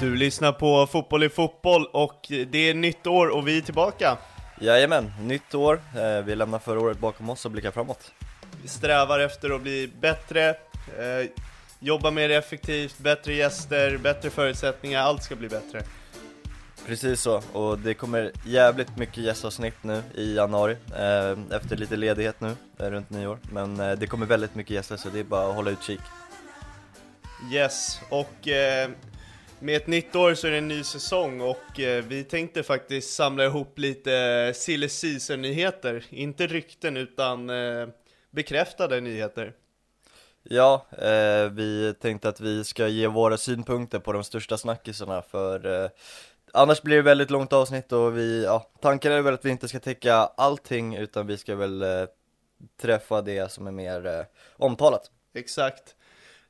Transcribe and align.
Du 0.00 0.16
lyssnar 0.16 0.52
på 0.52 0.86
Fotboll 0.86 1.22
i 1.22 1.28
fotboll 1.28 1.86
och 1.92 2.26
det 2.28 2.70
är 2.70 2.74
nytt 2.74 3.06
år 3.06 3.28
och 3.28 3.48
vi 3.48 3.58
är 3.58 3.60
tillbaka. 3.62 4.18
Jajamän, 4.60 5.12
nytt 5.20 5.54
år. 5.54 5.80
Eh, 5.96 6.24
Vi 6.24 6.34
lämnar 6.34 6.58
förra 6.58 6.80
året 6.80 6.98
bakom 6.98 7.30
oss 7.30 7.44
och 7.44 7.50
blickar 7.50 7.70
framåt. 7.70 8.12
Vi 8.62 8.68
strävar 8.68 9.18
efter 9.20 9.50
att 9.50 9.62
bli 9.62 9.90
bättre, 10.00 10.48
eh, 10.48 11.28
jobba 11.78 12.10
mer 12.10 12.30
effektivt, 12.30 12.98
bättre 12.98 13.34
gäster, 13.34 13.98
bättre 13.98 14.30
förutsättningar, 14.30 15.00
allt 15.02 15.22
ska 15.22 15.36
bli 15.36 15.48
bättre. 15.48 15.82
Precis 16.86 17.20
så, 17.20 17.42
och 17.52 17.78
det 17.78 17.94
kommer 17.94 18.32
jävligt 18.46 18.96
mycket 18.96 19.16
gästavsnitt 19.16 19.82
nu 19.82 20.02
i 20.14 20.34
januari 20.36 20.76
eh, 20.96 21.56
Efter 21.56 21.76
lite 21.76 21.96
ledighet 21.96 22.40
nu, 22.40 22.56
runt 22.78 23.10
nyår 23.10 23.38
Men 23.52 23.76
det 23.76 24.06
kommer 24.06 24.26
väldigt 24.26 24.54
mycket 24.54 24.70
gäster 24.74 24.96
så 24.96 25.08
det 25.08 25.20
är 25.20 25.24
bara 25.24 25.48
att 25.48 25.54
hålla 25.54 25.70
utkik 25.70 26.00
Yes, 27.52 28.00
och 28.08 28.48
eh, 28.48 28.90
med 29.60 29.76
ett 29.76 29.86
nytt 29.86 30.16
år 30.16 30.34
så 30.34 30.46
är 30.46 30.50
det 30.50 30.58
en 30.58 30.68
ny 30.68 30.84
säsong 30.84 31.40
och 31.40 31.80
eh, 31.80 32.04
vi 32.04 32.24
tänkte 32.24 32.62
faktiskt 32.62 33.14
samla 33.14 33.44
ihop 33.44 33.78
lite 33.78 34.52
silly 34.54 34.88
season 34.88 35.42
nyheter 35.42 36.04
Inte 36.10 36.46
rykten 36.46 36.96
utan 36.96 37.50
eh, 37.50 37.88
bekräftade 38.30 39.00
nyheter. 39.00 39.52
Ja, 40.42 40.86
eh, 40.98 41.50
vi 41.52 41.94
tänkte 42.00 42.28
att 42.28 42.40
vi 42.40 42.64
ska 42.64 42.88
ge 42.88 43.06
våra 43.06 43.36
synpunkter 43.36 43.98
på 43.98 44.12
de 44.12 44.24
största 44.24 44.58
snackisarna 44.58 45.22
för 45.22 45.84
eh, 45.84 45.90
Annars 46.52 46.82
blir 46.82 46.96
det 46.96 47.02
väldigt 47.02 47.30
långt 47.30 47.52
avsnitt 47.52 47.92
och 47.92 48.18
vi, 48.18 48.44
ja, 48.44 48.70
tanken 48.80 49.12
är 49.12 49.22
väl 49.22 49.34
att 49.34 49.44
vi 49.44 49.50
inte 49.50 49.68
ska 49.68 49.80
täcka 49.80 50.14
allting 50.14 50.96
utan 50.96 51.26
vi 51.26 51.38
ska 51.38 51.56
väl 51.56 51.82
eh, 51.82 51.88
träffa 52.82 53.22
det 53.22 53.52
som 53.52 53.66
är 53.66 53.70
mer 53.70 54.06
eh, 54.06 54.24
omtalat 54.56 55.10
Exakt. 55.34 55.96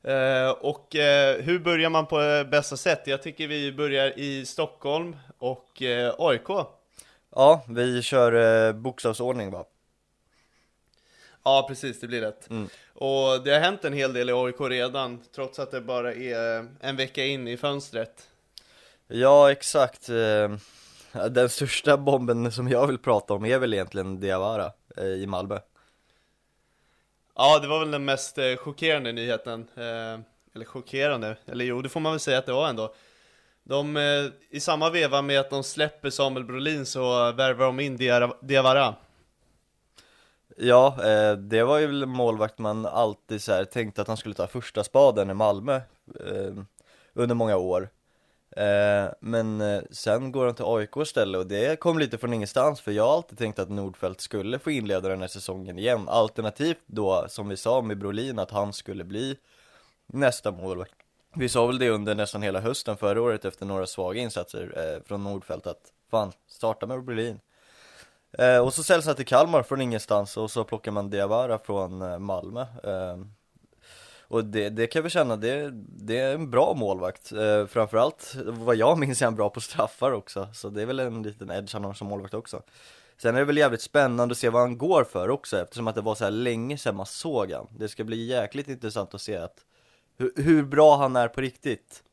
Eh, 0.03 0.49
och 0.49 0.95
eh, 0.95 1.41
hur 1.41 1.59
börjar 1.59 1.89
man 1.89 2.05
på 2.05 2.21
eh, 2.21 2.43
bästa 2.43 2.77
sätt? 2.77 3.01
Jag 3.05 3.21
tycker 3.21 3.47
vi 3.47 3.71
börjar 3.71 4.19
i 4.19 4.45
Stockholm 4.45 5.15
och 5.37 5.81
AIK. 6.17 6.49
Ja, 7.35 7.63
vi 7.67 8.01
kör 8.01 8.73
bokstavsordning 8.73 9.51
va? 9.51 9.65
Ja, 11.43 11.65
precis, 11.67 11.99
det 11.99 12.07
blir 12.07 12.21
rätt. 12.21 12.49
Mm. 12.49 12.69
Och 12.93 13.43
det 13.43 13.51
har 13.51 13.59
hänt 13.59 13.85
en 13.85 13.93
hel 13.93 14.13
del 14.13 14.29
i 14.29 14.33
AIK 14.33 14.55
redan, 14.59 15.21
trots 15.35 15.59
att 15.59 15.71
det 15.71 15.81
bara 15.81 16.13
är 16.13 16.67
en 16.79 16.95
vecka 16.95 17.25
in 17.25 17.47
i 17.47 17.57
fönstret. 17.57 18.27
Ja, 19.07 19.51
exakt. 19.51 20.07
Den 21.29 21.49
största 21.49 21.97
bomben 21.97 22.51
som 22.51 22.67
jag 22.67 22.87
vill 22.87 22.97
prata 22.97 23.33
om 23.33 23.45
är 23.45 23.59
väl 23.59 23.73
egentligen 23.73 24.19
Diawara 24.19 24.71
i 25.17 25.27
Malmö. 25.27 25.59
Ja, 27.43 27.59
det 27.59 27.67
var 27.67 27.79
väl 27.79 27.91
den 27.91 28.05
mest 28.05 28.37
eh, 28.37 28.55
chockerande 28.55 29.11
nyheten. 29.11 29.67
Eh, 29.75 30.19
eller 30.55 30.65
chockerande, 30.65 31.37
eller 31.45 31.65
jo, 31.65 31.81
det 31.81 31.89
får 31.89 31.99
man 31.99 32.11
väl 32.11 32.19
säga 32.19 32.37
att 32.37 32.45
det 32.45 32.51
var 32.51 32.69
ändå. 32.69 32.93
De, 33.63 33.97
eh, 33.97 34.25
i 34.49 34.59
samma 34.59 34.89
veva 34.89 35.21
med 35.21 35.39
att 35.39 35.49
de 35.49 35.63
släpper 35.63 36.09
Samuel 36.09 36.45
Brolin 36.45 36.85
så 36.85 37.31
värvar 37.31 37.65
de 37.65 37.79
in 37.79 37.97
Diawara. 38.41 38.95
Ja, 40.57 40.97
det 41.37 41.63
var 41.63 41.77
ju 41.79 41.87
väl 41.87 42.05
målvakt 42.05 42.59
man 42.59 42.85
alltid 42.85 43.41
så 43.41 43.51
här 43.51 43.65
tänkte 43.65 44.01
att 44.01 44.07
han 44.07 44.17
skulle 44.17 44.35
ta 44.35 44.47
första 44.47 44.83
spaden 44.83 45.29
i 45.29 45.33
Malmö 45.33 45.81
under 47.13 47.35
många 47.35 47.57
år. 47.57 47.89
Eh, 48.55 49.13
men 49.19 49.61
eh, 49.61 49.81
sen 49.91 50.31
går 50.31 50.45
han 50.45 50.55
till 50.55 50.65
AIK 50.67 50.97
istället 50.97 51.39
och 51.39 51.47
det 51.47 51.79
kom 51.79 51.99
lite 51.99 52.17
från 52.17 52.33
ingenstans 52.33 52.81
för 52.81 52.91
jag 52.91 53.07
har 53.07 53.13
alltid 53.13 53.37
tänkt 53.37 53.59
att 53.59 53.69
Nordfeldt 53.69 54.21
skulle 54.21 54.59
få 54.59 54.71
inleda 54.71 55.09
den 55.09 55.21
här 55.21 55.27
säsongen 55.27 55.79
igen. 55.79 56.09
Alternativt 56.09 56.81
då, 56.85 57.25
som 57.29 57.49
vi 57.49 57.57
sa 57.57 57.81
med 57.81 57.97
Brolin, 57.97 58.39
att 58.39 58.51
han 58.51 58.73
skulle 58.73 59.03
bli 59.03 59.37
nästa 60.07 60.51
målvakt. 60.51 60.95
Vi 61.35 61.49
sa 61.49 61.67
väl 61.67 61.79
det 61.79 61.89
under 61.89 62.15
nästan 62.15 62.41
hela 62.41 62.59
hösten 62.59 62.97
förra 62.97 63.21
året 63.21 63.45
efter 63.45 63.65
några 63.65 63.85
svaga 63.85 64.21
insatser 64.21 64.73
eh, 64.77 65.07
från 65.07 65.23
Nordfeldt 65.23 65.67
att 65.67 65.93
fan, 66.11 66.31
starta 66.47 66.87
med 66.87 67.03
Brolin. 67.03 67.39
Och 68.63 68.73
så 68.73 68.83
säljs 68.83 69.05
han 69.05 69.15
till 69.15 69.25
Kalmar 69.25 69.63
från 69.63 69.81
ingenstans 69.81 70.37
och 70.37 70.51
så 70.51 70.63
plockar 70.63 70.91
man 70.91 71.09
Diawara 71.09 71.59
från 71.59 72.23
Malmö. 72.23 72.65
Och 74.31 74.45
det, 74.45 74.69
det 74.69 74.87
kan 74.87 75.03
vi 75.03 75.09
känna, 75.09 75.35
det, 75.35 75.71
det 75.73 76.17
är 76.17 76.33
en 76.33 76.51
bra 76.51 76.73
målvakt. 76.73 77.31
Eh, 77.31 77.65
framförallt 77.65 78.35
vad 78.45 78.75
jag 78.75 78.97
minns 78.97 79.21
är 79.21 79.25
han 79.25 79.35
bra 79.35 79.49
på 79.49 79.61
straffar 79.61 80.11
också, 80.11 80.47
så 80.53 80.69
det 80.69 80.81
är 80.81 80.85
väl 80.85 80.99
en 80.99 81.23
liten 81.23 81.51
edge 81.51 81.73
han 81.73 81.83
har 81.83 81.93
som 81.93 82.07
målvakt 82.07 82.33
också. 82.33 82.61
Sen 83.17 83.35
är 83.35 83.39
det 83.39 83.45
väl 83.45 83.57
jävligt 83.57 83.81
spännande 83.81 84.31
att 84.31 84.37
se 84.37 84.49
vad 84.49 84.61
han 84.61 84.77
går 84.77 85.03
för 85.03 85.29
också 85.29 85.61
eftersom 85.61 85.87
att 85.87 85.95
det 85.95 86.01
var 86.01 86.15
så 86.15 86.23
här 86.23 86.31
länge 86.31 86.77
sedan 86.77 86.95
man 86.95 87.05
såg 87.05 87.51
han. 87.51 87.67
Det 87.77 87.89
ska 87.89 88.03
bli 88.03 88.25
jäkligt 88.25 88.67
intressant 88.67 89.13
att 89.13 89.21
se 89.21 89.35
att 89.35 89.65
hur, 90.17 90.33
hur 90.35 90.63
bra 90.63 90.97
han 90.97 91.15
är 91.15 91.27
på 91.27 91.41
riktigt. 91.41 92.03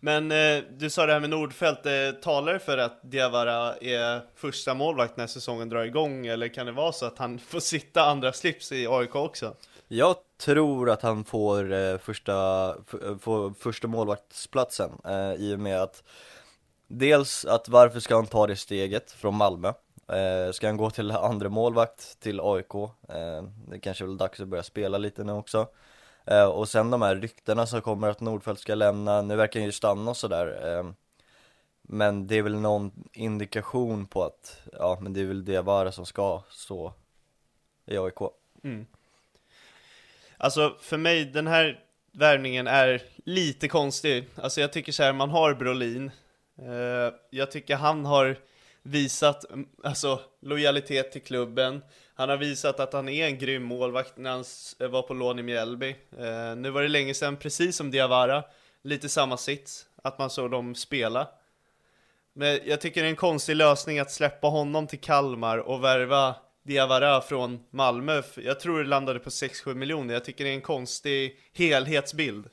Men 0.00 0.32
eh, 0.32 0.62
du 0.70 0.90
sa 0.90 1.06
det 1.06 1.12
här 1.12 1.20
med 1.20 1.30
Nordfeldt, 1.30 1.86
eh, 1.86 2.10
talar 2.22 2.52
det 2.52 2.60
för 2.60 2.78
att 2.78 3.10
Diawara 3.10 3.76
är 3.76 4.20
första 4.36 4.74
målvakt 4.74 5.16
när 5.16 5.26
säsongen 5.26 5.68
drar 5.68 5.84
igång? 5.84 6.26
Eller 6.26 6.48
kan 6.48 6.66
det 6.66 6.72
vara 6.72 6.92
så 6.92 7.06
att 7.06 7.18
han 7.18 7.38
får 7.48 7.60
sitta 7.60 8.02
andra 8.02 8.32
slips 8.32 8.72
i 8.72 8.86
AIK 8.86 9.14
också? 9.14 9.54
Jag 9.94 10.16
tror 10.36 10.90
att 10.90 11.02
han 11.02 11.24
får 11.24 11.72
eh, 11.72 11.98
första, 11.98 12.68
eh, 13.02 13.16
får 13.18 13.50
första 13.50 13.88
målvaktsplatsen 13.88 14.90
eh, 15.04 15.32
i 15.32 15.54
och 15.54 15.60
med 15.60 15.82
att 15.82 16.02
Dels 16.88 17.44
att 17.44 17.68
varför 17.68 18.00
ska 18.00 18.14
han 18.14 18.26
ta 18.26 18.46
det 18.46 18.56
steget 18.56 19.10
från 19.10 19.34
Malmö? 19.34 19.68
Eh, 20.08 20.52
ska 20.52 20.66
han 20.66 20.76
gå 20.76 20.90
till 20.90 21.10
andra 21.10 21.48
målvakt 21.48 22.20
till 22.20 22.40
AIK? 22.40 22.74
Eh, 23.08 23.42
det 23.68 23.78
kanske 23.80 24.04
är 24.04 24.06
väl 24.06 24.16
dags 24.16 24.40
att 24.40 24.48
börja 24.48 24.62
spela 24.62 24.98
lite 24.98 25.24
nu 25.24 25.32
också 25.32 25.68
eh, 26.26 26.44
Och 26.44 26.68
sen 26.68 26.90
de 26.90 27.02
här 27.02 27.16
ryktena 27.16 27.66
som 27.66 27.80
kommer 27.80 28.08
att 28.08 28.20
Nordfeldt 28.20 28.60
ska 28.60 28.74
lämna, 28.74 29.22
nu 29.22 29.36
verkar 29.36 29.60
han 29.60 29.66
ju 29.66 29.72
stanna 29.72 30.10
och 30.10 30.16
sådär 30.16 30.78
eh, 30.78 30.90
Men 31.82 32.26
det 32.26 32.38
är 32.38 32.42
väl 32.42 32.60
någon 32.60 32.90
indikation 33.12 34.06
på 34.06 34.24
att, 34.24 34.62
ja 34.72 34.98
men 35.00 35.12
det 35.12 35.20
är 35.20 35.26
väl 35.26 35.44
Diawara 35.44 35.92
som 35.92 36.06
ska 36.06 36.42
stå 36.50 36.92
i 37.86 37.98
AIK 37.98 38.18
Mm. 38.64 38.86
Alltså 40.42 40.76
för 40.80 40.96
mig, 40.96 41.24
den 41.24 41.46
här 41.46 41.80
värvningen 42.12 42.66
är 42.66 43.02
lite 43.24 43.68
konstig. 43.68 44.28
Alltså 44.36 44.60
jag 44.60 44.72
tycker 44.72 44.92
så 44.92 45.02
här, 45.02 45.12
man 45.12 45.30
har 45.30 45.54
Brolin. 45.54 46.10
Eh, 46.58 47.14
jag 47.30 47.50
tycker 47.50 47.76
han 47.76 48.04
har 48.04 48.36
visat 48.82 49.50
mm, 49.50 49.68
alltså, 49.84 50.20
lojalitet 50.40 51.12
till 51.12 51.22
klubben. 51.22 51.82
Han 52.14 52.28
har 52.28 52.36
visat 52.36 52.80
att 52.80 52.92
han 52.92 53.08
är 53.08 53.26
en 53.26 53.38
grym 53.38 53.62
målvakt 53.62 54.16
när 54.16 54.30
han 54.30 54.44
eh, 54.80 54.88
var 54.88 55.02
på 55.02 55.14
lån 55.14 55.38
i 55.38 55.42
Mjällby. 55.42 55.96
Eh, 56.18 56.56
nu 56.56 56.70
var 56.70 56.82
det 56.82 56.88
länge 56.88 57.14
sedan, 57.14 57.36
precis 57.36 57.76
som 57.76 57.90
Diawara, 57.90 58.44
lite 58.82 59.08
samma 59.08 59.36
sits, 59.36 59.86
att 60.02 60.18
man 60.18 60.30
såg 60.30 60.50
dem 60.50 60.74
spela. 60.74 61.28
Men 62.32 62.60
jag 62.64 62.80
tycker 62.80 63.00
det 63.00 63.06
är 63.06 63.10
en 63.10 63.16
konstig 63.16 63.56
lösning 63.56 63.98
att 63.98 64.10
släppa 64.10 64.46
honom 64.48 64.86
till 64.86 65.00
Kalmar 65.00 65.58
och 65.58 65.84
värva 65.84 66.34
Diawara 66.62 67.20
från 67.20 67.64
Malmö. 67.70 68.22
Jag 68.36 68.60
tror 68.60 68.78
det 68.82 68.88
landade 68.88 69.18
på 69.18 69.30
6-7 69.30 69.74
miljoner. 69.74 70.14
Jag 70.14 70.24
tycker 70.24 70.44
det 70.44 70.50
är 70.50 70.54
en 70.54 70.60
konstig 70.60 71.38
helhetsbild. 71.52 72.48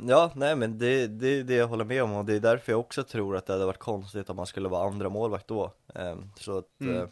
Ja, 0.00 0.32
nej 0.36 0.56
men 0.56 0.78
det, 0.78 1.06
det 1.06 1.26
är 1.28 1.42
det 1.42 1.54
jag 1.54 1.66
håller 1.66 1.84
med 1.84 2.02
om 2.02 2.12
och 2.12 2.24
det 2.24 2.34
är 2.34 2.40
därför 2.40 2.72
jag 2.72 2.80
också 2.80 3.02
tror 3.04 3.36
att 3.36 3.46
det 3.46 3.52
hade 3.52 3.66
varit 3.66 3.78
konstigt 3.78 4.30
om 4.30 4.36
man 4.36 4.46
skulle 4.46 4.68
vara 4.68 4.86
andra 4.88 5.08
målvakt 5.08 5.48
då 5.48 5.72
Ehm, 5.94 6.30
Så 6.36 6.58
att, 6.58 6.80
Mm. 6.80 6.96
eh, 6.96 7.08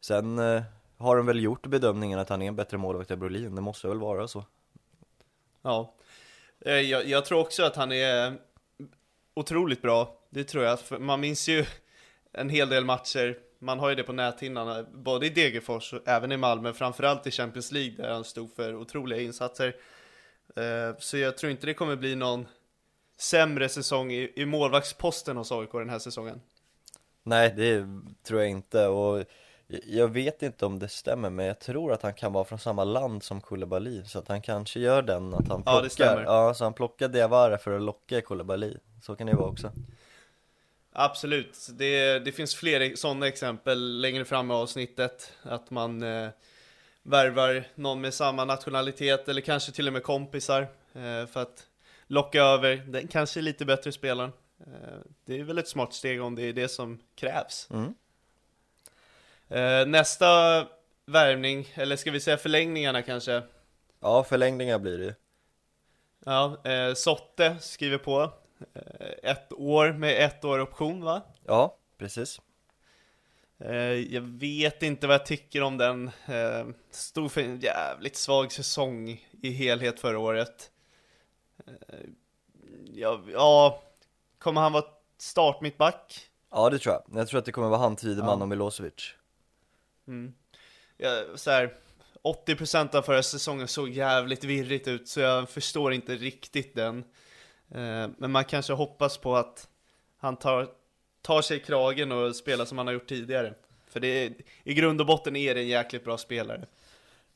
sen 0.00 0.38
eh, 0.38 0.62
har 0.98 1.16
de 1.16 1.26
väl 1.26 1.42
gjort 1.42 1.66
bedömningen 1.66 2.18
att 2.18 2.28
han 2.28 2.42
är 2.42 2.46
en 2.48 2.56
bättre 2.56 2.76
målvakt 2.76 3.10
än 3.10 3.18
Brolin, 3.18 3.54
det 3.54 3.60
måste 3.60 3.88
väl 3.88 3.98
vara 3.98 4.28
så 4.28 4.44
Ja. 5.62 5.94
Eh, 6.60 6.72
Jag, 6.80 7.06
jag 7.08 7.24
tror 7.24 7.40
också 7.40 7.62
att 7.64 7.76
han 7.76 7.92
är 7.92 8.38
otroligt 9.34 9.82
bra. 9.82 10.18
Det 10.30 10.44
tror 10.44 10.64
jag. 10.64 10.78
Man 11.00 11.20
minns 11.20 11.48
ju 11.48 11.64
en 12.32 12.48
hel 12.50 12.68
del 12.68 12.84
matcher. 12.84 13.38
Man 13.58 13.78
har 13.78 13.88
ju 13.88 13.94
det 13.94 14.02
på 14.02 14.12
näthinnan, 14.12 14.86
både 14.92 15.26
i 15.26 15.30
Degerfors 15.30 15.92
och 15.92 16.08
även 16.08 16.32
i 16.32 16.36
Malmö, 16.36 16.72
framförallt 16.72 17.26
i 17.26 17.30
Champions 17.30 17.72
League 17.72 17.96
där 17.96 18.10
han 18.12 18.24
stod 18.24 18.52
för 18.56 18.74
otroliga 18.74 19.20
insatser. 19.20 19.76
Eh, 20.56 20.96
Så 20.98 21.16
jag 21.16 21.36
tror 21.38 21.50
inte 21.52 21.66
det 21.66 21.74
kommer 21.74 21.96
bli 21.96 22.14
någon 22.16 22.46
sämre 23.18 23.68
säsong 23.68 24.12
i, 24.12 24.32
i 24.36 24.46
målvaktsposten 24.46 25.36
hos 25.36 25.52
AIK 25.52 25.72
den 25.72 25.90
här 25.90 25.98
säsongen. 25.98 26.40
Nej, 27.22 27.54
det 27.56 27.86
tror 28.22 28.40
jag 28.40 28.50
inte 28.50 28.86
och 28.86 29.24
jag 29.86 30.08
vet 30.08 30.42
inte 30.42 30.66
om 30.66 30.78
det 30.78 30.88
stämmer 30.88 31.30
men 31.30 31.46
jag 31.46 31.58
tror 31.58 31.92
att 31.92 32.02
han 32.02 32.14
kan 32.14 32.32
vara 32.32 32.44
från 32.44 32.58
samma 32.58 32.84
land 32.84 33.22
som 33.22 33.40
Koulibaly 33.40 34.04
så 34.04 34.18
att 34.18 34.28
han 34.28 34.42
kanske 34.42 34.80
gör 34.80 35.02
den 35.02 35.34
att 35.34 35.48
han 35.48 35.62
Ja, 35.66 35.72
plockar, 35.72 35.82
det 35.82 35.90
stämmer. 35.90 36.22
ja 36.22 36.54
så 36.54 36.64
han 36.64 36.72
plockar 36.74 37.08
Diawara 37.08 37.58
för 37.58 37.76
att 37.76 37.82
locka 37.82 38.20
Koulibaly, 38.20 38.74
så 39.02 39.16
kan 39.16 39.26
det 39.26 39.30
ju 39.30 39.36
vara 39.38 39.48
också 39.48 39.72
Absolut, 40.98 41.68
det, 41.72 42.18
det 42.18 42.32
finns 42.32 42.54
fler 42.54 42.96
sådana 42.96 43.26
exempel 43.26 44.00
längre 44.00 44.24
fram 44.24 44.50
i 44.50 44.54
avsnittet. 44.54 45.32
Att 45.42 45.70
man 45.70 46.02
eh, 46.02 46.28
värvar 47.02 47.64
någon 47.74 48.00
med 48.00 48.14
samma 48.14 48.44
nationalitet 48.44 49.28
eller 49.28 49.40
kanske 49.40 49.72
till 49.72 49.86
och 49.86 49.92
med 49.92 50.02
kompisar 50.02 50.62
eh, 50.92 51.26
för 51.26 51.42
att 51.42 51.66
locka 52.06 52.42
över 52.42 52.76
den 52.76 53.08
kanske 53.08 53.40
lite 53.40 53.64
bättre 53.64 53.92
spelaren. 53.92 54.32
Eh, 54.60 54.98
det 55.24 55.40
är 55.40 55.44
väl 55.44 55.58
ett 55.58 55.68
smart 55.68 55.94
steg 55.94 56.22
om 56.22 56.34
det 56.34 56.42
är 56.42 56.52
det 56.52 56.68
som 56.68 56.98
krävs. 57.14 57.68
Mm. 57.70 57.94
Eh, 59.48 59.86
nästa 59.86 60.26
värvning, 61.06 61.68
eller 61.74 61.96
ska 61.96 62.10
vi 62.10 62.20
säga 62.20 62.36
förlängningarna 62.36 63.02
kanske? 63.02 63.42
Ja, 64.00 64.24
förlängningar 64.24 64.78
blir 64.78 64.98
det 64.98 65.04
ju 65.04 65.14
Ja, 66.24 66.56
eh, 66.64 66.94
Sotte 66.94 67.56
skriver 67.60 67.98
på. 67.98 68.32
Eh, 68.74 69.30
ett 69.30 69.52
år 69.52 69.92
med 69.92 70.24
ett 70.24 70.44
år 70.44 70.58
option 70.60 71.04
va? 71.04 71.22
Ja, 71.46 71.76
precis 71.98 72.40
Eh, 73.58 73.74
jag 74.14 74.20
vet 74.22 74.82
inte 74.82 75.06
vad 75.06 75.14
jag 75.14 75.26
tycker 75.26 75.62
om 75.62 75.78
den. 75.78 76.10
Eh, 76.26 76.66
stod 76.90 77.32
för 77.32 77.40
en 77.40 77.58
jävligt 77.60 78.16
svag 78.16 78.52
säsong 78.52 79.26
i 79.42 79.50
helhet 79.50 80.00
förra 80.00 80.18
året. 80.18 80.70
Ja, 82.92 83.20
ja, 83.32 83.82
kommer 84.38 84.60
han 84.60 84.72
vara 84.72 84.84
start 85.18 85.60
mitt 85.60 85.78
back? 85.78 86.20
Ja 86.50 86.70
det 86.70 86.78
tror 86.78 86.94
jag, 86.94 87.18
jag 87.20 87.28
tror 87.28 87.38
att 87.38 87.44
det 87.44 87.52
kommer 87.52 87.68
vara 87.68 87.80
han, 87.80 87.96
Tideman 87.96 88.38
Ja. 88.38 88.42
och 88.42 88.48
Milosevic 88.48 89.14
Mm. 90.08 90.34
Ja, 90.96 91.24
så 91.34 91.50
här, 91.50 91.74
80% 92.22 92.94
av 92.94 93.02
förra 93.02 93.22
säsongen 93.22 93.68
såg 93.68 93.88
jävligt 93.88 94.44
virrigt 94.44 94.88
ut, 94.88 95.08
så 95.08 95.20
jag 95.20 95.48
förstår 95.50 95.92
inte 95.92 96.14
riktigt 96.14 96.74
den. 96.74 97.04
Eh, 97.70 98.08
men 98.18 98.30
man 98.30 98.44
kanske 98.44 98.72
hoppas 98.72 99.18
på 99.18 99.36
att 99.36 99.68
han 100.18 100.36
tar, 100.36 100.68
tar 101.22 101.42
sig 101.42 101.56
i 101.56 101.60
kragen 101.60 102.12
och 102.12 102.36
spelar 102.36 102.64
som 102.64 102.78
han 102.78 102.86
har 102.86 102.94
gjort 102.94 103.08
tidigare. 103.08 103.54
För 103.88 104.00
det 104.00 104.08
är, 104.08 104.32
i 104.64 104.74
grund 104.74 105.00
och 105.00 105.06
botten 105.06 105.36
är 105.36 105.54
det 105.54 105.60
en 105.60 105.68
jäkligt 105.68 106.04
bra 106.04 106.18
spelare. 106.18 106.66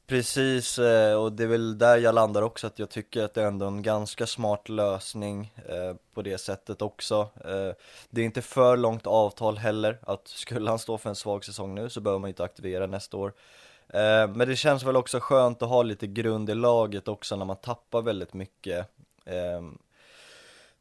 Precis, 0.06 0.78
eh, 0.78 1.14
och 1.14 1.32
det 1.32 1.42
är 1.42 1.46
väl 1.46 1.78
där 1.78 1.98
jag 1.98 2.14
landar 2.14 2.42
också, 2.42 2.66
att 2.66 2.78
jag 2.78 2.90
tycker 2.90 3.24
att 3.24 3.34
det 3.34 3.42
är 3.42 3.46
ändå 3.46 3.66
en 3.66 3.82
ganska 3.82 4.26
smart 4.26 4.68
lösning 4.68 5.52
eh, 5.68 5.96
på 6.14 6.22
det 6.22 6.38
sättet 6.38 6.82
också 6.82 7.28
Det 8.10 8.20
är 8.20 8.24
inte 8.24 8.42
för 8.42 8.76
långt 8.76 9.06
avtal 9.06 9.58
heller, 9.58 9.98
att 10.02 10.28
skulle 10.28 10.70
han 10.70 10.78
stå 10.78 10.98
för 10.98 11.08
en 11.08 11.16
svag 11.16 11.44
säsong 11.44 11.74
nu 11.74 11.90
så 11.90 12.00
behöver 12.00 12.18
man 12.18 12.28
inte 12.28 12.44
aktivera 12.44 12.86
nästa 12.86 13.16
år 13.16 13.32
Men 14.26 14.38
det 14.48 14.56
känns 14.56 14.82
väl 14.82 14.96
också 14.96 15.20
skönt 15.20 15.62
att 15.62 15.68
ha 15.68 15.82
lite 15.82 16.06
grund 16.06 16.50
i 16.50 16.54
laget 16.54 17.08
också 17.08 17.36
när 17.36 17.44
man 17.44 17.56
tappar 17.56 18.02
väldigt 18.02 18.34
mycket 18.34 18.86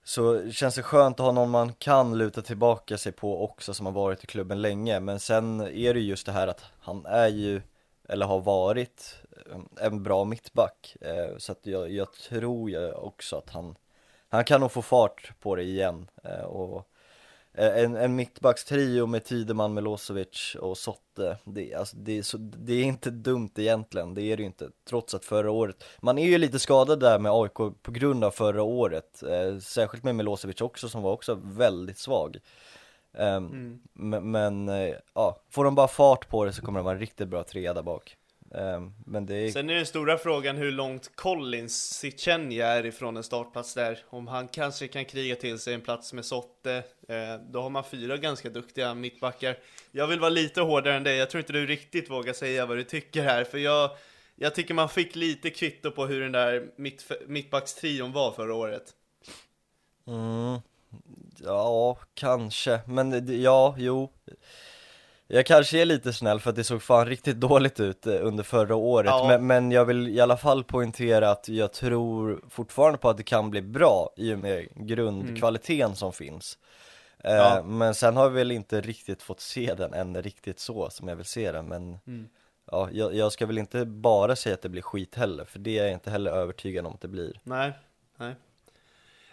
så 0.09 0.51
känns 0.51 0.75
det 0.75 0.83
skönt 0.83 1.19
att 1.19 1.25
ha 1.25 1.31
någon 1.31 1.49
man 1.49 1.73
kan 1.73 2.17
luta 2.17 2.41
tillbaka 2.41 2.97
sig 2.97 3.11
på 3.11 3.43
också 3.43 3.73
som 3.73 3.85
har 3.85 3.93
varit 3.93 4.23
i 4.23 4.27
klubben 4.27 4.61
länge. 4.61 4.99
Men 4.99 5.19
sen 5.19 5.61
är 5.61 5.93
det 5.93 5.99
just 5.99 6.25
det 6.25 6.31
här 6.31 6.47
att 6.47 6.63
han 6.79 7.05
är 7.05 7.27
ju, 7.27 7.61
eller 8.07 8.25
har 8.25 8.39
varit, 8.39 9.15
eh, 9.51 9.85
en 9.85 10.03
bra 10.03 10.25
mittback. 10.25 10.95
Eh, 11.01 11.37
så 11.37 11.51
att 11.51 11.65
jag, 11.65 11.91
jag 11.91 12.13
tror 12.13 12.69
ju 12.69 12.91
också 12.91 13.35
att 13.35 13.49
han, 13.49 13.75
han 14.29 14.43
kan 14.43 14.61
nog 14.61 14.71
få 14.71 14.81
fart 14.81 15.31
på 15.39 15.55
det 15.55 15.63
igen. 15.63 16.07
Eh, 16.23 16.43
och 16.43 16.87
en, 17.59 17.95
en 17.95 18.15
mittbackstrio 18.15 19.05
med 19.05 19.23
Tideman, 19.23 19.73
Milosevic 19.73 20.55
och 20.59 20.77
Sotte, 20.77 21.37
det, 21.43 21.73
alltså, 21.73 21.97
det, 21.97 22.17
är 22.17 22.21
så, 22.21 22.37
det 22.37 22.73
är 22.73 22.83
inte 22.83 23.09
dumt 23.09 23.51
egentligen, 23.55 24.13
det 24.13 24.21
är 24.21 24.37
det 24.37 24.43
ju 24.43 24.47
inte, 24.47 24.69
trots 24.89 25.13
att 25.13 25.25
förra 25.25 25.51
året, 25.51 25.83
man 26.01 26.17
är 26.17 26.27
ju 26.27 26.37
lite 26.37 26.59
skadad 26.59 26.99
där 26.99 27.19
med 27.19 27.31
AIK 27.31 27.53
på 27.53 27.91
grund 27.91 28.23
av 28.23 28.31
förra 28.31 28.63
året, 28.63 29.23
eh, 29.23 29.59
särskilt 29.59 30.03
med 30.03 30.15
Milosevic 30.15 30.61
också 30.61 30.89
som 30.89 31.01
var 31.01 31.11
också 31.11 31.39
väldigt 31.43 31.97
svag. 31.97 32.39
Ehm, 33.13 33.79
Men, 33.93 34.31
men 34.31 34.69
eh, 34.69 34.95
ja, 35.13 35.41
får 35.49 35.63
de 35.63 35.75
bara 35.75 35.87
fart 35.87 36.29
på 36.29 36.45
det 36.45 36.53
så 36.53 36.61
kommer 36.61 36.79
det 36.79 36.83
vara 36.83 36.93
en 36.93 36.99
riktigt 36.99 37.27
bra 37.27 37.43
trea 37.43 37.73
där 37.73 37.83
bak. 37.83 38.17
Ehm, 38.55 38.93
men 39.05 39.25
det 39.25 39.35
är, 39.35 39.51
Sen 39.51 39.69
är 39.69 39.75
den 39.75 39.85
stora 39.85 40.17
frågan 40.17 40.57
hur 40.57 40.71
långt 40.71 41.15
Collins 41.15 41.93
Sichenja 41.93 42.67
är 42.67 42.85
ifrån 42.85 43.17
en 43.17 43.23
startplats 43.23 43.73
där. 43.73 43.99
Om 44.09 44.27
han 44.27 44.47
kanske 44.47 44.87
kan 44.87 45.05
kriga 45.05 45.35
till 45.35 45.59
sig 45.59 45.73
en 45.73 45.81
plats 45.81 46.13
med 46.13 46.25
Sotte, 46.25 46.83
eh, 47.07 47.35
då 47.49 47.61
har 47.61 47.69
man 47.69 47.83
fyra 47.83 48.17
ganska 48.17 48.49
duktiga 48.49 48.93
mittbackar. 48.93 49.57
Jag 49.91 50.07
vill 50.07 50.19
vara 50.19 50.29
lite 50.29 50.61
hårdare 50.61 50.95
än 50.95 51.03
dig, 51.03 51.17
jag 51.17 51.29
tror 51.29 51.39
inte 51.39 51.53
du 51.53 51.65
riktigt 51.65 52.09
vågar 52.09 52.33
säga 52.33 52.65
vad 52.65 52.77
du 52.77 52.83
tycker 52.83 53.23
här, 53.23 53.43
för 53.43 53.57
jag, 53.57 53.91
jag 54.35 54.55
tycker 54.55 54.73
man 54.73 54.89
fick 54.89 55.15
lite 55.15 55.49
kvitto 55.49 55.91
på 55.91 56.05
hur 56.05 56.21
den 56.21 56.31
där 56.31 56.71
mitt, 56.75 57.11
mittbackstrion 57.27 58.11
var 58.11 58.31
förra 58.31 58.53
året. 58.53 58.93
Mm, 60.07 60.59
ja, 61.43 61.97
kanske, 62.13 62.79
men 62.87 63.41
ja, 63.41 63.75
jo 63.77 64.09
Jag 65.31 65.45
kanske 65.45 65.81
är 65.81 65.85
lite 65.85 66.13
snäll 66.13 66.39
för 66.39 66.49
att 66.49 66.55
det 66.55 66.63
såg 66.63 66.81
fan 66.83 67.05
riktigt 67.05 67.35
dåligt 67.39 67.79
ut 67.79 68.07
eh, 68.07 68.25
under 68.25 68.43
förra 68.43 68.75
året 68.75 69.09
Ja. 69.09 69.27
men, 69.27 69.47
men 69.47 69.71
jag 69.71 69.85
vill 69.85 70.07
i 70.09 70.19
alla 70.21 70.37
fall 70.37 70.63
poängtera 70.63 71.31
att 71.31 71.49
jag 71.49 71.73
tror 71.73 72.41
fortfarande 72.49 72.97
på 72.97 73.09
att 73.09 73.17
det 73.17 73.23
kan 73.23 73.49
bli 73.49 73.61
bra 73.61 74.09
i 74.17 74.33
och 74.33 74.39
med 74.39 74.67
grundkvaliteten 74.75 75.95
som 75.95 76.13
finns 76.13 76.57
Eh, 77.23 77.33
Ja. 77.35 77.63
Men 77.63 77.95
sen 77.95 78.17
har 78.17 78.29
vi 78.29 78.35
väl 78.35 78.51
inte 78.51 78.81
riktigt 78.81 79.21
fått 79.21 79.39
se 79.39 79.73
den 79.73 79.93
än 79.93 80.21
riktigt 80.23 80.59
så 80.59 80.89
som 80.89 81.07
jag 81.07 81.15
vill 81.15 81.25
se 81.25 81.51
den 81.51 81.65
men 81.67 81.99
Ja, 82.71 82.89
jag, 82.91 83.15
jag 83.15 83.31
ska 83.31 83.45
väl 83.45 83.57
inte 83.57 83.85
bara 83.85 84.35
säga 84.35 84.53
att 84.53 84.61
det 84.61 84.69
blir 84.69 84.81
skit 84.81 85.15
heller, 85.15 85.45
för 85.45 85.59
det 85.59 85.79
är 85.79 85.83
jag 85.83 85.93
inte 85.93 86.11
heller 86.11 86.31
övertygad 86.31 86.85
om 86.85 86.93
att 86.93 87.01
det 87.01 87.07
blir 87.07 87.39
Nej, 87.43 87.71
nej. 88.17 88.35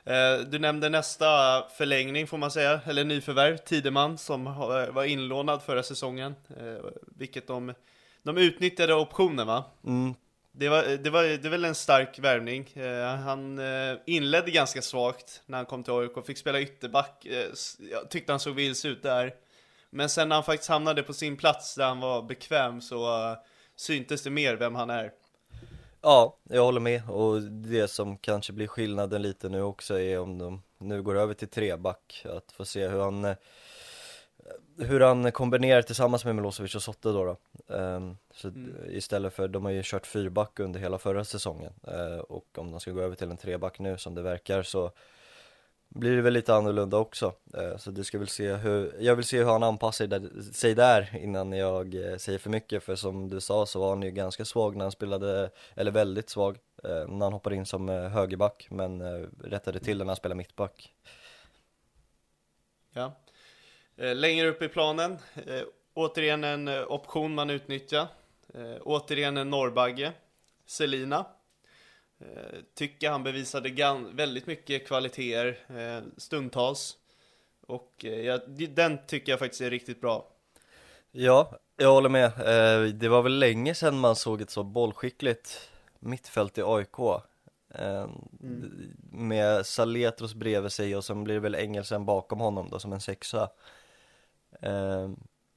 Eh, 0.07 0.39
Du 0.47 0.59
nämnde 0.59 0.89
nästa 0.89 1.63
förlängning 1.77 2.27
får 2.27 2.39
man 2.39 2.51
säga, 2.51 2.81
eller 2.87 3.05
nyförvärv, 3.05 3.57
Tideman 3.57 4.19
som 4.19 4.47
har- 4.47 4.89
var 4.89 5.05
inlånad 5.05 5.63
förra 5.63 5.83
säsongen, 5.83 6.35
eh, 6.61 6.85
vilket 7.17 7.47
de, 7.47 7.75
de 8.23 8.37
utnyttjade 8.39 8.95
optionen 8.95 9.47
va? 9.47 9.65
mm, 9.87 10.15
Det 10.53 10.69
var, 10.69 10.83
det 10.97 11.11
var, 11.11 11.23
det 11.23 11.45
är 11.45 11.51
väl 11.51 11.65
en 11.65 11.75
stark 11.75 12.19
värvning. 12.19 12.71
Eh, 12.75 13.15
han 13.17 13.59
eh, 13.59 13.97
inledde 14.07 14.51
ganska 14.51 14.83
svagt 14.83 15.43
när 15.47 15.57
han 15.59 15.67
kom 15.67 15.83
till 15.85 15.93
AIK, 15.93 16.27
fick 16.27 16.39
spela 16.39 16.61
ytterback, 16.61 17.27
eh, 17.27 17.47
jag 17.91 18.11
tyckte 18.11 18.33
han 18.33 18.41
såg 18.41 18.55
vilse 18.55 18.89
ut 18.89 19.03
där. 19.03 19.35
Men 19.91 20.09
sen 20.09 20.29
när 20.29 20.37
han 20.37 20.45
faktiskt 20.45 20.71
hamnade 20.71 21.03
på 21.03 21.13
sin 21.13 21.37
plats 21.37 21.75
där 21.75 21.85
han 21.87 22.01
var 22.01 22.23
bekväm 22.23 22.81
så 22.81 23.31
eh, 23.31 23.37
syntes 23.77 24.23
det 24.23 24.31
mer 24.31 24.55
vem 24.57 24.75
han 24.75 24.91
är. 24.91 25.13
Ja, 26.09 26.37
jag 26.43 26.65
håller 26.65 26.81
med 26.81 27.11
och 27.11 27.43
det 27.43 27.89
som 27.89 28.17
kanske 28.17 28.53
blir 28.53 28.67
skillnaden 28.67 29.23
lite 29.23 29.49
nu 29.49 29.63
också 29.63 30.01
är 30.01 30.19
om 30.21 30.39
de 30.39 30.63
nu 30.79 31.03
går 31.03 31.17
över 31.17 31.35
till 31.35 31.49
treback, 31.49 32.27
att 32.37 32.53
få 32.53 32.65
se 32.65 32.89
hur 32.89 33.01
han 33.01 33.25
eh, 33.25 33.37
hur 34.79 35.01
han 35.01 35.33
kombinerar 35.33 35.83
tillsammans 35.83 36.25
med 36.25 36.35
Milosevic 36.35 36.75
och 36.75 36.83
Sotte 36.83 37.09
då, 37.09 37.25
då. 37.25 37.37
Um, 37.75 38.19
så 38.35 38.49
mm. 38.49 38.75
istället 38.89 39.35
för, 39.35 39.49
de 39.49 39.65
har 39.65 39.73
ju 39.73 39.83
kört 39.85 40.07
fyrback 40.07 40.61
under 40.61 40.81
hela 40.81 40.99
förra 40.99 41.25
säsongen 41.25 41.73
uh, 41.89 42.19
och 42.19 42.59
om 42.59 42.71
de 42.71 42.81
ska 42.81 42.91
gå 42.91 43.01
över 43.01 43.17
till 43.17 43.31
en 43.31 43.37
treback 43.37 43.79
nu 43.79 43.99
som 43.99 44.15
det 44.15 44.23
verkar 44.23 44.63
så 44.63 44.91
blir 45.89 46.17
det 46.17 46.23
väl 46.23 46.33
lite 46.33 46.55
annorlunda 46.55 46.97
också. 46.97 47.33
Eh, 47.55 47.77
så 47.77 47.91
du 47.91 48.05
ska 48.05 48.19
väl 48.19 48.29
se 48.29 48.53
hur, 48.53 48.97
jag 49.01 49.17
vill 49.17 49.25
se 49.25 49.39
hur 49.39 49.45
han 49.45 49.63
anpassar 49.63 50.53
sig 50.53 50.75
där 50.75 51.17
innan 51.17 51.53
jag 51.53 51.95
eh, 51.95 52.17
säger 52.17 52.39
för 52.39 52.51
mycket 52.51 52.83
för 52.83 52.97
som 52.97 53.29
du 53.29 53.41
sa 53.41 53.67
så 53.67 53.81
var 53.81 53.89
han 53.89 54.03
ju 54.03 54.11
ganska 54.11 54.45
svag 54.45 54.77
när 54.77 54.85
han 54.85 54.93
spelade, 54.93 55.51
eller 55.75 55.91
väldigt 55.91 56.31
svag 56.31 56.59
eh, 56.85 57.09
när 57.09 57.27
han 57.27 57.33
hoppade 57.33 57.57
in 57.57 57.67
som 57.67 57.89
högerback 57.89 58.67
men 58.71 59.03
rättade 59.45 59.79
till 59.79 59.99
när 59.99 60.05
han 60.05 60.17
spelade 60.17 60.37
mittback. 60.37 60.93
Ja, 62.93 63.13
längre 63.97 64.49
upp 64.49 64.63
i 64.63 64.69
planen, 64.69 65.19
återigen 65.95 66.45
en 66.45 66.69
option 66.69 67.35
man 67.35 67.51
utnyttjar. 67.51 68.07
Återigen 68.81 69.37
en 69.37 69.51
norrbagge, 69.51 70.13
Selina. 70.67 71.27
Tycker 72.75 73.11
han 73.11 73.23
bevisade 73.23 73.71
väldigt 74.13 74.47
mycket 74.47 74.87
kvaliteter 74.87 75.59
stundtals. 76.17 76.97
Och 77.67 78.05
ja, 78.05 78.39
den 78.69 78.99
tycker 79.07 79.33
jag 79.33 79.39
faktiskt 79.39 79.61
är 79.61 79.71
riktigt 79.71 80.01
bra. 80.01 80.29
Ja, 81.13 81.59
jag 81.77 81.93
håller 81.93 82.09
med. 82.09 82.33
Det 82.95 83.09
var 83.09 83.23
väl 83.23 83.39
länge 83.39 83.75
sedan 83.75 83.99
man 83.99 84.17
såg 84.17 84.41
ett 84.41 84.51
så 84.51 84.63
bollskickligt 84.63 85.71
mittfält 85.99 86.59
i 86.59 86.63
AIK. 86.63 86.99
Mm. 87.79 88.97
Med 89.13 89.67
Saletros 89.67 90.35
bredvid 90.35 90.73
sig 90.73 90.97
och 90.97 91.05
sen 91.05 91.25
blir 91.25 91.35
det 91.35 91.41
väl 91.41 91.55
Engelsen 91.55 92.05
bakom 92.05 92.41
honom 92.41 92.69
då 92.71 92.79
som 92.79 92.93
en 92.93 93.01
sexa. 93.01 93.51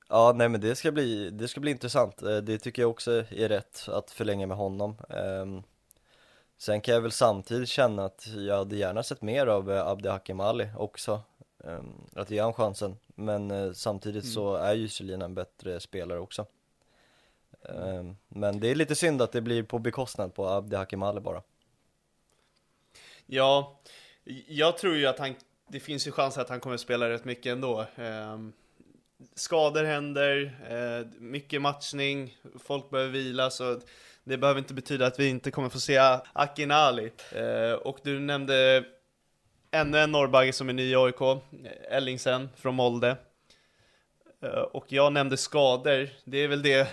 Ja, 0.09 0.33
nej 0.35 0.49
men 0.49 0.61
det 0.61 0.75
ska 0.75 0.91
bli, 0.91 1.29
det 1.29 1.47
ska 1.47 1.59
bli 1.59 1.71
intressant. 1.71 2.17
Det 2.43 2.57
tycker 2.57 2.81
jag 2.81 2.91
också 2.91 3.11
är 3.29 3.49
rätt 3.49 3.89
att 3.89 4.11
förlänga 4.11 4.47
med 4.47 4.57
honom. 4.57 4.97
Sen 6.59 6.81
kan 6.81 6.93
jag 6.93 7.01
väl 7.01 7.11
samtidigt 7.11 7.69
känna 7.69 8.05
att 8.05 8.27
jag 8.27 8.57
hade 8.57 8.75
gärna 8.75 9.03
sett 9.03 9.21
mer 9.21 9.47
av 9.47 9.69
uh, 9.69 9.87
Abdi 9.87 10.09
Hakim 10.09 10.39
Ali 10.39 10.69
också. 10.77 11.21
Um, 11.57 12.07
att 12.15 12.31
ge 12.31 12.39
han 12.39 12.53
chansen. 12.53 12.97
Men 13.07 13.51
uh, 13.51 13.73
samtidigt 13.73 14.23
mm. 14.23 14.33
så 14.33 14.55
är 14.55 14.73
ju 14.73 14.89
Selina 14.89 15.25
en 15.25 15.35
bättre 15.35 15.79
spelare 15.79 16.19
också. 16.19 16.45
Mm. 17.69 18.15
Men 18.27 18.59
det 18.59 18.67
är 18.67 18.75
lite 18.75 18.95
synd 18.95 19.21
att 19.21 19.31
det 19.31 19.41
blir 19.41 19.63
på 19.63 19.79
bekostnad 19.79 20.33
på 20.33 20.47
Abdi 20.47 20.75
Hakim 20.75 21.03
Ali 21.03 21.19
bara. 21.19 21.41
Ja, 23.25 23.79
jag 24.47 24.77
tror 24.77 24.95
ju 24.95 25.07
att 25.07 25.19
han, 25.19 25.35
det 25.67 25.79
finns 25.79 26.07
ju 26.07 26.11
chans 26.11 26.37
att 26.37 26.49
han 26.49 26.59
kommer 26.59 26.77
spela 26.77 27.09
rätt 27.09 27.25
mycket 27.25 27.51
ändå. 27.51 27.85
Um, 27.95 28.53
skador 29.35 29.83
händer, 29.83 30.59
eh, 30.69 31.07
mycket 31.19 31.61
matchning, 31.61 32.37
folk 32.59 32.89
behöver 32.89 33.11
vila 33.11 33.49
så 33.49 33.79
det 34.29 34.38
behöver 34.38 34.59
inte 34.59 34.74
betyda 34.74 35.05
att 35.05 35.19
vi 35.19 35.27
inte 35.27 35.51
kommer 35.51 35.69
få 35.69 35.79
se 35.79 35.98
Akinali. 36.33 37.12
Eh, 37.31 37.71
och 37.71 38.00
du 38.03 38.19
nämnde 38.19 38.83
ännu 39.71 39.98
en 39.98 40.12
norrbagge 40.12 40.53
som 40.53 40.69
är 40.69 40.74
ny 40.74 40.91
i 40.91 40.95
AIK, 40.95 41.21
eh, 41.21 41.38
Ellingsen 41.89 42.50
från 42.55 42.75
Molde. 42.75 43.17
Eh, 44.43 44.50
och 44.50 44.86
jag 44.88 45.13
nämnde 45.13 45.38
skador, 45.38 46.09
det 46.25 46.38
är 46.38 46.48
väl 46.48 46.62
det 46.62 46.88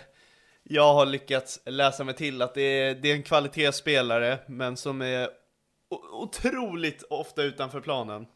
jag 0.62 0.94
har 0.94 1.06
lyckats 1.06 1.60
läsa 1.64 2.04
mig 2.04 2.14
till, 2.14 2.42
att 2.42 2.54
det 2.54 2.62
är, 2.62 2.94
det 2.94 3.10
är 3.10 3.14
en 3.14 3.22
kvalitetsspelare, 3.22 4.38
men 4.46 4.76
som 4.76 5.02
är 5.02 5.28
otroligt 6.12 7.02
ofta 7.10 7.42
utanför 7.42 7.80
planen. 7.80 8.26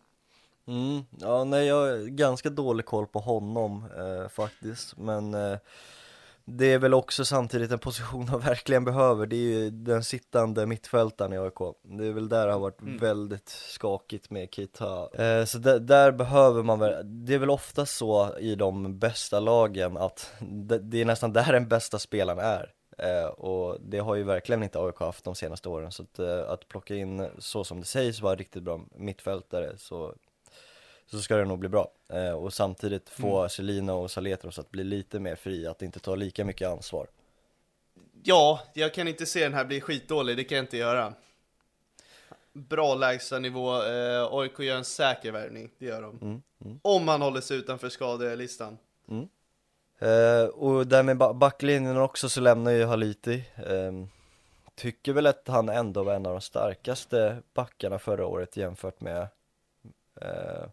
Mm, 0.66 1.04
ja 1.20 1.44
nej 1.44 1.66
jag 1.66 1.74
har 1.74 2.06
ganska 2.06 2.50
dålig 2.50 2.86
koll 2.86 3.06
på 3.06 3.18
honom 3.18 3.84
eh, 3.96 4.28
faktiskt 4.28 4.96
men 4.96 5.34
eh, 5.34 5.58
det 6.50 6.72
är 6.72 6.78
väl 6.78 6.94
också 6.94 7.24
samtidigt 7.24 7.72
en 7.72 7.78
position 7.78 8.28
han 8.28 8.40
verkligen 8.40 8.84
behöver, 8.84 9.26
det 9.26 9.36
är 9.36 9.38
ju 9.38 9.70
den 9.70 10.04
sittande 10.04 10.66
mittfältaren 10.66 11.32
i 11.32 11.38
AIK 11.38 11.58
Det 11.82 12.06
är 12.06 12.12
väl 12.12 12.28
där 12.28 12.46
det 12.46 12.52
har 12.52 12.60
varit 12.60 12.80
mm. 12.80 12.98
väldigt 12.98 13.48
skakigt 13.48 14.30
med 14.30 14.54
Kita 14.54 15.08
eh, 15.24 15.44
Så 15.44 15.58
där, 15.58 15.78
där, 15.78 16.12
behöver 16.12 16.62
man 16.62 16.78
väl, 16.78 17.02
det 17.04 17.34
är 17.34 17.38
väl 17.38 17.50
ofta 17.50 17.86
så 17.86 18.38
i 18.38 18.54
de 18.54 18.98
bästa 18.98 19.40
lagen 19.40 19.96
att 19.96 20.32
det, 20.40 20.78
det 20.78 21.00
är 21.00 21.04
nästan 21.04 21.32
där 21.32 21.52
den 21.52 21.68
bästa 21.68 21.98
spelaren 21.98 22.38
är. 22.38 22.72
Eh, 22.98 23.26
och 23.26 23.80
det 23.80 23.98
har 23.98 24.14
ju 24.14 24.22
verkligen 24.22 24.62
inte 24.62 24.80
AIK 24.80 24.98
haft 24.98 25.24
de 25.24 25.34
senaste 25.34 25.68
åren. 25.68 25.92
Så 25.92 26.02
att, 26.02 26.18
eh, 26.18 26.50
att 26.50 26.68
plocka 26.68 26.94
in 26.94 27.28
så 27.38 27.64
som 27.64 27.80
det 27.80 27.86
sägs 27.86 28.20
vara 28.20 28.34
riktigt 28.34 28.62
bra 28.62 28.80
mittfältare 28.94 29.78
så 29.78 30.14
så 31.10 31.22
ska 31.22 31.36
det 31.36 31.44
nog 31.44 31.58
bli 31.58 31.68
bra. 31.68 31.90
Eh, 32.08 32.32
och 32.32 32.52
samtidigt 32.52 33.08
få 33.08 33.38
mm. 33.38 33.48
Celina 33.48 33.94
och 33.94 34.10
Saletros 34.10 34.58
att 34.58 34.70
bli 34.70 34.84
lite 34.84 35.20
mer 35.20 35.36
fria, 35.36 35.70
att 35.70 35.82
inte 35.82 36.00
ta 36.00 36.14
lika 36.14 36.44
mycket 36.44 36.68
ansvar. 36.68 37.06
Ja, 38.22 38.60
jag 38.74 38.94
kan 38.94 39.08
inte 39.08 39.26
se 39.26 39.42
den 39.42 39.54
här 39.54 39.64
bli 39.64 39.80
skitdålig, 39.80 40.36
det 40.36 40.44
kan 40.44 40.56
jag 40.56 40.62
inte 40.62 40.76
göra. 40.76 41.14
Bra 42.52 42.94
lägstanivå, 42.94 43.82
eh, 43.82 44.28
AIK 44.30 44.58
gör 44.60 44.76
en 44.76 44.84
säker 44.84 45.32
värvning, 45.32 45.70
det 45.78 45.86
gör 45.86 46.02
de. 46.02 46.18
Mm. 46.22 46.42
Mm. 46.64 46.80
Om 46.82 47.04
man 47.04 47.22
håller 47.22 47.40
sig 47.40 47.56
utanför 47.56 47.88
skadelistan. 47.88 48.78
Mm. 49.08 49.28
Eh, 49.98 50.44
och 50.44 50.86
där 50.86 51.02
med 51.02 51.16
backlinjen 51.16 51.96
också 51.96 52.28
så 52.28 52.40
lämnar 52.40 52.70
ju 52.70 52.84
Haliti. 52.84 53.44
Eh, 53.56 53.92
tycker 54.74 55.12
väl 55.12 55.26
att 55.26 55.48
han 55.48 55.68
ändå 55.68 56.02
var 56.02 56.14
en 56.14 56.26
av 56.26 56.32
de 56.32 56.40
starkaste 56.40 57.42
backarna 57.54 57.98
förra 57.98 58.26
året 58.26 58.56
jämfört 58.56 59.00
med 59.00 59.28
eh, 60.20 60.64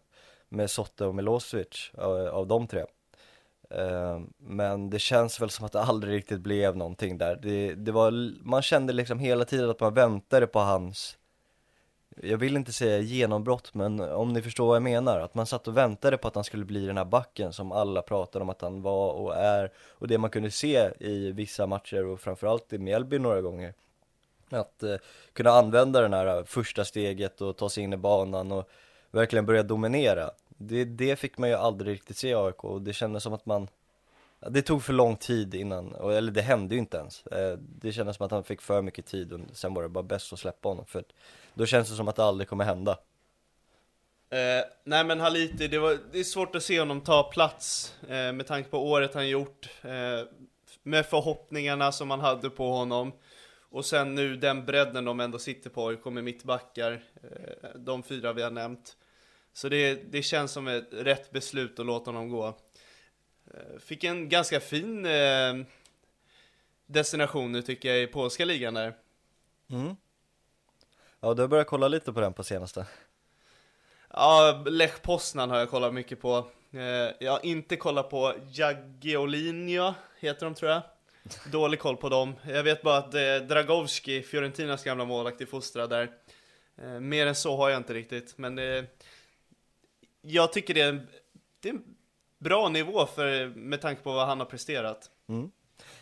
med 0.48 0.70
Sotte 0.70 1.04
och 1.04 1.14
Milosevic 1.14 1.90
av, 1.94 2.26
av 2.26 2.46
de 2.46 2.66
tre. 2.66 2.84
Ehm, 3.70 4.32
men 4.38 4.90
det 4.90 4.98
känns 4.98 5.40
väl 5.40 5.50
som 5.50 5.66
att 5.66 5.72
det 5.72 5.80
aldrig 5.80 6.14
riktigt 6.14 6.40
blev 6.40 6.76
någonting 6.76 7.18
där. 7.18 7.36
Det, 7.42 7.74
det 7.74 7.92
var, 7.92 8.10
man 8.44 8.62
kände 8.62 8.92
liksom 8.92 9.18
hela 9.18 9.44
tiden 9.44 9.70
att 9.70 9.80
man 9.80 9.94
väntade 9.94 10.46
på 10.46 10.58
hans, 10.58 11.18
jag 12.22 12.38
vill 12.38 12.56
inte 12.56 12.72
säga 12.72 12.98
genombrott, 12.98 13.74
men 13.74 14.00
om 14.00 14.32
ni 14.32 14.42
förstår 14.42 14.66
vad 14.66 14.76
jag 14.76 14.82
menar. 14.82 15.20
Att 15.20 15.34
man 15.34 15.46
satt 15.46 15.68
och 15.68 15.76
väntade 15.76 16.18
på 16.18 16.28
att 16.28 16.34
han 16.34 16.44
skulle 16.44 16.64
bli 16.64 16.86
den 16.86 16.96
här 16.96 17.04
backen 17.04 17.52
som 17.52 17.72
alla 17.72 18.02
pratade 18.02 18.42
om 18.42 18.50
att 18.50 18.60
han 18.60 18.82
var 18.82 19.12
och 19.12 19.36
är. 19.36 19.72
Och 19.76 20.08
det 20.08 20.18
man 20.18 20.30
kunde 20.30 20.50
se 20.50 20.90
i 21.00 21.32
vissa 21.32 21.66
matcher 21.66 22.06
och 22.06 22.20
framförallt 22.20 22.72
i 22.72 22.78
Mjällby 22.78 23.18
några 23.18 23.40
gånger. 23.40 23.74
Att 24.50 24.82
eh, 24.82 24.96
kunna 25.32 25.50
använda 25.50 26.00
den 26.00 26.12
här 26.12 26.38
eh, 26.38 26.44
första 26.44 26.84
steget 26.84 27.40
och 27.40 27.56
ta 27.56 27.68
sig 27.68 27.82
in 27.82 27.92
i 27.92 27.96
banan 27.96 28.52
och 28.52 28.68
verkligen 29.10 29.46
börja 29.46 29.62
dominera. 29.62 30.30
Det, 30.48 30.84
det 30.84 31.16
fick 31.16 31.38
man 31.38 31.48
ju 31.48 31.54
aldrig 31.54 31.94
riktigt 31.94 32.16
se 32.16 32.28
i 32.28 32.34
AIK 32.34 32.64
och 32.64 32.82
det 32.82 32.92
kändes 32.92 33.22
som 33.22 33.32
att 33.32 33.46
man 33.46 33.68
det 34.40 34.62
tog 34.62 34.82
för 34.82 34.92
lång 34.92 35.16
tid 35.16 35.54
innan, 35.54 35.94
eller 35.94 36.32
det 36.32 36.42
hände 36.42 36.74
ju 36.74 36.78
inte 36.78 36.96
ens. 36.96 37.26
Eh, 37.26 37.58
det 37.58 37.92
kändes 37.92 38.16
som 38.16 38.26
att 38.26 38.32
han 38.32 38.44
fick 38.44 38.60
för 38.60 38.82
mycket 38.82 39.06
tid 39.06 39.32
och 39.32 39.40
sen 39.52 39.74
var 39.74 39.82
det 39.82 39.88
bara 39.88 40.02
bäst 40.02 40.32
att 40.32 40.38
släppa 40.38 40.68
honom 40.68 40.86
för 40.86 41.04
då 41.54 41.66
känns 41.66 41.90
det 41.90 41.96
som 41.96 42.08
att 42.08 42.16
det 42.16 42.24
aldrig 42.24 42.48
kommer 42.48 42.64
hända. 42.64 42.98
Eh, 44.30 44.64
nej 44.84 45.04
men 45.04 45.20
Haliti, 45.20 45.68
det, 45.68 45.78
var, 45.78 45.98
det 46.12 46.18
är 46.20 46.24
svårt 46.24 46.54
att 46.54 46.62
se 46.62 46.80
honom 46.80 47.00
ta 47.00 47.22
plats 47.22 47.94
eh, 48.08 48.32
med 48.32 48.46
tanke 48.46 48.70
på 48.70 48.90
året 48.90 49.14
han 49.14 49.28
gjort, 49.28 49.68
eh, 49.82 50.26
med 50.82 51.06
förhoppningarna 51.06 51.92
som 51.92 52.08
man 52.08 52.20
hade 52.20 52.50
på 52.50 52.70
honom. 52.70 53.12
Och 53.78 53.84
sen 53.84 54.14
nu 54.14 54.36
den 54.36 54.64
bredden 54.64 55.04
de 55.04 55.20
ändå 55.20 55.38
sitter 55.38 55.70
på, 55.70 55.96
kommer 55.96 56.22
mittbackar, 56.22 57.02
eh, 57.22 57.70
de 57.74 58.02
fyra 58.02 58.32
vi 58.32 58.42
har 58.42 58.50
nämnt. 58.50 58.96
Så 59.52 59.68
det, 59.68 59.94
det 59.94 60.22
känns 60.22 60.52
som 60.52 60.68
ett 60.68 60.88
rätt 60.90 61.30
beslut 61.30 61.78
att 61.78 61.86
låta 61.86 62.10
honom 62.10 62.28
gå. 62.28 62.46
Eh, 63.54 63.78
fick 63.80 64.04
en 64.04 64.28
ganska 64.28 64.60
fin 64.60 65.06
eh, 65.06 65.54
destination 66.86 67.52
nu 67.52 67.62
tycker 67.62 67.88
jag 67.88 68.02
i 68.02 68.06
polska 68.06 68.44
ligan 68.44 68.74
där. 68.74 68.94
Mm. 69.70 69.96
Ja, 71.20 71.34
du 71.34 71.42
har 71.42 71.48
börjat 71.48 71.66
kolla 71.66 71.88
lite 71.88 72.12
på 72.12 72.20
den 72.20 72.32
på 72.32 72.44
senaste. 72.44 72.86
Ja, 74.10 74.64
Lech 74.66 75.02
Poznan 75.02 75.50
har 75.50 75.58
jag 75.58 75.70
kollat 75.70 75.94
mycket 75.94 76.20
på. 76.20 76.50
Jag 77.18 77.32
har 77.32 77.46
inte 77.46 77.76
kollat 77.76 78.10
på 78.10 78.34
Jagiellonia, 78.52 79.94
heter 80.20 80.46
de 80.46 80.54
tror 80.54 80.70
jag. 80.70 80.82
Dålig 81.52 81.80
koll 81.80 81.96
på 81.96 82.08
dem. 82.08 82.34
Jag 82.46 82.62
vet 82.62 82.82
bara 82.82 82.96
att 82.96 83.14
eh, 83.14 83.36
Dragowski, 83.48 84.22
Fiorentinas 84.22 84.84
gamla 84.84 85.04
målvakt, 85.04 85.40
är 85.40 85.46
fostrad 85.46 85.90
där. 85.90 86.10
Eh, 86.82 87.00
mer 87.00 87.26
än 87.26 87.34
så 87.34 87.56
har 87.56 87.70
jag 87.70 87.76
inte 87.76 87.94
riktigt, 87.94 88.38
men 88.38 88.58
eh, 88.58 88.84
jag 90.20 90.52
tycker 90.52 90.74
det 90.74 90.80
är, 90.80 90.88
en, 90.88 91.08
det 91.60 91.68
är 91.68 91.72
en 91.72 91.84
bra 92.38 92.68
nivå 92.68 93.06
för, 93.06 93.48
med 93.48 93.80
tanke 93.80 94.02
på 94.02 94.12
vad 94.12 94.26
han 94.26 94.38
har 94.38 94.46
presterat. 94.46 95.10
Mm. 95.28 95.50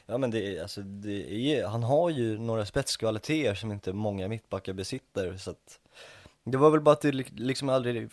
Ja 0.06 0.18
men 0.18 0.30
det 0.30 0.56
är, 0.56 0.62
alltså, 0.62 0.80
det 0.80 1.30
är, 1.32 1.66
han 1.66 1.82
har 1.82 2.10
ju 2.10 2.38
några 2.38 2.66
spetskvaliteter 2.66 3.54
som 3.54 3.72
inte 3.72 3.92
många 3.92 4.28
mittbackar 4.28 4.72
besitter 4.72 5.36
så 5.36 5.50
att 5.50 5.80
Det 6.44 6.56
var 6.56 6.70
väl 6.70 6.80
bara 6.80 6.92
att 6.92 7.00
det 7.00 7.12
liksom 7.12 7.68
aldrig 7.68 8.10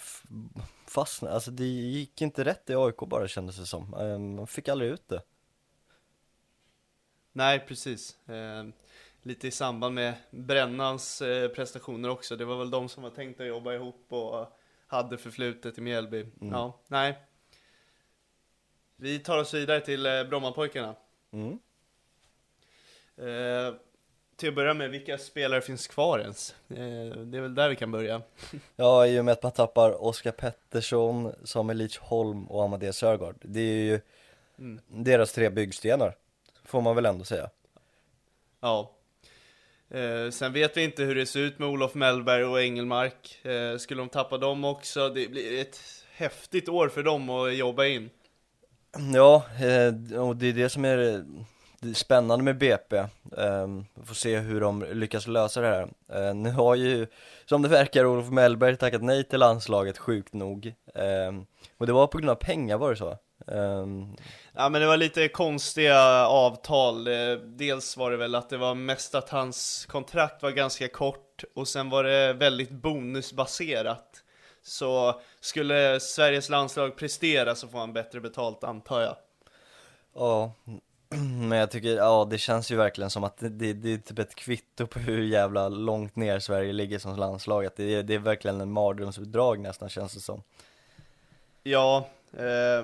fastnade, 0.87 1.33
alltså 1.33 1.51
det 1.51 1.65
gick 1.65 2.21
inte 2.21 2.45
rätt 2.45 2.69
i 2.69 2.75
AIK 2.75 2.97
bara 2.97 3.27
kändes 3.27 3.57
det 3.57 3.65
som, 3.65 3.93
ehm, 3.93 4.35
man 4.35 4.47
fick 4.47 4.69
aldrig 4.69 4.91
ut 4.91 5.09
det 5.09 5.21
Nej, 7.33 7.59
precis. 7.67 8.27
Eh, 8.29 8.63
lite 9.21 9.47
i 9.47 9.51
samband 9.51 9.95
med 9.95 10.13
Brännans 10.31 11.21
eh, 11.21 11.47
prestationer 11.49 12.09
också. 12.09 12.35
Det 12.35 12.45
var 12.45 12.57
väl 12.57 12.69
de 12.71 12.89
som 12.89 13.03
var 13.03 13.09
tänkt 13.09 13.41
att 13.41 13.47
jobba 13.47 13.73
ihop 13.73 14.05
och 14.09 14.57
hade 14.87 15.17
förflutet 15.17 15.77
i 15.77 15.81
Mjällby. 15.81 16.21
Mm. 16.21 16.53
Ja, 16.53 16.79
nej. 16.87 17.17
Vi 18.95 19.19
tar 19.19 19.37
oss 19.37 19.53
vidare 19.53 19.79
till 19.79 20.05
eh, 20.05 20.23
Brommapojkarna. 20.23 20.95
Mm. 21.31 21.59
Eh, 23.17 23.73
till 24.35 24.49
att 24.49 24.55
börja 24.55 24.73
med, 24.73 24.89
vilka 24.89 25.17
spelare 25.17 25.61
finns 25.61 25.87
kvar 25.87 26.19
ens? 26.19 26.55
Eh, 26.69 26.75
det 27.17 27.37
är 27.37 27.41
väl 27.41 27.55
där 27.55 27.69
vi 27.69 27.75
kan 27.75 27.91
börja. 27.91 28.21
Ja, 28.75 29.07
i 29.07 29.19
och 29.19 29.25
med 29.25 29.31
att 29.31 29.43
man 29.43 29.51
tappar 29.51 30.03
Oskar 30.03 30.31
Pettersson, 30.31 31.33
Samuel 31.43 31.77
Leach 31.77 31.97
Holm 31.97 32.45
och 32.45 32.63
Amadeus 32.63 32.97
Sörgård. 32.97 33.35
Det 33.41 33.59
är 33.59 33.83
ju 33.83 33.99
Mm. 34.57 34.79
deras 34.87 35.33
tre 35.33 35.49
byggstenar, 35.49 36.15
får 36.65 36.81
man 36.81 36.95
väl 36.95 37.05
ändå 37.05 37.25
säga. 37.25 37.49
Ja. 38.61 38.91
Eh, 39.89 40.29
sen 40.31 40.53
vet 40.53 40.77
vi 40.77 40.83
inte 40.83 41.03
hur 41.03 41.15
det 41.15 41.25
ser 41.25 41.39
ut 41.39 41.59
med 41.59 41.67
Olof 41.67 41.93
Mellberg 41.93 42.43
och 42.43 42.61
Engelmark. 42.61 43.45
Eh, 43.45 43.77
skulle 43.77 44.01
de 44.01 44.09
tappa 44.09 44.37
dem 44.37 44.65
också? 44.65 45.09
Det 45.09 45.27
blir 45.27 45.61
ett 45.61 45.79
häftigt 46.15 46.69
år 46.69 46.89
för 46.89 47.03
dem 47.03 47.29
att 47.29 47.55
jobba 47.55 47.85
in. 47.85 48.09
Ja, 49.13 49.45
eh, 49.61 50.21
och 50.21 50.35
det 50.35 50.47
är 50.47 50.53
det 50.53 50.69
som 50.69 50.85
är 50.85 51.15
eh, 51.15 51.21
det 51.79 51.93
spännande 51.93 52.43
med 52.43 52.57
BP. 52.57 53.03
Um, 53.31 53.85
får 54.05 54.15
se 54.15 54.39
hur 54.39 54.61
de 54.61 54.85
lyckas 54.91 55.27
lösa 55.27 55.61
det 55.61 55.67
här. 55.67 55.87
Eh, 56.13 56.35
nu 56.35 56.51
har 56.51 56.75
ju, 56.75 57.07
som 57.45 57.61
det 57.61 57.69
verkar, 57.69 58.05
Olof 58.05 58.29
Mellberg 58.29 58.77
tackat 58.77 59.03
nej 59.03 59.23
till 59.23 59.39
landslaget, 59.39 59.97
sjukt 59.97 60.33
nog. 60.33 60.73
Ehm, 60.95 61.45
och 61.77 61.87
det 61.87 61.93
var 61.93 62.07
på 62.07 62.17
grund 62.17 62.29
av 62.29 62.35
pengar, 62.35 62.77
var 62.77 62.89
det 62.89 62.95
så? 62.95 63.17
Ehm, 63.47 64.15
Ja 64.55 64.69
men 64.69 64.81
det 64.81 64.87
var 64.87 64.97
lite 64.97 65.27
konstiga 65.27 66.25
avtal. 66.27 67.07
Eh, 67.07 67.33
Dels 67.45 67.97
var 67.97 68.11
det 68.11 68.17
väl 68.17 68.35
att 68.35 68.49
det 68.49 68.57
var 68.57 68.75
mest 68.75 69.15
att 69.15 69.29
hans 69.29 69.85
kontrakt 69.85 70.43
var 70.43 70.51
ganska 70.51 70.87
kort 70.87 71.43
och 71.55 71.67
sen 71.67 71.89
var 71.89 72.03
det 72.03 72.33
väldigt 72.33 72.69
bonusbaserat. 72.71 74.23
Så 74.63 75.21
skulle 75.39 75.99
Sveriges 75.99 76.49
landslag 76.49 76.95
prestera 76.97 77.55
så 77.55 77.67
får 77.67 77.79
han 77.79 77.93
bättre 77.93 78.19
betalt 78.21 78.63
antar 78.63 79.01
jag. 79.01 79.15
Ja, 80.15 80.53
men 81.49 81.57
jag 81.57 81.71
tycker, 81.71 81.89
ja 81.95 82.27
det 82.29 82.37
känns 82.37 82.71
ju 82.71 82.75
verkligen 82.75 83.09
som 83.09 83.23
att 83.23 83.37
det, 83.37 83.49
det, 83.49 83.73
det 83.73 83.93
är 83.93 83.97
typ 83.97 84.19
ett 84.19 84.35
kvitto 84.35 84.87
på 84.87 84.99
hur 84.99 85.23
jävla 85.23 85.69
långt 85.69 86.15
ner 86.15 86.39
Sverige 86.39 86.73
ligger 86.73 86.99
som 86.99 87.15
landslag. 87.15 87.65
Att 87.65 87.75
det, 87.75 87.95
är- 87.95 88.03
det 88.03 88.13
är 88.13 88.19
verkligen 88.19 88.61
en 88.61 88.71
mardrömsutdrag 88.71 89.59
nästan 89.59 89.89
känns 89.89 90.13
det 90.13 90.19
som. 90.19 90.43
Ja, 91.63 92.07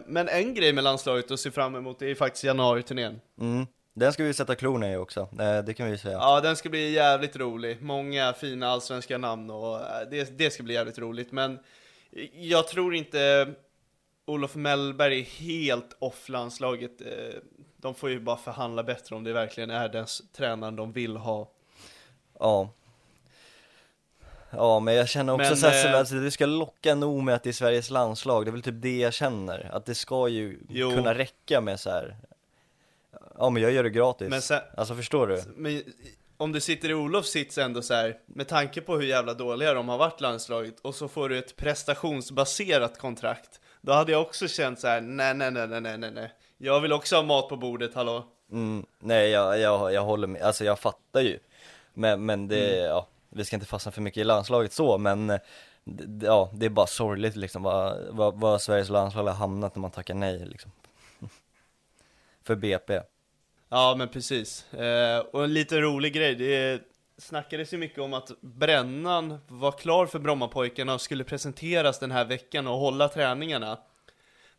men 0.06 0.30
en 0.30 0.54
grej 0.54 0.74
med 0.74 0.84
landslaget 0.84 1.32
att 1.32 1.40
se 1.40 1.52
fram 1.52 1.76
emot 1.76 2.02
är 2.02 2.16
faktiskt 2.16 2.44
januariturnén. 2.44 3.22
Mm. 3.42 3.66
Den 3.94 4.14
ska 4.14 4.24
vi 4.24 4.34
sätta 4.34 4.56
klorna 4.56 4.92
i 4.92 4.96
också, 4.96 5.30
eh, 5.40 5.64
det 5.66 5.74
kan 5.74 5.92
vi 5.92 5.98
säga. 5.98 6.18
Ja, 6.18 6.42
den 6.42 6.56
ska 6.56 6.70
bli 6.70 6.92
jävligt 6.92 7.36
rolig. 7.36 7.82
Många 7.82 8.34
fina 8.34 8.68
allsvenska 8.68 9.18
namn 9.18 9.50
och 9.50 9.76
eh, 9.76 10.10
det, 10.12 10.38
det 10.38 10.52
ska 10.52 10.64
bli 10.64 10.74
jävligt 10.74 11.00
roligt. 11.00 11.32
Men 11.32 11.60
jag 12.34 12.68
tror 12.68 12.96
inte 12.96 13.54
Olof 14.26 14.56
Mellberg 14.56 15.20
är 15.20 15.24
helt 15.24 15.96
off 16.00 16.30
landslaget. 16.30 17.02
Eh, 17.02 17.40
De 17.78 17.96
får 17.96 18.10
ju 18.10 18.20
bara 18.20 18.38
förhandla 18.38 18.84
bättre 18.84 19.16
om 19.16 19.24
det 19.24 19.34
verkligen 19.34 19.70
är 19.70 19.90
den 19.90 20.06
tränaren 20.34 20.76
de 20.76 20.92
vill 20.92 21.18
ha. 21.18 21.52
Ja. 22.40 22.70
Ja 24.52 24.80
men 24.80 24.94
jag 24.94 25.10
känner 25.10 25.34
också 25.34 25.48
Men, 25.50 25.58
såhär, 25.58 25.86
eh, 25.86 25.92
så 25.92 25.98
alltså, 25.98 26.16
det 26.16 26.32
ska 26.32 26.46
locka 26.46 26.96
nog 26.96 27.24
med 27.24 27.36
att 27.36 27.44
det 27.44 27.50
är 27.50 27.54
Sveriges 27.54 27.90
landslag, 27.90 28.46
det 28.46 28.50
är 28.50 28.52
väl 28.52 28.62
typ 28.62 28.82
det 28.82 28.98
jag 28.98 29.14
känner. 29.14 29.70
Att 29.74 29.86
det 29.86 29.96
ska 29.96 30.28
ju 30.28 30.60
Jo. 30.70 30.92
kunna 30.92 31.14
räcka 31.14 31.62
med 31.62 31.80
så 31.80 31.90
här. 31.90 32.16
Ja 33.38 33.50
men 33.50 33.64
jag 33.64 33.72
gör 33.72 33.84
det 33.84 33.90
gratis. 33.90 34.30
Men 34.30 34.42
sen- 34.42 34.62
Alltså 34.78 34.96
förstår 34.96 35.28
du? 35.28 35.44
Men 35.56 35.84
om 36.38 36.52
du 36.52 36.62
sitter 36.62 36.90
i 36.90 36.94
Olofs 36.94 37.30
sits 37.30 37.58
ändå 37.58 37.82
så 37.82 37.94
här, 37.94 38.18
med 38.26 38.48
tanke 38.48 38.82
på 38.82 38.96
hur 38.96 39.04
jävla 39.08 39.34
dåliga 39.34 39.74
de 39.74 39.90
har 39.90 39.98
varit 39.98 40.22
landslaget, 40.22 40.80
och 40.82 40.96
så 40.96 41.08
får 41.08 41.30
du 41.30 41.38
ett 41.38 41.56
prestationsbaserat 41.56 42.98
kontrakt. 42.98 43.60
Då 43.82 43.92
hade 43.94 44.12
jag 44.12 44.22
också 44.22 44.48
känt 44.48 44.80
så 44.80 44.88
här: 44.88 45.02
nej, 45.02 45.34
nej, 45.34 45.52
nej, 45.52 45.68
nej, 45.68 45.82
nej, 45.82 45.98
nej, 45.98 46.12
nej. 46.12 46.34
Jag 46.58 46.80
vill 46.82 46.94
också 46.94 47.16
ha 47.16 47.24
mat 47.24 47.50
på 47.50 47.56
bordet, 47.58 47.94
hallå? 47.96 48.26
Mm, 48.52 48.86
nej 49.00 49.30
jag, 49.30 49.60
jag, 49.60 49.94
jag 49.94 50.02
håller 50.02 50.28
med, 50.28 50.42
alltså 50.42 50.66
jag 50.66 50.80
fattar 50.80 51.22
ju 51.22 51.40
Men, 51.94 52.26
men 52.26 52.48
det, 52.48 52.74
Mm. 52.78 52.86
ja, 52.90 53.08
vi 53.30 53.46
ska 53.46 53.56
inte 53.56 53.66
fastna 53.66 53.92
för 53.92 54.02
mycket 54.02 54.22
i 54.22 54.24
landslaget 54.24 54.74
så 54.74 54.98
men 54.98 55.30
eh, 55.30 55.40
Ja, 56.22 56.52
det 56.54 56.66
är 56.66 56.70
bara 56.70 56.88
sorgligt 56.88 57.36
liksom 57.36 57.64
vad, 57.64 57.98
vad, 58.10 58.40
vad 58.40 58.62
Sveriges 58.62 58.90
landslag 58.90 59.24
har 59.24 59.34
hamnat 59.34 59.76
när 59.76 59.82
man 59.82 59.92
tackar 59.92 60.14
nej 60.14 60.46
liksom 60.46 60.72
För 62.44 62.56
BP 62.56 63.02
Ja, 63.70 63.96
men 63.98 64.08
precis. 64.08 64.74
Eh, 64.74 65.20
och 65.20 65.44
en 65.44 65.54
lite 65.54 65.82
rolig 65.82 66.14
grej, 66.14 66.36
det 66.36 66.82
snackades 67.18 67.74
ju 67.74 67.78
mycket 67.78 68.00
om 68.00 68.14
att 68.14 68.32
Brännan 68.42 69.38
var 69.48 69.72
klar 69.72 70.06
för 70.06 70.20
Brommapojkarna 70.20 70.94
och 70.94 71.02
skulle 71.02 71.24
presenteras 71.24 72.00
den 72.00 72.12
här 72.12 72.26
veckan 72.26 72.68
och 72.68 72.78
hålla 72.78 73.08
träningarna. 73.10 73.78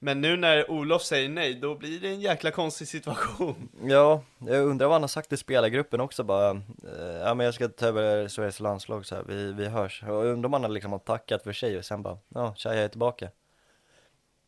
Men 0.02 0.20
nu 0.20 0.36
när 0.36 0.70
Olof 0.70 1.02
säger 1.02 1.28
nej, 1.28 1.54
då 1.54 1.74
blir 1.74 2.00
det 2.00 2.08
en 2.08 2.20
jäkla 2.20 2.50
konstig 2.50 2.88
situation. 2.88 3.68
Ja, 3.84 4.24
jag 4.38 4.66
undrar 4.66 4.86
vad 4.86 4.94
han 4.94 5.02
har 5.02 5.08
sagt 5.08 5.28
till 5.28 5.38
spelargruppen 5.38 6.00
också 6.00 6.24
bara 6.24 6.50
eh, 6.50 7.16
Ja 7.24 7.34
men 7.34 7.44
jag 7.44 7.54
ska 7.54 7.68
ta 7.68 7.86
över 7.86 8.28
Sveriges 8.28 8.60
landslag 8.60 9.06
så 9.06 9.14
här. 9.14 9.24
Vi, 9.28 9.52
vi 9.52 9.66
hörs 9.66 10.02
Och 10.02 10.24
undrar 10.24 10.46
om 10.46 10.52
han 10.52 10.62
har 10.62 10.70
liksom 10.70 11.00
tackat 11.00 11.42
för 11.42 11.52
sig 11.52 11.78
och 11.78 11.84
sen 11.84 12.02
bara 12.02 12.18
Ja, 12.28 12.54
tja 12.56 12.74
jag 12.74 12.84
är 12.84 12.88
tillbaka 12.88 13.30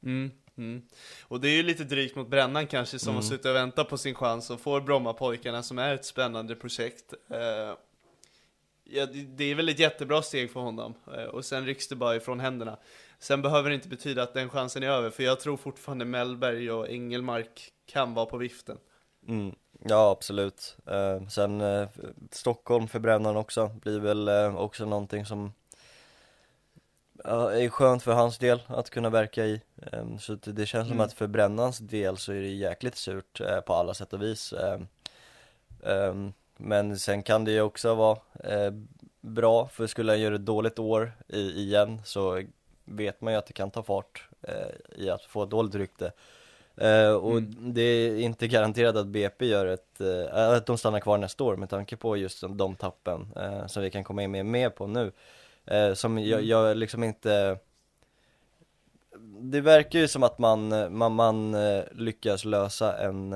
Mm, 0.03 0.31
mm. 0.57 0.83
Och 1.23 1.41
det 1.41 1.49
är 1.49 1.57
ju 1.57 1.63
lite 1.63 1.85
drygt 1.85 2.17
mot 2.17 2.29
Brännan 2.29 2.67
kanske 2.67 2.99
som 2.99 3.15
har 3.15 3.23
suttit 3.23 3.47
och 3.47 3.55
väntat 3.55 3.89
på 3.89 3.99
sin 3.99 4.15
chans 4.15 4.51
och 4.51 4.61
får 4.61 4.81
Brommapojkarna 4.81 5.63
som 5.63 5.79
är 5.79 5.95
ett 5.95 6.05
spännande 6.05 6.55
projekt. 6.55 7.15
Eh, 7.31 7.77
ja, 8.85 9.07
det, 9.07 9.23
det 9.23 9.45
är 9.45 9.55
väl 9.55 9.69
ett 9.69 9.79
jättebra 9.79 10.23
steg 10.23 10.51
för 10.51 10.61
honom 10.61 10.95
eh, 11.17 11.25
och 11.25 11.45
sen 11.45 11.67
rycks 11.67 11.89
det 11.89 11.97
bara 11.97 12.17
ifrån 12.17 12.41
händerna. 12.41 12.79
Sen 13.23 13.43
behöver 13.43 13.71
det 13.71 13.75
inte 13.75 13.89
betyda 13.89 14.23
att 14.23 14.35
den 14.35 14.51
chansen 14.51 14.83
är 14.83 14.89
över 14.89 15.11
för 15.11 15.23
jag 15.23 15.41
tror 15.41 15.57
fortfarande 15.57 16.05
Mellberg 16.05 16.71
och 16.71 16.89
Engelmark 16.89 17.73
kan 17.87 18.15
vara 18.15 18.27
på 18.27 18.37
viften. 18.37 18.79
Mm, 19.29 19.55
ja 19.85 20.11
absolut. 20.11 20.77
Eh, 20.87 21.29
sen 21.29 21.61
eh, 21.61 21.89
Stockholm 22.31 22.89
för 22.89 22.99
Brännan 22.99 23.37
också, 23.37 23.69
blir 23.83 24.01
väl 24.01 24.29
eh, 24.29 24.57
också 24.57 24.85
någonting 24.85 25.27
som 25.27 25.53
är 27.25 27.69
skönt 27.69 28.03
för 28.03 28.13
hans 28.13 28.39
del 28.39 28.63
att 28.67 28.91
kunna 28.91 29.11
verka 29.11 29.45
i. 29.45 29.61
Eh, 29.93 30.17
så 30.19 30.35
det, 30.35 30.53
det 30.53 30.67
känns 30.67 30.89
som 30.89 30.97
Mm. 30.97 31.05
att 31.07 31.13
för 31.13 31.27
Brännans 31.27 31.79
del 31.79 32.17
så 32.17 32.33
är 32.33 32.41
det 32.41 32.49
jäkligt 32.49 32.97
surt 32.97 33.41
eh, 33.41 33.61
på 33.61 33.75
alla 33.75 33.95
sätt 33.95 34.13
och 34.13 34.23
vis. 34.23 34.53
Eh, 34.53 34.81
eh, 35.83 36.15
men 36.57 36.99
sen 36.99 37.23
kan 37.23 37.45
det 37.45 37.53
ju 37.53 37.61
också 37.61 37.95
vara 37.95 38.19
eh, 38.45 38.73
bra, 39.21 39.69
för 39.69 39.87
skulle 39.87 40.13
han 40.13 40.21
göra 40.21 40.35
ett 40.35 40.47
dåligt 40.47 40.79
år 40.79 41.13
i, 41.29 41.41
igen 41.41 42.03
så 42.05 42.43
vet 42.93 43.21
man 43.21 43.33
ju 43.33 43.39
att 43.39 43.47
det 43.47 43.53
kan 43.53 43.71
ta 43.71 43.83
fart 43.83 44.29
eh, 44.43 45.03
i 45.05 45.11
att 45.11 45.23
få 45.23 45.43
ett 45.43 45.51
dåligt 45.51 45.75
rykte. 45.75 46.13
Eh, 46.77 47.13
och 47.13 47.39
Mm. 47.39 47.75
det 47.75 47.83
är 47.83 48.17
inte 48.21 48.49
garanterat 48.49 48.97
att 48.97 49.07
BP 49.07 49.47
gör 49.47 49.67
ett, 49.67 50.01
eh, 50.01 50.35
att 50.35 50.67
de 50.67 50.79
stannar 50.79 51.01
kvar 51.01 51.19
nästa 51.19 51.45
år 51.45 51.57
med 51.57 51.69
tanke 51.71 51.97
på 51.97 52.17
just 52.17 52.45
de 52.49 52.77
tappen 52.77 53.33
eh, 53.37 53.67
som 53.67 53.83
vi 53.83 53.91
kan 53.91 54.05
komma 54.05 54.23
in 54.23 54.31
med 54.31 54.47
mer 54.47 54.71
på 54.71 54.87
nu. 54.87 55.13
Eh, 55.67 55.95
som 55.95 56.19
jag, 56.19 56.39
Mm. 56.39 56.49
jag 56.49 56.77
liksom 56.77 57.05
inte 57.05 57.59
det 59.41 59.61
verkar 59.61 59.99
ju 59.99 60.09
som 60.09 60.23
att 60.23 60.39
man, 60.39 60.69
man, 60.97 61.13
man 61.15 61.55
eh, 61.55 61.83
lyckas 61.93 62.45
lösa 62.45 62.99
en, 62.99 63.29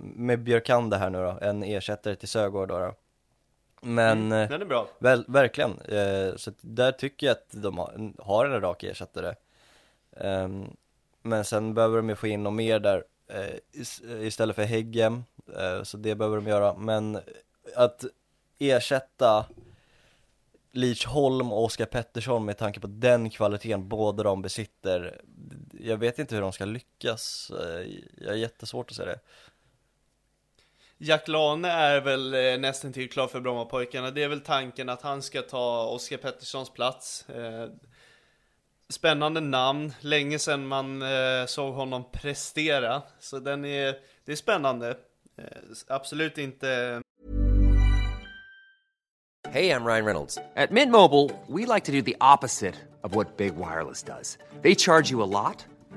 med 0.00 0.42
Björkande 0.42 0.96
här 0.96 1.10
nu 1.10 1.18
då, 1.18 1.38
en 1.40 1.62
ersättare 1.62 2.16
till 2.16 2.28
Sögaard 2.28 2.68
då, 2.68 2.78
då. 2.78 2.94
Men 3.80 4.18
Mm, 4.18 4.32
eh, 4.42 4.48
den 4.48 4.60
är 4.62 4.66
bra. 4.66 4.88
Väl, 4.98 5.24
verkligen, 5.28 5.80
eh, 5.80 6.36
så 6.36 6.52
där 6.60 6.92
tycker 6.92 7.26
jag 7.26 7.32
att 7.34 7.48
de 7.50 7.78
har, 7.78 8.12
har 8.18 8.46
en 8.46 8.60
rak 8.60 8.82
ersättare. 8.84 9.34
Ehm, 10.16 10.76
Men 11.22 11.44
sen 11.44 11.74
behöver 11.74 11.96
de 11.96 12.08
ju 12.08 12.14
få 12.16 12.26
in 12.26 12.42
något 12.42 12.52
mer 12.52 12.78
där 12.80 13.04
eh, 13.28 13.54
is- 13.72 14.02
istället 14.20 14.56
för 14.56 14.62
Häggen, 14.62 15.24
så 15.82 15.96
det 15.96 16.14
behöver 16.14 16.36
de 16.36 16.46
göra. 16.46 16.74
Men 16.74 17.18
att 17.76 18.04
ersätta 18.58 19.46
Leach 20.72 21.06
Holm 21.06 21.52
och 21.52 21.64
Oskar 21.64 21.86
Pettersson 21.86 22.44
med 22.44 22.58
tanke 22.58 22.80
på 22.80 22.86
den 22.86 23.30
kvaliteten 23.30 23.88
båda 23.88 24.22
de 24.22 24.42
besitter 24.42 25.20
Jag 25.80 25.96
vet 25.96 26.18
inte 26.18 26.34
hur 26.34 26.42
de 26.42 26.52
ska 26.52 26.64
lyckas, 26.64 27.52
jag 28.20 28.28
har 28.28 28.36
jättesvårt 28.36 28.90
att 28.90 28.96
se 28.96 29.04
det 29.04 29.18
Jack 31.02 31.28
Lane 31.28 31.68
är 31.68 32.00
väl 32.00 32.34
eh, 32.34 32.58
nästan 32.58 32.92
till 32.92 33.10
klar 33.10 33.28
för 33.28 33.40
Brommapojkarna. 33.40 34.10
Det 34.10 34.22
är 34.22 34.28
väl 34.28 34.40
tanken 34.40 34.88
att 34.88 35.02
han 35.02 35.22
ska 35.22 35.42
ta 35.42 35.84
Oskar 35.86 36.16
Petterssons 36.16 36.70
plats. 36.70 37.28
Eh, 37.28 37.68
spännande 38.88 39.40
namn. 39.40 39.92
Länge 40.00 40.38
sedan 40.38 40.66
man 40.66 41.02
eh, 41.02 41.46
såg 41.46 41.74
honom 41.74 42.04
prestera. 42.12 43.02
Så 43.18 43.38
den 43.38 43.64
är, 43.64 43.96
det 44.24 44.32
är 44.32 44.36
spännande. 44.36 44.96
Absolut 45.88 46.38
inte 46.38 47.02
Hej, 49.52 49.66
jag 49.66 49.86
Ryan 49.86 50.04
Reynolds. 50.04 50.38
På 50.68 50.74
Mint 50.74 50.92
Mobile, 50.92 51.30
we 51.48 51.74
like 51.74 51.86
to 51.86 51.92
do 51.92 52.02
the 52.02 52.16
opposite 52.20 52.74
of 53.02 53.14
what 53.14 53.36
Big 53.36 53.54
Wireless 53.54 54.02
does. 54.02 54.38
They 54.62 54.74
charge 54.74 55.10
you 55.10 55.22
a 55.22 55.26
lot, 55.26 55.66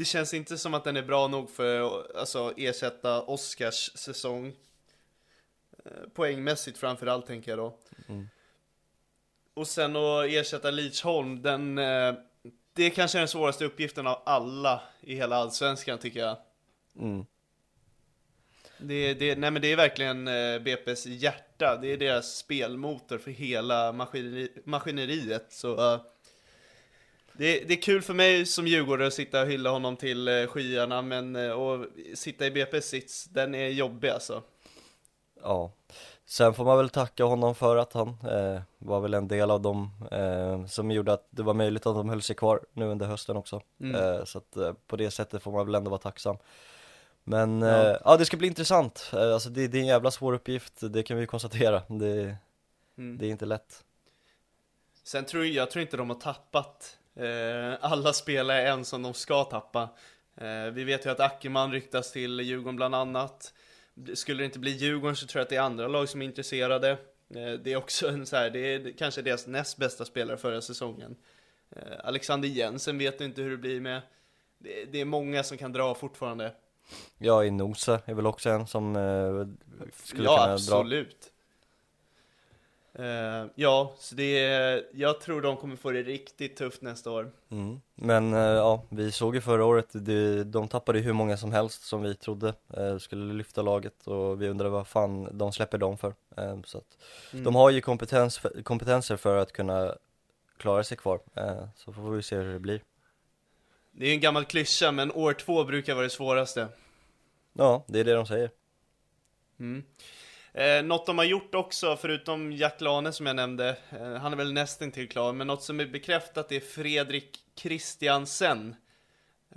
Det 0.00 0.04
känns 0.04 0.34
inte 0.34 0.58
som 0.58 0.74
att 0.74 0.84
den 0.84 0.96
är 0.96 1.02
bra 1.02 1.28
nog 1.28 1.50
för 1.50 1.80
att 1.80 2.16
alltså, 2.16 2.54
ersätta 2.56 3.22
Oscars 3.22 3.90
säsong. 3.94 4.52
Eh, 5.84 6.08
Poängmässigt 6.14 6.78
framförallt 6.78 7.26
tänker 7.26 7.50
jag 7.50 7.58
då. 7.58 7.78
Och 9.54 9.68
sen 9.68 9.96
att 9.96 10.26
ersätta 10.26 10.70
Leach 10.70 11.02
Holm, 11.02 11.42
den, 11.42 11.78
eh, 11.78 12.14
det 12.72 12.84
är 12.84 12.90
kanske 12.90 13.18
den 13.18 13.28
svåraste 13.28 13.64
uppgiften 13.64 14.06
av 14.06 14.22
alla 14.26 14.82
i 15.00 15.14
hela 15.14 15.36
Allsvenskan 15.36 15.98
tycker 15.98 16.20
jag. 16.20 16.36
Mm. 16.96 17.26
Det, 18.78 19.14
det, 19.14 19.38
nej 19.38 19.50
men 19.50 19.62
det 19.62 19.72
är 19.72 19.76
verkligen 19.76 20.28
eh, 20.28 20.60
BP's 20.60 21.08
hjärta, 21.08 21.78
det 21.82 21.92
är 21.92 21.96
deras 21.96 22.36
spelmotor 22.36 23.18
för 23.18 23.30
hela 23.30 23.92
maskineri, 23.92 24.48
maskineriet. 24.64 25.46
Så 25.48 26.00
det, 27.40 27.64
det 27.68 27.74
är 27.74 27.82
kul 27.82 28.02
för 28.02 28.14
mig 28.14 28.46
som 28.46 28.66
djurgårdare 28.66 29.06
att 29.06 29.14
sitta 29.14 29.42
och 29.42 29.46
hylla 29.46 29.70
honom 29.70 29.96
till 29.96 30.28
eh, 30.28 30.46
skyarna, 30.46 31.02
men 31.02 31.36
eh, 31.36 31.58
att 31.58 31.86
sitta 32.14 32.46
i 32.46 32.50
BP's 32.50 32.80
sits, 32.80 33.24
den 33.24 33.54
är 33.54 33.68
jobbig 33.68 34.08
alltså. 34.08 34.42
Ja, 35.42 35.72
sen 36.26 36.54
får 36.54 36.64
man 36.64 36.76
väl 36.76 36.88
tacka 36.88 37.24
honom 37.24 37.54
för 37.54 37.76
att 37.76 37.92
han 37.92 38.08
eh, 38.08 38.60
var 38.78 39.00
väl 39.00 39.14
en 39.14 39.28
del 39.28 39.50
av 39.50 39.60
dem 39.60 39.90
eh, 40.10 40.66
som 40.66 40.90
gjorde 40.90 41.12
att 41.12 41.26
det 41.30 41.42
var 41.42 41.54
möjligt 41.54 41.86
att 41.86 41.94
de 41.94 42.08
höll 42.08 42.22
sig 42.22 42.36
kvar 42.36 42.60
nu 42.72 42.84
under 42.84 43.06
hösten 43.06 43.36
också. 43.36 43.62
Eh, 43.94 44.24
så 44.24 44.38
att 44.38 44.56
eh, 44.56 44.72
på 44.86 44.96
det 44.96 45.10
sättet 45.10 45.42
får 45.42 45.52
man 45.52 45.66
väl 45.66 45.74
ändå 45.74 45.90
vara 45.90 46.00
tacksam. 46.00 46.36
Men 47.24 47.62
ja, 47.62 47.90
eh, 47.90 47.96
ja 48.04 48.16
det 48.16 48.24
ska 48.24 48.36
bli 48.36 48.48
intressant. 48.48 49.10
Eh, 49.12 49.32
alltså 49.32 49.50
det, 49.50 49.68
det 49.68 49.78
är 49.78 49.82
en 49.82 49.86
jävla 49.86 50.10
svår 50.10 50.32
uppgift, 50.32 50.74
det 50.80 51.02
kan 51.02 51.16
vi 51.16 51.26
konstatera. 51.26 51.82
Det, 51.88 52.36
det 52.94 53.26
är 53.26 53.30
inte 53.30 53.46
lätt. 53.46 53.84
Sen 55.02 55.24
tror 55.24 55.44
jag, 55.44 55.54
jag 55.54 55.70
tror 55.70 55.82
inte 55.82 55.96
de 55.96 56.10
har 56.10 56.16
tappat 56.16 56.96
eh, 56.98 56.99
alla 57.80 58.12
spelare 58.12 58.68
än 58.68 58.84
som 58.84 59.02
de 59.02 59.14
ska 59.14 59.44
tappa. 59.44 59.88
Eh, 60.40 60.72
vi 60.72 60.84
vet 60.84 61.06
ju 61.06 61.10
att 61.10 61.20
Ackerman 61.20 61.72
ryktas 61.72 62.12
till 62.12 62.40
Djurgården 62.40 62.76
bland 62.76 62.94
annat. 62.94 63.54
Skulle 64.14 64.42
det 64.42 64.44
inte 64.44 64.58
bli 64.58 64.70
Djurgården 64.70 65.16
så 65.16 65.26
tror 65.26 65.40
jag 65.40 65.44
att 65.44 65.50
det 65.50 65.56
är 65.56 65.60
andra 65.60 65.88
lag 65.88 66.08
som 66.08 66.22
är 66.22 66.26
intresserade. 66.26 66.90
Eh, 67.34 67.52
det 67.52 67.72
är 67.72 67.76
också 67.76 68.08
en 68.08 68.26
så 68.26 68.36
här, 68.36 68.50
det 68.50 68.58
är 68.58 68.92
kanske 68.98 69.22
deras 69.22 69.46
näst 69.46 69.76
bästa 69.76 70.04
spelare 70.04 70.36
förra 70.36 70.60
säsongen. 70.60 71.16
Eh, 71.70 71.82
Alexander 72.04 72.48
Jensen 72.48 72.98
vet 72.98 73.20
inte 73.20 73.42
hur 73.42 73.50
det 73.50 73.56
blir 73.56 73.80
med. 73.80 74.02
Det, 74.58 75.00
är 75.00 75.04
många 75.04 75.42
som 75.42 75.58
kan 75.58 75.72
dra 75.72 75.94
fortfarande. 75.94 76.52
Ja, 77.18 77.44
i 77.44 77.50
Nosa 77.50 78.00
är 78.04 78.14
väl 78.14 78.26
också 78.26 78.50
en 78.50 78.66
som 78.66 78.96
eh, 78.96 79.90
skulle 80.04 80.24
ja, 80.24 80.36
kunna 80.36 80.46
dra. 80.46 80.52
absolut. 80.52 81.29
Eh, 82.94 83.46
ja, 83.54 83.94
så 83.98 84.14
det 84.14 84.44
är, 84.44 84.86
jag 84.92 85.20
tror 85.20 85.40
de 85.40 85.56
kommer 85.56 85.76
få 85.76 85.90
det 85.90 86.02
riktigt 86.02 86.56
tufft 86.56 86.82
nästa 86.82 87.10
år. 87.10 87.32
Mm. 87.50 87.80
Men 87.94 88.34
eh, 88.34 88.40
ja, 88.40 88.84
vi 88.88 89.12
såg 89.12 89.34
ju 89.34 89.40
förra 89.40 89.64
året, 89.64 89.88
det, 89.92 90.44
de 90.44 90.68
tappade 90.68 90.98
ju 90.98 91.04
hur 91.04 91.12
många 91.12 91.36
som 91.36 91.52
helst 91.52 91.82
som 91.82 92.02
vi 92.02 92.14
trodde 92.14 92.54
eh, 92.76 92.98
skulle 92.98 93.34
lyfta 93.34 93.62
laget 93.62 94.06
och 94.06 94.42
vi 94.42 94.48
undrade 94.48 94.70
vad 94.70 94.86
fan 94.86 95.38
de 95.38 95.52
släpper 95.52 95.78
dem 95.78 95.98
för. 95.98 96.14
Så 96.64 96.78
att 96.78 96.98
de 97.30 97.54
har 97.54 97.70
ju 97.70 97.80
kompetens 97.80 98.40
kompetenser 98.64 99.16
för 99.16 99.36
att 99.36 99.52
kunna 99.52 99.94
klara 100.56 100.84
sig 100.84 100.96
kvar, 100.96 101.20
så 101.76 101.92
får 101.92 102.10
vi 102.10 102.22
se 102.22 102.36
hur 102.36 102.52
det 102.52 102.58
blir. 102.58 102.82
Det 103.92 104.04
är 104.04 104.08
ju 104.08 104.14
en 104.14 104.20
gammal 104.20 104.44
klyscha, 104.44 104.92
men 104.92 105.12
år 105.12 105.32
två 105.32 105.64
brukar 105.64 105.94
vara 105.94 106.04
det 106.04 106.10
svåraste. 106.10 106.68
Ja, 107.52 107.84
det 107.86 108.00
är 108.00 108.04
det 108.04 108.12
de 108.12 108.26
säger. 108.26 108.50
Eh, 110.52 110.82
något 110.82 111.06
de 111.06 111.18
har 111.18 111.24
gjort 111.24 111.54
också, 111.54 111.96
förutom 111.96 112.52
Jack 112.52 112.80
Lane 112.80 113.12
som 113.12 113.26
jag 113.26 113.36
nämnde, 113.36 113.76
eh, 113.90 114.14
han 114.14 114.32
är 114.32 114.36
väl 114.36 114.52
nästan 114.52 114.90
till 114.90 115.08
klar, 115.08 115.32
men 115.32 115.46
något 115.46 115.62
som 115.62 115.80
är 115.80 115.86
bekräftat 115.86 116.52
är 116.52 116.60
Fredrik 116.60 117.38
Christiansen. 117.56 118.76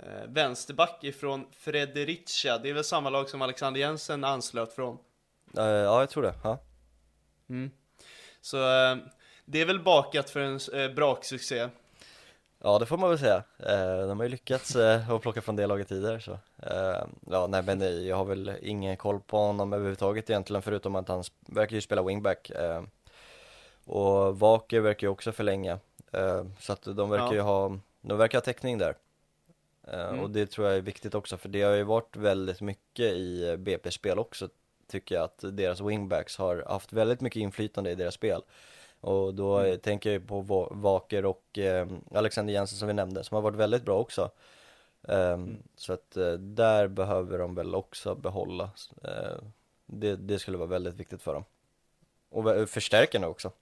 Eh, 0.00 0.28
vänsterback 0.28 1.04
ifrån 1.04 1.46
Fredericia, 1.52 2.58
det 2.58 2.70
är 2.70 2.74
väl 2.74 2.84
samma 2.84 3.10
lag 3.10 3.28
som 3.28 3.42
Alexander 3.42 3.80
Jensen 3.80 4.24
anslöt 4.24 4.72
från. 4.72 4.98
Eh, 5.58 5.64
ja, 5.64 6.00
jag 6.00 6.10
tror 6.10 6.22
det. 6.22 6.34
Ja. 6.44 6.58
Så 8.40 8.56
eh, 8.56 8.96
det 9.44 9.60
är 9.60 9.66
väl 9.66 9.80
bakat 9.80 10.30
för 10.30 10.40
en 10.40 10.60
eh, 10.74 10.94
braksuccé. 10.94 11.68
Ja 12.66 12.78
det 12.78 12.86
får 12.86 12.96
man 12.98 13.08
väl 13.10 13.18
säga, 13.18 13.42
eh, 13.58 14.06
de 14.08 14.18
har 14.18 14.24
ju 14.24 14.28
lyckats 14.28 14.76
eh, 14.76 15.10
att 15.10 15.22
plocka 15.22 15.42
från 15.42 15.56
det 15.56 15.66
laget 15.66 15.88
tidigare 15.88 16.20
så 16.20 16.32
eh, 16.62 17.04
Ja 17.30 17.46
nej 17.46 17.62
men 17.62 17.78
nej, 17.78 18.06
jag 18.08 18.16
har 18.16 18.24
väl 18.24 18.52
ingen 18.62 18.96
koll 18.96 19.20
på 19.20 19.38
honom 19.38 19.72
överhuvudtaget 19.72 20.30
egentligen 20.30 20.62
förutom 20.62 20.96
att 20.96 21.08
han 21.08 21.24
verkar 21.46 21.74
ju 21.74 21.80
spela 21.80 22.02
wingback 22.02 22.50
eh, 22.50 22.82
Och 23.84 24.38
Vaker 24.38 24.80
verkar 24.80 25.06
ju 25.06 25.10
också 25.10 25.32
förlänga 25.32 25.78
Så 26.58 26.72
att 26.72 26.82
de 26.82 27.10
verkar 27.10 27.26
Ja. 27.26 27.34
ju 27.34 27.40
ha, 27.40 27.78
de 28.00 28.18
verkar 28.18 28.38
ha 28.38 28.44
täckning 28.44 28.78
där. 28.78 28.94
Eh, 29.92 30.20
Och 30.20 30.30
det 30.30 30.46
tror 30.46 30.66
jag 30.66 30.76
är 30.76 30.80
viktigt 30.80 31.14
också 31.14 31.36
för 31.36 31.48
det 31.48 31.62
har 31.62 31.72
ju 31.72 31.82
varit 31.82 32.16
väldigt 32.16 32.60
mycket 32.60 33.12
i 33.12 33.56
BP-spel 33.58 34.18
också 34.18 34.48
Tycker 34.88 35.14
jag 35.14 35.24
att 35.24 35.44
deras 35.52 35.80
wingbacks 35.80 36.36
har 36.36 36.64
haft 36.68 36.92
väldigt 36.92 37.20
mycket 37.20 37.40
inflytande 37.40 37.90
i 37.90 37.94
deras 37.94 38.14
spel 38.14 38.42
och 39.04 39.34
då 39.34 39.60
eh, 39.60 39.76
tänker 39.76 40.12
jag 40.12 40.28
på 40.28 40.40
Va- 40.40 40.68
Vaker 40.70 41.24
och 41.24 41.58
eh, 41.58 41.88
Alexander 42.14 42.54
Jensen 42.54 42.78
som 42.78 42.88
vi 42.88 42.94
nämnde, 42.94 43.24
som 43.24 43.34
har 43.34 43.42
varit 43.42 43.56
väldigt 43.56 43.84
bra 43.84 43.98
också. 44.00 44.30
Ehm, 45.08 45.56
Så 45.76 45.92
att 45.92 46.16
eh, 46.16 46.32
där 46.32 46.88
behöver 46.88 47.38
de 47.38 47.54
väl 47.54 47.74
också 47.74 48.14
behålla. 48.14 48.70
Eh, 49.04 49.38
det, 49.86 50.16
det 50.16 50.38
skulle 50.38 50.58
vara 50.58 50.68
väldigt 50.68 50.94
viktigt 50.94 51.22
för 51.22 51.34
dem. 51.34 51.44
Och 52.30 52.68
förstärkarna 52.70 53.28
också. 53.28 53.52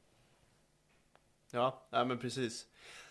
Ja, 1.51 1.87
nej 1.91 2.07
men 2.07 2.19
precis. 2.19 2.67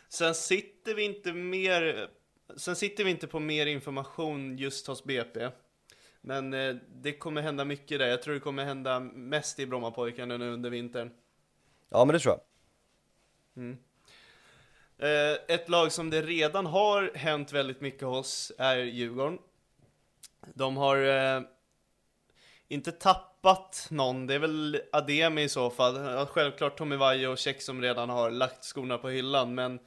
Sen 0.10 0.36
sitter 0.36 0.96
vi 0.96 1.04
inte 1.04 1.34
mer, 1.34 2.10
sen 2.56 2.76
sitter 2.76 3.04
vi 3.04 3.12
inte 3.12 3.28
på 3.28 3.40
mer 3.40 3.66
information 3.66 4.58
just 4.58 4.88
hos 4.88 5.04
BP. 5.04 5.50
Men 6.22 6.54
eh, 6.54 6.76
det 6.88 7.14
kommer 7.14 7.42
hända 7.42 7.66
mycket 7.66 8.00
där. 8.00 8.08
Jag 8.08 8.22
tror 8.22 8.34
det 8.34 8.40
kommer 8.40 8.66
hända 8.66 9.00
mest 9.00 9.60
i 9.60 9.66
Brommapojkarna 9.68 10.38
nu 10.38 10.52
under 10.54 10.70
vintern. 10.70 11.12
Ja 11.92 12.06
men 12.06 12.14
det 12.14 12.20
tror 12.20 12.34
jag. 12.34 12.42
Mm. 13.64 13.78
Eh, 14.98 15.56
ett 15.56 15.70
lag 15.70 15.92
som 15.92 16.10
det 16.10 16.22
redan 16.22 16.66
har 16.66 17.12
hänt 17.16 17.52
väldigt 17.52 17.82
mycket 17.82 18.08
hos 18.08 18.52
är 18.58 18.78
Djurgården. 18.78 19.40
De 20.54 20.78
har 20.78 20.98
eh, 20.98 21.42
inte 22.68 22.92
tappat 22.92 23.88
någon, 23.90 24.28
det 24.28 24.34
är 24.34 24.40
väl 24.40 24.82
Ademi 24.92 25.44
i 25.44 25.50
så 25.50 25.70
fall. 25.70 26.26
Självklart 26.26 26.78
Tommy 26.78 26.96
Vaiho 26.96 27.32
och 27.32 27.38
Check 27.38 27.62
som 27.62 27.82
redan 27.82 28.10
har 28.10 28.32
lagt 28.32 28.64
skorna 28.64 28.98
på 28.98 29.10
hyllan, 29.10 29.56
men 29.56 29.80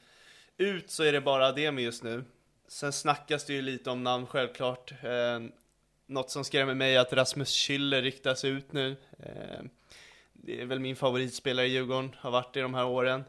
ut 0.56 0.90
så 0.90 1.02
är 1.02 1.12
det 1.12 1.20
bara 1.20 1.46
Ademi 1.46 1.82
just 1.82 2.02
nu. 2.02 2.24
Sen 2.68 2.92
snackas 2.92 3.44
det 3.44 3.52
ju 3.52 3.62
lite 3.62 3.90
om 3.90 4.04
namn 4.04 4.26
självklart. 4.26 4.92
Eh, 5.02 5.40
något 6.06 6.30
som 6.30 6.44
skrämmer 6.44 6.74
mig 6.74 6.94
är 6.94 7.00
att 7.00 7.12
Rasmus 7.12 7.48
Schüller 7.48 8.02
ryktas 8.02 8.44
ut 8.44 8.72
nu. 8.72 8.96
Eh, 9.18 9.60
det 10.46 10.60
är 10.60 10.66
väl 10.66 10.80
min 10.80 10.96
favoritspelare 10.96 11.66
i 11.66 11.70
Djurgården, 11.70 12.16
har 12.18 12.30
varit 12.30 12.56
i 12.56 12.60
de 12.60 12.74
här 12.74 12.86
åren. 12.86 13.24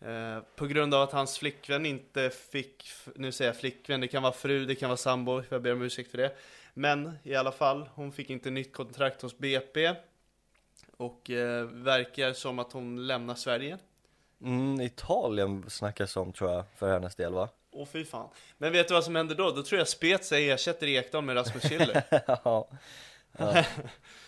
Eh, 0.00 0.38
på 0.56 0.66
grund 0.66 0.94
av 0.94 1.02
att 1.02 1.12
hans 1.12 1.38
flickvän 1.38 1.86
inte 1.86 2.30
fick, 2.30 2.84
nu 3.14 3.32
säger 3.32 3.48
jag 3.48 3.60
flickvän, 3.60 4.00
det 4.00 4.08
kan 4.08 4.22
vara 4.22 4.32
fru, 4.32 4.64
det 4.64 4.74
kan 4.74 4.88
vara 4.88 4.96
sambo, 4.96 5.42
jag 5.48 5.62
ber 5.62 5.72
om 5.72 5.82
ursäkt 5.82 6.10
för 6.10 6.18
det. 6.18 6.36
Men 6.74 7.18
i 7.22 7.34
alla 7.34 7.52
fall, 7.52 7.88
hon 7.94 8.12
fick 8.12 8.30
inte 8.30 8.50
nytt 8.50 8.72
kontrakt 8.72 9.22
hos 9.22 9.38
BP. 9.38 9.94
Och 10.96 11.30
eh, 11.30 11.64
verkar 11.64 12.32
som 12.32 12.58
att 12.58 12.72
hon 12.72 13.06
lämnar 13.06 13.34
Sverige. 13.34 13.78
Mm, 14.42 14.80
Italien 14.80 15.70
snackas 15.70 16.16
om 16.16 16.32
tror 16.32 16.50
jag, 16.50 16.64
för 16.76 16.92
hennes 16.92 17.14
del 17.14 17.32
va? 17.32 17.48
Åh 17.70 17.86
fy 17.86 18.04
fan. 18.04 18.28
Men 18.58 18.72
vet 18.72 18.88
du 18.88 18.94
vad 18.94 19.04
som 19.04 19.16
händer 19.16 19.34
då? 19.34 19.50
Då 19.50 19.62
tror 19.62 19.78
jag 19.78 19.88
Spezia 19.88 20.54
ersätter 20.54 20.86
Ekdal 20.86 21.24
med 21.24 21.36
Rasmus 21.36 21.64
Schüller. 21.64 22.02
ja. 22.44 22.68
ja, 23.38 23.64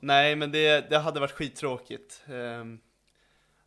nej 0.00 0.36
men 0.36 0.52
det, 0.52 0.90
det 0.90 0.98
hade 0.98 1.20
varit 1.20 1.32
skittråkigt. 1.32 2.22
Um, 2.28 2.80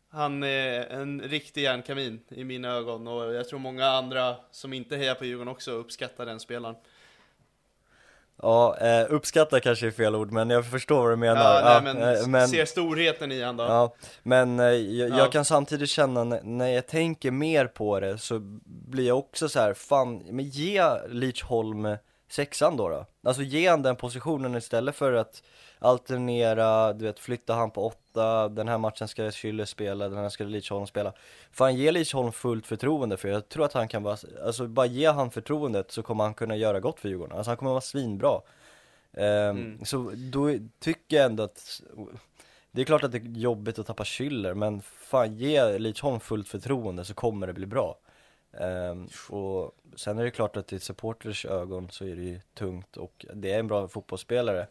han 0.08 0.42
är 0.42 0.86
en 0.86 1.20
riktig 1.20 1.62
järnkamin 1.62 2.20
i 2.28 2.44
mina 2.44 2.68
ögon 2.68 3.08
och 3.08 3.34
jag 3.34 3.48
tror 3.48 3.58
många 3.58 3.86
andra 3.86 4.36
som 4.50 4.72
inte 4.72 4.96
hejar 4.96 5.14
på 5.14 5.24
Djurgården 5.24 5.52
också 5.52 5.70
uppskattar 5.70 6.26
den 6.26 6.40
spelaren. 6.40 6.74
Ja, 8.42 8.76
eh, 8.78 9.06
uppskatta 9.08 9.60
kanske 9.60 9.86
är 9.86 9.90
fel 9.90 10.14
ord, 10.14 10.32
men 10.32 10.50
jag 10.50 10.66
förstår 10.70 11.02
vad 11.02 11.12
du 11.12 11.16
menar. 11.16 11.54
Ja, 11.54 11.60
nej, 11.64 11.74
ja, 11.74 11.80
men, 11.94 12.16
eh, 12.16 12.26
men 12.26 12.48
ser 12.48 12.64
storheten 12.64 13.32
i 13.32 13.42
han 13.42 13.56
då. 13.56 13.64
Ja, 13.64 13.94
men 14.22 14.60
eh, 14.60 14.66
jag, 14.66 15.10
Ja. 15.10 15.18
jag 15.18 15.32
kan 15.32 15.44
samtidigt 15.44 15.90
känna 15.90 16.24
när, 16.24 16.42
när 16.42 16.68
jag 16.68 16.86
tänker 16.86 17.30
mer 17.30 17.66
på 17.66 18.00
det 18.00 18.18
så 18.18 18.38
blir 18.64 19.06
jag 19.06 19.18
också 19.18 19.48
så 19.48 19.60
här, 19.60 19.74
fan, 19.74 20.22
men 20.30 20.44
ge 20.44 20.82
Leach 21.08 21.42
Holm 21.42 21.96
sexan 22.32 22.76
då 22.76 22.88
då. 22.88 23.06
Alltså 23.22 23.42
ge 23.42 23.68
han 23.68 23.82
den 23.82 23.96
positionen 23.96 24.54
istället 24.54 24.96
för 24.96 25.12
att 25.12 25.42
alternera, 25.78 26.92
du 26.92 27.04
vet 27.04 27.18
flytta 27.18 27.54
han 27.54 27.70
på 27.70 27.86
åtta, 27.86 28.48
den 28.48 28.68
här 28.68 28.78
matchen 28.78 29.08
ska 29.08 29.22
Schüller 29.30 29.64
spela, 29.64 30.08
den 30.08 30.18
här 30.18 30.28
ska 30.28 30.44
Leach 30.44 30.70
Holm 30.70 30.86
spela. 30.86 31.12
Fan 31.52 31.76
ge 31.76 31.90
Leach 31.92 32.14
Holm 32.14 32.32
fullt 32.32 32.66
förtroende 32.66 33.16
för 33.16 33.28
jag 33.28 33.48
tror 33.48 33.64
att 33.64 33.72
han 33.72 33.88
kan 33.88 34.02
vara, 34.02 34.16
alltså 34.44 34.66
bara 34.66 34.86
ge 34.86 35.06
han 35.06 35.30
förtroendet 35.30 35.90
så 35.90 36.02
kommer 36.02 36.24
han 36.24 36.34
kunna 36.34 36.56
göra 36.56 36.80
gott 36.80 37.00
för 37.00 37.08
Djurgården. 37.08 37.36
Alltså 37.36 37.50
han 37.50 37.56
kommer 37.56 37.70
vara 37.70 37.80
svinbra. 37.80 38.40
Ehm, 39.12 39.84
Så 39.84 40.12
då 40.16 40.50
tycker 40.80 41.16
jag 41.16 41.26
ändå 41.26 41.42
att 41.42 41.82
det 42.70 42.80
är 42.80 42.84
klart 42.84 43.04
att 43.04 43.12
det 43.12 43.18
är 43.18 43.38
jobbigt 43.38 43.78
att 43.78 43.86
tappa 43.86 44.04
Schüller, 44.04 44.54
men 44.54 44.82
fan 44.82 45.36
ge 45.36 45.78
Leach 45.78 46.02
Holm 46.02 46.20
fullt 46.20 46.48
förtroende 46.48 47.04
så 47.04 47.14
kommer 47.14 47.46
det 47.46 47.52
bli 47.52 47.66
bra. 47.66 47.96
Ehm, 48.60 49.08
och 49.28 49.74
sen 49.96 50.18
är 50.18 50.24
det 50.24 50.30
klart 50.30 50.56
att 50.56 50.72
i 50.72 50.80
supporters 50.80 51.46
ögon 51.46 51.90
så 51.90 52.04
är 52.04 52.16
det 52.16 52.22
ju 52.22 52.40
tungt 52.54 52.96
och 52.96 53.26
det 53.34 53.52
är 53.52 53.58
en 53.58 53.66
bra 53.66 53.88
fotbollsspelare. 53.88 54.66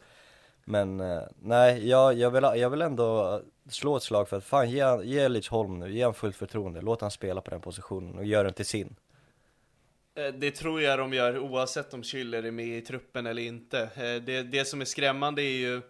Men 0.64 1.00
eh, 1.00 1.22
nej, 1.40 1.88
jag, 1.88 2.14
jag, 2.14 2.30
vill, 2.30 2.42
jag 2.42 2.70
vill 2.70 2.82
ändå 2.82 3.40
slå 3.68 3.96
ett 3.96 4.02
slag 4.02 4.28
för 4.28 4.36
att 4.36 4.44
fan 4.44 4.70
ge, 4.70 5.02
ge 5.04 5.28
Lich 5.28 5.50
Holm 5.50 5.78
nu, 5.78 5.92
ge 5.92 6.02
han 6.04 6.14
fullt 6.14 6.36
förtroende, 6.36 6.80
låt 6.80 7.00
han 7.00 7.10
spela 7.10 7.40
på 7.40 7.50
den 7.50 7.60
positionen 7.60 8.18
och 8.18 8.24
gör 8.24 8.44
den 8.44 8.52
till 8.52 8.66
sin. 8.66 8.96
Eh, 10.14 10.34
det 10.34 10.50
tror 10.50 10.82
jag 10.82 10.98
de 10.98 11.12
gör 11.12 11.38
oavsett 11.38 11.94
om 11.94 12.02
Schüller 12.02 12.46
är 12.46 12.50
med 12.50 12.66
i 12.66 12.80
truppen 12.80 13.26
eller 13.26 13.42
inte. 13.42 13.80
Eh, 13.80 14.22
det, 14.24 14.42
det 14.42 14.64
som 14.64 14.80
är 14.80 14.84
skrämmande 14.84 15.42
är 15.42 15.56
ju 15.56 15.82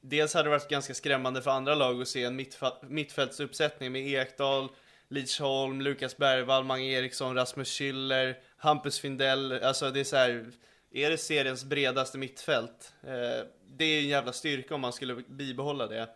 Dels 0.00 0.34
hade 0.34 0.46
det 0.46 0.50
varit 0.50 0.68
ganska 0.68 0.94
skrämmande 0.94 1.42
för 1.42 1.50
andra 1.50 1.74
lag 1.74 2.02
att 2.02 2.08
se 2.08 2.24
en 2.24 2.40
mittfa- 2.40 2.88
mittfältsuppsättning 2.88 3.92
med 3.92 4.08
Ekdal, 4.08 4.68
Lidsholm, 5.08 5.80
Lukas 5.80 6.16
Bergvall, 6.16 6.64
Mange 6.64 6.84
Eriksson, 6.86 7.34
Rasmus 7.34 7.68
Schüller, 7.80 8.34
Hampus 8.56 9.00
Findell. 9.00 9.52
Alltså 9.52 9.90
det 9.90 10.00
är 10.00 10.04
så 10.04 10.16
här, 10.16 10.46
är 10.90 11.10
det 11.10 11.18
seriens 11.18 11.64
bredaste 11.64 12.18
mittfält? 12.18 12.92
Eh, 13.02 13.46
Det 13.78 13.84
är 13.84 13.98
en 14.00 14.08
jävla 14.08 14.32
styrka 14.32 14.74
om 14.74 14.80
man 14.80 14.92
skulle 14.92 15.14
bibehålla 15.14 15.86
det. 15.86 16.08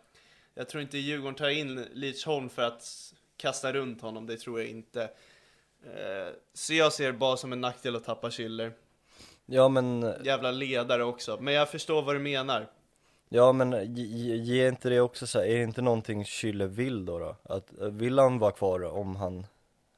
Jag 0.53 0.69
tror 0.69 0.81
inte 0.83 0.97
Djurgården 0.97 1.35
tar 1.35 1.49
in 1.49 1.85
Lidsholm 1.93 2.49
för 2.49 2.61
att 2.61 3.13
kasta 3.37 3.73
runt 3.73 4.01
honom, 4.01 4.27
det 4.27 4.37
tror 4.37 4.59
jag 4.59 4.69
inte. 4.69 5.03
Eh, 5.83 6.33
Så 6.53 6.73
jag 6.73 6.93
ser 6.93 7.05
det 7.05 7.13
bara 7.17 7.37
som 7.37 7.53
en 7.53 7.61
nackdel 7.61 7.95
att 7.95 8.03
tappa 8.03 8.29
Schüller. 8.29 8.71
Ja 9.45 9.69
men, 9.69 10.13
Jävla 10.23 10.51
ledare 10.51 11.03
också, 11.03 11.37
men 11.41 11.53
jag 11.53 11.71
förstår 11.71 12.01
vad 12.01 12.15
du 12.15 12.19
menar 12.19 12.67
ja 13.33 13.51
men 13.51 13.95
ge, 13.95 14.35
ge- 14.35 14.67
inte 14.67 14.89
det 14.89 15.01
också 15.01 15.27
så 15.27 15.39
här, 15.39 15.45
är 15.45 15.57
det 15.57 15.63
inte 15.63 15.81
någonting 15.81 16.23
Schüller 16.23 16.67
vill 16.67 17.05
då 17.05 17.19
då? 17.19 17.35
Att, 17.43 17.79
eh, 17.81 17.87
vill 17.87 18.19
han 18.19 18.39
vara 18.39 18.51
kvar 18.51 18.83
om 18.83 19.15
han 19.15 19.45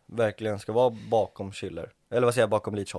verkligen 0.06 0.60
ska 0.60 0.72
vara 0.74 0.96
bakom 1.12 1.52
Schüller? 1.52 1.89
Eller 2.10 2.26
vad 2.26 2.34
säger 2.34 2.43
jag, 2.43 2.50
bakom 2.50 2.76
Leach 2.76 2.96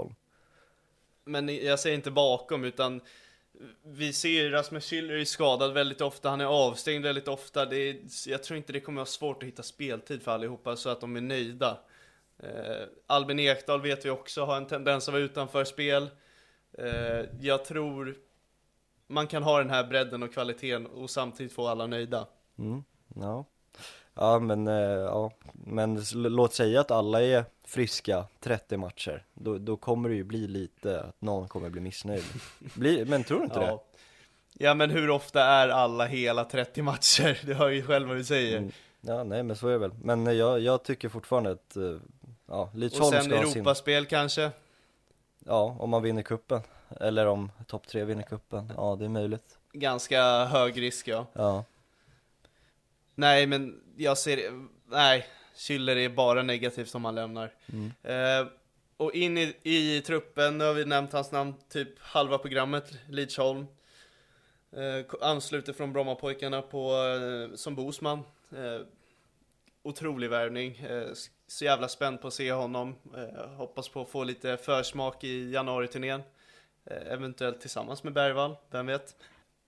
Men 1.25 1.65
jag 1.65 1.81
säger 1.81 1.97
inte 1.97 2.11
bakom, 2.11 2.65
utan 2.65 3.01
vi 3.85 4.13
ser 4.13 4.29
ju 4.29 4.51
Rasmus 4.51 4.93
Schüller 4.93 5.21
är 5.21 5.25
skadad 5.25 5.73
väldigt 5.73 6.01
ofta, 6.01 6.31
han 6.31 6.41
är 6.41 6.45
avstängd 6.45 7.05
väldigt 7.05 7.29
ofta. 7.29 7.67
Det 7.67 7.77
är, 7.77 7.97
jag 8.27 8.43
tror 8.43 8.57
inte 8.57 8.73
det 8.73 8.81
kommer 8.81 8.97
vara 9.01 9.07
svårt 9.07 9.43
att 9.43 9.49
hitta 9.49 9.63
speltid 9.63 10.23
för 10.23 10.33
allihopa 10.33 10.77
så 10.77 10.89
att 10.89 11.01
de 11.01 11.17
är 11.17 11.21
nöjda. 11.21 11.79
Eh, 12.39 12.87
Albin 13.07 13.39
Ekdal 13.39 13.83
vet 13.83 14.05
vi 14.05 14.11
också 14.11 14.45
har 14.45 14.57
en 14.57 14.67
tendens 14.67 15.09
att 15.09 15.13
vara 15.13 15.23
utanför 15.23 15.65
spel. 15.65 16.11
Eh, 16.79 17.25
jag 17.41 17.65
tror 17.65 18.17
man 19.07 19.27
kan 19.27 19.43
ha 19.43 19.59
den 19.59 19.71
här 19.71 19.85
bredden 19.85 20.23
och 20.23 20.33
kvaliteten 20.33 20.87
och 20.87 21.11
samtidigt 21.11 21.53
få 21.53 21.69
alla 21.69 21.87
nöjda. 21.87 22.27
Mm, 22.59 22.85
ja. 23.15 23.45
Ja 24.15 24.39
men, 24.39 24.69
eh, 24.69 24.75
ja, 24.75 25.31
men 25.53 26.03
låt 26.13 26.55
säga 26.55 26.81
att 26.81 26.91
alla 26.91 27.23
är 27.23 27.45
friska 27.65 28.25
30 28.41 28.77
matcher, 28.77 29.25
då, 29.35 29.59
då 29.59 29.77
kommer 29.77 30.09
det 30.09 30.15
ju 30.15 30.25
bli 30.25 30.47
lite 30.47 31.01
att 31.01 31.21
någon 31.21 31.49
kommer 31.49 31.71
bli 31.71 31.81
missnöjd. 31.81 32.25
Bli, 32.75 33.05
men 33.05 33.25
tror 33.25 33.39
du 33.39 33.45
inte 33.45 33.59
det? 33.59 33.67
Ja. 33.67 33.85
ja, 34.53 34.75
men 34.75 34.91
hur 34.91 35.11
ofta 35.11 35.45
är 35.45 35.69
alla 35.69 36.07
hela 36.07 36.45
30 36.45 36.83
matcher? 36.83 37.41
Du 37.47 37.55
hör 37.55 37.69
ju 37.71 37.83
själv 37.83 38.09
vad 38.09 38.17
du 38.17 38.25
säger. 38.25 38.59
Mm. 38.59 38.73
Ja 39.01 39.25
nej 39.25 39.43
men 39.43 39.57
så 39.57 39.69
är 39.69 39.73
det 39.73 39.79
väl, 39.79 39.95
men 40.03 40.27
eh, 40.27 40.33
jag, 40.33 40.61
jag 40.61 40.83
tycker 40.83 41.09
fortfarande 41.09 41.51
att, 41.51 41.77
eh, 41.77 41.97
ja, 42.47 42.71
Leach 42.75 42.93
Och 42.93 43.01
Holm 43.01 43.13
sen 43.13 43.25
ska 43.25 43.37
ha 43.37 43.43
sin, 43.43 43.53
Europaspel 43.53 44.07
kanske? 44.07 44.51
Ja 45.45 45.77
om 45.79 45.91
man 45.91 46.03
vinner 46.03 46.23
kuppen 46.23 46.61
eller 47.01 47.27
om 47.27 47.53
topp 47.67 47.87
3 47.87 48.05
vinner 48.05 48.23
kuppen, 48.23 48.73
ja 48.77 48.97
det 48.99 49.05
är 49.05 49.09
möjligt. 49.09 49.59
Ganska 49.73 50.45
hög 50.45 50.81
risk 50.83 51.09
ja. 51.09 51.27
Ja, 51.33 51.65
Nej, 53.15 53.47
men 53.47 53.81
jag 53.97 54.19
ser, 54.19 54.67
nej, 54.89 55.27
Schüller 55.57 55.97
är 55.97 56.09
bara 56.09 56.43
negativt 56.43 56.95
om 56.95 57.05
han 57.05 57.15
lämnar. 57.15 57.53
Eh, 58.03 58.47
och 58.97 59.15
in 59.15 59.39
i, 59.39 59.55
i 59.63 60.03
truppen, 60.07 60.59
nu 60.59 60.65
har 60.65 60.75
vi 60.75 60.85
nämnt 60.85 61.13
hans 61.13 61.33
namn 61.33 61.55
typ 61.69 61.99
halva 61.99 62.39
programmet, 62.39 62.93
Lidsholm. 63.09 63.67
Eh, 64.73 65.29
ansluter 65.29 65.73
från 65.73 65.93
Brommapojkarna 65.93 66.63
på, 66.63 66.93
eh, 66.93 67.57
som 67.57 67.75
Bosman. 67.75 68.19
Eh, 68.53 68.87
otrolig 69.83 70.31
värvning, 70.31 70.77
eh, 70.77 71.09
så 71.47 71.65
jävla 71.65 71.89
spänd 71.89 72.21
på 72.21 72.27
att 72.29 72.35
se 72.35 72.53
honom. 72.53 72.95
Eh, 73.17 73.49
hoppas 73.57 73.89
på 73.89 74.01
att 74.03 74.09
få 74.09 74.25
lite 74.25 74.57
försmak 74.57 75.25
i 75.25 75.51
januari-turnén. 75.53 76.23
Eh, 76.85 77.13
eventuellt 77.13 77.61
tillsammans 77.61 78.03
med 78.05 78.13
Bergvall, 78.13 78.57
vem 78.71 78.87
vet? 78.87 79.17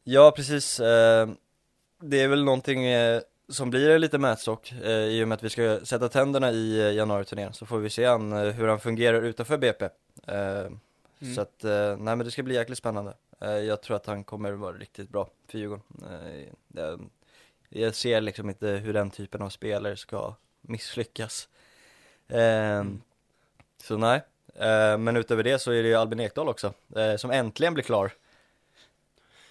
ja 0.05 0.33
precis, 0.37 0.81
eh, 0.81 1.29
det 2.01 2.23
är 2.23 2.29
väl 2.29 2.45
någonting 2.45 2.85
eh, 2.85 3.21
som 3.49 3.71
blir 3.71 3.91
en 3.91 4.01
liten 4.01 4.21
mätstock 4.21 4.73
eh, 4.73 4.91
i 4.91 5.25
och 5.25 5.29
med 5.29 5.37
att 5.37 5.43
vi 5.43 5.51
ska 5.51 5.81
sätta 5.85 6.09
tänderna 6.09 6.51
i 6.51 6.81
eh, 6.81 6.93
januariturnén 6.93 7.53
så 7.53 7.67
får 7.67 7.79
vi 7.79 7.91
se 7.91 8.05
han, 8.05 8.33
hur 8.33 8.69
han 8.69 8.81
fungerar 8.81 9.23
utanför 9.23 9.59
BP. 9.59 9.85
Eh, 10.27 10.67
Så 11.35 11.41
att, 11.41 11.63
nej 11.63 12.17
men 12.17 12.19
det 12.19 12.31
ska 12.31 12.43
bli 12.43 12.55
jäkligt 12.55 12.79
spännande. 12.79 13.15
Jag 13.41 13.83
tror 13.83 13.97
att 13.97 14.07
han 14.07 14.25
kommer 14.25 14.53
vara 14.53 14.77
riktigt 14.77 15.09
bra 15.09 15.29
för 15.49 15.59
Djurgården. 15.59 15.83
Jag, 16.69 17.11
jag 17.69 17.95
ser 17.95 18.21
liksom 18.21 18.49
inte 18.49 18.69
hur 18.69 18.93
den 18.93 19.11
typen 19.11 19.43
av 19.43 19.51
spelare 19.51 19.97
ska 19.97 20.35
misslyckas. 20.61 21.49
Eh, 22.29 22.85
Så 23.83 23.97
nej, 23.99 24.23
eh, 24.55 24.99
men 24.99 25.17
utöver 25.17 25.43
det 25.45 25.59
så 25.59 25.73
är 25.73 25.83
det 25.83 25.89
ju 25.89 25.95
Albin 25.95 26.21
Ekdal 26.21 26.49
också, 26.49 26.75
eh, 26.97 27.17
som 27.17 27.31
äntligen 27.31 27.75
blir 27.75 27.85
klar. 27.85 28.13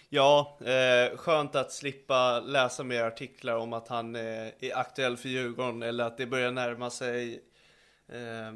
Ja, 0.10 0.58
eh, 0.66 1.18
skönt 1.18 1.56
att 1.56 1.72
slippa 1.72 2.40
läsa 2.40 2.84
mer 2.84 3.04
artiklar 3.04 3.56
om 3.56 3.74
att 3.74 3.88
han 3.88 4.16
eh, 4.16 4.48
är 4.60 4.78
aktuell 4.78 5.18
för 5.18 5.30
Djurgården 5.30 5.84
eller 5.84 6.04
att 6.04 6.18
det 6.18 6.26
börjar 6.26 6.52
närma 6.52 6.90
sig. 6.90 7.34
Eh, 8.10 8.54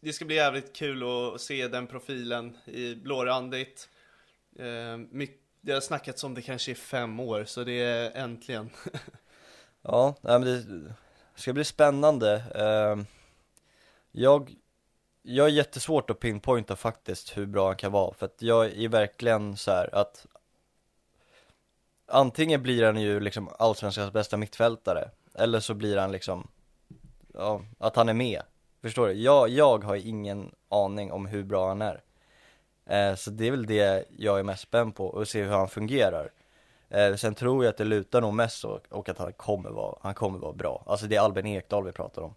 det 0.00 0.12
ska 0.12 0.24
bli 0.24 0.36
jävligt 0.36 0.76
kul 0.76 1.02
att 1.02 1.40
se 1.40 1.68
den 1.68 1.86
profilen 1.86 2.56
i 2.64 2.94
blårandigt. 2.94 3.88
Eh, 4.58 4.96
mycket, 4.96 5.40
det 5.60 5.72
har 5.72 5.80
snackats 5.80 6.24
om 6.24 6.34
det 6.34 6.42
kanske 6.42 6.72
i 6.72 6.74
fem 6.74 7.20
år, 7.20 7.44
så 7.44 7.64
det 7.64 7.72
är 7.82 8.10
äntligen. 8.14 8.70
Ja, 9.82 10.14
nej, 10.20 10.38
men 10.38 10.48
det 10.48 10.94
det 11.40 11.42
ska 11.42 11.52
bli 11.52 11.64
spännande. 11.64 12.42
Ehm, 12.54 13.06
jag, 14.12 14.54
jag 15.22 15.46
är 15.46 15.50
jättesvårt 15.50 16.10
att 16.10 16.20
pinpointa 16.20 16.76
faktiskt 16.76 17.36
hur 17.36 17.46
bra 17.46 17.66
han 17.66 17.76
kan 17.76 17.92
vara, 17.92 18.14
för 18.14 18.26
att 18.26 18.42
jag 18.42 18.66
är 18.66 18.88
verkligen 18.88 19.56
så 19.56 19.70
här 19.70 19.94
att 19.94 20.26
Antingen 22.06 22.62
blir 22.62 22.84
han 22.84 23.00
ju 23.00 23.20
liksom 23.20 23.50
allsvenskans 23.58 24.12
bästa 24.12 24.36
mittfältare, 24.36 25.10
eller 25.34 25.60
så 25.60 25.74
blir 25.74 25.96
han 25.96 26.12
liksom, 26.12 26.48
ja, 27.34 27.62
att 27.78 27.96
han 27.96 28.08
är 28.08 28.14
med. 28.14 28.42
Förstår 28.82 29.08
du? 29.08 29.12
Jag, 29.12 29.48
jag 29.48 29.84
har 29.84 29.96
ingen 29.96 30.54
aning 30.68 31.12
om 31.12 31.26
hur 31.26 31.42
bra 31.42 31.68
han 31.68 31.82
är. 31.82 32.02
Ehm, 32.86 33.16
så 33.16 33.30
det 33.30 33.46
är 33.46 33.50
väl 33.50 33.66
det 33.66 34.04
jag 34.16 34.38
är 34.38 34.42
mest 34.42 34.62
spänd 34.62 34.94
på, 34.94 35.06
och 35.06 35.28
se 35.28 35.42
hur 35.42 35.50
han 35.52 35.68
fungerar. 35.68 36.30
Eh, 36.90 37.14
sen 37.14 37.34
tror 37.34 37.64
jag 37.64 37.70
att 37.70 37.76
det 37.76 37.84
lutar 37.84 38.20
nog 38.20 38.34
mest 38.34 38.64
och, 38.64 38.80
och 38.88 39.08
att 39.08 39.18
han 39.18 39.32
kommer 39.32 39.70
vara, 39.70 39.98
han 40.02 40.14
kommer 40.14 40.38
vara 40.38 40.52
bra. 40.52 40.84
Alltså 40.86 41.06
det 41.06 41.16
är 41.16 41.20
Albin 41.20 41.46
Ekdal 41.46 41.84
vi 41.84 41.92
pratar 41.92 42.22
om. 42.22 42.34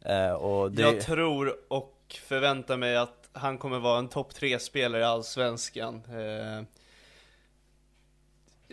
Eh, 0.00 0.32
och 0.32 0.72
det, 0.72 0.82
Jag 0.82 1.00
tror 1.00 1.56
och 1.68 2.16
förväntar 2.22 2.76
mig 2.76 2.96
att 2.96 3.28
han 3.32 3.58
kommer 3.58 3.78
vara 3.78 3.98
en 3.98 4.08
topp 4.08 4.34
tre 4.34 4.58
spelare 4.58 5.02
i 5.02 5.04
Allsvenskan. 5.04 5.94
Eh, 5.94 6.64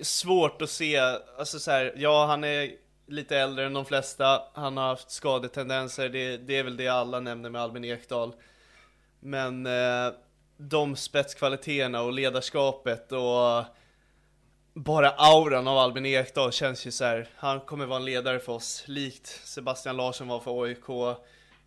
svårt 0.01 0.61
att 0.61 0.69
se, 0.69 0.99
alltså 1.37 1.59
så 1.59 1.71
här, 1.71 1.93
ja 1.95 2.25
han 2.25 2.43
är 2.43 2.71
lite 3.07 3.37
äldre 3.37 3.65
än 3.65 3.73
de 3.73 3.85
flesta, 3.85 4.41
han 4.53 4.77
har 4.77 4.87
haft 4.87 5.11
skadetendenser, 5.11 6.09
det, 6.09 6.37
det 6.37 6.57
är 6.57 6.63
väl 6.63 6.77
det 6.77 6.87
alla 6.87 7.19
nämner 7.19 7.49
med 7.49 7.61
Albin 7.61 7.85
Ekdal. 7.85 8.33
Men 9.19 9.65
eh, 9.65 10.13
de 10.57 10.95
spetskvaliteterna 10.95 12.01
och 12.01 12.13
ledarskapet 12.13 13.11
och 13.11 13.63
bara 14.75 15.09
auran 15.09 15.67
av 15.67 15.77
Albin 15.77 16.05
Ekdal 16.05 16.51
känns 16.51 16.87
ju 16.87 16.91
så 16.91 17.03
här. 17.03 17.29
han 17.35 17.59
kommer 17.59 17.85
vara 17.85 17.99
en 17.99 18.05
ledare 18.05 18.39
för 18.39 18.53
oss, 18.53 18.83
likt 18.85 19.27
Sebastian 19.43 19.97
Larsson 19.97 20.27
var 20.27 20.39
för 20.39 20.63
AIK. 20.63 21.17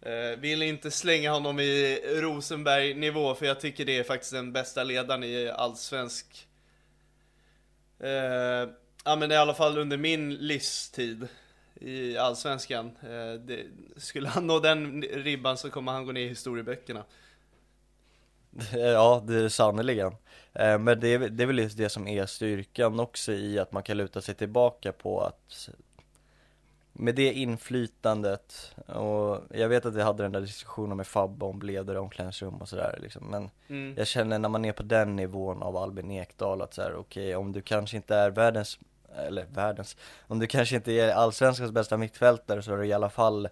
Eh, 0.01 0.39
vill 0.39 0.63
inte 0.63 0.91
slänga 0.91 1.33
honom 1.33 1.61
i 1.61 2.01
Rosenberg-nivå, 2.07 3.35
för 3.35 3.47
jag 3.47 3.61
tycker 3.61 3.85
det 3.85 3.99
är 3.99 4.05
faktiskt 4.05 4.33
den 4.33 4.53
bästa 4.53 4.85
ledaren 4.85 5.25
i 5.25 5.49
allsvensk 5.49 6.47
eh, 7.99 8.69
Ja 9.05 9.17
men 9.17 9.33
i 9.33 9.37
alla 9.37 9.55
fall 9.55 9.79
under 9.79 9.97
min 9.97 10.35
livstid 10.35 11.29
i 11.75 12.17
Allsvenskan. 12.17 12.87
Eh, 13.03 13.41
det, 13.41 13.67
skulle 13.97 14.29
han 14.29 14.47
nå 14.47 14.61
den 14.61 15.03
ribban 15.03 15.57
så 15.57 15.71
kommer 15.71 15.93
han 15.93 16.07
gå 16.07 16.13
ner 16.13 16.21
i 16.21 16.29
historieböckerna. 16.29 17.05
Ja, 18.73 19.25
det 19.27 19.35
är 19.35 19.49
sannerligen. 19.49 20.13
Eh, 20.59 20.79
men 20.79 21.01
det 21.01 21.09
är, 21.09 21.19
det 21.19 21.43
är 21.43 21.47
väl 21.47 21.59
just 21.59 21.77
det 21.77 21.89
som 21.89 22.09
är 22.09 22.27
styrkan 22.27 23.01
också 23.01 23.33
i 23.33 23.59
att 23.59 23.73
man 23.73 23.83
kan 23.83 23.97
luta 23.97 24.21
sig 24.21 24.35
tillbaka 24.35 24.93
på 24.93 25.21
att 25.21 25.69
med 26.93 27.15
det 27.15 27.33
inflytandet 27.33 28.75
och 28.87 29.41
jag 29.51 29.69
vet 29.69 29.87
att 29.87 29.95
vi 29.95 30.03
hade 30.03 30.23
den 30.23 30.33
där 30.33 30.41
diskussionen 30.41 30.97
med 30.97 31.07
Fabbe 31.07 31.45
om 31.45 31.63
ledare, 31.63 31.99
omklädningsrum 31.99 32.55
och 32.55 32.69
sådär 32.69 32.99
liksom. 33.03 33.27
Men 33.31 33.51
mm. 33.69 33.95
jag 33.97 34.07
känner 34.07 34.39
när 34.39 34.49
man 34.49 34.65
är 34.65 34.73
på 34.73 34.83
den 34.83 35.17
nivån 35.17 35.63
av 35.63 35.77
Albin 35.77 36.11
Ekdal 36.11 36.63
att 36.63 36.75
såhär, 36.75 36.95
okej 36.95 37.01
okay, 37.01 37.35
om 37.35 37.53
du 37.53 37.63
kanske 37.63 37.97
inte 37.97 38.17
är 38.17 38.31
världens, 38.31 38.79
eller 39.17 39.47
världens, 39.55 39.97
om 40.27 40.39
du 40.39 40.47
kanske 40.47 40.77
inte 40.77 40.93
är 40.93 41.13
allsvenskans 41.13 41.73
bästa 41.73 41.97
mittfältare 41.97 42.63
så 42.63 42.73
är 42.73 42.77
du 42.77 42.87
i 42.87 42.93
alla 42.93 43.11
fall 43.11 43.49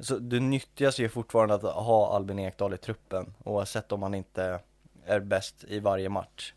så 0.00 0.18
du 0.18 0.40
nyttjas 0.40 0.98
ju 0.98 1.08
fortfarande 1.08 1.54
att 1.54 1.62
ha 1.62 2.14
Albin 2.16 2.38
Ekdal 2.38 2.74
i 2.74 2.76
truppen 2.76 3.34
oavsett 3.44 3.92
om 3.92 4.02
han 4.02 4.14
inte 4.14 4.60
är 5.08 5.20
bäst 5.20 5.64
i 5.64 5.80
varje 5.80 6.08
match. 6.08 6.52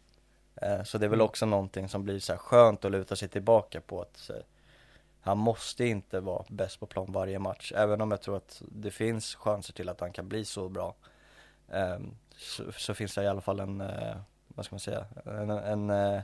Eh, 0.56 0.84
så 0.84 0.98
det 0.98 1.06
är 1.06 1.10
väl 1.10 1.20
mm. 1.20 1.26
också 1.26 1.46
någonting 1.46 1.90
som 1.90 2.04
blir 2.04 2.20
så 2.20 2.38
skönt 2.38 2.86
att 2.86 2.92
luta 2.92 3.16
sig 3.16 3.28
tillbaka 3.28 3.82
på 3.82 4.02
att 4.02 4.32
han 5.22 5.38
måste 5.38 5.86
inte 5.86 6.20
vara 6.20 6.46
bäst 6.50 6.80
på 6.80 6.86
plan 6.86 7.12
varje 7.12 7.40
match, 7.40 7.72
även 7.76 8.02
om 8.02 8.12
jag 8.12 8.22
tror 8.22 8.38
att 8.38 8.62
det 8.72 8.92
finns 8.92 9.36
chanser 9.36 9.74
till 9.74 9.90
att 9.90 10.00
han 10.00 10.12
kan 10.12 10.28
bli 10.28 10.46
så 10.46 10.70
bra. 10.70 10.96
Ehm, 11.72 12.18
så, 12.38 12.72
så 12.72 12.94
finns 12.94 13.16
det 13.16 13.24
i 13.24 13.28
alla 13.28 13.42
fall 13.42 13.60
en, 13.60 13.82
eh, 13.82 14.18
vad 14.48 14.66
ska 14.66 14.76
man 14.76 14.80
säga, 14.80 15.06
en, 15.26 15.50
en 15.50 15.90
eh, 15.90 16.22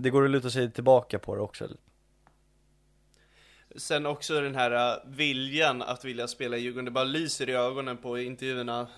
det 0.00 0.10
går 0.10 0.24
att 0.24 0.30
luta 0.30 0.50
sig 0.50 0.70
tillbaka 0.70 1.18
på 1.18 1.34
det 1.34 1.40
också. 1.40 1.68
Sen 3.76 4.06
också 4.06 4.40
den 4.40 4.54
här 4.54 5.02
viljan 5.06 5.82
att 5.82 6.04
vilja 6.04 6.28
spela 6.28 6.56
i 6.56 6.60
Djurgården, 6.60 6.84
det 6.84 6.90
bara 6.90 7.04
lyser 7.04 7.48
i 7.48 7.52
ögonen 7.52 7.96
på 7.96 8.18
intervjuerna. 8.18 8.88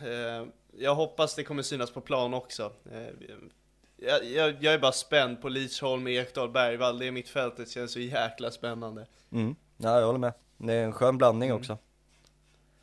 Jag 0.78 0.94
hoppas 0.94 1.34
det 1.34 1.44
kommer 1.44 1.62
synas 1.62 1.90
på 1.90 2.00
plan 2.00 2.34
också. 2.34 2.72
Uh, 2.92 3.08
jag, 3.96 4.24
jag, 4.24 4.56
jag, 4.60 4.74
är 4.74 4.78
bara 4.78 4.92
spänd 4.92 5.42
på 5.42 5.48
Lidsholm, 5.48 6.08
Ekdal, 6.08 6.50
Bergvall, 6.50 6.98
det 6.98 7.10
mittfältet 7.10 7.70
känns 7.70 7.92
så 7.92 8.00
jäkla 8.00 8.50
spännande. 8.50 9.06
Mm, 9.32 9.56
ja 9.76 9.98
jag 9.98 10.06
håller 10.06 10.18
med. 10.18 10.32
Det 10.56 10.72
är 10.72 10.84
en 10.84 10.92
skön 10.92 11.18
blandning 11.18 11.48
mm. 11.48 11.60
också. 11.60 11.78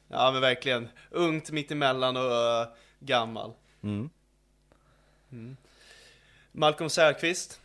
Ja 0.07 0.31
men 0.31 0.41
verkligen. 0.41 0.89
Ungt 1.09 1.51
mittemellan 1.51 2.17
och 2.17 2.31
uh, 2.31 2.67
gammal. 2.99 3.53
Mm. 3.83 4.09
Mm. 5.31 5.57
Malcolm 6.51 6.89
Säfqvist, 6.89 7.59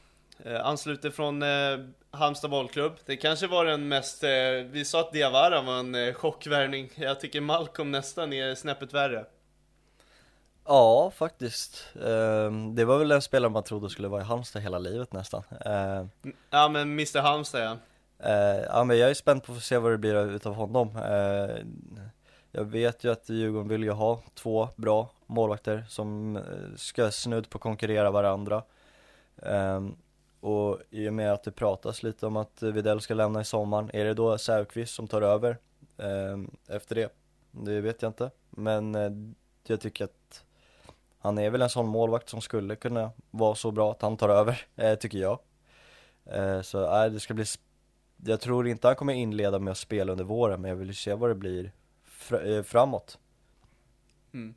eh, 0.44 0.66
ansluter 0.66 1.10
från 1.10 1.42
eh, 1.42 1.78
Halmstad 2.10 2.50
bollklubb. 2.50 2.92
Det 3.06 3.16
kanske 3.16 3.46
var 3.46 3.64
den 3.64 3.88
mest, 3.88 4.24
eh, 4.24 4.30
vi 4.70 4.84
sa 4.84 5.00
att 5.00 5.12
Diawara 5.12 5.62
var 5.62 5.78
en 5.78 5.94
eh, 5.94 6.14
chockvärvning. 6.14 6.90
Jag 6.94 7.20
tycker 7.20 7.40
Malcolm 7.40 7.90
nästan 7.90 8.32
är 8.32 8.54
snäppet 8.54 8.94
värre. 8.94 9.24
Ja, 10.64 11.10
faktiskt. 11.14 11.86
Ehm, 12.06 12.74
det 12.74 12.84
var 12.84 12.98
väl 12.98 13.12
en 13.12 13.22
spelare 13.22 13.50
man 13.50 13.62
trodde 13.62 13.90
skulle 13.90 14.08
vara 14.08 14.20
i 14.20 14.24
Halmstad 14.24 14.62
hela 14.62 14.78
livet 14.78 15.12
nästan. 15.12 15.42
Ehm, 15.64 16.10
ja, 16.50 16.68
men 16.68 16.82
Mr 16.92 17.20
Halmstad 17.20 17.60
ja. 17.60 17.76
Ehm, 18.28 18.64
ja, 18.68 18.84
men 18.84 18.98
jag 18.98 19.10
är 19.10 19.14
spänd 19.14 19.42
på 19.42 19.52
att 19.52 19.62
se 19.62 19.78
vad 19.78 19.92
det 19.92 19.98
blir 19.98 20.30
utav 20.30 20.54
honom. 20.54 20.90
Jag 22.52 22.64
vet 22.64 23.04
ju 23.04 23.12
att 23.12 23.28
Djurgården 23.28 23.68
vill 23.68 23.82
ju 23.82 23.90
ha 23.90 24.22
två 24.34 24.68
bra 24.76 25.10
målvakter 25.26 25.84
som 25.88 26.36
eh, 26.36 26.42
ska 26.76 27.10
snudd 27.10 27.50
på 27.50 27.58
konkurrera 27.58 28.10
varandra. 28.10 28.62
Och 30.40 30.78
i 30.90 31.08
och 31.08 31.14
med 31.14 31.32
att 31.32 31.42
det 31.42 31.52
pratas 31.52 32.02
lite 32.02 32.26
om 32.26 32.36
att 32.36 32.62
Videll 32.62 33.00
ska 33.00 33.14
lämna 33.14 33.40
i 33.40 33.44
sommaren, 33.44 33.90
är 33.92 34.04
det 34.04 34.14
då 34.14 34.38
Säfqvist 34.38 34.94
som 34.94 35.08
tar 35.08 35.22
över 35.22 35.58
efter 36.68 36.94
det? 36.94 37.12
Det 37.50 37.80
vet 37.80 38.02
jag 38.02 38.08
inte, 38.08 38.30
men 38.50 38.94
eh, 38.94 39.10
jag 39.66 39.80
tycker 39.80 40.04
att 40.04 40.14
han 41.20 41.38
är 41.38 41.50
väl 41.50 41.62
en 41.62 41.70
sån 41.70 41.86
målvakt 41.86 42.28
som 42.28 42.40
skulle 42.40 42.76
kunna 42.76 43.10
vara 43.30 43.54
så 43.54 43.70
bra 43.70 43.90
att 43.90 44.02
han 44.02 44.16
tar 44.16 44.28
över, 44.28 44.66
eh, 44.76 44.94
tycker 44.94 45.18
jag. 45.18 45.38
Eh, 46.24 46.62
så 46.62 46.90
nej, 46.90 47.10
det 47.10 47.20
ska 47.20 47.34
bli, 47.34 47.44
jag 48.24 48.40
tror 48.40 48.68
inte 48.68 48.86
han 48.86 48.96
kommer 48.96 49.12
inleda 49.12 49.58
med 49.58 49.70
att 49.70 49.78
spela 49.78 50.12
under 50.12 50.24
våren, 50.24 50.60
men 50.60 50.68
jag 50.68 50.76
vill 50.76 50.88
ju 50.88 50.94
se 50.94 51.14
vad 51.14 51.30
det 51.30 51.34
blir 51.34 51.72
fr 52.04 52.46
eh, 52.46 52.62
framåt. 52.62 53.18
Mm. 54.34 54.54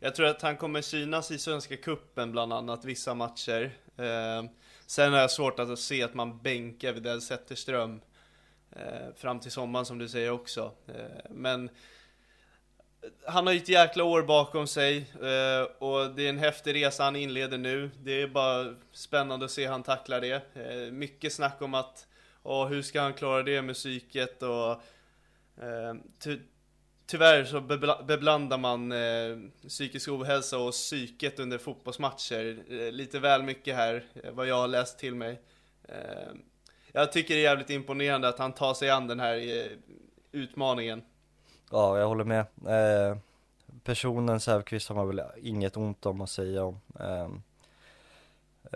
Jag 0.00 0.14
tror 0.14 0.26
att 0.26 0.42
han 0.42 0.56
kommer 0.56 0.82
synas 0.82 1.30
i 1.30 1.38
Svenska 1.38 1.76
Kuppen 1.76 2.32
bland 2.32 2.52
annat, 2.52 2.84
vissa 2.84 3.14
matcher. 3.14 3.76
Eh, 3.96 4.50
sen 4.86 5.12
har 5.12 5.20
jag 5.20 5.30
svårt 5.30 5.58
att 5.58 5.78
se 5.78 6.02
att 6.02 6.14
man 6.14 6.38
bänkar 6.38 6.92
Widell 6.92 7.22
Zetterström 7.22 8.00
eh, 8.70 9.14
fram 9.16 9.40
till 9.40 9.50
sommaren 9.50 9.86
som 9.86 9.98
du 9.98 10.08
säger 10.08 10.30
också. 10.30 10.72
Eh, 10.86 11.30
men 11.30 11.70
han 13.26 13.46
har 13.46 13.54
ju 13.54 13.58
ett 13.58 13.68
jäkla 13.68 14.04
år 14.04 14.22
bakom 14.22 14.66
sig 14.66 14.96
eh, 14.98 15.62
och 15.78 16.10
det 16.10 16.24
är 16.24 16.28
en 16.28 16.38
häftig 16.38 16.74
resa 16.74 17.04
han 17.04 17.16
inleder 17.16 17.58
nu. 17.58 17.90
Det 18.02 18.22
är 18.22 18.28
bara 18.28 18.74
spännande 18.92 19.44
att 19.44 19.50
se 19.50 19.62
hur 19.62 19.72
han 19.72 19.82
tacklar 19.82 20.20
det. 20.20 20.42
Eh, 20.54 20.92
mycket 20.92 21.32
snack 21.32 21.62
om 21.62 21.74
att, 21.74 22.06
oh, 22.42 22.66
hur 22.66 22.82
ska 22.82 23.00
han 23.00 23.14
klara 23.14 23.42
det 23.42 23.62
med 23.62 23.74
psyket 23.74 24.42
och 24.42 24.70
eh, 25.64 25.94
ty 26.18 26.38
Tyvärr 27.10 27.44
så 27.44 27.60
beblandar 28.04 28.58
man 28.58 28.92
eh, 28.92 29.36
psykisk 29.68 30.08
ohälsa 30.08 30.58
och 30.58 30.72
psyket 30.72 31.38
under 31.38 31.58
fotbollsmatcher 31.58 32.58
eh, 32.70 32.92
lite 32.92 33.18
väl 33.18 33.42
mycket 33.42 33.76
här, 33.76 34.04
eh, 34.24 34.32
vad 34.32 34.46
jag 34.46 34.54
har 34.54 34.68
läst 34.68 34.98
till 34.98 35.14
mig. 35.14 35.40
jag 36.92 37.12
tycker 37.12 37.34
det 37.34 37.40
är 37.40 37.42
jävligt 37.42 37.70
imponerande 37.70 38.28
att 38.28 38.38
han 38.38 38.52
tar 38.52 38.74
sig 38.74 38.90
an 38.90 39.06
den 39.06 39.20
här 39.20 39.68
utmaningen. 40.32 41.02
Ja, 41.70 41.98
jag 41.98 42.06
håller 42.08 42.24
med. 42.24 42.40
Eh, 42.66 43.16
personen 43.84 44.40
Säfqvist 44.40 44.88
har 44.88 44.96
man 44.96 45.08
väl 45.08 45.22
inget 45.42 45.76
ont 45.76 46.06
om 46.06 46.20
att 46.20 46.30
säga 46.30 46.64
om. 46.64 46.80
Eh, 47.00 47.28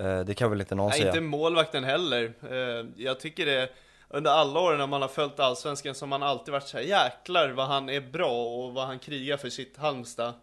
eh, 0.07 0.21
det 0.21 0.35
kan 0.35 0.51
väl 0.51 0.61
inte 0.61 0.75
någon 0.75 0.89
Nej, 0.89 0.99
säga. 0.99 1.11
inte 1.11 1.21
målvakten 1.21 1.85
heller. 1.85 2.33
Eh, 2.51 2.87
jag 2.97 3.21
tycker 3.21 3.47
det, 3.47 3.69
under 4.09 4.31
alla 4.31 4.61
åren 4.61 4.79
när 4.79 4.87
man 4.87 5.03
har 5.03 5.09
följt 5.09 5.41
Allsvenskan 5.41 5.95
så 5.95 6.05
har 6.05 6.09
man 6.09 6.23
alltid 6.23 6.53
varit 6.53 6.69
så 6.69 6.77
här, 6.77 6.85
jäklar 6.85 7.51
vad 7.51 7.67
han 7.67 7.89
är 7.89 8.01
bra 8.01 8.45
och 8.45 8.75
vad 8.75 8.87
han 8.87 8.99
krigar 8.99 9.37
för 9.37 9.51
sitt 9.51 9.77
Halmstad. 9.77 10.35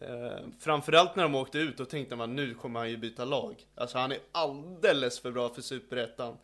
Eh, 0.00 0.38
framförallt 0.60 1.16
när 1.16 1.22
de 1.22 1.34
åkte 1.34 1.58
ut, 1.58 1.76
då 1.76 1.84
tänkte 1.84 2.16
man 2.16 2.36
nu 2.36 2.54
kommer 2.54 2.80
han 2.80 2.90
ju 2.90 2.96
byta 2.96 3.24
lag. 3.24 3.66
Alltså 3.74 3.98
han 3.98 4.12
är 4.12 4.18
alldeles 4.32 5.20
för 5.20 5.30
bra 5.30 5.48
för 5.48 5.62
Superettan. 5.62 6.36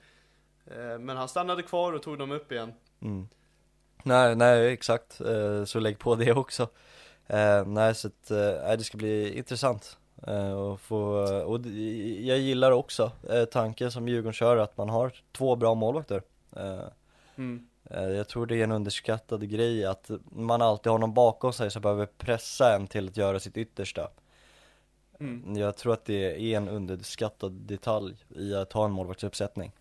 Eh, 0.66 0.98
men 0.98 1.16
han 1.16 1.28
stannade 1.28 1.62
kvar 1.62 1.92
och 1.92 2.02
tog 2.02 2.18
dem 2.18 2.30
upp 2.32 2.52
igen. 2.52 2.72
Mm. 3.02 3.28
Nej, 4.02 4.36
nej 4.36 4.72
exakt, 4.72 5.20
eh, 5.20 5.64
så 5.64 5.80
lägg 5.80 5.98
på 5.98 6.14
det 6.14 6.32
också. 6.32 6.68
Eh, 7.26 7.66
Nej 7.66 7.94
så 7.94 8.08
att, 8.08 8.30
eh, 8.30 8.76
det 8.76 8.84
ska 8.84 8.98
bli 8.98 9.38
intressant 9.38 9.98
och, 10.56 10.80
få, 10.80 11.00
och 11.44 11.60
jag 12.20 12.38
gillar 12.38 12.72
också 12.72 13.12
tanken 13.50 13.90
som 13.90 14.08
Djurgården 14.08 14.32
kör 14.32 14.56
att 14.56 14.76
man 14.76 14.88
har 14.88 15.12
två 15.32 15.56
bra 15.56 15.74
målvakter. 15.74 16.22
Mm. 17.36 17.66
Jag 17.90 18.28
tror 18.28 18.46
det 18.46 18.56
är 18.56 18.64
en 18.64 18.72
underskattad 18.72 19.50
grej 19.50 19.84
att 19.84 20.10
man 20.30 20.62
alltid 20.62 20.92
har 20.92 20.98
någon 20.98 21.14
bakom 21.14 21.52
sig 21.52 21.70
som 21.70 21.82
behöver 21.82 22.06
pressa 22.06 22.74
en 22.74 22.86
till 22.86 23.08
att 23.08 23.16
göra 23.16 23.40
sitt 23.40 23.56
yttersta. 23.56 24.10
Mm. 25.20 25.56
Jag 25.56 25.76
tror 25.76 25.92
att 25.92 26.04
det 26.04 26.52
är 26.52 26.56
en 26.56 26.68
underskattad 26.68 27.52
detalj 27.52 28.16
i 28.28 28.54
att 28.54 28.72
ha 28.72 28.84
en 28.84 28.92
målvaktsuppsättning 28.92 29.72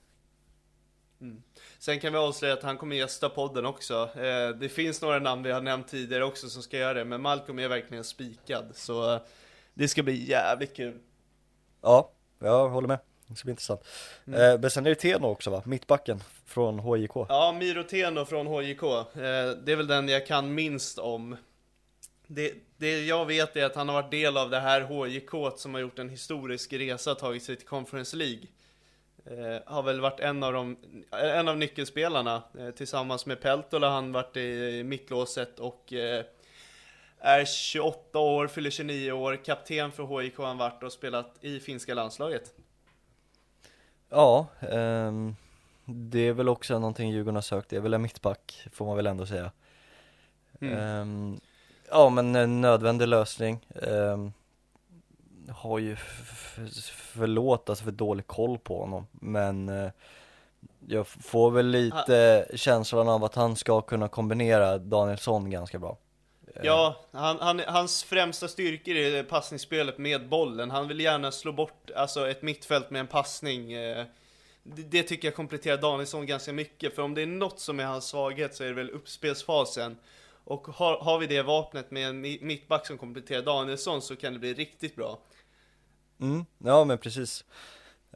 Mm. 1.22 1.42
Sen 1.80 2.00
kan 2.00 2.14
vi 2.14 2.20
avslöja 2.20 2.54
att 2.54 2.64
han 2.64 2.78
kommer 2.78 2.96
gästa 2.96 3.30
podden 3.30 3.66
också. 3.66 4.10
Eh, 4.16 4.50
det 4.50 4.70
finns 4.70 5.02
några 5.02 5.20
namn 5.20 5.44
vi 5.44 5.52
har 5.52 5.62
nämnt 5.62 5.88
tidigare 5.88 6.24
också 6.24 6.50
som 6.50 6.64
ska 6.64 6.78
göra 6.78 6.94
det, 6.94 7.06
men 7.06 7.22
Malcolm 7.22 7.60
är 7.60 7.68
verkligen 7.68 8.04
spikad. 8.04 8.72
Så 8.74 9.14
eh, 9.14 9.22
det 9.74 9.88
ska 9.88 10.04
bli 10.04 10.30
jävligt 10.30 10.76
kul. 10.76 11.00
Ja, 11.82 12.12
jag 12.40 12.70
håller 12.70 12.88
med. 12.88 13.00
Det 13.28 13.36
ska 13.36 13.46
bli 13.46 13.52
intressant. 13.52 13.82
Mm. 14.28 14.42
Eh, 14.42 14.60
men 14.60 14.72
sen 14.72 14.86
är 14.86 14.90
det 14.90 14.96
Teno 14.96 15.28
också 15.28 15.50
va? 15.50 15.62
Mittbacken 15.66 16.24
från 16.46 16.80
HJK. 16.80 17.16
Ja, 17.16 17.56
Miro 17.60 17.84
Teno 17.84 18.26
från 18.26 18.48
HJK. 18.48 18.84
Eh, 18.84 19.06
det 19.64 19.72
är 19.72 19.76
väl 19.76 19.88
den 19.88 20.10
jag 20.10 20.28
kan 20.28 20.54
minst 20.54 21.00
om. 21.00 21.38
Det, 22.28 22.54
det 22.78 23.06
jag 23.06 23.26
vet 23.26 23.56
är 23.56 23.66
att 23.66 23.76
han 23.76 23.90
har 23.90 24.02
varit 24.02 24.12
del 24.12 24.38
av 24.38 24.50
det 24.50 24.60
här 24.60 24.82
HJK 24.82 25.60
som 25.60 25.74
har 25.74 25.82
gjort 25.82 26.00
en 26.00 26.10
historisk 26.10 26.74
resa 26.74 27.16
tagit 27.16 27.44
sig 27.44 27.56
till 27.56 27.68
Conference 27.68 28.16
League. 28.16 28.48
Eh, 29.32 29.62
har 29.66 29.84
väl 29.84 30.02
varit 30.02 30.20
en 30.20 30.44
av, 30.44 30.54
de, 30.54 30.78
en 31.12 31.48
av 31.48 31.58
nyckelspelarna. 31.58 32.44
Eh, 32.60 32.70
tillsammans 32.70 33.26
med 33.26 33.42
Peltola 33.42 33.88
har 33.88 33.96
han 33.96 34.12
varit 34.12 34.38
i 34.38 34.84
mittlåset 34.84 35.60
och 35.60 35.94
eh, 35.94 36.26
är 37.20 37.46
28 37.46 38.20
år, 38.20 38.48
fyller 38.48 38.70
29 38.70 39.12
år, 39.12 39.36
kapten 39.46 39.92
för 39.92 40.22
HIK 40.22 40.38
har 40.38 40.46
han 40.46 40.58
varit 40.58 40.84
och 40.84 40.92
spelat 40.92 41.36
i 41.42 41.60
finska 41.60 41.94
landslaget. 41.94 42.54
Ja, 44.10 44.48
ehm, 44.60 45.36
det 45.86 46.20
är 46.20 46.34
väl 46.34 46.50
också 46.50 46.80
någonting 46.80 47.12
Djurgården 47.12 47.36
har 47.36 47.42
sökt, 47.42 47.70
det 47.70 47.76
är 47.76 47.82
väl 47.82 47.94
en 47.94 48.02
mittback 48.02 48.68
får 48.72 48.86
man 48.86 48.96
väl 48.96 49.08
ändå 49.08 49.26
säga. 49.26 49.52
Mm. 50.62 50.78
Ehm, 50.78 51.40
ja 51.90 52.10
men 52.10 52.36
en 52.36 52.62
nödvändig 52.62 53.08
lösning. 53.08 53.66
Har 55.56 55.80
ju 55.80 55.96
förlåt 56.94 57.70
alltså 57.70 57.84
för 57.84 57.92
dålig 57.92 58.28
koll 58.28 58.58
på 58.58 58.80
honom 58.80 59.08
men 59.12 59.70
eh, 59.70 59.90
jag 60.88 61.08
får 61.08 61.52
väl 61.52 61.68
lite 61.68 62.48
känslan 62.56 63.10
av 63.10 63.24
att 63.24 63.36
han 63.36 63.56
ska 63.56 63.82
kunna 63.82 64.08
kombinera 64.08 64.78
Danielsson 64.78 65.50
ganska 65.50 65.80
bra. 65.80 65.98
Ja, 66.64 66.96
han, 67.12 67.38
han, 67.40 67.62
hans 67.68 68.04
främsta 68.04 68.48
styrkor 68.48 68.96
är 68.96 69.24
passningsspelet 69.24 69.98
med 69.98 70.30
bollen. 70.30 70.72
Han 70.72 70.88
vill 70.88 71.00
gärna 71.00 71.32
slå 71.32 71.52
bort 71.52 71.92
alltså, 71.96 72.30
ett 72.30 72.42
mittfält 72.42 72.90
med 72.90 73.00
en 73.00 73.08
passning. 73.08 73.74
eh. 73.74 74.06
Det, 74.64 74.82
det 74.82 75.04
tycker 75.04 75.28
jag 75.28 75.36
kompletterar 75.36 75.78
Danielsson 75.78 76.26
ganska 76.26 76.54
mycket, 76.54 76.96
för 76.96 77.02
om 77.02 77.14
det 77.14 77.22
är 77.22 77.26
något 77.26 77.60
som 77.60 77.80
är 77.80 77.86
hans 77.86 78.06
svaghet 78.06 78.56
så 78.56 78.64
är 78.64 78.68
det 78.68 78.74
väl 78.74 78.90
uppspelsfasen. 78.90 79.98
Och 80.44 80.68
har, 80.68 80.98
har 80.98 81.20
vi 81.20 81.28
det 81.28 81.42
vapnet 81.42 81.92
med 81.92 82.10
en 82.10 82.26
mi- 82.26 82.44
mittback 82.44 82.88
som 82.88 82.98
kompletterar 82.98 83.42
Danielsson 83.42 84.02
så 84.02 84.16
kan 84.16 84.34
det 84.34 84.40
bli 84.40 84.54
riktigt 84.54 84.96
bra. 84.96 85.20
Mm, 86.20 86.46
ja 86.58 86.84
men 86.84 86.98
precis. 86.98 87.46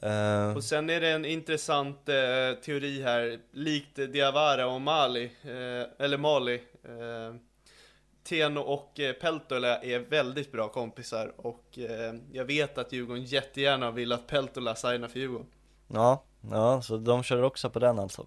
Ehm, 0.01 0.55
Och 0.55 0.63
sen 0.63 0.89
är 0.89 1.01
det 1.01 1.09
en 1.09 1.25
intressant 1.25 2.09
eh, 2.09 2.53
teori 2.63 3.01
här, 3.01 3.39
likt 3.51 3.95
Diawara 3.95 4.67
och 4.67 4.81
Mali, 4.81 5.23
eh, 5.43 6.05
eller 6.05 6.17
Mali. 6.17 6.61
Teno 8.23 8.59
och 8.61 8.99
Peltola 9.21 9.81
är 9.83 9.99
väldigt 9.99 10.51
bra 10.51 10.67
kompisar 10.69 11.33
och 11.37 11.79
jag 12.31 12.45
vet 12.45 12.77
att 12.77 12.91
Djurgården 12.93 13.23
jättegärna 13.23 13.91
vill 13.91 14.11
att 14.11 14.27
Peltola 14.27 14.75
signar 14.75 15.07
för 15.07 15.19
Djurgården. 15.19 15.47
ja, 15.87 16.23
ja, 16.51 16.81
så 16.81 16.97
de 16.97 17.23
kör 17.23 17.41
också 17.43 17.69
på 17.69 17.79
den 17.79 17.99
alltså. 17.99 18.25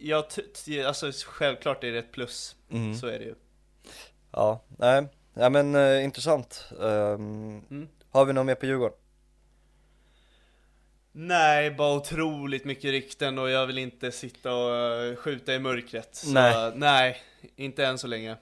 Jag, 0.00 0.30
t- 0.30 0.82
alltså 0.86 1.10
självklart 1.26 1.84
är 1.84 1.92
det 1.92 1.98
ett 1.98 2.12
plus, 2.12 2.56
Mm. 2.70 2.94
så 2.94 3.06
är 3.06 3.18
det 3.18 3.24
ju. 3.24 3.34
Ja, 4.32 4.60
nej, 4.78 5.06
ja 5.38 5.48
men 5.50 5.74
eh, 5.74 6.04
intressant. 6.04 6.64
Ehm, 6.82 7.62
Mm. 7.70 7.88
Har 8.10 8.24
vi 8.24 8.32
något 8.32 8.46
mer 8.46 8.54
på 8.54 8.66
Djurgården? 8.66 8.96
Nej, 11.12 11.70
bara 11.70 11.96
otroligt 11.96 12.64
mycket 12.64 12.84
rykten 12.90 13.38
och 13.38 13.50
jag 13.50 13.66
vill 13.66 13.78
inte 13.78 14.12
sitta 14.12 14.54
och 14.54 14.74
eh, 14.76 15.16
skjuta 15.16 15.54
i 15.54 15.58
mörkret. 15.58 16.08
Så, 16.16 16.32
Nej. 16.32 16.72
nej, 16.74 17.22
inte 17.56 17.86
än 17.86 17.98
så 17.98 18.06
länge. 18.06 18.36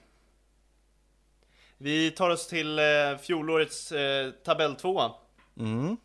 Vi 1.78 2.10
tar 2.10 2.30
oss 2.30 2.46
till 2.46 2.78
eh, 2.78 2.84
fjolårets 3.22 3.92
eh, 3.92 4.30
tabelltvåa. 4.30 5.12
Mm. 5.58 5.96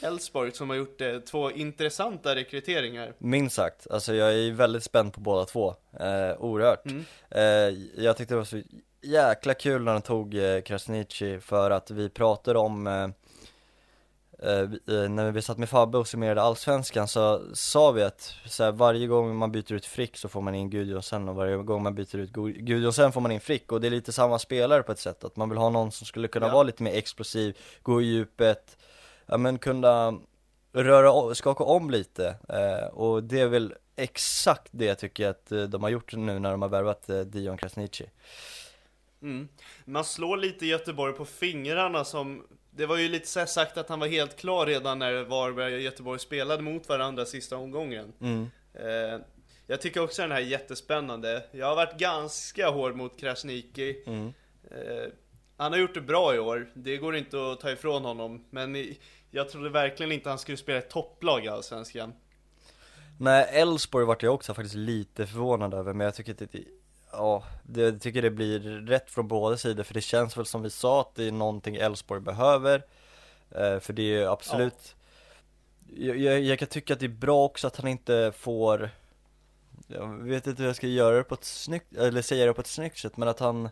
Elfsborg 0.00 0.52
som 0.52 0.70
har 0.70 0.76
gjort 0.76 1.00
eh, 1.00 1.18
två 1.18 1.50
intressanta 1.50 2.34
rekryteringar. 2.34 3.14
Minst 3.18 3.56
sagt, 3.56 3.86
alltså 3.90 4.14
jag 4.14 4.34
är 4.34 4.50
väldigt 4.52 4.84
spänd 4.84 5.12
på 5.12 5.20
båda 5.20 5.44
två, 5.44 5.74
eh, 6.00 6.32
oerhört 6.38 6.86
Mm. 6.86 7.04
eh, 7.30 8.02
Jag 8.04 8.16
tyckte 8.16 8.34
det 8.34 8.38
var 8.38 8.44
så 8.44 8.62
jäkla 9.02 9.54
kul 9.54 9.82
när 9.82 9.92
de 9.92 10.02
tog 10.02 10.34
eh, 10.34 10.60
Krasniqi 10.60 11.40
för 11.40 11.70
att 11.70 11.90
vi 11.90 12.08
pratade 12.08 12.58
om 12.58 12.86
eh, 12.86 13.08
eh, 14.48 14.60
eh, 14.62 15.08
När 15.10 15.32
vi 15.32 15.42
satt 15.42 15.58
med 15.58 15.68
Fabbe 15.68 15.98
och 15.98 16.08
summerade 16.08 16.42
Allsvenskan 16.42 17.08
så 17.08 17.42
sa 17.54 17.90
vi 17.90 18.02
att 18.02 18.34
så 18.46 18.64
här, 18.64 18.72
varje 18.72 19.06
gång 19.06 19.36
man 19.36 19.52
byter 19.52 19.72
ut 19.72 19.86
Frick 19.86 20.16
så 20.16 20.28
får 20.28 20.40
man 20.40 20.54
in 20.54 20.70
Gudjonsen 20.70 21.28
och 21.28 21.34
varje 21.36 21.56
gång 21.56 21.82
man 21.82 21.94
byter 21.94 22.16
ut 22.16 22.30
Gudjonsen 22.32 23.12
får 23.12 23.20
man 23.20 23.32
in 23.32 23.40
Frick. 23.40 23.72
Och 23.72 23.80
det 23.80 23.86
är 23.86 23.90
lite 23.90 24.12
samma 24.12 24.38
spelare 24.38 24.82
på 24.82 24.92
ett 24.92 24.98
sätt, 24.98 25.24
att 25.24 25.36
man 25.36 25.48
vill 25.48 25.58
ha 25.58 25.70
någon 25.70 25.92
som 25.92 26.06
skulle 26.06 26.28
kunna 26.28 26.46
Ja. 26.46 26.52
vara 26.52 26.62
lite 26.62 26.82
mer 26.82 26.94
explosiv, 26.94 27.58
gå 27.82 28.02
i 28.02 28.04
djupet, 28.04 28.76
ja 29.26 29.36
men 29.36 29.58
kunna 29.58 30.18
röra 30.72 31.34
skaka 31.34 31.64
om 31.64 31.90
lite. 31.90 32.36
Och 32.92 33.24
det 33.24 33.40
är 33.40 33.46
väl 33.48 33.74
exakt 33.96 34.68
det 34.70 34.84
jag 34.84 34.98
tycker 34.98 35.28
att 35.28 35.52
de 35.68 35.82
har 35.82 35.90
gjort 35.90 36.12
nu 36.14 36.38
när 36.38 36.50
de 36.50 36.62
har 36.62 36.68
värvat 36.68 37.10
Dion 37.26 37.56
Krasniqi 37.56 38.10
Mm. 39.22 39.48
Man 39.84 40.04
slår 40.04 40.36
lite 40.36 40.66
Göteborg 40.66 41.12
på 41.14 41.24
fingrarna 41.24 42.04
som 42.04 42.46
Det 42.70 42.86
var 42.86 42.96
ju 42.96 43.08
lite 43.08 43.28
så 43.28 43.46
sagt 43.46 43.76
att 43.76 43.88
han 43.88 44.00
var 44.00 44.06
helt 44.06 44.36
klar 44.36 44.66
redan 44.66 44.98
när 44.98 45.22
Varberg 45.22 45.74
och 45.74 45.80
Göteborg 45.80 46.18
spelade 46.18 46.62
mot 46.62 46.88
varandra 46.88 47.26
sista 47.26 47.56
omgången 47.56 48.12
mm. 48.20 48.50
eh, 48.74 49.20
Jag 49.66 49.80
tycker 49.80 50.02
också 50.02 50.22
den 50.22 50.30
här 50.30 50.40
är 50.40 50.44
jättespännande 50.44 51.42
Jag 51.52 51.66
har 51.66 51.76
varit 51.76 51.98
ganska 51.98 52.68
hård 52.68 52.96
mot 52.96 53.20
Krasniqi 53.20 54.02
Mm. 54.06 54.32
eh, 54.70 55.06
Han 55.56 55.72
har 55.72 55.78
gjort 55.78 55.94
det 55.94 56.00
bra 56.00 56.34
i 56.34 56.38
år, 56.38 56.70
det 56.74 56.96
går 56.96 57.16
inte 57.16 57.52
att 57.52 57.60
ta 57.60 57.70
ifrån 57.70 58.04
honom 58.04 58.44
Men 58.50 58.76
i, 58.76 58.98
jag 59.30 59.50
trodde 59.50 59.68
verkligen 59.70 60.12
inte 60.12 60.28
han 60.28 60.38
skulle 60.38 60.56
spela 60.56 60.78
ett 60.78 60.90
topplag 60.90 61.44
i 61.44 61.48
Allsvenskan 61.48 62.12
Nej, 63.18 63.48
Elfsborg 63.52 64.04
vart 64.06 64.22
jag 64.22 64.34
också 64.34 64.54
faktiskt 64.54 64.74
lite 64.74 65.26
förvånad 65.26 65.74
över 65.74 65.92
men 65.92 66.04
jag 66.04 66.14
tycker 66.14 66.32
att 66.32 66.38
det, 66.38 66.64
ja, 67.12 67.44
det, 67.62 67.82
jag 67.82 68.00
tycker 68.00 68.22
det 68.22 68.30
blir 68.30 68.60
rätt 68.86 69.10
från 69.10 69.28
båda 69.28 69.56
sidor 69.56 69.82
för 69.82 69.94
det 69.94 70.00
känns 70.00 70.36
väl 70.36 70.46
som 70.46 70.62
vi 70.62 70.70
sa 70.70 71.00
att 71.00 71.14
det 71.14 71.24
är 71.24 71.32
någonting 71.32 71.76
Elfsborg 71.76 72.20
behöver. 72.20 72.86
Eh, 73.50 73.78
För 73.80 73.92
det 73.92 74.02
är 74.02 74.20
ju 74.20 74.26
absolut 74.26 74.96
jag, 75.96 76.16
jag, 76.18 76.40
jag 76.40 76.58
kan 76.58 76.68
tycka 76.68 76.92
att 76.94 77.00
det 77.00 77.06
är 77.06 77.08
bra 77.08 77.44
också 77.44 77.66
att 77.66 77.76
han 77.76 77.88
inte 77.88 78.32
får 78.36 78.90
Jag 79.86 80.08
vet 80.08 80.46
inte 80.46 80.62
hur 80.62 80.68
jag 80.68 80.76
ska 80.76 80.86
göra 80.86 81.16
det 81.16 81.24
på 81.24 81.34
ett 81.34 81.44
snyggt, 81.44 81.96
eller 81.96 82.22
säga 82.22 82.46
det 82.46 82.54
på 82.54 82.60
ett 82.60 82.66
snyggt 82.66 82.98
sätt 82.98 83.16
men 83.16 83.28
att 83.28 83.38
han 83.40 83.68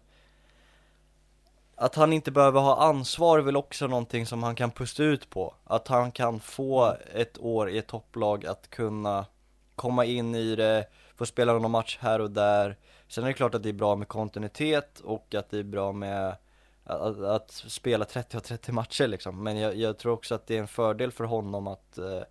att 1.76 1.94
han 1.94 2.12
inte 2.12 2.30
behöver 2.30 2.60
ha 2.60 2.82
ansvar 2.82 3.38
är 3.38 3.42
väl 3.42 3.56
också 3.56 3.86
någonting 3.86 4.26
som 4.26 4.42
han 4.42 4.54
kan 4.54 4.70
pusta 4.70 5.02
ut 5.02 5.30
på. 5.30 5.54
Att 5.64 5.88
han 5.88 6.12
kan 6.12 6.40
få 6.40 6.96
ett 7.14 7.38
år 7.38 7.70
i 7.70 7.78
ett 7.78 7.86
topplag 7.86 8.46
att 8.46 8.70
kunna 8.70 9.26
komma 9.74 10.04
in 10.04 10.34
i 10.34 10.56
det, 10.56 10.86
få 11.16 11.26
spela 11.26 11.52
någon 11.52 11.70
match 11.70 11.98
här 12.00 12.20
och 12.20 12.30
där 12.30 12.76
Sen 13.10 13.24
är 13.24 13.28
det 13.28 13.34
klart 13.34 13.54
att 13.54 13.62
det 13.62 13.68
är 13.68 13.72
bra 13.72 13.96
med 13.96 14.08
kontinuitet 14.08 15.00
och 15.00 15.34
att 15.34 15.50
det 15.50 15.58
är 15.58 15.62
bra 15.62 15.92
med 15.92 16.36
att, 16.84 17.20
att 17.20 17.50
spela 17.50 18.04
30 18.04 18.36
av 18.36 18.40
30 18.40 18.72
matcher 18.72 19.06
liksom 19.06 19.42
Men 19.42 19.56
jag, 19.56 19.76
jag 19.76 19.98
tror 19.98 20.12
också 20.12 20.34
att 20.34 20.46
det 20.46 20.56
är 20.56 20.60
en 20.60 20.68
fördel 20.68 21.12
för 21.12 21.24
honom 21.24 21.66
att 21.66 21.98
eh, 21.98 22.22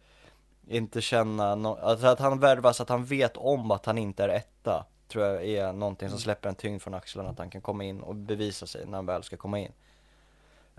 inte 0.68 1.02
känna, 1.02 1.56
no 1.56 1.68
alltså 1.82 2.08
att 2.08 2.20
han 2.20 2.40
värvas, 2.40 2.82
att 2.82 2.90
han 2.90 3.06
vet 3.06 3.38
om 3.38 3.72
att 3.72 3.86
han 3.86 3.98
inte 3.98 4.24
är 4.24 4.30
etta 4.30 4.86
Tror 5.08 5.26
jag 5.26 5.46
är 5.46 5.74
någonting 5.74 6.10
som 6.10 6.20
släpper 6.20 6.50
en 6.50 6.56
tyngd 6.56 6.82
från 6.82 6.94
axlarna, 6.94 7.30
att 7.30 7.38
han 7.38 7.50
kan 7.50 7.62
komma 7.62 7.84
in 7.84 8.02
och 8.02 8.16
bevisa 8.16 8.68
sig 8.68 8.86
när 8.86 8.98
han 8.98 9.06
väl 9.06 9.24
ska 9.24 9.38
komma 9.38 9.60
in 9.60 9.72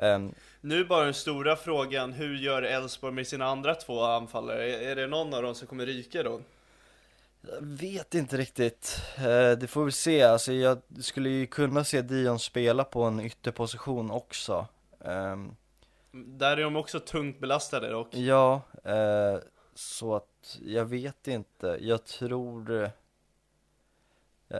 Ehm, 0.01 0.34
Nu 0.61 0.84
bara 0.84 1.05
den 1.05 1.14
stora 1.14 1.57
frågan, 1.57 2.12
hur 2.12 2.36
gör 2.36 2.62
Elfsborg 2.62 3.14
med 3.14 3.26
sina 3.26 3.44
andra 3.44 3.74
två 3.74 4.03
anfallare? 4.03 4.70
Är, 4.70 4.90
är 4.90 4.96
det 4.96 5.07
någon 5.07 5.34
av 5.34 5.42
dem 5.42 5.55
som 5.55 5.68
kommer 5.68 5.86
ryka 5.86 6.22
då? 6.22 6.40
Jag 7.43 7.62
vet 7.62 8.14
inte 8.14 8.36
riktigt, 8.36 9.01
eh, 9.16 9.59
det 9.59 9.66
får 9.70 9.84
vi 9.84 9.93
se, 9.93 10.22
alltså 10.22 10.53
jag 10.53 10.78
skulle 11.01 11.28
ju 11.28 11.47
kunna 11.47 11.84
se 11.84 12.03
Dion 12.03 12.38
spela 12.38 12.84
på 12.84 13.03
en 13.03 13.20
ytterposition 13.20 14.11
också. 14.11 14.66
Ehm, 15.05 15.57
Där 16.12 16.57
är 16.57 16.62
de 16.62 16.76
också 16.76 17.01
tungt 17.01 17.41
belastade 17.41 17.91
dock. 17.91 18.14
Ja, 18.14 18.62
eh, 18.84 19.38
så 19.74 20.14
att 20.14 20.59
jag 20.62 20.84
vet 20.84 21.28
inte, 21.28 21.78
jag 21.80 22.05
tror 22.05 22.91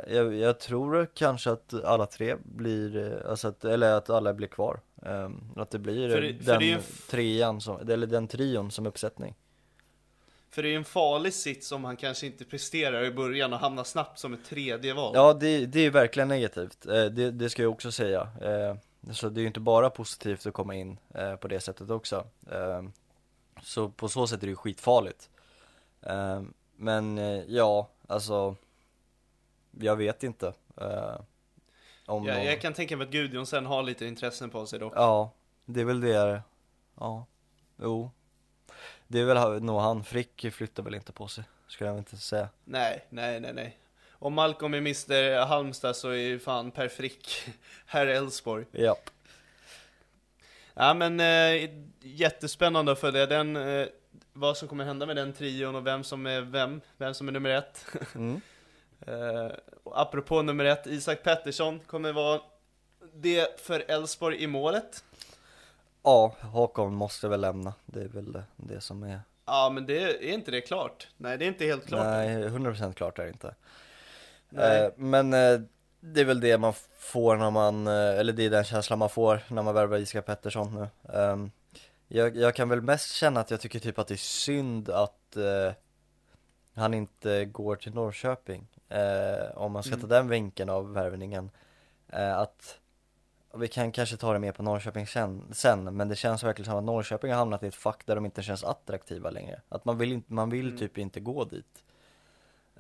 jag, 0.09 0.35
jag, 0.35 0.61
tror 0.61 1.07
kanske 1.15 1.51
att 1.51 1.75
alla 1.85 2.07
tre 2.07 2.37
blir, 2.43 2.97
eh, 3.25 3.31
alltså 3.31 3.49
att, 3.49 3.65
eller 3.65 3.93
att 3.93 4.11
alla 4.11 4.35
blir 4.35 4.49
kvar. 4.49 4.81
Ehm, 5.03 5.41
Att 5.57 5.71
det 5.71 5.79
blir 5.79 6.11
För 6.11 6.21
det- 6.21 6.35
för 6.45 6.53
den 6.53 6.61
det 6.61 6.73
är 6.73 6.81
trean 7.11 7.61
som, 7.61 7.89
eller 7.89 8.07
den 8.07 8.29
trion 8.29 8.71
som 8.71 8.87
uppsättning 8.87 9.35
För 10.51 10.63
det 10.63 10.69
är 10.69 10.77
en 10.77 10.85
farlig 10.85 11.35
sits 11.35 11.73
om 11.73 11.85
han 11.85 11.97
kanske 11.97 12.27
inte 12.27 12.45
presterar 12.45 13.05
i 13.05 13.11
början 13.11 13.53
och 13.53 13.59
hamnar 13.59 13.85
snabbt 13.85 14.19
som 14.19 14.35
ett 14.35 14.45
tredje 14.45 14.95
val. 14.95 15.13
Ja 15.15 15.33
det, 15.33 15.67
det 15.67 15.81
är 15.81 15.91
verkligen 15.91 16.29
negativt, 16.29 16.87
eh, 16.87 17.05
det, 17.05 17.31
det 17.31 17.51
ska 17.51 17.63
jag 17.63 17.73
också 17.73 17.93
säga. 17.93 18.29
Eh, 18.41 18.77
Så 19.13 19.29
det 19.29 19.41
är 19.41 19.43
ju 19.43 19.47
inte 19.47 19.61
bara 19.61 19.91
positivt 19.91 20.47
att 20.47 20.55
komma 20.55 20.75
in 20.75 20.99
eh, 21.15 21.37
på 21.37 21.49
det 21.49 21.61
sättet 21.61 21.91
också. 21.91 22.27
Så 23.63 23.89
på 23.89 24.09
så 24.09 24.27
sätt 24.27 24.43
är 24.43 24.47
det 24.47 24.51
ju 24.51 24.57
skitfarligt. 24.57 25.31
Men 26.77 27.17
ja, 27.49 27.89
alltså 28.07 28.57
Jag 29.71 29.97
vet 29.97 30.23
inte 30.23 30.53
om 32.07 32.25
någon... 32.25 32.45
jag 32.45 32.61
kan 32.61 32.73
tänka 32.73 32.97
mig 32.97 33.07
att 33.07 33.13
Gudjonsen 33.13 33.67
har 33.67 33.83
lite 33.83 34.07
intressen 34.07 34.51
på 34.51 34.67
sig 34.67 34.79
dock. 34.79 34.93
Ja, 34.97 35.33
det 35.65 35.81
är 35.81 35.85
väl 35.85 36.01
det. 36.01 36.43
Ja, 37.01 37.27
jo 37.83 38.11
Det 39.13 39.21
är 39.21 39.25
väl 39.25 39.63
nog 39.63 39.81
han, 39.81 40.05
Frick 40.05 40.47
flyttar 40.53 40.83
väl 40.83 40.95
inte 40.95 41.13
på 41.13 41.29
sig, 41.29 41.45
skulle 41.69 41.91
jag 41.91 41.99
inte 41.99 42.17
säga 42.17 42.49
Nej, 42.65 43.07
nej, 43.09 43.41
nej, 43.41 43.53
nej. 43.53 43.79
Om 44.11 44.35
Malcolm 44.35 44.75
är 44.75 44.79
Mr 44.79 45.47
Halmstad 45.47 45.97
så 45.97 46.09
är 46.09 46.15
ju 46.15 46.39
fan 46.39 46.71
Per 46.71 46.89
Frick 46.89 47.29
herr 47.87 48.07
Elfsborg. 48.07 48.65
Japp 48.73 49.11
Ja 50.75 50.95
men 50.95 51.21
eh, 51.21 51.71
jättespännande 52.01 52.93
att 52.93 53.01
följa 53.01 53.27
den, 53.27 53.57
eh, 53.57 53.87
vad 54.33 54.57
som 54.57 54.69
kommer 54.69 54.85
hända 54.85 55.07
med 55.07 55.17
den 55.17 55.33
trion 55.33 55.75
och 55.75 55.87
vem 55.87 56.05
som 56.05 56.27
är 56.27 56.41
vem, 56.41 56.81
vem 56.97 57.15
som 57.15 57.29
är 57.29 57.33
nummer 57.33 57.51
ett. 57.51 57.87
Mm. 58.15 58.41
eh, 59.07 59.53
och 59.85 60.01
apropå 60.01 60.43
nummer 60.43 60.65
ett, 60.65 60.87
Isak 60.87 61.23
Pettersson 61.23 61.81
kommer 61.81 62.13
vara 62.13 62.41
det 63.15 63.61
för 63.61 63.85
Elfsborg 63.89 64.43
i 64.43 64.47
målet. 64.47 65.05
Ja, 66.03 66.35
Håkon 66.41 66.95
måste 66.95 67.29
väl 67.29 67.41
lämna, 67.41 67.75
det 67.87 68.01
är 68.01 68.09
väl 68.09 68.33
det, 68.33 68.45
det 68.57 68.81
som 68.81 69.03
är 69.03 69.21
Ja 69.47 69.71
men 69.75 69.87
det 69.87 70.03
är 70.03 70.35
inte 70.35 70.51
det 70.51 70.61
klart? 70.61 71.09
Nej 71.17 71.39
det 71.39 71.45
är 71.45 71.49
inte 71.49 71.65
helt 71.65 71.87
klart. 71.87 72.07
Nej, 72.07 72.49
100% 72.49 72.93
klart 72.93 73.19
är 73.19 73.23
det 73.23 73.29
inte 73.29 73.55
Nej. 74.49 74.81
Eh, 74.85 74.91
Men 74.97 75.33
eh, 75.35 75.61
det 76.01 76.21
är 76.21 76.25
väl 76.25 76.41
det 76.41 76.59
man 76.59 76.73
får 76.99 77.37
när 77.37 77.51
man, 77.51 77.87
eh, 77.87 78.19
eller 78.19 78.33
det 78.33 78.43
är 78.45 78.51
den 78.51 78.65
känslan 78.65 78.99
man 78.99 79.09
får 79.09 79.41
när 79.49 79.63
man 79.63 79.75
värvar 79.75 79.99
Isak 79.99 80.27
Pettersson 80.27 80.75
nu 80.75 81.13
Ehm, 81.19 81.51
jag, 82.09 82.37
jag 82.37 82.55
kan 82.55 82.69
väl 82.69 82.81
mest 82.81 83.15
känna 83.15 83.41
att 83.41 83.51
jag 83.51 83.61
tycker 83.61 83.79
typ 83.79 83.99
att 83.99 84.07
det 84.09 84.15
är 84.15 84.17
synd 84.17 84.91
att 84.91 85.37
eh, 85.37 85.73
han 86.75 86.95
inte 86.95 87.45
går 87.45 87.77
till 87.77 87.95
Norrköping 87.95 88.67
Om 89.55 89.73
man 89.73 89.83
ska 89.83 89.97
ta 89.97 90.07
den 90.07 90.29
vinkeln 90.29 90.71
av 90.71 90.93
värvningen 90.93 91.51
Att 92.37 92.79
vi 93.55 93.69
kan 93.69 93.93
kanske 93.93 94.17
ta 94.17 94.33
det 94.33 94.39
mer 94.39 94.53
på 94.53 94.63
Norrköping 94.63 95.07
sen, 95.07 95.43
sen, 95.53 95.97
men 95.97 96.09
det 96.09 96.17
känns 96.17 96.43
verkligen 96.43 96.71
som 96.71 96.79
att 96.79 96.85
Norrköping 96.85 97.31
har 97.31 97.39
hamnat 97.39 97.63
i 97.63 97.67
ett 97.67 97.75
fack 97.75 98.07
där 98.07 98.15
de 98.15 98.25
inte 98.25 98.43
känns 98.43 98.65
attraktiva 98.65 99.31
längre 99.31 99.61
Att 99.69 99.85
man 99.85 99.99
vill, 99.99 100.13
inte, 100.13 100.33
man 100.33 100.51
vill 100.51 100.79
typ 100.79 100.99
inte 100.99 101.21
gå 101.21 101.45
dit 101.45 101.85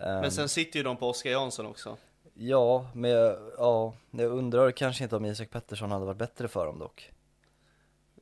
Ehm, 0.00 0.20
Men 0.20 0.30
sen 0.32 0.48
sitter 0.48 0.78
ju 0.78 0.82
de 0.82 0.96
på 0.96 1.08
Oskar 1.08 1.30
Jansson 1.30 1.66
också. 1.66 1.96
Ja, 2.34 2.86
men 2.94 3.10
ja, 3.58 3.94
jag 4.10 4.32
undrar 4.32 4.70
kanske 4.70 5.02
inte 5.02 5.16
om 5.16 5.24
Isak 5.24 5.50
Pettersson 5.50 5.90
hade 5.90 6.04
varit 6.06 6.16
bättre 6.16 6.48
för 6.48 6.66
dem 6.66 6.78
dock 6.78 7.10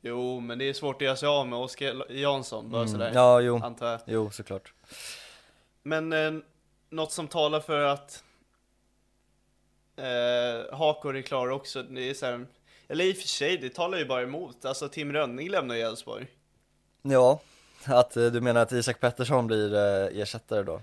Jo 0.00 0.40
men 0.40 0.58
det 0.58 0.64
är 0.68 0.72
svårt 0.72 0.96
att 0.96 1.02
göra 1.02 1.16
sig 1.16 1.28
av 1.28 1.46
med 1.46 1.58
Oskar 1.58 2.12
Jansson, 2.12 2.70
bara 2.70 2.88
sådär. 2.88 3.06
Mm. 3.06 3.16
Ja, 3.16 3.40
jo, 3.40 3.60
Antar 3.64 3.90
jag. 3.90 4.00
jo 4.06 4.30
såklart 4.30 4.72
Men 5.82 6.12
eh, 6.12 6.32
något 6.90 7.12
som 7.12 7.28
talar 7.28 7.60
för 7.60 7.80
att 7.80 8.24
eh, 9.98 10.76
Hakor 10.78 11.16
är 11.16 11.22
klar 11.22 11.48
också, 11.48 11.82
det 11.82 12.10
är 12.10 12.14
så 12.14 12.26
här, 12.26 12.46
eller 12.88 13.04
i 13.04 13.12
och 13.12 13.16
för 13.16 13.28
sig, 13.28 13.56
det 13.58 13.70
talar 13.70 13.98
ju 13.98 14.04
bara 14.04 14.22
emot. 14.22 14.64
Alltså 14.64 14.88
Tim 14.88 15.12
Rönning 15.12 15.50
lämnar 15.50 15.74
ju 15.74 15.80
Elfsborg. 15.80 16.26
Ja, 17.02 17.40
att 17.84 18.16
eh, 18.16 18.26
du 18.26 18.40
menar 18.40 18.60
att 18.60 18.72
Isak 18.72 19.00
Pettersson 19.00 19.46
blir 19.46 19.74
eh, 19.74 20.20
ersättare 20.20 20.62
då? 20.62 20.80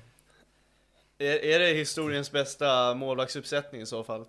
Är, 1.17 1.45
är 1.45 1.59
det 1.59 1.73
historiens 1.73 2.31
bästa 2.31 2.93
målvaktsuppsättning 2.93 3.81
i 3.81 3.85
så 3.85 4.03
fall? 4.03 4.25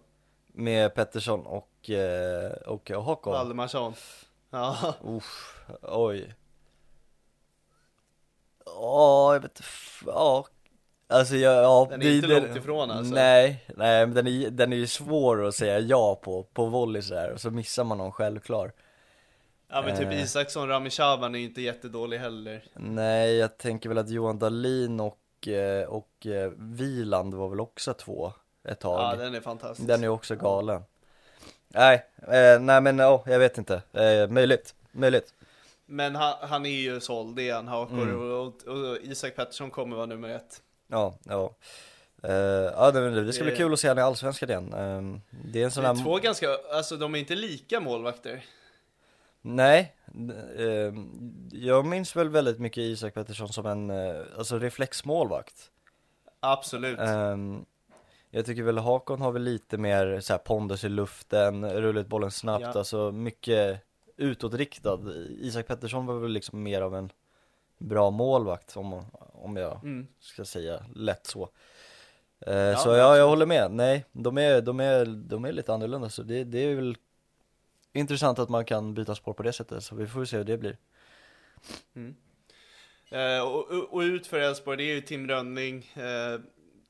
Med 0.47 0.95
Pettersson 0.95 1.47
och, 1.47 1.91
eh, 1.91 2.51
och 2.51 2.91
Håkon? 2.91 3.33
Valdemarsson? 3.33 3.95
Ja, 4.51 4.95
Uff, 5.05 5.61
oj 5.83 6.35
Ja, 8.67 9.33
jag 9.35 9.41
vet 9.41 9.61
ja 10.07 10.47
Alltså 11.09 11.37
jag, 11.37 11.55
ja 11.65 11.87
Den 11.91 12.01
är 12.01 12.05
det- 12.05 12.15
inte 12.15 12.27
det- 12.27 12.41
långt 12.41 12.57
ifrån, 12.57 12.91
alltså. 12.91 13.15
Nej, 13.15 13.65
nej 13.77 14.07
men 14.07 14.15
den 14.15 14.27
är, 14.27 14.51
den 14.51 14.73
är 14.73 14.77
ju 14.77 14.87
svår 14.87 15.45
att 15.47 15.55
säga 15.55 15.79
ja 15.79 16.15
på, 16.23 16.43
på 16.43 16.67
volley 16.67 17.03
så 17.03 17.15
här 17.15 17.33
och 17.33 17.41
så 17.41 17.51
missar 17.51 17.85
man 17.85 17.99
någon 17.99 18.13
självklar 18.13 18.73
ja 19.69 19.83
men 19.83 19.97
typ 19.97 20.07
Eh. 20.07 20.23
Isaksson, 20.23 20.69
Rami 20.69 20.91
Shaban 20.91 21.35
är 21.35 21.39
ju 21.39 21.45
inte 21.45 21.63
jättedålig 21.63 22.19
heller. 22.19 22.63
Nej, 22.75 23.37
jag 23.37 23.59
tänker 23.59 23.89
väl 23.89 23.99
att 23.99 24.09
Johan 24.11 24.39
Dahlin 24.39 25.01
och, 25.01 25.49
eh, 25.49 25.89
och 25.89 26.27
eh, 26.27 26.51
Wieland 26.57 27.35
var 27.35 27.49
väl 27.49 27.61
också 27.61 27.95
två 27.95 28.33
ett 28.69 28.81
tag 28.81 29.01
Ja 29.01 29.17
den 29.17 29.35
är 29.35 29.41
fantastisk. 29.41 29.89
Den 29.89 30.05
är 30.05 30.09
också 30.09 30.37
galen 30.37 30.83
Nej, 31.69 32.05
eh, 32.23 32.61
nej 32.61 32.81
men 32.81 32.99
ja, 32.99 33.23
jag 33.27 33.39
vet 33.39 33.59
inte, 33.59 33.83
eh, 33.93 34.29
möjligt, 34.29 34.75
möjligt 34.93 35.35
Men 35.87 36.15
han, 36.15 36.35
han 36.41 36.67
är 36.67 36.71
ju 36.71 37.01
såld, 37.01 37.37
det 37.37 37.49
är 37.49 37.55
han, 37.55 37.69
Hakor. 37.69 38.03
Mm. 38.03 38.21
Och, 38.21 38.41
och, 38.47 38.47
och 38.67 38.97
Isak 39.03 39.37
Pettersson 39.37 39.71
kommer 39.71 39.97
vara 39.97 40.07
nummer 40.07 40.29
ett. 40.29 40.63
Ja, 40.89 41.19
ja 41.25 41.55
Eh, 42.23 42.33
Ja 42.77 42.91
det, 42.91 43.25
det 43.25 43.33
ska 43.33 43.45
bli 43.45 43.57
kul 43.57 43.73
att 43.73 43.81
se 43.81 43.89
han 43.89 43.99
i 43.99 44.01
Allsvenskan 44.01 44.51
igen 44.51 44.73
Eh, 44.73 45.21
Det 45.53 45.61
är 45.61 45.65
en 45.65 45.71
sån 45.71 45.83
Det 45.85 45.91
är 45.91 45.95
här 45.95 46.03
två 46.05 46.17
ganska, 46.19 46.47
alltså 46.73 46.97
de 46.97 47.15
är 47.15 47.19
inte 47.19 47.35
lika 47.35 47.81
målvakter. 47.81 48.45
Nej, 49.43 49.95
eh, 50.57 50.95
jag 51.53 51.87
minns 51.87 52.17
väl 52.17 52.29
väldigt 52.29 52.59
mycket 52.59 52.79
Isak 52.79 53.15
Pettersson 53.15 53.49
som 53.49 53.67
en, 53.67 53.91
eh, 53.91 54.17
alltså 54.39 54.59
reflexmålvakt 54.59 55.71
Absolut. 56.41 56.99
Ehm, 56.99 57.65
jag 58.31 58.47
tycker 58.47 58.63
väl 58.63 58.79
Hakon 58.79 59.21
har 59.21 59.33
väl 59.33 59.43
lite 59.43 59.79
mer 59.79 60.21
så 60.21 60.33
här 60.33 60.39
pondus 60.39 60.85
i 60.85 60.89
luften, 60.89 61.71
rulla 61.71 62.01
ut 62.01 62.07
bollen 62.07 62.31
snabbt, 62.31 62.63
Ja. 62.63 62.79
alltså 62.79 63.13
mycket 63.13 63.81
utåtriktad. 64.17 65.01
Isak 65.41 65.67
Pettersson 65.67 66.07
var 66.07 66.19
väl 66.19 66.31
liksom 66.31 66.63
mer 66.63 66.81
av 66.83 66.95
en 66.97 67.13
bra 67.79 68.11
målvakt 68.11 68.77
om, 68.77 69.05
om 69.33 69.57
jag 69.57 69.81
Mm. 69.85 70.07
ska 70.21 70.45
säga 70.45 70.85
lätt 70.95 71.27
så. 71.27 71.43
Eh, 72.41 72.79
så 72.79 72.89
men 72.89 72.99
ja, 72.99 73.17
jag 73.17 73.29
håller 73.29 73.47
med. 73.47 73.71
Nej, 73.71 74.05
de 74.13 74.39
är, 74.39 74.61
de 74.61 74.81
är, 74.81 75.07
de 75.07 75.45
är 75.45 75.53
lite 75.53 75.75
annorlunda 75.75 76.09
så 76.11 76.23
det, 76.23 76.45
det 76.45 76.59
är 76.59 76.75
väl 76.75 76.97
intressant 77.93 78.39
att 78.39 78.49
man 78.49 78.65
kan 78.65 78.95
byta 78.95 79.15
spår 79.15 79.33
på 79.33 79.43
det 79.43 79.53
sättet 79.53 79.85
så 79.85 79.95
vi 79.97 80.07
får 80.07 80.25
se 80.25 80.37
hur 80.37 80.45
det 80.45 80.59
blir. 80.59 80.77
Eh, 83.11 83.41
och, 83.43 83.71
och, 83.71 83.95
och 83.95 84.01
ut 84.01 84.27
för 84.27 84.39
Elfsborg, 84.41 84.77
det 84.77 84.83
är 84.83 84.95
ju 84.95 85.01
Tim 85.01 85.29
Rönning. 85.29 85.91
Eh, 85.95 86.41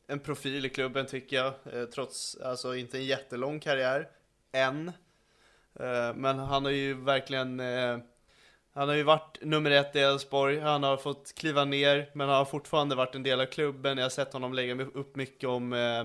en 0.07 0.19
profil 0.19 0.67
i 0.67 0.69
klubben 0.69 1.07
tycker 1.07 1.37
jag. 1.37 1.53
Eh, 1.73 1.85
trots, 1.85 2.37
alltså 2.37 2.77
inte 2.77 2.99
en 2.99 3.05
jättelång 3.05 3.61
karriär. 3.61 4.09
Än. 4.53 4.89
Eh, 5.81 6.15
men 6.15 6.39
han 6.39 6.65
har 6.65 6.73
ju 6.73 6.95
verkligen 6.95 7.61
eh, 7.61 7.99
han 8.77 8.89
har 8.89 8.95
ju 8.97 9.03
varit 9.03 9.39
nummer 9.43 9.71
ett 9.71 9.97
i 9.97 9.99
Elfsborg, 9.99 10.61
han 10.61 10.83
har 10.83 10.97
fått 10.97 11.35
kliva 11.35 11.65
ner, 11.65 12.11
men 12.13 12.29
han 12.29 12.39
har 12.39 12.45
fortfarande 12.45 12.95
varit 12.95 13.15
en 13.15 13.23
del 13.23 13.41
av 13.41 13.47
klubben. 13.47 13.99
Jag 13.99 14.05
har 14.05 14.11
sett 14.11 14.33
honom 14.33 14.55
lägga 14.55 14.85
upp 14.85 15.17
mycket 15.17 15.49
om, 15.49 15.73
eh, 15.73 16.05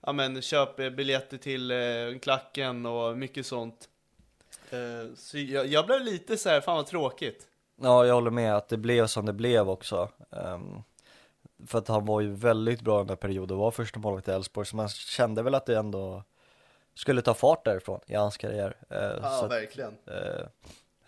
ja 0.00 0.12
men 0.12 0.42
köp 0.42 0.80
eh, 0.80 0.90
biljetter 0.90 1.36
till 1.38 1.70
eh, 1.70 2.18
klacken 2.22 2.86
och 2.86 3.18
mycket 3.18 3.46
sånt. 3.46 3.88
Eh, 4.70 5.14
så 5.16 5.38
jag, 5.38 5.66
jag 5.66 5.86
blev 5.86 6.00
lite 6.00 6.36
så 6.36 6.48
här, 6.48 6.60
fan 6.60 6.76
vad 6.76 6.86
tråkigt. 6.86 7.46
Ja, 7.82 8.06
jag 8.06 8.14
håller 8.14 8.30
med 8.30 8.56
att 8.56 8.68
det 8.68 8.76
blev 8.76 9.06
som 9.06 9.26
det 9.26 9.32
blev 9.32 9.70
också. 9.70 10.08
Ehm, 10.30 10.82
för 11.66 11.78
att 11.78 11.88
han 11.88 12.06
var 12.06 12.20
ju 12.20 12.34
väldigt 12.34 12.80
bra 12.80 13.00
under 13.00 13.16
perioden, 13.16 13.56
var 13.56 13.70
första 13.70 13.98
målvakt 13.98 14.28
i 14.28 14.30
Elfsborg, 14.30 14.66
så 14.66 14.76
man 14.76 14.88
kände 14.88 15.42
väl 15.42 15.54
att 15.54 15.66
det 15.66 15.78
ändå 15.78 16.24
skulle 16.94 17.22
ta 17.22 17.34
fart 17.34 17.64
därifrån 17.64 18.00
i 18.06 18.14
hans 18.14 18.36
karriär. 18.36 18.76
Eh, 18.90 18.98
Ja, 19.22 19.30
så 19.30 19.44
att, 19.44 19.50
verkligen. 19.50 19.94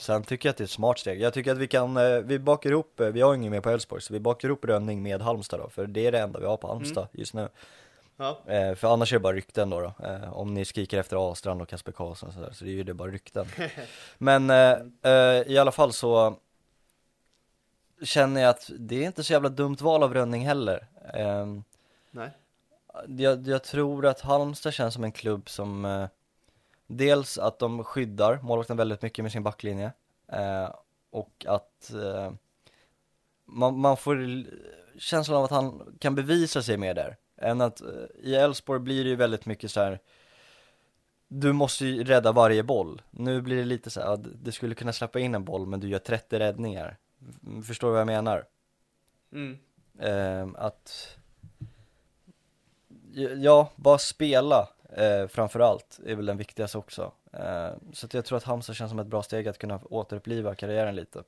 Sen 0.03 0.23
tycker 0.23 0.49
jag 0.49 0.51
att 0.51 0.57
det 0.57 0.63
är 0.63 0.65
ett 0.65 0.71
smart 0.71 0.99
steg. 0.99 1.21
Jag 1.21 1.35
tycker 1.35 1.53
att 1.53 1.59
vi 1.59 1.69
kan, 1.69 1.97
eh, 1.97 2.19
vi 2.19 2.39
bakar 2.39 2.71
ihop, 2.71 3.01
eh, 3.01 3.09
vi 3.09 3.21
har 3.21 3.35
ingen 3.35 3.53
mer 3.53 3.61
på 3.61 3.71
Elfsborg, 3.71 4.03
så 4.03 4.13
vi 4.13 4.21
bakar 4.21 4.49
ihop 4.49 4.65
Rönning 4.65 5.03
med 5.03 5.23
Halmstad 5.23 5.61
då, 5.61 5.69
för 5.69 5.87
det 5.87 6.07
är 6.07 6.13
det 6.13 6.19
enda 6.19 6.41
vi 6.41 6.47
har 6.47 6.57
på 6.57 6.69
Halmstad 6.69 7.09
just 7.13 7.35
nu. 7.35 7.49
Ja. 8.17 8.39
Eh, 8.47 8.75
för 8.75 8.93
annars 8.93 9.13
är 9.13 9.17
det 9.17 9.21
bara 9.21 9.37
rykten 9.37 9.71
då, 9.71 9.81
då. 9.81 10.07
Eh, 10.07 10.33
om 10.33 10.55
ni 10.55 10.65
skriker 10.65 10.99
efter 10.99 11.17
Ahlstrand 11.17 11.63
och 11.63 11.69
Kasper 11.69 11.93
Karlsson 11.93 12.29
och 12.29 12.35
sådär, 12.35 12.53
så 12.53 12.65
det 12.65 12.71
är 12.71 12.75
ju 12.75 12.83
det 12.83 12.95
bara 12.95 13.11
rykten. 13.11 13.47
Men 14.19 14.51
eh, 14.51 14.77
eh, 15.03 15.43
i 15.47 15.59
alla 15.59 15.73
fall 15.73 15.93
så 15.93 16.37
känner 18.03 18.41
jag 18.41 18.51
att 18.51 18.71
det 18.79 18.97
är 19.03 19.07
inte 19.07 19.25
så 19.25 19.33
jävla 19.33 19.49
dumt 19.49 19.77
val 19.81 20.03
av 20.03 20.15
Rönning 20.15 20.47
heller. 20.47 20.87
Eh, 21.15 21.47
Nej. 22.11 22.31
jag, 23.07 23.49
jag 23.49 23.65
tror 23.65 24.07
att 24.07 24.21
Halmstad 24.21 24.75
känns 24.75 24.95
som 24.95 25.05
en 25.05 25.13
klubb 25.13 25.51
som 25.51 26.09
dels 26.97 27.39
att 27.39 27.59
de 27.59 27.85
skyddar 27.85 28.39
målvakten 28.43 28.77
väldigt 28.77 29.03
mycket 29.03 29.23
med 29.23 29.33
sin 29.33 29.43
backlinje 29.43 29.93
eh, 30.29 30.75
och 31.11 31.45
att 31.49 31.91
eh, 31.91 32.33
man, 33.45 33.79
man 33.79 33.97
får 33.97 34.45
känslan 34.99 35.39
av 35.39 35.45
att 35.45 35.51
han 35.51 35.97
kan 36.01 36.15
bevisa 36.15 36.63
sig 36.63 36.77
mer 36.77 36.95
där 36.95 37.17
än 37.37 37.61
att 37.61 37.81
eh, 37.81 37.89
i 38.23 38.35
Elfsborg 38.35 38.81
blir 38.81 39.05
det 39.05 39.11
ju 39.11 39.17
väldigt 39.17 39.47
mycket 39.47 39.71
så 39.71 39.81
här. 39.81 39.99
Du 41.29 41.53
måste 41.53 41.87
ju 41.87 42.05
rädda 42.05 42.33
varje 42.33 42.63
boll. 42.63 43.03
Nu 43.11 43.41
blir 43.41 43.57
det 43.57 43.65
lite 43.65 43.91
så 43.91 44.01
här, 44.01 44.19
du 44.43 44.53
skulle 44.53 44.75
kunna 44.75 44.93
släppa 44.93 45.21
in 45.21 45.35
en 45.35 45.45
boll 45.45 45.67
men 45.67 45.81
du 45.81 45.89
gör 45.89 45.99
30 45.99 46.39
räddningar. 46.39 46.97
F- 47.21 47.67
Förstår 47.67 47.89
du 47.89 47.93
vad 47.93 48.01
jag 48.01 48.07
menar? 48.07 48.45
Mm. 49.33 49.59
Ehm, 49.99 50.57
att 50.59 51.17
Ja, 53.37 53.71
bara 53.77 53.99
spela 53.99 54.69
eh, 54.97 55.29
framförallt 55.29 56.01
är 56.07 56.15
väl 56.15 56.27
den 56.27 56.37
viktigaste 56.37 56.79
också. 56.79 57.13
Eh, 57.33 57.71
så 57.93 58.09
jag 58.13 58.25
tror 58.25 58.39
att 58.39 58.45
Halmstad 58.45 58.77
känns 58.77 58.91
som 58.91 58.99
ett 58.99 59.07
bra 59.07 59.23
steg 59.23 59.49
att 59.49 59.59
kunna 59.59 59.81
återuppliva 59.91 60.55
karriären 60.55 60.97
lite. 60.97 61.23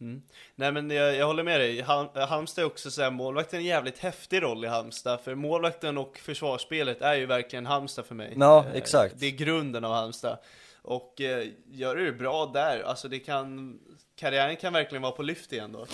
Mm. 0.00 0.22
Nej 0.54 0.72
men 0.72 0.90
jag, 0.90 1.16
jag 1.16 1.26
håller 1.26 1.42
med 1.42 1.60
dig, 1.60 1.80
Hal 1.80 2.08
Halmstad 2.14 2.62
är 2.62 2.66
också 2.66 2.90
såhär, 2.90 3.10
målvakten 3.10 3.56
är 3.56 3.60
en 3.60 3.66
jävligt 3.66 3.98
häftig 3.98 4.42
roll 4.42 4.64
i 4.64 4.68
Halmstad, 4.68 5.20
för 5.20 5.34
målvakten 5.34 5.98
och 5.98 6.18
försvarsspelet 6.18 7.02
är 7.02 7.14
ju 7.14 7.26
verkligen 7.26 7.66
Halmstad 7.66 8.06
för 8.06 8.14
mig. 8.14 8.34
Ja, 8.36 8.64
Eh, 8.66 8.76
exakt. 8.76 9.14
Det 9.18 9.26
är 9.26 9.30
grunden 9.30 9.84
av 9.84 9.92
Halmstad. 9.92 10.38
Och 10.82 11.20
eh, 11.20 11.48
gör 11.70 11.96
du 11.96 12.04
det 12.04 12.12
bra 12.12 12.46
där, 12.46 12.82
alltså 12.82 13.08
det 13.08 13.18
kan, 13.18 13.78
karriären 14.16 14.56
kan 14.56 14.72
verkligen 14.72 15.02
vara 15.02 15.12
på 15.12 15.22
lyft 15.22 15.52
igen 15.52 15.72
då. 15.72 15.86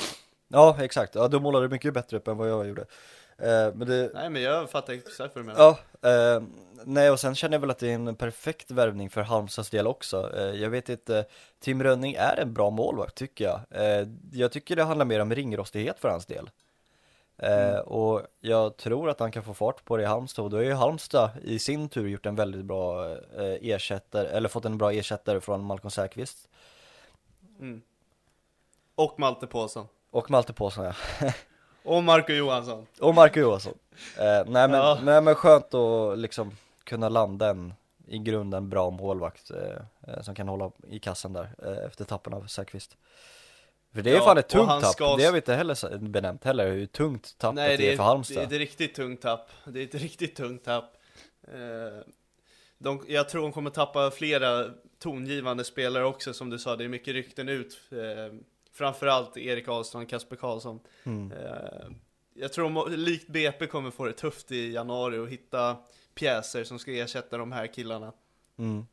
Ja, 0.48 0.76
exakt. 0.80 1.14
Ja, 1.14 1.28
du 1.28 1.40
målade 1.40 1.68
mycket 1.68 1.94
bättre 1.94 2.16
upp 2.16 2.28
än 2.28 2.36
vad 2.36 2.50
jag 2.50 2.68
gjorde. 2.68 2.84
Eh, 3.42 3.74
men 3.74 3.88
det, 3.88 4.10
Nej 4.14 4.30
men 4.30 4.42
jag 4.42 4.70
fattar 4.70 4.92
exakt 4.92 5.34
vad 5.34 5.44
du 5.44 5.46
menar. 5.46 5.76
Ja, 6.00 6.08
eh, 6.10 6.42
nej 6.84 7.10
och 7.10 7.20
sen 7.20 7.34
känner 7.34 7.54
jag 7.54 7.60
väl 7.60 7.70
att 7.70 7.78
det 7.78 7.90
är 7.90 7.94
en 7.94 8.16
perfekt 8.16 8.70
värvning 8.70 9.10
för 9.10 9.20
Halmstads 9.20 9.70
del 9.70 9.86
också. 9.86 10.36
Eh, 10.36 10.62
jag 10.62 10.70
vet 10.70 10.88
inte, 10.88 11.24
Tim 11.60 11.82
Rönning 11.82 12.14
är 12.14 12.36
en 12.36 12.54
bra 12.54 12.70
målvakt 12.70 13.14
tycker 13.14 13.44
jag. 13.44 13.60
Jag 14.32 14.52
tycker 14.52 14.76
det 14.76 14.84
handlar 14.84 15.04
mer 15.04 15.20
om 15.20 15.34
ringrostighet 15.34 16.00
för 16.00 16.08
hans 16.08 16.26
del. 16.26 16.50
Eh, 17.36 17.78
och 17.78 18.22
jag 18.40 18.76
tror 18.76 19.10
att 19.10 19.20
han 19.20 19.32
kan 19.32 19.44
få 19.44 19.54
fart 19.54 19.84
på 19.84 19.96
det 19.96 20.02
i 20.02 20.06
Halmstad 20.06 20.44
och 20.44 20.50
då 20.50 20.56
har 20.56 20.64
ju 20.64 20.72
Halmstad 20.72 21.30
i 21.42 21.58
sin 21.58 21.88
tur 21.88 22.08
gjort 22.08 22.26
en 22.26 22.36
väldigt 22.36 22.64
bra 22.64 23.16
ersättare, 23.60 24.28
eller 24.28 24.48
fått 24.48 24.64
en 24.64 24.78
bra 24.78 24.92
ersättare 24.92 25.40
från 25.40 25.64
Malcolm 25.64 25.90
Säfqvist. 25.90 26.48
Och 28.94 29.18
Malte 29.18 29.46
Paulsson. 29.46 29.86
Och 30.10 30.30
Malte 30.30 30.52
Paulsson 30.52 30.84
ja. 30.84 30.94
Och 31.88 32.02
Marco 32.04 32.32
Johansson. 32.32 32.86
Och 33.00 33.14
Marco 33.14 33.40
Johansson. 33.40 33.74
Eh, 34.18 34.24
nej, 34.24 34.44
men, 34.46 34.72
Ja. 34.72 34.98
nej 35.04 35.20
men 35.22 35.34
skönt 35.34 35.74
att 35.74 36.18
liksom 36.18 36.56
kunna 36.84 37.08
landa 37.08 37.48
en 37.50 37.74
i 38.06 38.18
grunden 38.18 38.68
bra 38.68 38.90
målvakt 38.90 39.50
eh, 39.50 40.12
eh, 40.14 40.22
som 40.22 40.34
kan 40.34 40.48
hålla 40.48 40.70
i 40.88 40.98
kassen 40.98 41.32
där 41.32 41.50
eh, 41.66 41.86
efter 41.86 42.04
tappen 42.04 42.34
av 42.34 42.46
Säfqvist. 42.46 42.96
För 43.94 44.02
det 44.02 44.10
är 44.10 44.14
Ja, 44.14 44.20
fan 44.24 44.38
ett 44.38 44.48
tungt 44.48 44.68
tapp, 44.68 44.84
ska- 44.92 45.16
det 45.16 45.24
har 45.24 45.32
vi 45.32 45.38
inte 45.38 45.54
heller 45.54 45.98
benämnt 45.98 46.44
heller, 46.44 46.70
hur 46.70 46.86
tungt 46.86 47.38
tappet 47.38 47.54
Nej 47.54 47.76
det 47.76 47.88
är 47.88 47.92
är, 47.92 47.96
för 47.96 48.02
det 48.02 48.08
Halmstad. 48.08 48.42
är 48.42 48.46
ett 48.46 48.52
riktigt 48.52 48.94
tungt 48.94 49.20
tapp. 49.22 49.50
Det 49.64 49.80
är 49.80 49.84
ett 49.84 49.94
riktigt 50.02 50.36
tungt 50.36 50.64
tapp. 50.64 50.96
Eh, 51.42 52.02
de, 52.78 53.04
jag 53.08 53.28
tror 53.28 53.42
de 53.42 53.52
kommer 53.52 53.70
tappa 53.70 54.10
flera 54.10 54.64
tongivande 54.98 55.64
spelare 55.64 56.04
också 56.04 56.32
som 56.32 56.50
du 56.50 56.58
sa, 56.58 56.76
det 56.76 56.84
är 56.84 56.88
mycket 56.88 57.14
rykten 57.14 57.48
ut. 57.48 57.78
Eh, 57.92 58.34
framförallt 58.72 59.36
Erik 59.36 59.68
Ahlstrand, 59.68 60.08
Kasper 60.08 60.36
Karlsson. 60.36 60.80
Mm. 61.04 61.32
Eh, 61.32 61.88
jag 62.34 62.52
tror 62.52 62.70
de, 62.70 62.96
likt 62.96 63.28
BP 63.28 63.66
kommer 63.66 63.90
få 63.90 64.04
det 64.04 64.12
tufft 64.12 64.52
i 64.52 64.72
januari 64.72 65.18
och 65.18 65.28
hitta 65.28 65.76
pjäser 66.14 66.64
som 66.64 66.78
ska 66.78 66.92
ersätta 66.92 67.38
de 67.38 67.52
här 67.52 67.66
killarna. 67.66 68.12
Mm. 68.58 68.86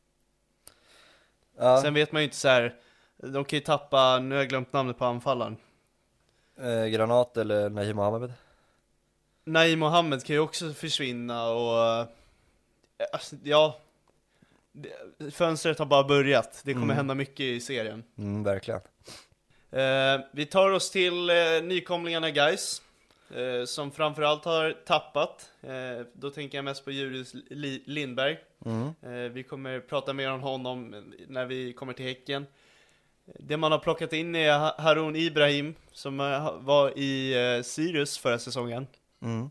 Ja, 1.57 1.81
Sen 1.81 1.93
vet 1.93 2.11
man 2.11 2.21
ju 2.21 2.23
inte 2.23 2.35
så 2.37 2.47
här. 2.47 2.75
de 3.17 3.45
kan 3.45 3.59
ju 3.59 3.65
tappa, 3.65 4.19
nu 4.19 4.35
har 4.35 4.41
jag 4.41 4.49
glömt 4.49 4.73
namnet 4.73 4.97
på 4.97 5.05
anfallaren. 5.05 5.57
eh, 6.57 6.85
Granat 6.85 7.37
eller 7.37 7.69
Nahim 7.69 7.95
Mohamed? 7.95 8.33
Naim 9.43 9.79
Mohammed 9.79 10.23
kan 10.25 10.33
ju 10.35 10.39
också 10.39 10.73
försvinna 10.73 11.49
och 11.49 11.85
eh, 11.99 12.07
alltså, 13.13 13.35
ja 13.43 13.79
det- 14.71 15.31
Fönstret 15.31 15.79
har 15.79 15.85
bara 15.85 16.03
börjat, 16.03 16.61
det 16.65 16.73
kommer 16.73 16.85
Mm. 16.85 16.95
hända 16.97 17.15
mycket 17.15 17.39
i 17.39 17.59
serien 17.59 18.03
Mm, 18.17 18.43
verkligen. 18.43 18.81
Eh, 19.75 20.19
Vi 20.31 20.45
tar 20.45 20.71
oss 20.71 20.91
till 20.91 21.29
eh, 21.29 21.35
nykomlingarna 21.63 22.29
guys 22.29 22.81
eh, 23.35 23.65
Som 23.65 23.91
framförallt 23.91 24.45
har 24.45 24.71
tappat 24.85 25.51
Då 26.13 26.29
tänker 26.29 26.57
jag 26.57 26.65
mest 26.65 26.85
på 26.85 26.91
Julius 26.91 27.33
Li- 27.49 27.83
Lindberg 27.85 28.37
Mm. 28.65 29.33
Vi 29.33 29.43
kommer 29.43 29.79
prata 29.79 30.13
mer 30.13 30.31
om 30.31 30.41
honom 30.41 31.03
när 31.27 31.45
vi 31.45 31.73
kommer 31.73 31.93
till 31.93 32.05
Häcken 32.05 32.45
Det 33.39 33.57
man 33.57 33.71
har 33.71 33.79
plockat 33.79 34.13
in 34.13 34.35
är 34.35 34.57
Ha- 34.59 34.75
Harun 34.77 35.15
Ibrahim 35.15 35.75
Som 35.91 36.17
var 36.59 36.97
i 36.99 37.33
Sirius 37.65 38.17
förra 38.17 38.39
säsongen 38.39 38.87
Mm. 39.21 39.49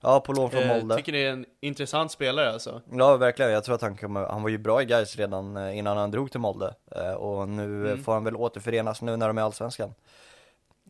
Ja, 0.00 0.20
på 0.20 0.32
lån 0.32 0.50
från 0.50 0.62
Eh, 0.62 0.68
Molde. 0.68 0.96
tycker 0.96 1.12
det 1.12 1.24
är 1.26 1.30
en 1.32 1.46
intressant 1.60 2.12
spelare 2.12 2.52
alltså. 2.52 2.82
Ja 2.92 3.16
verkligen, 3.16 3.50
jag 3.52 3.64
tror 3.64 3.74
att 3.74 3.82
han 3.82 3.96
kommer, 3.96 4.26
han 4.26 4.42
var 4.42 4.48
ju 4.50 4.58
bra 4.58 4.82
i 4.82 4.84
Gais 4.84 5.16
redan 5.16 5.56
eh, 5.56 5.78
innan 5.78 5.96
han 5.96 6.10
drog 6.10 6.30
till 6.30 6.40
Molde 6.40 6.74
eh, 6.96 7.12
Och 7.12 7.48
nu 7.48 7.64
Mm. 7.92 8.04
får 8.04 8.12
han 8.12 8.24
väl 8.24 8.36
återförenas 8.36 9.02
nu 9.02 9.16
när 9.16 9.26
de 9.28 9.38
är 9.38 9.42
i 9.42 9.44
Allsvenskan 9.44 9.94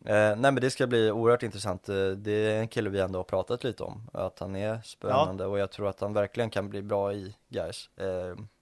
eh, 0.05 0.13
Nej 0.15 0.35
men 0.37 0.55
det 0.55 0.69
ska 0.71 0.87
bli 0.87 1.11
oerhört 1.11 1.43
intressant, 1.43 1.83
det 2.17 2.31
är 2.31 2.59
en 2.59 2.67
kille 2.67 2.89
vi 2.89 2.99
ändå 2.99 3.19
har 3.19 3.23
pratat 3.23 3.63
lite 3.63 3.83
om 3.83 4.09
Att 4.13 4.39
han 4.39 4.55
är 4.55 4.81
spännande 4.83 5.45
och 5.45 5.59
jag 5.59 5.71
tror 5.71 5.87
att 5.87 5.99
han 6.01 6.13
verkligen 6.13 6.49
kan 6.49 6.69
bli 6.69 6.81
bra 6.81 7.13
i 7.13 7.35
eh, 7.55 8.05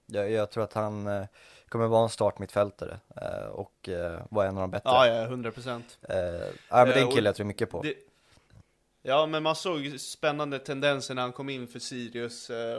jag, 0.06 0.30
jag 0.30 0.50
tror 0.50 0.64
att 0.64 0.72
han 0.72 1.08
kommer 1.68 1.86
vara 1.86 2.02
en 2.02 2.08
startmittfältare 2.08 2.98
och 3.52 3.88
vara 4.30 4.46
en 4.46 4.56
av 4.56 4.60
de 4.60 4.70
bättre 4.70 4.90
Ja, 4.90 5.06
ja, 5.06 5.22
100 5.22 5.50
procent. 5.50 5.98
eh, 6.08 6.16
ja, 6.16 6.50
men 6.70 6.88
det 6.88 6.94
är 7.00 7.04
en 7.04 7.10
kille 7.10 7.28
jag 7.28 7.36
tror 7.36 7.46
mycket 7.46 7.70
på 7.70 7.82
Det... 7.82 7.94
Ja, 9.02 9.26
men 9.26 9.42
man 9.42 9.56
såg 9.56 10.00
spännande 10.00 10.58
tendenser 10.58 11.14
när 11.14 11.22
han 11.22 11.32
kom 11.32 11.48
in 11.48 11.68
för 11.68 11.78
Sirius. 11.78 12.50
eh, 12.50 12.78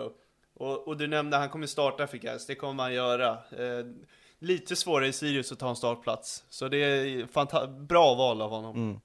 och- 0.53 0.87
Och, 0.87 0.97
du 0.97 1.07
nämnde 1.07 1.37
att 1.37 1.41
han 1.41 1.49
kommer 1.49 1.67
starta 1.67 2.07
för 2.07 2.17
Gais, 2.17 2.45
det 2.45 2.55
kommer 2.55 2.83
han 2.83 2.93
göra. 2.93 3.29
Eh, 3.31 3.85
lite 4.39 4.75
svårare 4.75 5.07
i 5.07 5.13
Sirius 5.13 5.51
att 5.51 5.59
ta 5.59 5.69
en 5.69 5.75
startplats. 5.75 6.43
Så 6.49 6.67
det 6.67 6.77
är 6.77 7.67
bra 7.67 8.15
val 8.15 8.41
av 8.41 8.49
honom. 8.49 8.75
mm. 8.75 8.99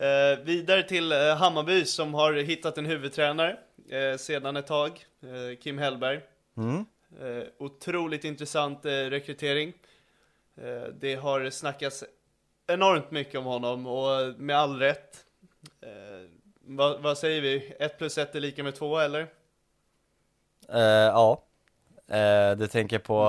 Eh, 0.00 0.38
vidare 0.44 0.82
till 0.82 1.12
eh, 1.12 1.36
Hammarby 1.36 1.84
som 1.84 2.14
har 2.14 2.32
hittat 2.32 2.78
en 2.78 2.86
huvudtränare 2.86 3.58
eh, 3.90 4.16
sedan 4.16 4.56
ett 4.56 4.66
tag. 4.66 5.04
Eh, 5.22 5.58
Kim 5.60 5.78
Hellberg. 5.78 6.20
Mm. 6.56 6.84
Otroligt 7.58 8.24
intressant 8.24 8.84
rekrytering. 8.84 9.72
Det 11.00 11.14
har 11.14 11.50
snackats 11.50 12.04
enormt 12.66 13.10
mycket 13.10 13.34
om 13.34 13.44
honom 13.44 13.86
och 13.86 14.34
med 14.40 14.56
all 14.58 14.78
rätt. 14.78 15.24
Vad, 16.70 17.02
vad 17.02 17.18
säger 17.18 17.40
vi? 17.40 17.72
1 17.78 17.98
plus 17.98 18.18
1 18.18 18.34
är 18.34 18.40
lika 18.40 18.62
med 18.62 18.74
2 18.74 18.98
eller? 18.98 19.26
Eh, 20.72 20.80
ja, 20.80 21.42
eh, 22.08 22.56
du 22.56 22.66
tänker 22.66 22.98
på 22.98 23.22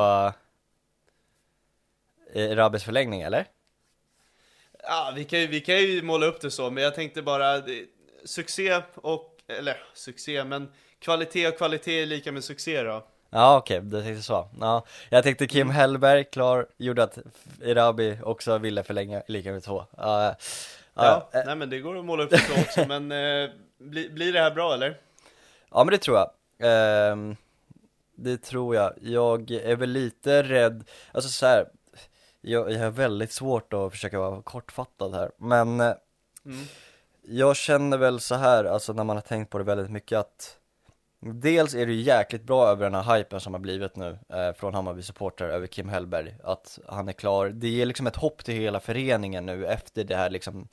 eh, 2.34 2.56
Rabbes 2.56 2.84
förlängning 2.84 3.22
eller? 3.22 3.46
Ja, 4.84 5.14
vi 5.16 5.24
kan, 5.24 5.40
ju, 5.40 5.48
vi 5.48 5.62
kan 5.62 5.78
ju 5.78 6.02
måla 6.02 6.26
upp 6.26 6.42
det 6.42 6.52
så, 6.52 6.70
men 6.70 6.84
jag 6.84 6.96
tänkte 6.96 7.22
bara 7.22 7.64
succé 8.24 8.82
och, 8.96 9.38
eller 9.48 9.78
succé, 9.94 10.44
men 10.44 10.72
kvalitet 11.00 11.48
och 11.48 11.58
kvalitet 11.58 12.02
är 12.02 12.06
lika 12.06 12.32
med 12.32 12.44
succé 12.44 12.84
då. 12.84 13.04
Ja 13.30 13.58
okej, 13.58 13.82
du 13.82 14.02
tänkte 14.04 14.24
så. 14.24 14.50
Ja, 14.60 14.86
jag 15.10 15.24
tänkte 15.24 15.48
Kim 15.48 15.62
Mm. 15.62 15.76
Hellberg 15.76 16.24
klar, 16.24 16.68
gjorde 16.78 17.04
att 17.04 17.18
Erabi 17.62 18.18
också 18.24 18.58
ville 18.58 18.84
förlänga 18.84 19.24
lika 19.28 19.52
med 19.52 19.64
två. 19.64 19.86
Ja, 19.98 20.36
ja, 21.06 21.30
Ja, 21.32 21.40
eh, 21.40 21.46
nej 21.46 21.56
men 21.56 21.70
det 21.70 21.80
går 21.80 21.98
att 22.00 22.06
måla 22.06 22.24
upp 22.24 22.34
så 22.34 22.62
också, 22.62 22.86
men 22.88 23.12
eh, 23.12 23.50
bli, 23.78 24.10
blir 24.10 24.34
det 24.34 24.40
här 24.40 24.52
bra 24.52 24.74
eller? 24.74 24.98
ja 25.72 25.84
men 25.84 25.92
det 25.92 25.98
tror 25.98 26.18
jag. 26.18 26.32
Ehm, 26.62 27.36
det 28.16 28.38
tror 28.38 28.76
jag. 28.76 28.94
Jag 29.02 29.52
är 29.52 29.76
väl 29.76 29.90
lite 29.90 30.44
rädd, 30.44 30.84
alltså 31.12 31.30
så 31.30 31.46
här. 31.46 31.66
Jag, 32.42 32.72
jag 32.72 32.80
har 32.80 32.90
väldigt 32.90 33.32
svårt 33.32 33.74
att 33.74 33.92
försöka 33.92 34.20
vara 34.20 34.42
kortfattad 34.42 35.14
här, 35.16 35.32
men 35.38 35.80
eh, 35.80 35.94
Mm. 36.46 36.66
Jag 37.22 37.56
känner 37.56 37.98
väl 37.98 38.20
så 38.20 38.36
här, 38.36 38.66
alltså 38.66 38.94
när 38.94 39.04
man 39.04 39.18
har 39.18 39.22
tänkt 39.22 39.50
på 39.50 39.58
det 39.58 39.64
väldigt 39.64 39.92
mycket 39.92 40.20
att 40.20 40.58
Dels 41.22 41.76
är 41.76 41.86
det 41.86 41.94
ju 41.94 42.02
jäkligt 42.02 42.44
bra 42.44 42.68
över 42.68 42.90
den 42.90 43.04
här 43.04 43.18
hypen 43.18 43.40
som 43.40 43.54
har 43.54 43.60
blivit 43.60 43.96
nu 43.96 44.20
eh, 44.30 44.54
från 44.54 44.74
Hammarby 44.74 45.02
supportrar 45.02 45.50
över 45.50 45.68
Kim 45.68 45.90
Hellberg 45.90 46.36
Att 46.44 46.80
han 46.88 47.08
är 47.08 47.14
klar, 47.14 47.50
det 47.50 47.68
ger 47.68 47.86
liksom 47.86 48.08
ett 48.08 48.16
hopp 48.16 48.44
till 48.44 48.54
hela 48.54 48.80
föreningen 48.80 49.46
nu 49.46 49.68
efter 49.68 50.04
det 50.04 50.16
här 50.16 50.30
liksom 50.30 50.68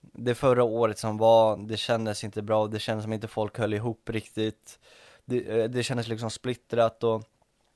Det 0.00 0.34
förra 0.34 0.64
året 0.64 0.98
som 0.98 1.18
var, 1.18 1.56
det 1.56 1.76
kändes 1.76 2.24
inte 2.24 2.42
bra, 2.42 2.66
det 2.66 2.78
kändes 2.78 3.02
som 3.02 3.12
inte 3.12 3.28
folk 3.28 3.58
höll 3.58 3.74
ihop 3.74 4.10
riktigt. 4.10 4.78
Det, 5.24 5.60
eh, 5.60 5.70
det 5.70 5.82
kändes 5.82 6.08
liksom 6.08 6.30
splittrat 6.30 7.04
och 7.04 7.24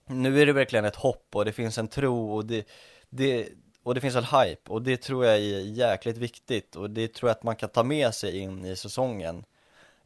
Nu 0.06 0.42
är 0.42 0.46
det 0.46 0.52
verkligen 0.52 0.84
ett 0.84 0.96
hopp 0.96 1.36
och 1.36 1.44
det 1.44 1.52
finns 1.52 1.78
en 1.78 1.88
tro 1.88 2.32
och 2.32 2.46
det, 2.46 2.68
det 3.10 3.48
och 3.82 3.94
det 3.94 4.00
finns 4.00 4.16
en 4.16 4.24
hype 4.24 4.70
och 4.72 4.82
det 4.82 4.96
tror 4.96 5.24
jag 5.24 5.34
är 5.34 5.60
jäkligt 5.60 6.16
viktigt 6.16 6.76
och 6.76 6.90
det 6.90 7.14
tror 7.14 7.28
jag 7.28 7.36
att 7.36 7.42
man 7.42 7.56
kan 7.56 7.68
ta 7.68 7.82
med 7.82 8.14
sig 8.14 8.38
in 8.38 8.64
i 8.64 8.76
säsongen. 8.76 9.44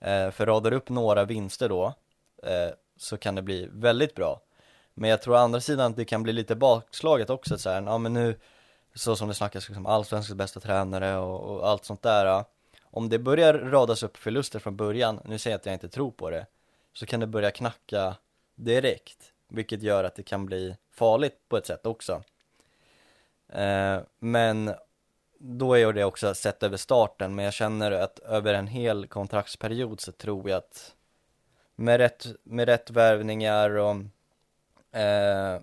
Eh, 0.06 0.30
för 0.30 0.46
radar 0.46 0.72
upp 0.72 0.88
några 0.88 1.24
vinster 1.24 1.68
då 1.68 1.94
eh, 2.42 2.70
så 2.96 3.16
kan 3.16 3.34
det 3.34 3.42
bli 3.42 3.68
väldigt 3.72 4.14
bra 4.14 4.40
Men 4.94 5.10
jag 5.10 5.22
tror 5.22 5.34
å 5.34 5.38
andra 5.38 5.60
sidan 5.60 5.90
att 5.90 5.96
det 5.96 6.04
kan 6.04 6.22
bli 6.22 6.32
lite 6.32 6.56
bakslaget 6.56 7.30
också 7.30 7.58
så 7.58 7.70
här, 7.70 7.82
ja 7.82 7.98
men 7.98 8.12
nu 8.12 8.40
Så 8.94 9.16
som 9.16 9.28
det 9.28 9.34
snackas 9.34 9.68
liksom 9.68 9.86
allsvenskans 9.86 10.38
bästa 10.38 10.60
tränare 10.60 11.16
och, 11.16 11.40
och 11.40 11.68
allt 11.68 11.84
sånt 11.84 12.02
där 12.02 12.26
ja. 12.26 12.44
Om 12.82 13.08
det 13.08 13.18
börjar 13.18 13.54
radas 13.54 14.02
upp 14.02 14.16
förluster 14.16 14.58
från 14.58 14.76
början, 14.76 15.20
nu 15.24 15.38
säger 15.38 15.54
jag 15.54 15.58
att 15.58 15.66
jag 15.66 15.74
inte 15.74 15.88
tror 15.88 16.10
på 16.10 16.30
det 16.30 16.46
Så 16.92 17.06
kan 17.06 17.20
det 17.20 17.26
börja 17.26 17.50
knacka 17.50 18.16
direkt 18.54 19.32
Vilket 19.48 19.82
gör 19.82 20.04
att 20.04 20.14
det 20.14 20.22
kan 20.22 20.46
bli 20.46 20.76
farligt 20.90 21.48
på 21.48 21.56
ett 21.56 21.66
sätt 21.66 21.86
också 21.86 22.22
Eh, 23.48 24.00
men 24.18 24.74
då 25.38 25.74
är 25.74 25.92
det 25.92 26.04
också 26.04 26.34
sett 26.34 26.62
över 26.62 26.76
starten, 26.76 27.34
men 27.34 27.44
jag 27.44 27.54
känner 27.54 27.90
att 27.92 28.18
över 28.18 28.54
en 28.54 28.66
hel 28.66 29.06
kontraktsperiod 29.06 30.00
så 30.00 30.12
tror 30.12 30.50
jag 30.50 30.58
att 30.58 30.94
med 31.76 31.98
rätt, 31.98 32.26
med 32.42 32.68
rätt 32.68 32.90
värvningar 32.90 33.70
och 33.70 33.96
eh, 34.98 35.54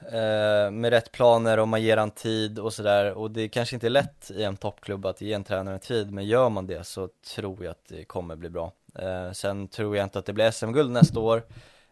eh, 0.00 0.70
med 0.70 0.90
rätt 0.90 1.12
planer 1.12 1.58
och 1.58 1.68
man 1.68 1.82
ger 1.82 1.96
han 1.96 2.10
tid 2.10 2.58
och 2.58 2.72
sådär 2.72 3.12
och 3.12 3.30
det 3.30 3.48
kanske 3.48 3.76
inte 3.76 3.86
är 3.86 3.90
lätt 3.90 4.30
i 4.30 4.42
en 4.42 4.56
toppklubb 4.56 5.06
att 5.06 5.20
ge 5.20 5.32
en 5.32 5.44
tränare 5.44 5.78
tid 5.78 6.10
men 6.12 6.26
gör 6.26 6.48
man 6.48 6.66
det 6.66 6.84
så 6.84 7.08
tror 7.34 7.64
jag 7.64 7.70
att 7.70 7.84
det 7.88 8.04
kommer 8.04 8.36
bli 8.36 8.50
bra. 8.50 8.72
Eh, 8.94 9.32
Sen 9.32 9.68
tror 9.68 9.96
jag 9.96 10.06
inte 10.06 10.18
att 10.18 10.26
det 10.26 10.32
blir 10.32 10.50
SM-guld 10.50 10.90
nästa 10.90 11.20
år 11.20 11.42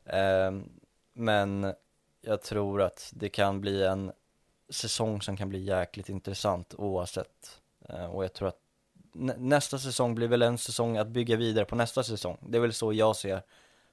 eh, 0.04 0.52
men 1.12 1.74
jag 2.20 2.42
tror 2.42 2.82
att 2.82 3.10
det 3.14 3.28
kan 3.28 3.60
bli 3.60 3.84
en 3.84 4.12
säsong 4.72 5.22
som 5.22 5.36
kan 5.36 5.48
bli 5.48 5.58
jäkligt 5.62 6.08
intressant 6.08 6.74
oavsett 6.78 7.60
eh, 7.88 8.04
och 8.04 8.24
jag 8.24 8.32
tror 8.32 8.48
att 8.48 8.58
nä- 9.12 9.36
nästa 9.38 9.78
säsong 9.78 10.14
blir 10.14 10.28
väl 10.28 10.42
en 10.42 10.58
säsong 10.58 10.96
att 10.96 11.08
bygga 11.08 11.36
vidare 11.36 11.64
på 11.64 11.76
nästa 11.76 12.02
säsong. 12.02 12.38
Det 12.40 12.58
är 12.58 12.62
väl 12.62 12.72
så 12.72 12.92
jag 12.92 13.16
ser 13.16 13.42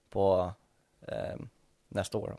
på 0.10 0.54
eh, 1.08 1.36
nästa 1.88 2.18
år. 2.18 2.38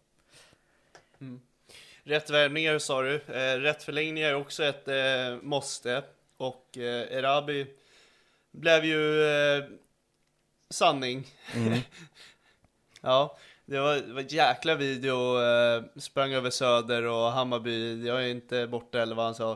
Rätt 2.03 2.31
värvningar 2.31 2.79
sa 2.79 3.03
du, 3.03 3.15
eh, 3.15 3.59
rätt 3.59 3.83
förlängningar 3.83 4.29
är 4.29 4.35
också 4.35 4.65
ett 4.65 4.89
eh, 4.89 5.43
måste. 5.43 6.03
Och 6.37 6.79
eh, 6.79 7.13
Erabi 7.17 7.67
blev 8.51 8.85
ju 8.85 9.25
eh, 9.25 9.65
sanning. 10.71 11.27
ja, 13.01 13.39
det 13.71 13.81
var, 13.81 13.97
det 13.97 14.13
var 14.13 14.21
ett 14.21 14.33
jäkla 14.33 14.75
video, 14.75 15.43
eh, 15.43 15.83
sprang 15.97 16.33
över 16.33 16.51
Söder 16.51 17.03
och 17.03 17.33
Hammarby, 17.33 18.07
jag 18.07 18.25
är 18.25 18.29
inte 18.29 18.67
borta 18.67 19.03
eller 19.03 19.15
vad 19.15 19.25
han 19.25 19.35
sa. 19.35 19.51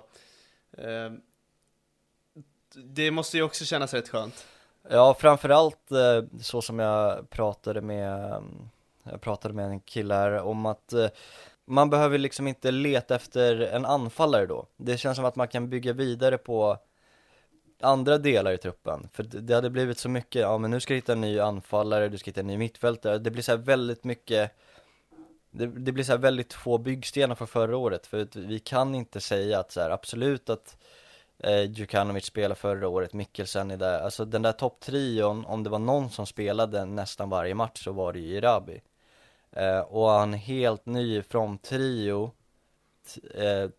Eh, 0.78 1.12
det 2.74 3.10
måste 3.10 3.36
ju 3.36 3.42
också 3.42 3.64
kännas 3.64 3.94
rätt 3.94 4.08
skönt. 4.08 4.46
Ja, 4.88 5.14
framförallt 5.18 5.92
eh, 5.92 6.22
så 6.40 6.62
som 6.62 6.78
jag 6.78 7.30
pratade 7.30 7.80
med, 7.80 8.32
eh, 8.32 8.40
jag 9.02 9.20
pratade 9.20 9.54
med 9.54 9.66
en 9.66 9.80
kille 9.80 10.14
här 10.14 10.38
om 10.38 10.66
att 10.66 10.92
eh, 10.92 11.08
man 11.64 11.90
behöver 11.90 12.18
liksom 12.18 12.48
inte 12.48 12.70
leta 12.70 13.14
efter 13.14 13.60
en 13.60 13.84
anfallare 13.84 14.46
då. 14.46 14.66
Det 14.76 14.96
känns 14.96 15.16
som 15.16 15.24
att 15.24 15.36
man 15.36 15.48
kan 15.48 15.70
bygga 15.70 15.92
vidare 15.92 16.38
på 16.38 16.78
andra 17.84 18.18
delar 18.18 18.52
i 18.52 18.58
truppen. 18.58 19.08
För 19.12 19.22
det 19.22 19.54
hade 19.54 19.70
blivit 19.70 19.98
så 19.98 20.08
mycket, 20.08 20.42
ja 20.42 20.58
men 20.58 20.70
nu 20.70 20.80
ska 20.80 20.92
du 20.92 20.98
hitta 20.98 21.12
en 21.12 21.20
ny 21.20 21.40
anfallare, 21.40 22.08
du 22.08 22.18
ska 22.18 22.28
hitta 22.28 22.40
en 22.40 22.46
ny 22.46 22.58
mittfältare. 22.58 23.18
Det 23.18 23.30
blir 23.30 23.42
så 23.42 23.52
här 23.52 23.58
väldigt 23.58 24.04
mycket 24.04 24.52
det, 25.56 25.66
det 25.66 25.92
blir 25.92 26.04
så 26.04 26.12
här 26.12 26.18
väldigt 26.18 26.52
få 26.52 26.78
byggstenar 26.78 27.34
från 27.34 27.48
förra 27.48 27.76
året. 27.76 28.06
För 28.06 28.28
vi 28.34 28.58
kan 28.58 28.94
inte 28.94 29.20
säga 29.20 29.58
att 29.58 29.72
så 29.72 29.80
här, 29.80 29.90
absolut 29.90 30.50
att 30.50 30.76
eh, 31.38 31.62
Djukanovic 31.62 32.24
spelade 32.24 32.54
förra 32.54 32.88
året, 32.88 33.12
Mikkelsen 33.12 33.70
är 33.70 33.76
där. 33.76 34.00
Alltså 34.00 34.24
den 34.24 34.42
där 34.42 34.52
topptrion, 34.52 35.44
om 35.46 35.62
det 35.62 35.70
var 35.70 35.78
någon 35.78 36.10
som 36.10 36.26
spelade 36.26 36.84
nästan 36.84 37.30
varje 37.30 37.54
match 37.54 37.84
så 37.84 37.92
var 37.92 38.12
det 38.12 38.18
ju 38.18 38.36
Irabi. 38.36 38.80
Eh, 39.52 39.80
och 39.80 40.10
han 40.10 40.32
helt 40.32 40.86
ny 40.86 41.22
från 41.22 41.58
trio 41.58 42.30
t- 43.06 43.44
eh, 43.46 43.70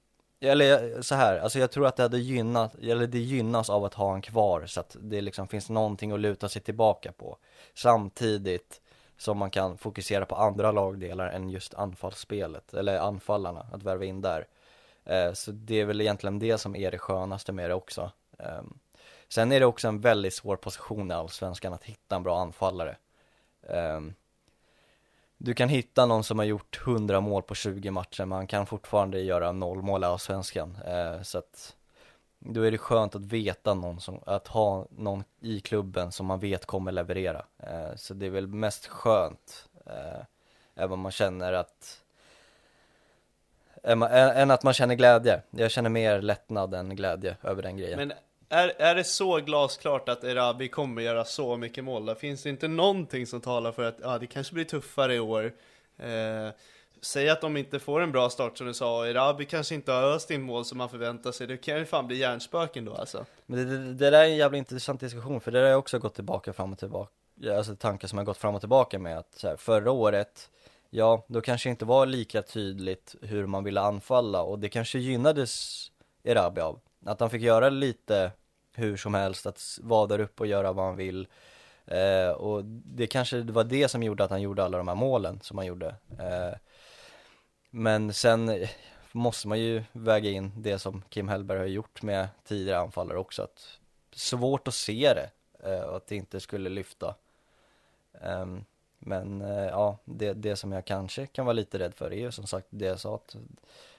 eller 0.46 1.02
så 1.02 1.16
här, 1.16 1.40
alltså 1.40 1.60
jag 1.60 1.72
tror 1.72 1.88
att 1.88 1.96
det 1.96 2.04
hade 2.04 2.20
gynnat, 2.20 2.76
eller 2.76 3.08
det 3.08 3.20
gynnas 3.20 3.70
av 3.70 3.86
att 3.86 3.94
ha 3.94 4.16
en 4.16 4.22
kvar 4.22 4.66
så 4.66 4.80
att 4.80 4.96
det 5.00 5.22
liksom 5.22 5.48
finns 5.48 5.70
någonting 5.70 6.12
att 6.12 6.20
luta 6.20 6.50
sig 6.50 6.62
tillbaka 6.62 7.12
på. 7.12 7.38
Samtidigt 7.74 8.82
som 9.18 9.38
man 9.38 9.50
kan 9.50 9.78
fokusera 9.78 10.26
på 10.26 10.36
andra 10.36 10.72
lagdelar 10.72 11.30
än 11.30 11.50
just 11.50 11.74
anfallsspelet, 11.74 12.74
eller 12.74 13.00
anfallarna, 13.00 13.68
att 13.72 13.84
värva 13.84 14.06
in 14.06 14.22
där. 14.22 14.48
Eh, 15.06 15.34
Så 15.34 15.52
det 15.52 15.82
är 15.82 15.86
väl 15.86 16.02
egentligen 16.02 16.40
det 16.40 16.58
som 16.58 16.76
är 16.76 16.92
det 16.92 16.98
skönaste 16.98 17.52
med 17.52 17.70
det 17.70 17.74
också. 17.74 18.12
Ehm, 18.40 18.78
sen 19.28 19.52
är 19.52 19.60
det 19.60 19.66
också 19.66 19.88
en 19.88 20.02
väldigt 20.02 20.34
svår 20.34 20.56
position 20.56 21.12
i 21.12 21.14
Allsvenskan 21.14 21.74
att 21.74 21.84
hitta 21.84 22.16
en 22.16 22.24
bra 22.24 22.40
anfallare. 22.42 22.98
Ehm, 23.70 24.14
du 25.38 25.54
kan 25.54 25.70
hitta 25.70 26.06
någon 26.06 26.24
som 26.24 26.40
har 26.40 26.46
gjort 26.46 26.82
100 26.88 27.22
mål 27.22 27.44
på 27.44 27.56
20 27.56 27.92
matcher 27.92 28.26
men 28.26 28.36
han 28.36 28.48
kan 28.48 28.66
fortfarande 28.66 29.22
göra 29.22 29.52
noll 29.52 29.82
mål 29.82 30.04
i 30.04 30.06
Allsvenskan. 30.06 30.78
Eh, 30.86 31.22
så 31.22 31.38
att 31.38 31.76
då 32.40 32.62
är 32.62 32.72
det 32.72 32.78
skönt 32.78 33.16
att 33.16 33.26
veta 33.26 33.74
någon 33.74 34.00
som, 34.00 34.20
att 34.26 34.48
ha 34.48 34.88
någon 34.90 35.24
i 35.42 35.60
klubben 35.60 36.12
som 36.12 36.26
man 36.26 36.40
vet 36.40 36.66
kommer 36.66 36.92
leverera. 36.92 37.46
Eh, 37.58 37.96
så 37.96 38.14
det 38.14 38.26
är 38.26 38.30
väl 38.30 38.48
mest 38.48 38.88
skönt, 38.88 39.70
eh, 39.86 40.24
även 40.76 40.92
om 40.92 41.00
man 41.00 41.12
känner 41.12 41.54
att 41.54 42.02
än 43.84 44.52
att 44.52 44.64
man 44.64 44.74
känner 44.74 44.96
glädje. 44.96 45.42
Jag 45.50 45.72
känner 45.72 45.90
mer 45.90 46.22
lättnad 46.22 46.74
än 46.74 46.96
glädje 46.96 47.38
över 47.44 47.64
den 47.64 47.78
grejen. 47.78 47.98
Men 47.98 48.14
är, 48.56 48.74
är 48.78 48.96
det 48.96 49.04
så 49.04 49.38
glasklart 49.38 50.10
att 50.10 50.24
Erabi 50.24 50.68
kommer 50.68 51.02
göra 51.02 51.26
så 51.26 51.58
mycket 51.58 51.84
mål? 51.84 52.06
Där 52.06 52.16
finns 52.16 52.44
det 52.44 52.50
inte 52.50 52.68
någonting 52.68 53.28
som 53.28 53.42
talar 53.42 53.72
för 53.72 53.84
att 53.84 53.98
ja, 54.02 54.18
det 54.18 54.28
kanske 54.28 54.54
blir 54.54 54.66
tuffare 54.66 55.16
i 55.16 55.20
år? 55.20 55.54
Eh, 55.98 56.50
säg 57.02 57.30
att 57.30 57.42
de 57.42 57.58
inte 57.58 57.80
får 57.80 58.02
en 58.02 58.12
bra 58.12 58.30
start 58.30 58.58
som 58.58 58.68
du 58.68 58.74
sa, 58.74 59.08
Erabi 59.08 59.46
kanske 59.46 59.76
inte 59.76 59.92
har 59.92 60.04
öst 60.04 60.32
in 60.32 60.42
mål 60.42 60.66
som 60.66 60.78
man 60.78 60.90
förväntar 60.90 61.32
sig, 61.32 61.48
det 61.48 61.58
kan 61.58 61.78
ju 61.78 61.86
fan 61.86 62.08
bli 62.08 62.18
hjärnspöken 62.18 62.86
då 62.86 62.94
alltså. 62.94 63.26
Men 63.46 63.60
det, 63.60 63.78
det, 63.78 63.94
det 63.94 64.10
där 64.10 64.12
är 64.12 64.24
en 64.24 64.38
jävla 64.38 64.58
intressant 64.58 65.00
diskussion 65.00 65.42
för 65.42 65.52
det 65.52 65.58
där 65.58 65.64
har 65.64 65.72
jag 65.72 65.80
också 65.80 66.00
gått 66.00 66.16
tillbaka 66.16 66.54
fram 66.54 66.74
och 66.74 66.80
tillbaka 66.80 67.12
Alltså 67.58 67.76
tankar 67.76 68.08
som 68.08 68.18
har 68.18 68.26
gått 68.26 68.38
fram 68.38 68.56
och 68.56 68.62
tillbaka 68.62 69.00
med 69.00 69.18
att 69.18 69.34
så 69.36 69.48
här, 69.48 69.56
förra 69.56 69.92
året 69.92 70.50
Ja, 70.90 71.26
då 71.28 71.42
kanske 71.42 71.70
inte 71.70 71.86
var 71.86 72.06
lika 72.06 72.42
tydligt 72.42 73.16
hur 73.22 73.46
man 73.46 73.64
ville 73.64 73.82
anfalla 73.82 74.42
och 74.42 74.60
det 74.60 74.70
kanske 74.70 75.00
gynnades 75.00 75.86
Erabi 76.24 76.62
av 76.62 76.80
Att 77.06 77.20
han 77.20 77.30
fick 77.30 77.42
göra 77.42 77.70
lite 77.70 78.32
hur 78.76 78.98
som 78.98 79.14
helst, 79.14 79.46
att 79.46 79.80
vara 79.84 80.08
där 80.08 80.20
uppe 80.20 80.44
och 80.44 80.48
göra 80.48 80.74
vad 80.74 80.86
han 80.86 80.96
vill. 80.96 81.28
Eh, 81.86 82.30
Och 82.30 82.66
det 82.66 83.08
kanske 83.08 83.38
det 83.38 83.54
var 83.54 83.64
det 83.64 83.88
som 83.88 84.04
gjorde 84.04 84.24
att 84.24 84.32
han 84.32 84.42
gjorde 84.42 84.64
alla 84.64 84.78
de 84.78 84.88
här 84.88 84.96
målen 84.96 85.40
som 85.42 85.58
han 85.58 85.68
gjorde. 85.68 85.96
Eh, 86.20 86.58
Men 87.70 88.14
sen 88.14 88.50
eh, 88.50 88.70
måste 89.12 89.48
man 89.48 89.60
ju 89.60 89.84
väga 89.92 90.30
in 90.30 90.52
det 90.58 90.80
som 90.80 91.02
Kim 91.10 91.28
Hellberg 91.30 91.60
har 91.60 91.66
gjort 91.66 92.02
med 92.02 92.28
tidigare 92.44 92.80
anfallare 92.80 93.18
också 93.18 93.44
att 93.44 93.80
Svårt 94.12 94.68
att 94.68 94.74
se 94.74 95.14
det, 95.14 95.30
eh, 95.70 95.82
och 95.82 95.98
att 95.98 96.08
det 96.08 96.16
inte 96.16 96.40
skulle 96.40 96.70
lyfta. 96.70 97.16
Ehm, 98.22 98.66
men 99.00 99.42
eh, 99.42 99.66
ja, 99.66 99.98
det, 100.06 100.34
det 100.34 100.56
som 100.56 100.72
jag 100.72 100.86
kanske 100.86 101.26
kan 101.28 101.46
vara 101.46 101.54
lite 101.54 101.80
rädd 101.80 101.94
för 101.96 102.14
är 102.14 102.18
ju 102.18 102.32
som 102.32 102.48
sagt 102.48 102.68
det 102.70 102.86
jag 102.86 103.00
sa 103.00 103.16
att 103.16 103.36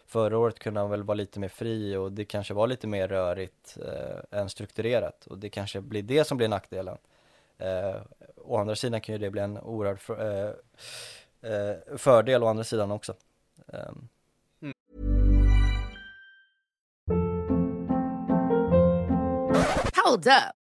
Förra 0.06 0.38
året 0.38 0.58
kunde 0.58 0.80
han 0.80 0.90
väl 0.90 1.02
vara 1.02 1.14
lite 1.14 1.40
mer 1.40 1.48
fri 1.48 1.96
och 1.96 2.12
det 2.12 2.24
kanske 2.24 2.54
var 2.54 2.66
lite 2.66 2.86
mer 2.86 3.08
rörigt 3.08 3.78
eh, 3.86 4.38
än 4.40 4.48
strukturerat. 4.48 5.26
Och 5.26 5.38
det 5.38 5.48
kanske 5.48 5.80
blir 5.80 6.02
det 6.02 6.24
som 6.24 6.36
blir 6.36 6.48
nackdelen. 6.48 6.98
Eh, 7.58 7.96
Å 8.36 8.56
andra 8.56 8.76
sidan 8.76 9.00
kan 9.00 9.12
ju 9.12 9.18
det 9.18 9.30
bli 9.30 9.40
en 9.40 9.58
oerhörd 9.58 10.00
för, 10.00 10.54
eh, 11.42 11.50
eh, 11.52 11.76
fördel 11.96 12.42
å 12.42 12.46
andra 12.46 12.64
sidan 12.64 12.90
också. 12.90 13.14
Ehm, 13.72 14.08
Hold 20.04 20.26
up. 20.26 20.65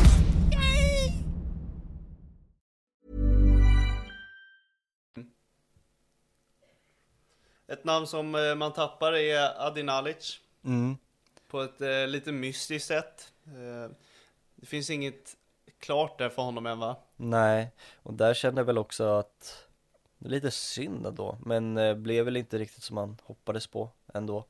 Ett 7.71 7.83
namn 7.83 8.07
som 8.07 8.35
eh, 8.35 8.55
man 8.55 8.73
tappar 8.73 9.13
är 9.13 9.67
Adi 9.67 9.83
Nalic. 9.83 10.39
mm. 10.63 10.97
På 11.47 11.61
ett 11.61 11.81
eh, 11.81 12.07
lite 12.07 12.31
mystiskt 12.31 12.87
sätt. 12.87 13.33
Eh, 13.45 13.91
det 14.55 14.65
finns 14.65 14.89
inget 14.89 15.37
klart 15.79 16.17
där 16.17 16.29
för 16.29 16.41
honom 16.41 16.65
än 16.65 16.79
va? 16.79 16.95
Nej, 17.15 17.71
och 18.03 18.13
där 18.13 18.33
kände 18.33 18.61
jag 18.61 18.65
väl 18.65 18.77
också 18.77 19.03
att 19.03 19.65
det 20.17 20.27
är 20.27 20.29
lite 20.29 20.51
synd 20.51 21.05
ändå, 21.05 21.37
men 21.45 21.77
eh, 21.77 21.95
blev 21.95 22.25
väl 22.25 22.37
inte 22.37 22.57
riktigt 22.57 22.83
som 22.83 22.95
man 22.95 23.17
hoppades 23.23 23.67
på 23.67 23.89
ändå. 24.13 24.45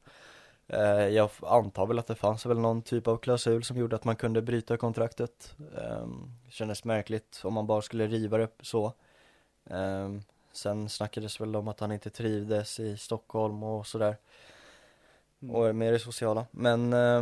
Eh, 0.67 1.07
jag 1.07 1.29
antar 1.41 1.85
väl 1.85 1.99
att 1.99 2.07
det 2.07 2.15
fanns 2.15 2.45
väl 2.45 2.59
någon 2.59 2.81
typ 2.81 3.07
av 3.07 3.17
klausul 3.17 3.63
som 3.63 3.77
gjorde 3.77 3.95
att 3.95 4.03
man 4.03 4.15
kunde 4.15 4.41
bryta 4.41 4.77
kontraktet. 4.77 5.55
Eh, 5.77 6.07
kändes 6.49 6.83
märkligt 6.83 7.41
om 7.43 7.53
man 7.53 7.67
bara 7.67 7.81
skulle 7.81 8.07
riva 8.07 8.37
det 8.37 8.49
så. 8.61 8.93
Sen 10.53 10.89
snackades 10.89 11.41
väl 11.41 11.55
om 11.55 11.67
att 11.67 11.79
han 11.79 11.91
inte 11.91 12.09
trivdes 12.09 12.79
i 12.79 12.97
Stockholm 12.97 13.63
och 13.63 13.87
sådär. 13.87 14.17
Och 15.51 15.75
med 15.75 15.93
det 15.93 15.99
sociala. 15.99 16.45
Men 16.51 16.93
eh, 16.93 17.21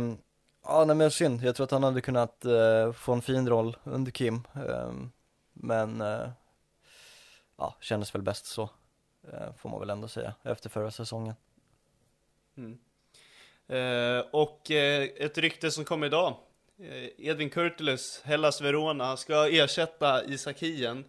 Ja, 0.62 0.84
nej 0.84 0.96
men 0.96 1.10
synd. 1.10 1.42
Jag 1.42 1.56
tror 1.56 1.64
att 1.64 1.70
han 1.70 1.82
hade 1.82 2.00
kunnat 2.00 2.44
eh, 2.44 2.92
få 2.92 3.12
en 3.12 3.22
fin 3.22 3.48
roll 3.48 3.76
under 3.84 4.12
Kim. 4.12 4.42
Ehm, 4.54 5.10
men, 5.52 6.00
eh, 6.00 6.28
ja, 7.56 7.76
kändes 7.80 8.14
väl 8.14 8.22
bäst 8.22 8.46
så. 8.46 8.70
Eh, 9.32 9.54
får 9.56 9.70
man 9.70 9.80
väl 9.80 9.90
ändå 9.90 10.08
säga, 10.08 10.34
efter 10.42 10.70
förra 10.70 10.90
säsongen. 10.90 11.34
Mm. 12.56 12.78
Eh, 13.68 14.24
och 14.30 14.70
eh, 14.70 15.02
ett 15.02 15.38
rykte 15.38 15.70
som 15.70 15.84
kom 15.84 16.04
idag. 16.04 16.36
Edvin 17.18 17.50
Kurtulus, 17.50 18.20
Hellas 18.24 18.60
Verona, 18.60 19.16
ska 19.16 19.48
ersätta 19.48 20.24
Isak 20.24 20.58
Hien. 20.58 21.04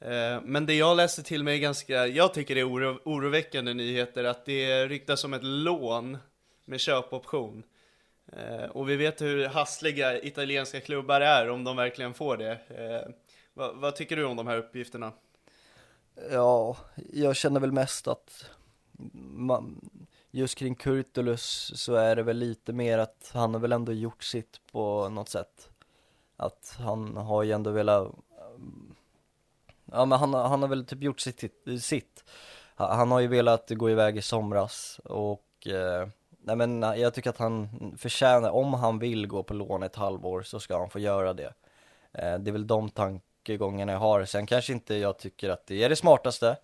Eh, 0.00 0.40
men 0.42 0.66
det 0.66 0.74
jag 0.74 0.96
läste 0.96 1.22
till 1.22 1.44
mig 1.44 1.54
är 1.56 1.60
ganska, 1.60 2.06
jag 2.06 2.34
tycker 2.34 2.54
det 2.54 2.60
är 2.60 2.70
oro, 2.70 3.00
oroväckande 3.04 3.74
nyheter 3.74 4.24
att 4.24 4.44
det 4.44 4.86
ryktas 4.86 5.24
om 5.24 5.34
ett 5.34 5.44
lån 5.44 6.18
med 6.64 6.80
köpoption. 6.80 7.62
Eh, 8.32 8.70
och 8.70 8.88
vi 8.88 8.96
vet 8.96 9.20
hur 9.20 9.46
hassliga 9.46 10.22
italienska 10.22 10.80
klubbar 10.80 11.20
är 11.20 11.50
om 11.50 11.64
de 11.64 11.76
verkligen 11.76 12.14
får 12.14 12.36
det. 12.36 12.52
Eh, 12.68 13.12
vad, 13.54 13.76
vad 13.76 13.96
tycker 13.96 14.16
du 14.16 14.24
om 14.24 14.36
de 14.36 14.46
här 14.46 14.58
uppgifterna? 14.58 15.12
Ja, 16.30 16.76
jag 17.12 17.36
känner 17.36 17.60
väl 17.60 17.72
mest 17.72 18.08
att 18.08 18.50
man, 19.22 19.90
just 20.30 20.58
kring 20.58 20.74
Kurtulus 20.74 21.72
så 21.74 21.94
är 21.94 22.16
det 22.16 22.22
väl 22.22 22.36
lite 22.36 22.72
mer 22.72 22.98
att 22.98 23.30
han 23.34 23.54
har 23.54 23.60
väl 23.60 23.72
ändå 23.72 23.92
gjort 23.92 24.24
sitt 24.24 24.60
på 24.72 25.08
något 25.08 25.28
sätt. 25.28 25.68
Att 26.36 26.76
han 26.78 27.16
har 27.16 27.42
ju 27.42 27.52
ändå 27.52 27.70
velat, 27.70 28.14
ja 29.92 30.04
men 30.04 30.18
han, 30.18 30.34
han 30.34 30.62
har 30.62 30.68
väl 30.68 30.86
typ 30.86 31.02
gjort 31.02 31.20
sitt, 31.20 31.44
sitt. 31.80 32.24
Han 32.74 33.10
har 33.10 33.20
ju 33.20 33.26
velat 33.26 33.70
gå 33.70 33.90
iväg 33.90 34.16
i 34.16 34.22
somras 34.22 35.00
och 35.04 35.66
eh, 35.66 36.08
nej 36.40 36.56
men 36.56 36.82
jag 36.82 37.14
tycker 37.14 37.30
att 37.30 37.38
han 37.38 37.68
förtjänar, 37.98 38.50
om 38.50 38.74
han 38.74 38.98
vill 38.98 39.26
gå 39.26 39.42
på 39.42 39.54
lån 39.54 39.82
ett 39.82 39.96
halvår 39.96 40.42
så 40.42 40.60
ska 40.60 40.78
han 40.78 40.90
få 40.90 40.98
göra 40.98 41.34
det. 41.34 41.54
Eh, 42.12 42.38
det 42.38 42.50
är 42.50 42.52
väl 42.52 42.66
de 42.66 42.90
tankegångarna 42.90 43.92
jag 43.92 43.98
har. 43.98 44.24
Sen 44.24 44.46
kanske 44.46 44.72
inte 44.72 44.94
jag 44.94 45.18
tycker 45.18 45.50
att 45.50 45.66
det 45.66 45.84
är 45.84 45.88
det 45.88 45.96
smartaste. 45.96 46.56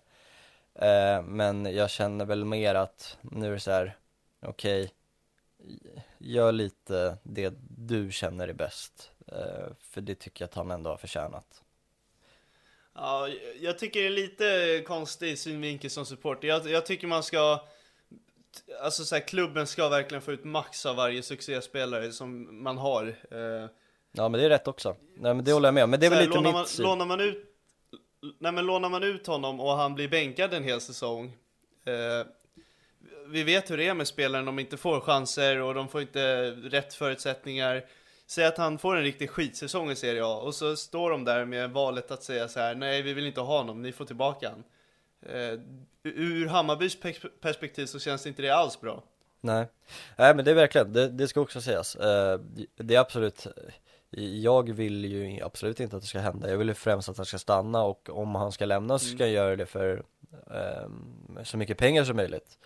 Eh, 0.75 1.21
men 1.21 1.65
jag 1.75 1.89
känner 1.89 2.25
väl 2.25 2.45
mer 2.45 2.75
att 2.75 3.17
nu 3.21 3.47
är 3.47 3.51
det 3.51 3.59
så 3.59 3.71
här, 3.71 3.97
okej, 4.45 4.83
okay, 4.83 6.01
gör 6.17 6.51
lite 6.51 7.17
det 7.23 7.53
du 7.77 8.11
känner 8.11 8.47
är 8.47 8.53
bäst. 8.53 9.11
Eh, 9.27 9.73
för 9.79 10.01
det 10.01 10.15
tycker 10.15 10.43
jag 10.43 10.47
att 10.47 10.55
han 10.55 10.71
ändå 10.71 10.89
har 10.89 10.97
förtjänat. 10.97 11.62
Ja, 12.95 13.29
jag 13.61 13.79
tycker 13.79 13.99
det 14.01 14.07
är 14.07 14.11
lite 14.11 14.83
konstig 14.87 15.39
synvinkel 15.39 15.89
som 15.89 16.05
supporter. 16.05 16.47
Jag, 16.47 16.67
jag 16.67 16.85
tycker 16.85 17.07
man 17.07 17.23
ska, 17.23 17.59
alltså 18.81 19.05
så 19.05 19.15
här, 19.15 19.27
klubben 19.27 19.67
ska 19.67 19.89
verkligen 19.89 20.21
få 20.21 20.31
ut 20.31 20.43
max 20.43 20.85
av 20.85 20.95
varje 20.95 21.23
succéspelare 21.23 22.11
som 22.11 22.63
man 22.63 22.77
har. 22.77 23.15
Eh, 23.31 23.69
ja 24.11 24.29
men 24.29 24.31
det 24.31 24.45
är 24.45 24.49
rätt 24.49 24.67
också. 24.67 24.95
Nej 25.15 25.33
men 25.33 25.45
det 25.45 25.53
håller 25.53 25.67
jag 25.67 25.73
med 25.73 25.83
om. 25.83 25.89
Men 25.89 25.99
det 25.99 26.05
är 26.05 26.09
väl 26.09 26.19
här, 26.19 26.25
lite 26.25 26.37
lånar 26.37 26.61
mitt 26.61 26.77
man, 26.79 26.85
lånar 26.85 27.05
man 27.05 27.21
ut 27.21 27.49
Nej 28.39 28.51
men 28.51 28.65
lånar 28.65 28.89
man 28.89 29.03
ut 29.03 29.27
honom 29.27 29.59
och 29.59 29.71
han 29.71 29.95
blir 29.95 30.07
bänkad 30.07 30.53
en 30.53 30.63
hel 30.63 30.81
säsong 30.81 31.25
eh, 31.85 32.27
Vi 33.27 33.43
vet 33.43 33.71
hur 33.71 33.77
det 33.77 33.87
är 33.87 33.93
med 33.93 34.07
spelare, 34.07 34.43
de 34.43 34.59
inte 34.59 34.77
får 34.77 34.99
chanser 34.99 35.61
och 35.61 35.73
de 35.73 35.89
får 35.89 36.01
inte 36.01 36.51
rätt 36.51 36.93
förutsättningar 36.93 37.85
Säg 38.33 38.45
att 38.45 38.57
han 38.57 38.77
får 38.77 38.95
en 38.95 39.03
riktig 39.03 39.29
skitsäsong 39.29 39.91
i 39.91 39.95
Serie 39.95 40.25
A 40.25 40.35
och 40.35 40.55
så 40.55 40.75
står 40.75 41.11
de 41.11 41.25
där 41.25 41.45
med 41.45 41.71
valet 41.71 42.11
att 42.11 42.23
säga 42.23 42.47
så 42.47 42.59
här: 42.59 42.75
nej 42.75 43.01
vi 43.01 43.13
vill 43.13 43.27
inte 43.27 43.41
ha 43.41 43.57
honom, 43.57 43.81
ni 43.81 43.91
får 43.91 44.05
tillbaka 44.05 44.49
han 44.49 44.63
eh, 45.35 45.59
Ur 46.03 46.47
Hammarbys 46.47 46.97
perspektiv 47.41 47.85
så 47.85 47.99
känns 47.99 48.27
inte 48.27 48.41
det 48.41 48.49
alls 48.49 48.81
bra 48.81 49.03
Nej, 49.41 49.67
nej 50.17 50.35
men 50.35 50.45
det 50.45 50.51
är 50.51 50.55
verkligen, 50.55 50.93
det, 50.93 51.09
det 51.09 51.27
ska 51.27 51.41
också 51.41 51.61
sägas. 51.61 51.95
Eh, 51.95 52.39
det 52.75 52.95
är 52.95 52.99
absolut, 52.99 53.47
jag 54.41 54.73
vill 54.73 55.05
ju 55.05 55.41
absolut 55.43 55.79
inte 55.79 55.95
att 55.95 56.01
det 56.01 56.07
ska 56.07 56.19
hända. 56.19 56.49
Jag 56.49 56.57
vill 56.57 56.67
ju 56.67 56.73
främst 56.73 57.09
att 57.09 57.17
han 57.17 57.25
ska 57.25 57.37
stanna 57.37 57.83
och 57.83 58.09
om 58.09 58.35
han 58.35 58.51
ska 58.51 58.65
lämna 58.65 58.99
så 58.99 59.05
ska 59.05 59.23
han 59.23 59.31
göra 59.31 59.55
det 59.55 59.65
för 59.65 60.03
eh, 60.51 61.43
så 61.43 61.57
mycket 61.57 61.77
pengar 61.77 62.03
som 62.03 62.15
möjligt. 62.15 62.57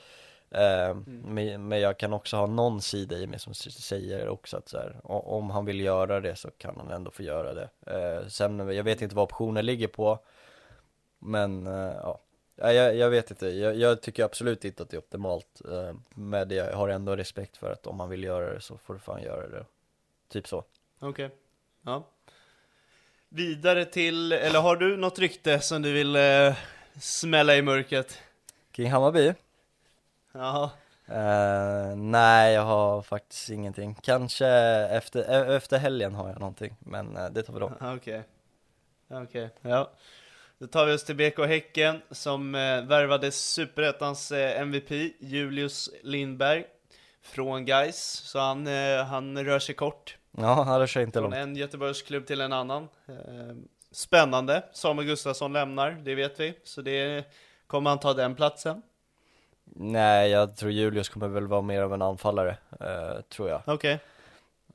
Eh, 0.52 0.90
Mm. 0.90 1.22
men, 1.26 1.68
men 1.68 1.80
jag 1.80 1.98
kan 1.98 2.14
också 2.14 2.38
ha 2.38 2.46
någon 2.48 2.82
sida 2.82 3.18
i 3.18 3.28
mig 3.28 3.40
som 3.40 3.54
säger 3.54 4.30
också 4.30 4.58
att 4.58 4.70
så 4.70 4.78
här, 4.78 5.00
om 5.04 5.50
han 5.50 5.66
vill 5.66 5.80
göra 5.80 6.20
det 6.20 6.36
så 6.36 6.52
kan 6.52 6.76
han 6.78 6.92
ändå 6.92 7.12
få 7.12 7.24
göra 7.24 7.54
det. 7.54 7.70
Eh, 7.88 8.28
sen, 8.28 8.70
jag 8.76 8.84
vet 8.84 9.02
inte 9.02 9.16
vad 9.16 9.24
optionen 9.24 9.66
ligger 9.66 9.88
på, 9.88 10.20
men 11.20 11.68
eh, 11.68 11.94
ja. 12.02 12.20
Ja, 12.60 12.72
jag, 12.74 12.96
jag 12.96 13.10
vet 13.10 13.32
inte, 13.32 13.48
jag, 13.48 13.76
jag 13.76 14.02
tycker 14.02 14.24
absolut 14.24 14.66
inte 14.66 14.84
att 14.84 14.90
det 14.90 14.98
är 14.98 15.00
optimalt 15.00 15.62
Men 16.10 16.50
jag 16.50 16.74
har 16.74 16.90
ändå 16.90 17.16
respekt 17.16 17.58
för 17.58 17.72
att 17.72 17.88
om 17.88 17.96
man 17.98 18.10
vill 18.10 18.24
göra 18.24 18.54
det 18.54 18.62
så 18.62 18.78
får 18.78 18.94
du 18.94 19.00
fan 19.00 19.22
göra 19.22 19.48
det 19.48 19.66
Typ 20.30 20.48
så 20.48 20.64
Okej, 21.00 21.30
ja 21.82 22.08
Vidare 23.30 23.86
till, 23.86 24.32
eller 24.32 24.60
har 24.60 24.76
du 24.76 24.98
något 24.98 25.20
rykte 25.20 25.60
som 25.60 25.82
du 25.82 25.94
vill 25.94 26.16
eh, 26.16 26.56
smälla 27.00 27.56
i 27.56 27.62
mörkret? 27.62 28.18
Kring 28.72 28.92
Hammarby? 28.92 29.34
Jaha, 30.34 30.70
Eh, 31.10 31.96
nej, 31.96 32.54
jag 32.54 32.62
har 32.66 33.02
faktiskt 33.02 33.50
ingenting. 33.50 33.96
Kanske 34.02 34.48
efter, 34.48 35.20
e- 35.20 35.56
efter 35.56 35.78
helgen 35.78 36.16
har 36.16 36.28
jag 36.30 36.40
någonting, 36.40 36.76
men 36.80 37.18
eh, 37.18 37.26
det 37.30 37.44
tar 37.44 37.54
vi 37.54 37.60
då. 37.60 37.72
Okej. 37.96 38.24
Okej, 39.10 39.50
ja. 39.62 39.92
Då 40.60 40.68
tar 40.68 40.86
vi 40.86 40.94
oss 40.94 41.04
till 41.06 41.16
BK 41.16 41.40
Häcken 41.40 42.02
som 42.12 42.56
eh, 42.56 42.82
värvade 42.82 43.32
Superettans 43.32 44.32
eh, 44.32 44.62
MVP 44.62 44.92
Julius 45.20 45.90
Lindberg 46.04 46.66
Från 47.22 47.66
Gais 47.66 47.98
så 48.26 48.40
han, 48.40 48.68
eh, 48.68 49.04
han 49.06 49.46
rör 49.46 49.60
sig 49.60 49.76
kort. 49.76 50.18
Ja, 50.32 50.64
han 50.64 50.80
rör 50.80 50.88
sig 50.88 51.04
inte 51.04 51.20
Från 51.20 51.24
långt. 51.32 51.36
en 51.36 51.56
Göteborgsklubb 51.56 52.26
till 52.28 52.42
en 52.42 52.54
annan. 52.54 52.88
Spännande, 53.92 54.64
Samuel 54.74 55.08
Gustafsson 55.08 55.54
lämnar, 55.54 55.92
det 55.92 56.16
vet 56.16 56.40
vi. 56.40 56.54
Så 56.64 56.82
det 56.82 57.26
kommer 57.68 57.90
han 57.90 58.00
ta 58.00 58.14
den 58.14 58.36
platsen 58.36 58.82
Nej, 59.76 60.30
jag 60.30 60.56
tror 60.56 60.72
Julius 60.72 61.10
kommer 61.10 61.28
väl 61.28 61.48
vara 61.48 61.62
mer 61.62 61.82
av 61.82 61.94
en 61.94 62.02
anfallare, 62.02 62.58
eh, 62.80 63.22
tror 63.22 63.50
jag. 63.50 63.62
Okej, 63.66 64.00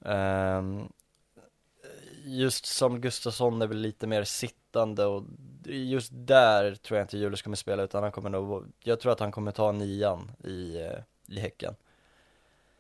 Ehm, 0.05 0.89
Just 2.25 2.67
som 2.67 3.01
Gustafsson 3.01 3.63
är 3.63 3.67
väl 3.67 3.79
lite 3.79 4.07
mer 4.07 4.25
sittande 4.25 5.05
och 5.07 5.25
just 5.65 6.11
där 6.13 6.75
tror 6.75 6.99
jag 6.99 7.05
inte 7.05 7.19
Julius 7.19 7.43
kommer 7.43 7.57
spela 7.57 7.83
utan 7.83 8.03
han 8.03 8.13
kommer 8.13 8.31
nog, 8.31 8.73
jag 8.81 9.01
tror 9.01 9.13
att 9.13 9.21
han 9.21 9.33
kommer 9.33 9.53
ta 9.53 9.73
nian 9.73 10.31
i, 10.45 10.77
eh, 10.81 10.99
i 11.37 11.41
Häcken. 11.41 11.75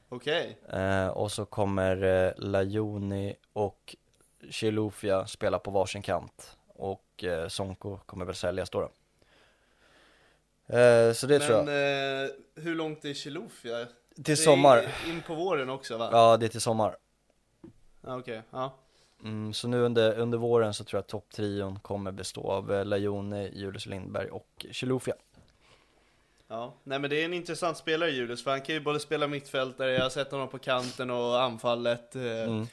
Okej. 0.08 0.58
Eh, 0.72 1.08
och 1.08 1.32
så 1.32 1.44
kommer 1.44 2.02
eh, 2.02 2.32
Lajoni 2.36 3.34
och 3.52 3.96
Chilufya 4.50 5.26
spela 5.26 5.58
på 5.58 5.70
varsin 5.70 6.02
kant 6.02 6.56
och 6.68 7.24
eh, 7.24 7.48
Sonko 7.48 7.96
kommer 8.06 8.24
väl 8.24 8.34
säljas 8.34 8.70
då, 8.70 8.80
då. 8.80 8.88
Eh, 10.72 11.12
Så 11.12 11.26
det 11.26 11.38
tror 11.38 11.56
jag, 11.56 11.64
Men 11.64 12.24
eh, 12.24 12.30
hur 12.54 12.74
långt 12.74 13.04
är 13.04 13.14
Chilufya? 13.14 13.86
Till 14.24 14.36
sommar, 14.36 14.88
In 15.08 15.22
på 15.26 15.34
våren 15.34 15.70
också 15.70 15.96
va? 15.96 16.08
ja 16.12 16.36
det 16.36 16.46
är 16.46 16.48
till 16.48 16.60
sommar 16.60 16.96
Okej, 18.06 18.42
ja. 18.50 18.74
mm, 19.24 19.52
Så 19.52 19.68
nu 19.68 19.80
under, 19.80 20.18
under 20.18 20.38
våren 20.38 20.74
så 20.74 20.84
tror 20.84 20.98
jag 20.98 21.02
att 21.02 21.08
topptrion 21.08 21.78
kommer 21.80 22.12
bestå 22.12 22.50
av 22.50 22.72
eh, 22.72 22.84
Lajoni, 22.84 23.50
Julius 23.54 23.86
Lindberg 23.86 24.28
och 24.28 24.66
Chilufya 24.70 25.14
Ja, 26.48 26.74
nej 26.84 26.98
men 26.98 27.10
det 27.10 27.20
är 27.20 27.24
en 27.24 27.34
intressant 27.34 27.76
spelare 27.76 28.10
Julius, 28.10 28.44
för 28.44 28.50
han 28.50 28.60
kan 28.60 28.74
ju 28.74 28.80
både 28.80 29.00
spela 29.00 29.26
mittfältare, 29.26 29.92
jag 29.92 30.02
har 30.02 30.10
sett 30.10 30.30
honom 30.30 30.48
på 30.48 30.58
kanten 30.58 31.10
och 31.10 31.42
anfallet. 31.42 32.14
Mm. 32.14 32.66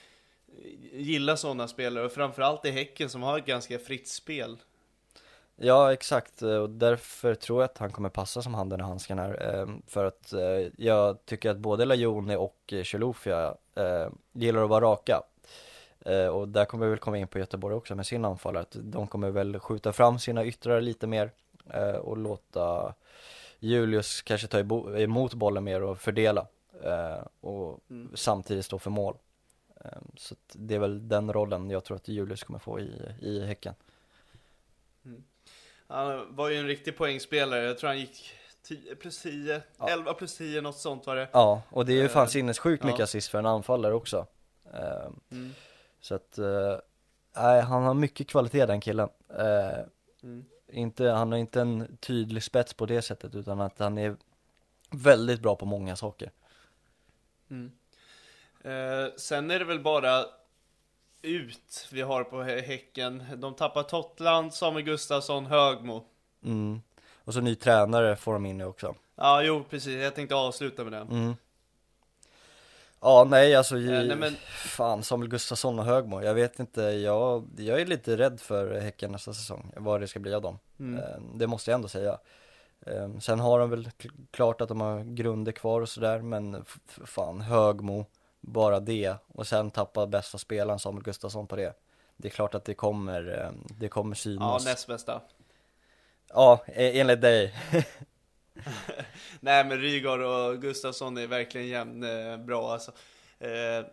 Gillar 0.93 1.35
sådana 1.35 1.67
spelare, 1.67 2.05
och 2.05 2.11
framförallt 2.11 2.65
i 2.65 2.71
Häcken 2.71 3.09
som 3.09 3.23
har 3.23 3.37
ett 3.39 3.45
ganska 3.45 3.79
fritt 3.79 4.07
spel. 4.07 4.57
Ja 5.61 5.93
exakt, 5.93 6.41
och 6.41 6.69
därför 6.69 7.35
tror 7.35 7.61
jag 7.61 7.65
att 7.65 7.77
han 7.77 7.91
kommer 7.91 8.09
passa 8.09 8.41
som 8.41 8.53
handen 8.53 8.79
i 8.79 8.83
handsken 8.83 9.19
här 9.19 9.55
eh, 9.59 9.67
För 9.87 10.05
att 10.05 10.33
eh, 10.33 10.67
jag 10.77 11.25
tycker 11.25 11.49
att 11.49 11.57
både 11.57 11.85
Lajoni 11.85 12.35
och 12.35 12.73
Chilufya 12.83 13.55
eh, 13.75 14.07
gillar 14.33 14.63
att 14.63 14.69
vara 14.69 14.85
raka. 14.85 15.21
Eh, 16.05 16.27
Och 16.27 16.47
där 16.47 16.65
kommer 16.65 16.85
vi 16.85 16.89
väl 16.89 16.99
komma 16.99 17.17
in 17.17 17.27
på 17.27 17.39
Göteborg 17.39 17.75
också 17.75 17.95
med 17.95 18.05
sin 18.05 18.25
anfallare 18.25 18.61
att 18.61 18.75
de 18.79 19.07
kommer 19.07 19.29
väl 19.29 19.59
skjuta 19.59 19.93
fram 19.93 20.19
sina 20.19 20.45
yttrar 20.45 20.81
lite 20.81 21.07
mer 21.07 21.31
och 22.01 22.17
låta 22.17 22.93
Julius 23.59 24.21
kanske 24.21 24.47
ta 24.47 24.59
emot 24.99 25.33
bollen 25.33 25.63
mer 25.63 25.83
och 25.83 25.97
fördela 25.99 26.47
och 27.41 27.79
Mm. 27.89 28.11
samtidigt 28.15 28.65
stå 28.65 28.79
för 28.79 28.89
mål. 28.89 29.15
Eh, 29.85 29.91
Så 30.15 30.35
det 30.53 30.75
är 30.75 30.79
väl 30.79 31.07
den 31.07 31.33
rollen 31.33 31.69
jag 31.69 31.83
tror 31.83 31.97
att 31.97 32.07
Julius 32.07 32.43
kommer 32.43 32.59
få 32.59 32.79
i, 32.79 32.91
i 33.21 33.45
Häcken 33.45 33.73
Han 35.91 36.35
var 36.35 36.49
ju 36.49 36.57
en 36.57 36.67
riktig 36.67 36.97
poängspelare, 36.97 37.63
jag 37.63 37.77
tror 37.77 37.87
han 37.87 37.99
gick 37.99 38.31
10 38.63 38.95
plus 38.95 39.21
10, 39.21 39.61
Ja. 39.77 39.89
11 39.89 40.13
plus 40.13 40.37
10, 40.37 40.61
något 40.61 40.77
sånt 40.77 41.07
var 41.07 41.15
det. 41.15 41.29
Ja, 41.33 41.61
och 41.69 41.85
det 41.85 41.93
är 41.93 42.01
ju 42.01 42.09
fan 42.09 42.23
Eh, 42.23 42.27
sinnessjukt 42.29 42.83
mycket 42.83 42.99
ja. 42.99 43.03
assist 43.03 43.29
för 43.29 43.39
en 43.39 43.45
anfallare 43.45 43.93
också 43.93 44.27
eh, 44.73 45.09
Mm. 45.31 45.53
Så 46.01 46.15
att, 46.15 46.37
eh, 46.37 46.77
nej 47.35 47.61
han 47.61 47.83
har 47.83 47.93
mycket 47.93 48.27
kvalitet 48.27 48.65
den 48.65 48.81
killen 48.81 49.09
eh, 49.37 49.79
Mm. 50.23 50.45
inte, 50.71 51.05
Han 51.05 51.31
har 51.31 51.39
inte 51.39 51.61
en 51.61 51.97
tydlig 51.97 52.43
spets 52.43 52.73
på 52.73 52.85
det 52.85 53.01
sättet 53.01 53.35
utan 53.35 53.61
att 53.61 53.79
han 53.79 53.97
är 53.97 54.15
väldigt 54.91 55.41
bra 55.41 55.55
på 55.55 55.65
många 55.65 55.95
saker 55.95 56.31
Mm. 57.49 57.71
Sen 59.17 59.51
är 59.51 59.59
det 59.59 59.65
väl 59.65 59.79
bara 59.79 60.25
ut 61.21 61.87
vi 61.91 62.01
har 62.01 62.23
på 62.23 62.35
Hä- 62.43 62.61
Häcken. 62.61 63.23
De 63.37 63.53
tappar 63.55 63.83
Tottland, 63.83 64.53
Samuel 64.53 64.85
Gustafsson, 64.85 65.45
Högmo. 65.45 66.05
Mm. 66.43 66.81
Och 67.15 67.33
så 67.33 67.41
ny 67.41 67.55
tränare 67.55 68.15
får 68.15 68.33
de 68.33 68.45
in 68.45 68.57
nu 68.57 68.65
också. 68.65 68.95
Ja, 69.15 69.43
jo 69.43 69.63
precis. 69.69 70.01
Jag 70.03 70.15
tänkte 70.15 70.35
avsluta 70.35 70.83
med 70.83 70.93
det. 70.93 70.97
Mm. 71.15 71.35
Ja, 73.01 73.27
nej 73.29 73.55
alltså, 73.55 73.77
ju, 73.77 73.95
Eh, 73.95 74.03
nej, 74.05 74.15
men- 74.15 74.35
fan 74.65 75.03
Samuel 75.03 75.29
Gustafsson 75.31 75.79
och 75.79 75.85
Högmo, 75.85 76.21
jag 76.21 76.33
vet 76.33 76.59
inte, 76.59 76.81
jag, 76.81 77.47
jag 77.57 77.81
är 77.81 77.85
lite 77.85 78.17
rädd 78.17 78.39
för 78.41 78.79
Häcken 78.79 79.11
nästa 79.11 79.33
säsong, 79.33 79.71
vad 79.77 80.01
det 80.01 80.07
ska 80.07 80.19
bli 80.19 80.33
av 80.33 80.41
dem. 80.41 80.59
Mm. 80.79 80.99
Eh, 80.99 81.19
Det 81.35 81.47
måste 81.47 81.71
jag 81.71 81.75
ändå 81.75 81.87
säga. 81.87 82.17
Eh, 82.85 83.17
Sen 83.19 83.39
har 83.39 83.59
de 83.59 83.69
väl 83.69 83.85
kl- 83.99 84.25
klart 84.31 84.61
att 84.61 84.67
de 84.69 84.81
har 84.81 85.03
grunder 85.03 85.51
kvar 85.51 85.81
och 85.81 85.89
sådär, 85.89 86.19
men 86.21 86.65
fan 87.05 87.41
Högmo, 87.41 88.05
bara 88.41 88.79
det, 88.79 89.13
och 89.27 89.47
sen 89.47 89.71
tappa 89.71 90.07
bästa 90.07 90.37
spelaren 90.37 90.79
Samuel 90.79 91.03
Gustafsson 91.03 91.47
på 91.47 91.55
det. 91.55 91.73
Det 92.17 92.27
är 92.27 92.31
klart 92.31 92.55
att 92.55 92.65
det 92.65 92.73
kommer, 92.73 93.39
eh, 93.43 93.51
det 93.79 93.87
kommer 93.87 94.11
Ja, 94.11 94.15
synas. 94.15 94.65
näst 94.65 94.87
bästa. 94.87 95.21
Ja, 96.33 96.63
e- 96.67 96.99
enligt 96.99 97.21
dig. 97.21 97.53
Nej 99.39 99.65
men 99.65 99.77
Rygaard 99.81 100.21
och 100.21 100.61
Gustafsson 100.61 101.17
är 101.17 101.27
verkligen 101.27 101.67
jämn 101.67 102.03
eh, 102.03 102.37
bra 102.37 102.71
alltså. 102.73 102.91
Eh, 103.39 103.85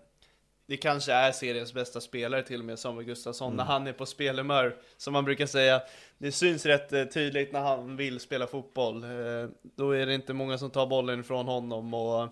det 0.69 0.77
kanske 0.77 1.13
är 1.13 1.33
seriens 1.33 1.73
bästa 1.75 2.01
spelare 2.01 2.43
till 2.43 2.59
och 2.61 2.65
med, 2.67 2.79
Samuel 2.79 3.07
Gustafsson, 3.07 3.57
när 3.57 3.65
han 3.65 3.87
är 3.87 3.93
på 3.93 4.07
spelhumör, 4.07 4.77
som 4.97 5.13
man 5.13 5.25
brukar 5.25 5.47
säga. 5.47 5.83
Det 6.19 6.33
syns 6.33 6.67
rätt 6.67 7.13
tydligt 7.15 7.53
när 7.53 7.61
han 7.61 7.97
vill 7.97 8.21
spela 8.21 8.47
fotboll. 8.47 9.05
Eh, 9.05 9.49
då 9.63 9.91
är 9.91 10.07
det 10.07 10.15
inte 10.15 10.33
många 10.33 10.59
som 10.59 10.71
tar 10.71 10.87
bollen 10.87 11.21
ifrån 11.21 11.47
honom 11.47 11.95
och 11.95 12.29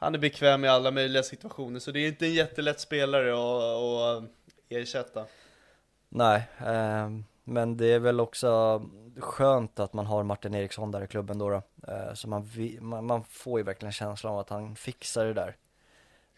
han 0.00 0.14
är 0.14 0.18
bekväm 0.18 0.64
i 0.64 0.68
alla 0.68 0.90
möjliga 0.90 1.22
situationer, 1.22 1.80
så 1.80 1.90
det 1.90 2.00
är 2.00 2.08
inte 2.08 2.26
en 2.26 2.34
jättelätt 2.34 2.80
spelare 2.80 3.32
att, 3.32 4.24
att 4.24 4.30
ersätta. 4.68 5.24
Nej, 6.08 6.42
ehm, 6.66 7.24
men 7.44 7.76
det 7.76 7.86
är 7.86 7.98
väl 7.98 8.20
också 8.20 8.82
skönt 9.18 9.80
att 9.80 9.92
man 9.92 10.06
har 10.06 10.22
Martin 10.22 10.54
Eriksson 10.54 10.90
där 10.90 11.04
i 11.04 11.06
klubben 11.06 11.38
då, 11.38 11.50
då. 11.50 11.62
Eh, 11.92 12.14
så 12.14 12.28
man, 12.28 12.50
man, 12.80 13.06
man 13.06 13.24
får 13.24 13.60
ju 13.60 13.64
verkligen 13.64 13.92
känslan 13.92 14.32
av 14.32 14.38
att 14.38 14.50
han 14.50 14.76
fixar 14.76 15.24
det 15.26 15.32
där. 15.34 15.56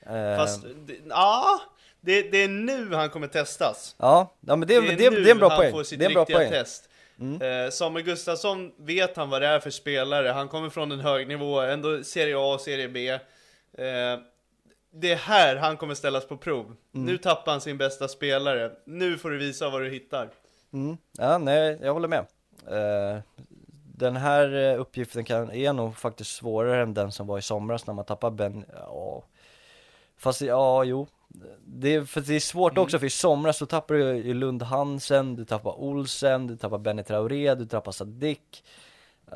Ehm, 0.07 0.37
Fast, 0.39 0.63
det, 0.87 0.97
ja, 1.09 1.61
det, 2.01 2.23
det 2.23 2.39
är 2.39 2.49
nu 2.49 2.95
han 2.95 3.11
kommer 3.11 3.27
testas. 3.27 3.95
Ja, 3.99 4.35
ja 4.41 4.57
men 4.57 4.69
det, 4.69 4.81
det, 4.81 4.97
det, 4.97 5.11
nu 5.11 5.25
det 5.25 5.31
är 5.31 5.33
en 5.33 5.39
bra 5.39 5.49
han 5.49 5.59
poäng. 5.59 5.73
får 5.73 5.85
sitt 5.85 5.99
Det 5.99 6.05
är 6.05 6.09
en 6.09 6.15
bra 6.15 6.25
poäng. 6.25 6.51
test. 6.51 6.89
Mm. 7.21 7.65
Eh, 7.65 7.71
Samuel 7.71 8.05
Gustafsson 8.05 8.73
vet 8.77 9.17
han 9.17 9.31
vad 9.31 9.43
det 9.43 9.49
är 9.49 9.61
för 9.61 9.71
spelare, 9.71 10.29
han 10.29 10.49
kommer 10.49 10.71
från 10.71 10.93
en 10.93 11.01
hög 11.01 11.29
nivå, 11.29 11.61
ändå 11.61 12.05
Serie 12.05 12.37
A 12.37 12.55
och 12.55 12.61
Serie 12.61 12.89
B. 12.89 13.19
Eh, 13.79 14.21
det 14.95 15.13
är 15.13 15.17
här 15.17 15.57
han 15.57 15.77
kommer 15.77 15.95
ställas 15.95 16.27
på 16.27 16.37
prov. 16.37 16.65
Mm. 16.65 17.07
Nu 17.07 17.19
tappar 17.19 17.53
han 17.53 17.61
sin 17.61 17.79
bästa 17.79 18.09
spelare, 18.09 18.73
nu 18.85 19.19
får 19.19 19.31
du 19.31 19.39
visa 19.39 19.71
vad 19.71 19.83
du 19.83 19.91
hittar. 19.91 20.31
Mm. 20.73 20.97
Ja, 21.19 21.39
nej, 21.39 21.79
jag 21.83 21.93
håller 21.93 22.09
med. 22.09 22.27
Eh, 22.67 23.21
den 23.95 24.17
här 24.17 24.55
eh, 24.55 24.81
uppgiften 24.81 25.25
kan, 25.25 25.51
är 25.51 25.73
nog 25.73 25.97
faktiskt 25.97 26.31
svårare 26.31 26.83
än 26.83 26.95
den 26.95 27.13
som 27.13 27.27
var 27.27 27.39
i 27.39 27.43
somras 27.43 27.87
när 27.87 27.95
man 27.95 28.05
tappade 28.05 28.37
Ben, 28.37 28.65
ja. 28.75 29.25
Fast 30.17 30.41
ja, 30.41 30.85
jo. 30.85 31.07
Det 31.65 31.95
är, 31.95 32.05
för 32.05 32.21
det 32.21 32.35
är 32.35 32.41
svårt 32.41 32.79
också, 32.79 32.99
för 32.99 33.07
i 33.07 33.11
somras 33.11 33.57
så 33.57 33.67
tappar 33.67 33.95
du 33.95 34.17
ju 34.17 34.35
Lund 34.35 34.63
Hansen, 34.63 35.37
du 35.37 35.45
tappar 35.45 35.81
Olsen, 35.81 36.47
du 36.47 36.57
tappar 36.57 36.79
Benny 36.79 37.03
Traoré, 37.03 37.55
du 37.55 37.67
tappar 37.67 37.93
Sadik. 37.93 38.65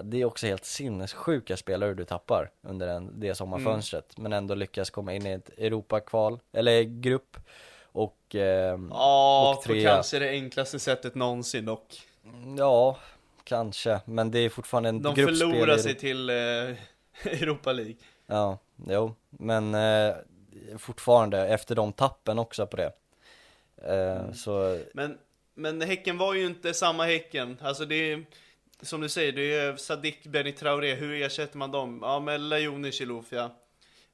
Det 0.02 0.20
är 0.20 0.24
också 0.24 0.46
helt 0.46 0.64
sinnessjuka 0.64 1.56
spelare 1.56 1.94
du 1.94 2.04
tappar 2.04 2.50
under 2.62 2.88
en, 2.88 3.20
det 3.20 3.34
sommarfönstret, 3.34 4.18
men 4.18 4.32
ändå 4.32 4.54
lyckas 4.54 4.90
komma 4.90 5.14
in 5.14 5.26
i 5.26 5.30
ett 5.30 5.50
Europakval, 5.58 6.38
eller 6.52 6.82
grupp. 6.82 7.36
Och, 7.82 8.34
ehm, 8.34 8.88
Ja, 8.92 9.50
och 9.56 9.62
på 9.64 9.72
trea. 9.72 9.90
kanske 9.94 10.18
det 10.18 10.28
enklaste 10.30 10.78
sättet 10.78 11.14
någonsin 11.14 11.64
dock. 11.64 12.02
Ja, 12.58 12.98
kanske, 13.44 14.00
men 14.04 14.30
det 14.30 14.38
är 14.38 14.48
fortfarande 14.48 14.88
en 14.88 15.02
De 15.02 15.14
gruppspel 15.14 15.50
förlorar 15.50 15.76
i- 15.76 15.78
sig 15.82 15.94
till 15.94 16.30
eh, 16.30 16.34
Europa 17.24 17.72
League. 17.72 17.94
Ja, 18.26 18.58
jo, 18.88 19.14
men 19.30 19.74
eh, 19.74 20.14
fortfarande 20.78 21.48
efter 21.48 21.74
de 21.74 21.92
tappen 21.92 22.38
också 22.38 22.66
på 22.66 22.76
det 22.76 22.92
eh, 23.82 24.20
Mm. 24.20 24.34
Så, 24.34 24.80
Men, 24.94 25.18
men 25.54 25.80
Häcken 25.82 26.18
var 26.18 26.34
ju 26.34 26.46
inte 26.46 26.74
samma 26.74 27.04
Häcken. 27.04 27.58
Alltså 27.62 27.84
det 27.84 28.12
är, 28.12 28.24
som 28.82 29.00
du 29.00 29.08
säger, 29.08 29.32
det 29.32 29.54
är 29.54 29.76
Sadik, 29.76 30.26
Benny 30.26 30.52
Traoré, 30.52 30.94
hur 30.94 31.22
ersätter 31.22 31.58
man 31.58 31.70
dem? 31.70 31.98
Ja, 32.02 32.20
med 32.20 32.40
Lajoni 32.40 32.92
Chilufya. 32.92 33.50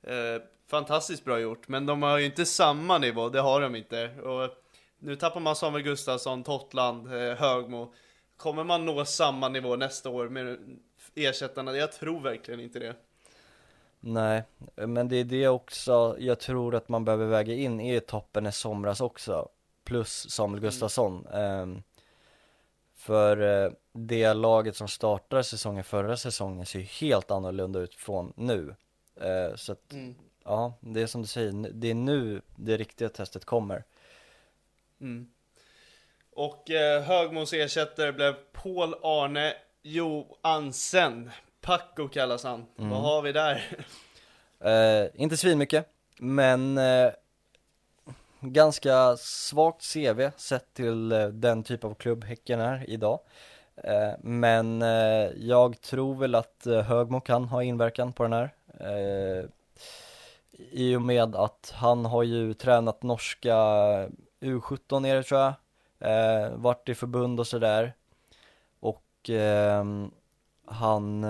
Eh, 0.03 0.43
fantastiskt 0.67 1.25
bra 1.25 1.41
gjort, 1.41 1.69
men 1.69 1.87
de 1.87 2.03
har 2.03 2.19
ju 2.19 2.25
inte 2.25 2.47
samma 2.47 2.99
nivå, 2.99 3.29
det 3.29 3.41
har 3.41 3.61
de 3.61 3.77
inte. 3.77 4.11
Och 4.21 4.51
nu 4.99 5.17
tappar 5.17 5.41
man 5.41 5.57
Samuel 5.57 5.85
Gustafsson, 5.85 6.43
Tottland, 6.43 7.07
eh, 7.07 7.35
Högmo. 7.35 7.93
Kommer 8.37 8.65
man 8.65 8.87
nå 8.87 9.05
samma 9.05 9.49
nivå 9.49 9.77
nästa 9.77 10.11
år 10.11 10.29
med 10.29 10.59
ersättarna? 11.15 11.77
Jag 11.77 11.93
tror 11.93 12.21
verkligen 12.21 12.61
inte 12.61 12.79
det. 12.79 12.95
nej, 14.01 14.43
men 14.75 15.09
det 15.09 15.17
är 15.17 15.25
det 15.25 15.49
också 15.49 16.17
jag 16.19 16.41
tror 16.41 16.75
att 16.75 16.89
man 16.89 17.05
behöver 17.05 17.27
väga 17.27 17.55
in 17.55 17.81
i 17.81 18.01
toppen 18.01 18.47
i 18.47 18.53
somras 18.53 19.01
också 19.01 19.49
Plus 19.85 20.31
Samuel 20.31 20.61
Gustafsson 20.61 21.27
ehm, 21.27 21.83
För 23.03 23.65
eh, 23.65 23.73
det 23.93 24.35
laget 24.35 24.77
som 24.77 24.89
startade 24.89 25.45
säsongen 25.45 25.85
förra 25.85 26.17
säsongen 26.17 26.67
ser 26.67 26.79
ju 26.79 26.85
helt 26.85 27.31
annorlunda 27.31 27.79
ut 27.79 27.95
från 27.95 28.33
nu 28.37 28.75
eh, 29.21 29.57
Så 29.57 29.73
att, 29.73 29.95
ja, 30.45 30.75
det 30.81 31.03
är 31.03 31.07
som 31.07 31.23
du 31.23 31.29
säger, 31.29 31.71
det 31.73 31.91
är 31.91 31.95
nu 31.95 32.43
det 32.57 32.77
riktiga 32.77 33.09
testet 33.09 33.45
kommer 33.45 33.85
Mm. 35.01 35.29
Och 36.31 36.71
eh, 36.71 37.03
Högmos 37.03 37.53
ersättare 37.53 38.13
blev 38.13 38.35
Paul 38.53 38.95
Arne 39.03 39.55
Johansen. 39.83 41.31
Paco 41.61 42.09
kallas 42.09 42.45
han. 42.45 42.67
Mm. 42.79 42.91
Vad 42.91 43.01
har 43.01 43.23
vi 43.23 43.33
där? 43.33 43.77
Eh, 44.61 45.11
inte 45.15 45.37
svinmycket, 45.37 45.89
men 46.19 46.79
eh, 46.79 47.11
ganska 48.43 49.17
svagt 49.17 49.93
CV 49.93 50.31
sett 50.37 50.75
till 50.75 51.13
eh, 51.13 51.27
den 51.27 51.63
typ 51.63 51.85
av 51.85 51.95
klubb 51.95 52.25
Häcken 52.25 52.61
är 52.61 52.91
idag. 52.91 53.21
Eh, 53.77 54.13
men 54.21 54.83
eh, 54.83 55.31
jag 55.37 55.81
tror 55.81 56.15
väl 56.15 56.35
att 56.35 56.67
Högmo 56.87 57.21
kan 57.21 57.45
ha 57.45 57.63
inverkan 57.63 58.13
på 58.13 58.23
den 58.23 58.33
här. 58.33 58.51
I 60.71 60.97
och 60.97 61.03
med 61.03 61.37
att 61.37 61.73
han 61.77 62.05
har 62.05 62.23
ju 62.23 62.55
tränat 62.55 63.03
norska 63.03 63.55
U17 64.41 65.01
nere 65.01 65.23
tror 65.23 65.41
jag. 65.41 65.55
Varit 66.51 66.89
i 66.89 66.95
förbund 66.95 67.41
och 67.41 67.47
sådär. 67.47 67.95
Och 68.81 69.31
ehm, 69.31 70.11
han 70.67 71.23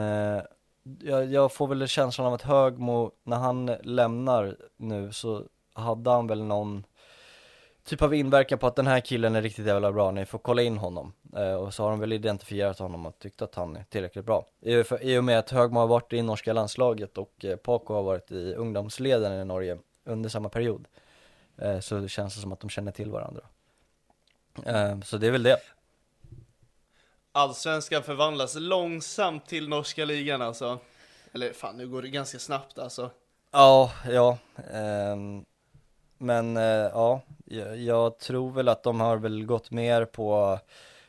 jag 1.31 1.53
får 1.53 1.67
väl 1.67 1.89
känslan 1.89 2.27
av 2.27 2.35
att 2.35 2.43
Högmo, 2.43 3.11
när 3.25 3.37
han 3.37 3.67
lämnar 3.83 4.57
nu 4.77 5.13
så 5.13 5.45
hade 5.75 6.11
han 6.11 6.27
väl 6.27 6.43
någon 6.45 6.85
typ 7.85 8.03
av 8.03 8.15
inverkan 8.15 8.59
på 8.59 8.67
att 8.67 8.77
den 8.77 8.87
här 8.87 9.01
killen 9.01 9.37
är 9.37 9.43
riktigt 9.43 9.67
jävla 9.67 9.93
bra, 9.93 10.11
ni 10.11 10.27
får 10.27 10.39
kolla 10.39 10.63
in 10.63 10.79
honom. 10.79 11.13
Eh, 11.37 11.55
och 11.55 11.75
så 11.75 11.83
har 11.83 11.91
de 11.91 12.01
väl 12.01 12.13
identifierat 12.13 12.79
honom 12.79 13.07
och 13.07 13.19
tyckt 13.19 13.43
att 13.43 13.55
han 13.55 13.77
är 13.77 13.85
tillräckligt 13.85 14.25
bra. 14.25 14.47
I, 14.61 14.85
för, 14.85 15.03
I 15.03 15.19
och 15.19 15.25
med 15.25 15.39
att 15.39 15.51
Högmo 15.51 15.81
har 15.81 15.87
varit 15.87 16.13
i 16.13 16.23
norska 16.23 16.53
landslaget 16.53 17.19
och 17.19 17.45
eh, 17.45 17.57
Paco 17.57 17.95
har 17.95 18.03
varit 18.03 18.31
i 18.31 18.55
ungdomsleden 18.55 19.33
i 19.33 19.45
Norge 19.45 19.79
under 20.05 20.29
samma 20.29 20.49
period. 20.49 20.89
Eh, 21.59 21.81
så 21.81 22.09
känns 22.09 22.35
det 22.35 22.41
som 22.41 22.53
att 22.53 22.61
de 22.61 22.71
känner 22.71 22.93
till 22.93 23.11
varandra. 23.11 23.43
Eh, 24.67 25.01
så 25.01 25.19
det 25.19 25.27
är 25.27 25.31
väl 25.31 25.43
det. 25.43 25.59
Allsvenskan 27.33 28.03
förvandlas 28.03 28.55
långsamt 28.55 29.47
till 29.47 29.69
norska 29.69 30.05
ligan 30.05 30.43
alltså. 30.43 30.79
Eller 31.33 31.53
fan, 31.53 31.77
nu 31.77 31.89
går 31.89 32.03
det 32.03 32.09
ganska 32.09 32.39
snabbt 32.39 32.79
alltså. 32.79 33.11
Ja, 33.51 33.93
ja. 34.11 34.39
ehm, 34.73 35.45
men 36.23 36.57
eh, 36.57 36.63
ja, 36.93 37.21
jag, 37.45 37.77
jag 37.79 38.19
tror 38.19 38.51
väl 38.53 38.69
att 38.69 38.83
de 38.83 39.01
har 39.01 39.17
väl 39.17 39.47
gått 39.47 39.71
mer 39.71 40.05
på 40.05 40.59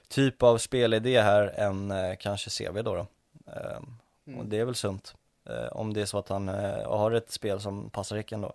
typ 0.08 0.44
av 0.44 0.58
spelidé 0.58 1.22
här 1.22 1.48
än 1.48 1.92
eh, 1.92 2.16
kanske 2.20 2.50
CV 2.50 2.82
då. 2.82 2.96
då. 2.96 3.08
Ehm, 3.52 4.38
Och 4.40 4.46
det 4.46 4.60
är 4.60 4.66
väl 4.66 4.76
sunt. 4.76 5.16
eh, 5.50 5.68
om 5.68 5.94
det 5.94 6.02
är 6.02 6.06
så 6.06 6.18
att 6.18 6.30
han 6.30 6.50
eh, 6.50 6.90
har 6.98 7.12
ett 7.12 7.32
spel 7.32 7.60
som 7.62 7.90
passar 7.90 8.16
Häcken 8.16 8.42
då. 8.42 8.54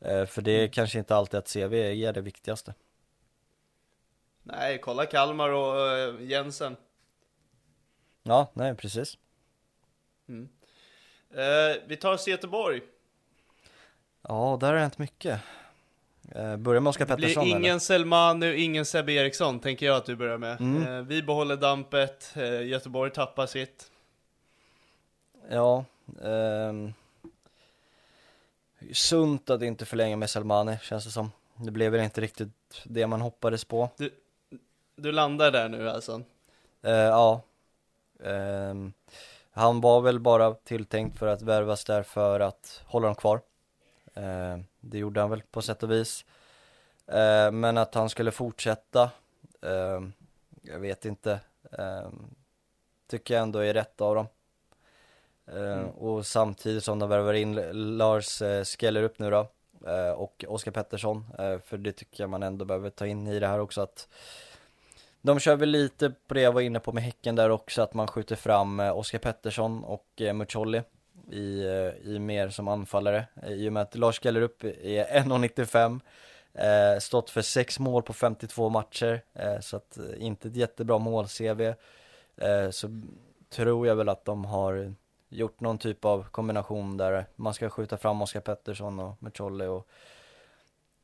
Eh, 0.00 0.26
för 0.26 0.42
det 0.42 0.52
är 0.52 0.68
kanske 0.68 0.98
inte 0.98 1.16
alltid 1.16 1.38
att 1.38 1.52
CV 1.52 1.74
är 1.74 2.12
det 2.12 2.20
viktigaste. 2.20 2.74
Nej, 4.42 4.78
kolla 4.78 5.06
Kalmar 5.06 5.50
och 5.50 6.22
Jensen. 6.22 6.76
Ja, 8.22 8.50
nej 8.54 8.74
precis. 8.74 9.18
Eh, 11.30 11.82
vi 11.86 11.96
tar 11.96 12.12
oss 12.12 12.24
till 12.24 12.30
Göteborg. 12.30 12.80
Ja, 14.22 14.58
där 14.60 14.66
har 14.66 14.74
det 14.74 14.80
hänt 14.80 14.98
mycket. 14.98 15.40
Eh, 16.34 16.56
börja 16.56 16.80
med 16.80 16.90
Oskar 16.90 17.06
Det 17.06 17.16
Pettersson 17.16 17.44
blir 17.44 17.56
ingen 17.56 17.64
eller? 17.64 17.78
Selmanu, 17.78 18.56
ingen 18.56 18.84
Sebbe 18.84 19.12
Eriksson, 19.12 19.60
tänker 19.60 19.86
jag 19.86 19.96
att 19.96 20.06
du 20.06 20.16
börjar 20.16 20.38
med. 20.38 20.60
Mm. 20.60 20.86
Eh, 20.86 21.02
vi 21.02 21.22
behåller 21.22 21.56
dampet, 21.56 22.32
eh, 22.36 22.66
Göteborg 22.66 23.10
tappar 23.12 23.46
sitt. 23.46 23.90
Ja, 25.50 25.84
ehm, 26.22 26.92
sunt 28.92 29.50
att 29.50 29.62
inte 29.62 29.86
förlänga 29.86 30.16
med 30.16 30.30
Selmani 30.30 30.78
känns 30.82 31.04
det 31.04 31.10
som. 31.10 31.32
Det 31.54 31.70
blev 31.70 31.92
väl 31.92 32.00
inte 32.00 32.20
riktigt 32.20 32.82
det 32.84 33.06
man 33.06 33.20
hoppades 33.20 33.64
på. 33.64 33.88
Du 34.96 35.12
landar 35.12 35.50
där 35.50 35.68
nu 35.68 35.90
alltså? 35.90 36.22
Eh, 36.82 36.92
ja. 36.92 37.42
Ehm, 38.24 38.92
han 39.52 39.80
var 39.80 40.00
väl 40.00 40.20
bara 40.20 40.54
tilltänkt 40.54 41.18
för 41.18 41.26
att 41.26 41.42
värvas 41.42 41.84
där 41.84 42.02
för 42.02 42.40
att 42.40 42.82
hålla 42.86 43.06
dem 43.06 43.14
kvar. 43.14 43.40
Eh, 44.14 44.58
det 44.80 44.98
gjorde 44.98 45.20
han 45.20 45.30
väl 45.30 45.42
på 45.50 45.62
sätt 45.62 45.82
och 45.82 45.90
vis. 45.90 46.24
Eh, 47.06 47.50
men 47.50 47.78
att 47.78 47.94
han 47.94 48.08
skulle 48.08 48.30
fortsätta, 48.30 49.02
eh, 49.62 50.00
jag 50.62 50.80
vet 50.80 51.04
inte. 51.04 51.40
Ehm, 51.78 52.34
tycker 53.06 53.34
jag 53.34 53.42
ändå 53.42 53.58
är 53.58 53.74
rätt 53.74 54.00
av 54.00 54.14
dem. 54.14 54.26
Mm. 55.52 55.88
Och 55.88 56.26
samtidigt 56.26 56.84
som 56.84 56.98
de 56.98 57.08
värvar 57.08 57.34
in 57.34 57.54
Lars 57.98 58.42
eh, 58.42 58.64
Skellerup 58.64 59.18
nu 59.18 59.30
då 59.30 59.48
eh, 59.86 60.10
och 60.10 60.44
Oskar 60.48 60.72
Pettersson, 60.72 61.26
eh, 61.38 61.58
för 61.58 61.78
det 61.78 61.92
tycker 61.92 62.22
jag 62.22 62.30
man 62.30 62.42
ändå 62.42 62.64
behöver 62.64 62.90
ta 62.90 63.06
in 63.06 63.26
i 63.26 63.40
det 63.40 63.46
här 63.46 63.58
också 63.58 63.80
att 63.80 64.08
de 65.22 65.38
kör 65.38 65.56
väl 65.56 65.68
lite 65.68 66.12
på 66.26 66.34
det 66.34 66.40
jag 66.40 66.52
var 66.52 66.60
inne 66.60 66.80
på 66.80 66.92
med 66.92 67.02
Häcken 67.02 67.36
där 67.36 67.50
också, 67.50 67.82
att 67.82 67.94
man 67.94 68.06
skjuter 68.06 68.36
fram 68.36 68.80
Oskar 68.80 69.18
Pettersson 69.18 69.84
och 69.84 70.22
Mucolli 70.34 70.82
i, 71.32 71.60
eh, 71.60 72.10
i 72.10 72.18
mer 72.18 72.48
som 72.48 72.68
anfallare 72.68 73.26
eh, 73.42 73.52
i 73.52 73.68
och 73.68 73.72
med 73.72 73.82
att 73.82 73.94
Lars 73.94 74.20
Gellerup 74.20 74.64
är 74.64 75.04
1,95 75.22 76.00
eh, 76.54 76.98
stått 76.98 77.30
för 77.30 77.42
sex 77.42 77.78
mål 77.78 78.02
på 78.02 78.12
52 78.12 78.68
matcher 78.68 79.22
eh, 79.34 79.60
så 79.60 79.76
att 79.76 79.98
eh, 79.98 80.04
inte 80.18 80.48
ett 80.48 80.56
jättebra 80.56 80.98
mål-CV 80.98 81.74
eh, 82.36 82.70
så 82.70 83.02
tror 83.50 83.86
jag 83.86 83.96
väl 83.96 84.08
att 84.08 84.24
de 84.24 84.44
har 84.44 84.94
gjort 85.28 85.60
någon 85.60 85.78
typ 85.78 86.04
av 86.04 86.22
kombination 86.30 86.96
där 86.96 87.26
man 87.36 87.54
ska 87.54 87.70
skjuta 87.70 87.96
fram 87.96 88.22
Oskar 88.22 88.40
Pettersson 88.40 89.00
och 89.00 89.22
Mucolli 89.22 89.66
och 89.66 89.88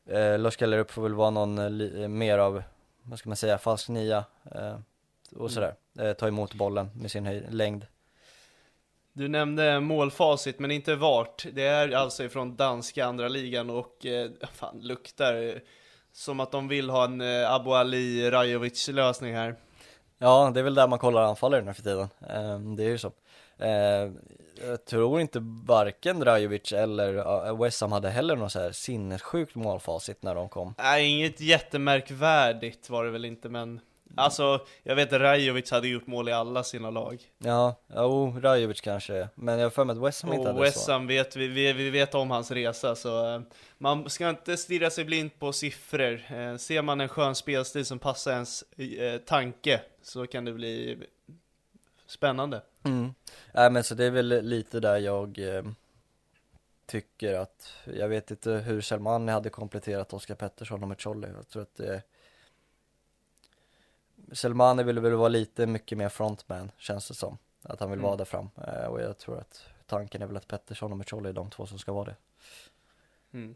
eh, 0.07 0.39
Lars 0.39 0.57
Gellerup 0.61 0.91
får 0.91 1.03
väl 1.03 1.14
vara 1.14 1.31
någon 1.31 1.79
li, 1.79 2.09
mer 2.09 2.39
av, 2.39 2.62
vad 3.03 3.18
ska 3.18 3.29
man 3.29 3.37
säga, 3.37 3.59
falsk 3.59 3.89
nia 3.89 4.24
eh, 4.55 4.79
och 5.37 5.51
sådär, 5.51 5.74
eh, 5.99 6.12
ta 6.12 6.29
emot 6.29 6.55
bollen 6.55 6.91
med 6.95 7.11
sin 7.11 7.27
höj, 7.27 7.47
längd. 7.51 7.87
Du 9.16 9.28
nämnde 9.28 9.80
målfacit, 9.80 10.58
men 10.58 10.70
inte 10.70 10.94
vart. 10.94 11.46
Det 11.52 11.66
är 11.66 11.92
alltså 11.92 12.24
ifrån 12.24 12.56
danska 12.56 13.06
andra 13.06 13.28
ligan 13.28 13.70
och 13.70 14.06
eh, 14.06 14.30
fan, 14.52 14.80
luktar 14.80 15.60
som 16.12 16.40
att 16.40 16.52
de 16.52 16.68
vill 16.68 16.90
ha 16.90 17.04
en 17.04 17.20
eh, 17.20 17.52
Abu 17.52 17.70
Ali 17.70 18.30
Rajovic 18.30 18.88
lösning 18.88 19.34
här. 19.34 19.56
Ja, 20.18 20.50
det 20.54 20.60
är 20.60 20.64
väl 20.64 20.74
där 20.74 20.88
man 20.88 20.98
kollar 20.98 21.22
anfallare 21.22 21.62
nu 21.62 21.74
för 21.74 21.82
tiden. 21.82 22.08
Eh, 22.28 22.58
det 22.76 22.84
är 22.84 22.88
ju 22.88 22.98
så. 22.98 23.12
Eh, 23.58 24.12
jag 24.68 24.84
tror 24.84 25.20
inte 25.20 25.38
varken 25.66 26.20
Drajovic 26.20 26.72
eller 26.72 27.54
West 27.62 27.80
hade 27.80 28.10
heller 28.10 28.36
något 28.36 28.52
så 28.52 28.60
här 28.60 28.72
sinnessjukt 28.72 29.54
målfacit 29.54 30.22
när 30.22 30.34
de 30.34 30.48
kom. 30.48 30.74
Nej, 30.78 31.06
inget 31.08 31.40
jättemärkvärdigt 31.40 32.90
var 32.90 33.04
det 33.04 33.10
väl 33.10 33.24
inte, 33.24 33.48
men 33.48 33.80
Alltså, 34.16 34.66
jag 34.82 34.96
vet 34.96 35.12
att 35.12 35.20
Rajovic 35.20 35.70
hade 35.70 35.88
gjort 35.88 36.06
mål 36.06 36.28
i 36.28 36.32
alla 36.32 36.64
sina 36.64 36.90
lag. 36.90 37.22
Ja, 37.38 37.74
jo, 37.94 38.36
Rajovic 38.40 38.80
kanske, 38.80 39.28
men 39.34 39.58
jag 39.58 39.64
har 39.64 39.70
för 39.70 39.84
mig 39.84 39.96
att 39.96 40.02
West 40.02 40.22
Ham 40.22 40.32
inte 40.32 40.48
hade 40.48 40.60
West 40.60 40.84
så. 40.84 40.98
West 40.98 41.10
vet 41.10 41.36
vi, 41.36 41.48
vi, 41.48 41.72
vi 41.72 41.90
vet 41.90 42.14
om 42.14 42.30
hans 42.30 42.50
resa, 42.50 42.94
så 42.94 43.36
uh, 43.36 43.42
man 43.78 44.10
ska 44.10 44.30
inte 44.30 44.56
stirra 44.56 44.90
sig 44.90 45.04
blind 45.04 45.38
på 45.38 45.52
siffror. 45.52 46.22
Uh, 46.32 46.56
ser 46.56 46.82
man 46.82 47.00
en 47.00 47.08
skön 47.08 47.34
spelstil 47.34 47.86
som 47.86 47.98
passar 47.98 48.32
ens 48.32 48.64
uh, 48.80 49.16
tanke, 49.18 49.80
så 50.02 50.26
kan 50.26 50.44
det 50.44 50.52
bli 50.52 50.98
spännande. 52.06 52.62
Mm. 52.82 53.14
Nej 53.52 53.70
men 53.70 53.84
så 53.84 53.94
det 53.94 54.04
är 54.04 54.10
väl 54.10 54.42
lite 54.42 54.80
där 54.80 54.98
jag 54.98 55.38
eh, 55.38 55.64
tycker 56.86 57.34
att, 57.34 57.72
jag 57.84 58.08
vet 58.08 58.30
inte 58.30 58.50
hur 58.50 58.80
Selmani 58.80 59.32
hade 59.32 59.50
kompletterat 59.50 60.12
Oskar 60.12 60.34
Pettersson 60.34 60.82
och 60.82 60.88
Mucolli. 60.88 61.28
Jag 61.36 61.48
tror 61.48 61.62
att 61.62 61.76
det 61.76 62.02
Selmani 64.33 64.83
vill 64.83 64.99
väl 64.99 65.14
vara 65.14 65.29
lite 65.29 65.66
mycket 65.66 65.99
mer 65.99 66.09
frontman, 66.09 66.70
känns 66.79 67.09
det 67.09 67.14
som. 67.14 67.39
Att 67.62 67.81
han 67.81 67.91
vill 67.91 67.99
mm. 67.99 68.07
vara 68.07 68.16
där 68.16 68.24
fram. 68.24 68.51
Eh, 68.66 68.87
och 68.87 69.01
jag 69.01 69.18
tror 69.18 69.39
att 69.39 69.62
tanken 69.87 70.22
är 70.22 70.27
väl 70.27 70.37
att 70.37 70.49
Pettersson 70.49 70.93
och 70.93 70.99
Mucolli 70.99 71.29
är 71.29 71.33
de 71.33 71.51
två 71.51 71.66
som 71.66 71.79
ska 71.79 71.93
vara 71.93 72.05
det. 72.05 72.16
Mm. 73.33 73.55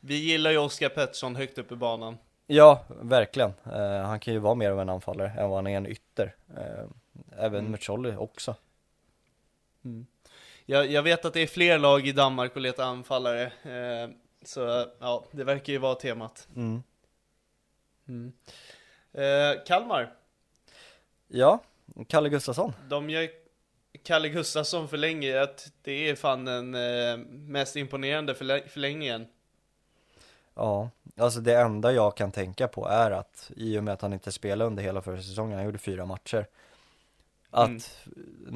Vi 0.00 0.14
gillar 0.14 0.50
ju 0.50 0.58
Oskar 0.58 0.88
Pettersson 0.88 1.36
högt 1.36 1.58
upp 1.58 1.72
i 1.72 1.76
banan. 1.76 2.18
Ja, 2.46 2.84
verkligen. 2.88 3.52
Uh, 3.66 4.02
han 4.02 4.20
kan 4.20 4.34
ju 4.34 4.40
vara 4.40 4.54
mer 4.54 4.70
av 4.70 4.80
en 4.80 4.88
anfallare 4.88 5.30
än 5.30 5.48
vad 5.48 5.58
han 5.58 5.66
är 5.66 5.76
en 5.76 5.86
ytter. 5.86 6.34
Uh, 6.50 6.90
även 7.36 7.74
mm. 7.74 8.18
Också. 8.18 8.56
Mm. 9.84 10.06
Jag, 10.66 10.90
jag, 10.90 11.02
vet 11.02 11.24
att 11.24 11.34
det 11.34 11.40
är 11.40 11.46
fler 11.46 11.78
lag 11.78 12.06
i 12.06 12.12
Danmark 12.12 12.56
och 12.56 12.60
letar 12.60 12.84
anfallare, 12.84 13.42
eh, 13.44 14.10
så 14.44 14.86
ja, 14.98 15.24
det 15.30 15.44
verkar 15.44 15.72
ju 15.72 15.78
vara 15.78 15.94
temat. 15.94 16.48
Mm. 16.56 16.82
Mm. 18.08 18.32
Eh, 19.12 19.64
Kalmar. 19.66 20.12
Ja, 21.28 21.58
Kalle 22.06 22.28
Gustafsson. 22.28 22.72
De 22.88 23.10
gör 23.10 23.28
Kalle 24.02 24.28
Gustafsson 24.28 24.88
förlänger, 24.88 25.36
att 25.36 25.72
det 25.82 26.10
är 26.10 26.14
fan 26.14 26.44
den 26.44 26.74
eh, 26.74 27.16
mest 27.28 27.76
imponerande 27.76 28.34
förläng 28.34 28.62
förlängningen. 28.68 29.26
Ja, 30.54 30.90
alltså 31.16 31.40
det 31.40 31.60
enda 31.60 31.92
jag 31.92 32.16
kan 32.16 32.32
tänka 32.32 32.68
på 32.68 32.88
är 32.88 33.10
att 33.10 33.50
i 33.56 33.78
och 33.78 33.84
med 33.84 33.94
att 33.94 34.02
han 34.02 34.12
inte 34.12 34.32
spelade 34.32 34.64
under 34.68 34.82
hela 34.82 35.02
förra 35.02 35.22
säsongen, 35.22 35.56
han 35.56 35.64
gjorde 35.64 35.78
fyra 35.78 36.06
matcher 36.06 36.46
att 37.52 37.68
mm. 37.68 37.80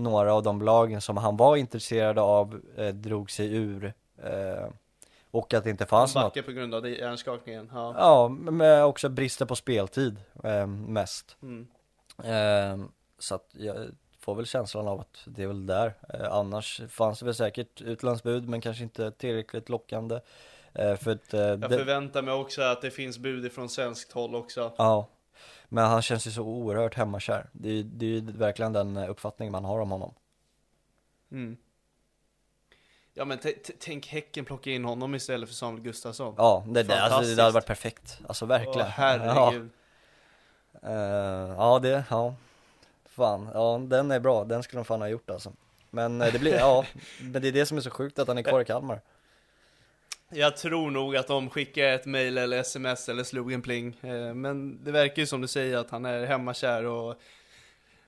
några 0.03 0.35
av 0.35 0.43
de 0.43 0.63
lagen 0.63 1.01
som 1.01 1.17
han 1.17 1.37
var 1.37 1.57
intresserad 1.57 2.19
av 2.19 2.61
eh, 2.77 2.89
drog 2.89 3.31
sig 3.31 3.55
ur 3.55 3.93
eh, 4.23 4.69
och 5.37 5.55
att 5.55 5.65
det 5.65 5.71
inte 5.71 5.87
fanns 5.87 6.15
något. 6.15 6.47
på 6.47 6.53
grund 6.53 6.75
av 6.75 6.89
hjärnskakningen? 6.89 7.71
Ja, 7.73 7.95
ja 7.99 8.29
med 8.29 8.85
också 8.85 9.09
brister 9.09 9.47
på 9.47 9.57
speltid 9.57 10.17
eh, 10.45 10.67
mest. 10.67 11.37
Mm. 11.43 11.67
Eh, 12.25 12.87
så 13.19 13.35
att 13.35 13.51
jag 13.53 13.77
får 14.21 14.35
väl 14.35 14.47
känslan 14.47 14.89
av 14.89 15.01
att 15.01 15.23
det 15.25 15.43
är 15.43 15.47
väl 15.47 15.67
där. 15.67 15.95
Eh, 16.15 16.33
annars 16.33 16.81
fanns 16.89 17.19
det 17.19 17.25
väl 17.25 17.35
säkert 17.35 17.81
utlandsbud 17.81 18.49
men 18.49 18.61
kanske 18.61 18.83
inte 18.83 19.11
tillräckligt 19.11 19.69
lockande. 19.69 20.21
Eh, 20.73 20.97
för 20.97 21.11
att, 21.11 21.33
jag 21.33 21.71
förväntar 21.71 22.23
mig 22.23 22.35
också 22.35 22.63
att 22.63 22.83
det 22.83 22.91
finns 22.91 23.19
bud 23.19 23.45
ifrån 23.45 23.69
svenskt 23.69 24.13
håll 24.13 24.35
också. 24.35 24.73
Ja, 24.79 25.09
men 25.69 25.85
han 25.85 26.03
känns 26.03 26.27
ju 26.27 26.31
så 26.31 26.43
oerhört 26.43 26.95
hemmakär. 26.95 27.47
Det 27.53 27.69
är, 27.69 27.83
det 27.83 28.07
är 28.07 28.11
ju 28.11 28.21
verkligen 28.21 28.73
den 28.73 28.97
uppfattning 28.97 29.53
man 29.53 29.65
har 29.65 29.79
om 29.79 29.91
honom. 29.91 30.15
Mm. 31.31 31.57
Ja 33.19 33.25
men 33.25 33.39
tänk 33.79 34.07
Häcken 34.07 34.45
plocka 34.45 34.71
in 34.71 34.85
honom 34.85 35.15
istället 35.15 35.49
för 35.49 35.55
Samuel 35.55 35.83
Gustafsson. 35.83 36.35
Ja, 36.37 36.65
det, 36.69 36.83
det, 36.83 37.03
alltså, 37.03 37.35
det 37.35 37.43
hade 37.43 37.55
varit 37.55 37.67
perfekt. 37.67 38.19
Alltså 38.27 38.47
verkligen. 38.47 38.81
Åh, 38.81 38.87
herregud. 38.87 39.71
Ja. 40.83 40.89
Uh, 40.89 41.55
ja, 41.59 41.79
det, 41.79 42.05
ja. 42.11 42.35
Fan, 43.05 43.49
ja 43.55 43.81
den 43.83 44.11
är 44.11 44.21
bra. 44.21 44.45
Den 44.45 44.63
skulle 44.63 44.79
de 44.81 44.85
fan 44.85 45.01
ha 45.01 45.09
gjort 45.09 45.31
alltså. 45.31 45.53
Men 45.91 46.23
eh, 46.23 46.33
det 46.33 46.39
blir, 46.39 46.55
ja, 46.55 46.85
men 47.21 47.43
det 47.43 47.49
är 47.49 47.53
det 47.53 47.67
som 47.67 47.77
är 47.77 47.81
så 47.81 47.91
sjukt 47.91 48.19
att 48.19 48.29
han 48.29 48.39
är 48.39 48.43
kvar 48.43 48.61
i 48.61 48.65
Kalmar. 48.65 49.01
Jag 50.29 50.57
tror 50.57 50.91
nog 50.91 51.17
att 51.17 51.27
de 51.27 51.51
skickar 51.51 51.85
ett 51.85 52.07
mail 52.07 52.39
eller 52.39 52.59
sms 52.59 53.09
eller 53.09 53.25
slog 53.25 53.53
en 53.53 53.63
pling. 53.63 53.97
Eh, 54.03 54.35
men 54.35 54.85
det 54.85 54.93
verkar 54.93 55.23
ju 55.23 55.27
som 55.27 55.41
du 55.41 55.49
säger 55.49 55.77
att 55.77 55.91
han 55.91 56.05
är 56.05 56.27
hemmakär 56.27 56.85
och 56.85 57.15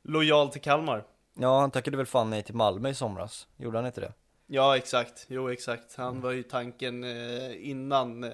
lojal 0.02 0.48
till 0.48 0.60
Kalmar. 0.60 1.04
Ja, 1.34 1.60
han 1.60 1.70
tackade 1.70 1.96
väl 1.96 2.06
fan 2.06 2.30
nej 2.30 2.42
till 2.42 2.54
Malmö 2.54 2.88
i 2.88 2.94
somras. 2.94 3.46
Gjorde 3.56 3.78
han 3.78 3.86
inte 3.86 4.00
det? 4.00 4.12
Ja, 4.50 4.76
exakt. 4.76 5.26
Jo, 5.28 5.50
exakt. 5.50 5.96
Han 5.96 6.08
mm. 6.08 6.20
var 6.20 6.30
ju 6.30 6.42
tanken 6.42 7.04
eh, 7.04 7.68
innan 7.70 8.24
eh, 8.24 8.30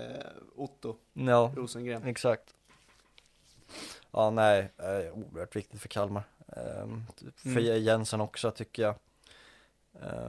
Otto 0.54 0.96
ja, 1.12 1.53
Rosengren. 1.57 2.04
exakt. 2.04 2.54
Ja, 4.11 4.30
nej, 4.30 4.70
oerhört 5.12 5.57
viktigt 5.57 5.80
för 5.80 5.88
Kalmar. 5.88 6.22
För 7.36 7.58
mm. 7.58 7.82
Jensen 7.82 8.20
också 8.20 8.50
tycker 8.50 8.82
jag. 8.82 8.95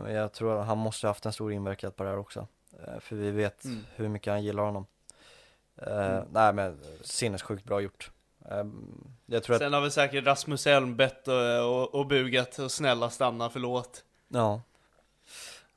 Jag 0.08 0.34
tror 0.34 0.60
han 0.60 0.78
måste 0.78 1.08
ha 1.08 1.10
haft 1.10 1.26
en 1.26 1.34
stor 1.34 1.52
inverkan 1.52 1.92
på 1.92 2.04
det 2.04 2.10
här 2.10 2.18
också. 2.18 2.48
Eh, 2.84 3.00
för 3.00 3.16
vi 3.16 3.32
vet 3.32 3.66
mm. 3.66 3.86
hur 3.96 4.10
mycket 4.10 4.34
han 4.34 4.44
gillar 4.44 4.64
honom. 4.64 4.86
Eh, 5.78 6.06
mm. 6.06 6.28
Nej 6.32 6.54
men 6.54 6.80
sinnessjukt 7.02 7.64
bra 7.66 7.82
gjort. 7.82 8.12
Ehm, 8.50 9.04
jag 9.26 9.44
tror 9.44 9.58
Sen 9.58 9.68
att... 9.68 9.74
har 9.74 9.82
vi 9.82 9.92
säkert 9.92 10.26
Rasmus 10.26 10.68
Elm 10.68 10.96
bett 10.96 11.28
och, 11.28 11.96
och 11.96 12.08
bugat 12.08 12.60
och 12.60 12.72
snälla 12.72 13.10
stanna, 13.10 13.50
förlåt. 13.50 14.04
Ja. 14.28 14.62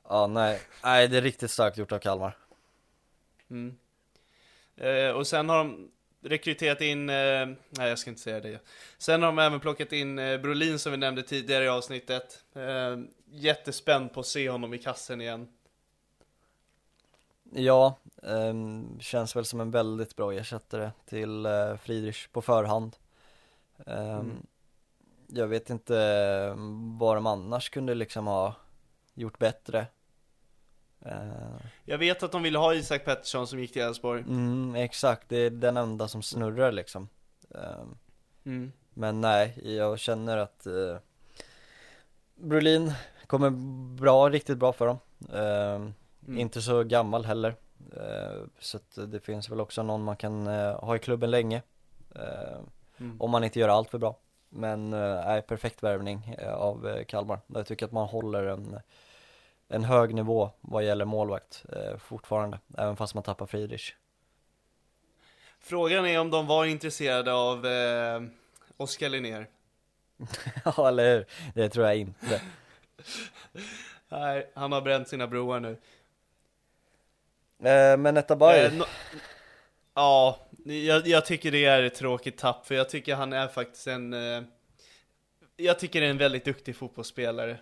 Ja, 0.09 0.27
nej. 0.27 0.61
Nej, 0.83 1.07
det 1.07 1.17
är 1.17 1.21
riktigt 1.21 1.51
starkt 1.51 1.77
gjort 1.77 1.91
av 1.91 1.99
Kalmar. 1.99 2.37
Mm. 3.49 3.77
Eh, 4.75 5.11
och 5.11 5.27
sen 5.27 5.49
har 5.49 5.57
de 5.57 5.91
rekryterat 6.21 6.81
in, 6.81 7.09
eh, 7.09 7.45
nej 7.69 7.89
jag 7.89 7.99
ska 7.99 8.09
inte 8.09 8.21
säga 8.21 8.39
det. 8.39 8.59
Sen 8.97 9.21
har 9.21 9.27
de 9.27 9.39
även 9.39 9.59
plockat 9.59 9.91
in 9.91 10.19
eh, 10.19 10.37
Brolin 10.37 10.79
som 10.79 10.91
vi 10.91 10.97
nämnde 10.97 11.23
tidigare 11.23 11.63
i 11.63 11.67
avsnittet. 11.67 12.43
Eh, 12.53 12.97
jättespänd 13.25 14.13
på 14.13 14.19
att 14.19 14.25
se 14.25 14.49
honom 14.49 14.73
i 14.73 14.77
kassen 14.77 15.21
igen. 15.21 15.47
Ja, 17.51 17.97
eh, 18.23 18.53
känns 18.99 19.35
väl 19.35 19.45
som 19.45 19.61
en 19.61 19.71
väldigt 19.71 20.15
bra 20.15 20.33
ersättare 20.33 20.91
till 21.05 21.45
eh, 21.45 21.75
Friedrich 21.77 22.27
på 22.27 22.41
förhand. 22.41 22.95
Eh, 23.85 24.13
mm. 24.13 24.45
Jag 25.27 25.47
vet 25.47 25.69
inte 25.69 25.93
vad 26.97 27.17
de 27.17 27.25
annars 27.25 27.69
kunde 27.69 27.95
liksom 27.95 28.27
ha 28.27 28.55
gjort 29.13 29.39
bättre. 29.39 29.87
Eh, 31.05 31.55
Jag 31.85 31.97
vet 31.97 32.23
att 32.23 32.31
de 32.31 32.43
ville 32.43 32.57
ha 32.57 32.73
Isak 32.73 33.05
Pettersson 33.05 33.47
som 33.47 33.59
gick 33.59 33.73
till 33.73 33.81
Elfsborg. 33.81 34.21
mm, 34.21 34.75
exakt, 34.75 35.29
det 35.29 35.37
är 35.37 35.49
den 35.49 35.77
enda 35.77 36.07
som 36.07 36.21
snurrar 36.23 36.71
liksom. 36.71 37.09
Eh, 37.55 37.83
Mm. 38.43 38.71
Men 38.93 39.21
nej, 39.21 39.59
jag 39.77 39.99
känner 39.99 40.37
att 40.37 40.65
eh, 40.65 40.97
Brolin 42.35 42.93
kommer 43.27 43.49
bra, 43.99 44.29
riktigt 44.29 44.57
bra 44.57 44.73
för 44.73 44.87
dem. 44.87 44.97
Eh, 45.33 45.91
Mm. 46.27 46.39
Inte 46.39 46.61
så 46.61 46.83
gammal 46.83 47.25
heller. 47.25 47.55
Eh, 47.95 48.41
så 48.59 48.77
att 48.77 49.11
det 49.11 49.19
finns 49.19 49.49
väl 49.49 49.61
också 49.61 49.83
någon 49.83 50.03
man 50.03 50.15
kan 50.17 50.47
ha 50.47 50.95
i 50.95 50.99
klubben 50.99 51.31
länge. 51.31 51.61
Mm. 52.99 53.21
Om 53.21 53.31
man 53.31 53.43
inte 53.43 53.59
gör 53.59 53.69
allt 53.69 53.89
för 53.89 53.97
bra. 53.97 54.15
Men 54.49 54.93
är 54.93 55.41
perfekt 55.41 55.83
värvning 55.83 56.35
av 56.53 57.03
Kalmar. 57.03 57.39
Jag 57.47 57.65
tycker 57.67 57.85
att 57.85 57.91
man 57.91 58.07
håller 58.07 58.43
en, 58.45 58.79
en 59.69 59.83
hög 59.83 60.13
nivå 60.15 60.51
vad 60.61 60.83
gäller 60.83 61.05
målvakt 61.05 61.65
eh, 61.73 61.97
fortfarande. 61.97 62.59
Även 62.77 62.97
fast 62.97 63.13
man 63.13 63.23
tappar 63.23 63.45
Friedrich. 63.45 63.93
Frågan 65.59 66.05
är 66.05 66.19
om 66.19 66.31
de 66.31 66.47
var 66.47 66.65
intresserade 66.65 67.33
av 67.33 67.65
eh, 67.67 68.21
Oskar 68.77 69.09
Linnér. 69.09 69.47
Ja 70.65 70.87
eller 70.87 71.15
hur? 71.15 71.25
Det 71.53 71.69
tror 71.69 71.85
jag 71.85 71.97
inte. 71.97 72.41
Nej, 74.09 74.51
han 74.55 74.71
har 74.71 74.81
bränt 74.81 75.07
sina 75.07 75.27
broar 75.27 75.59
nu. 75.59 75.71
Eh, 77.69 77.97
men 77.97 78.17
Etabay, 78.17 78.59
Eh, 78.59 78.71
no- 78.71 78.85
ja, 79.93 80.39
jag, 80.65 81.07
jag 81.07 81.25
tycker 81.25 81.51
det 81.51 81.65
är 81.65 81.83
ett 81.83 81.95
tråkigt 81.95 82.37
tapp, 82.37 82.67
för 82.67 82.75
jag 82.75 82.89
tycker 82.89 83.15
han 83.15 83.33
är 83.33 83.47
faktiskt 83.47 83.87
en... 83.87 84.13
Eh, 84.13 84.43
jag 85.57 85.79
tycker 85.79 86.01
det 86.01 86.05
är 86.07 86.11
en 86.11 86.17
väldigt 86.17 86.45
duktig 86.45 86.75
fotbollsspelare. 86.75 87.57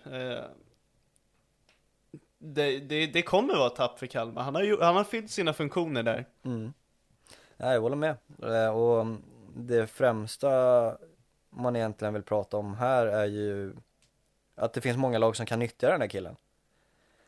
Eh, 2.40 2.46
det, 2.48 2.78
det, 2.78 3.06
det 3.06 3.22
kommer 3.22 3.54
vara 3.54 3.70
tapp 3.70 3.98
för 3.98 4.06
Kalmar. 4.06 4.42
Han 4.42 4.54
har, 4.54 4.62
ju, 4.62 4.80
han 4.80 4.96
har 4.96 5.04
fyllt 5.04 5.30
sina 5.30 5.52
funktioner 5.52 6.02
där. 6.02 6.24
Mm. 6.42 6.72
Ja, 7.56 7.72
jag 7.72 7.80
håller 7.80 7.96
med. 7.96 8.16
Eh, 8.42 8.76
Och 8.76 9.00
mm, 9.00 9.22
det 9.56 9.86
främsta 9.86 10.96
man 11.50 11.76
egentligen 11.76 12.14
vill 12.14 12.22
prata 12.22 12.56
om 12.56 12.74
här 12.74 13.06
är 13.06 13.26
ju 13.26 13.74
att 14.54 14.72
det 14.72 14.80
finns 14.80 14.96
många 14.96 15.18
lag 15.18 15.36
som 15.36 15.46
kan 15.46 15.58
nyttja 15.58 15.90
den 15.90 16.00
här 16.00 16.08
killen. 16.08 16.36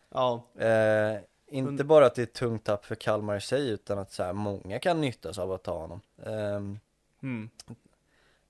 Ja, 0.08 0.42
Eh, 0.58 1.20
inte 1.52 1.84
bara 1.84 2.06
att 2.06 2.14
det 2.14 2.22
är 2.22 2.26
ett 2.26 2.32
tungt 2.32 2.64
tapp 2.64 2.84
för 2.84 2.94
Kalmar 2.94 3.36
i 3.36 3.40
sig 3.40 3.68
utan 3.70 3.98
att 3.98 4.12
så 4.12 4.22
här, 4.22 4.32
många 4.32 4.78
kan 4.78 5.00
nyttas 5.00 5.38
av 5.38 5.52
att 5.52 5.62
ta 5.62 5.78
honom. 5.78 6.00
Ehm, 6.26 6.78
mm. 7.22 7.50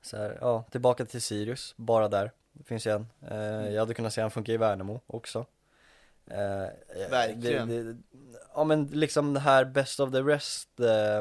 så 0.03 0.16
här, 0.16 0.39
ja, 0.41 0.65
tillbaka 0.70 1.05
till 1.05 1.23
Sirius, 1.23 1.74
bara 1.77 2.09
där. 2.09 2.31
Det 2.53 2.65
finns 2.65 2.87
ju 2.87 2.91
en. 2.91 3.07
Eh, 3.28 3.73
jag 3.73 3.81
hade 3.81 3.95
kunnat 3.95 4.12
se 4.12 4.20
han 4.20 4.31
funka 4.31 4.53
i 4.53 4.57
Värnamo 4.57 5.01
också. 5.07 5.47
Eh, 6.31 7.11
Verkligen. 7.11 7.69
Det, 7.69 7.82
det, 7.82 7.97
ja 8.55 8.65
men 8.65 8.86
liksom 8.86 9.35
det 9.35 9.40
här 9.40 9.65
best 9.65 10.01
of 10.01 10.12
the 10.12 10.20
rest 10.20 10.81
eh, 10.81 11.19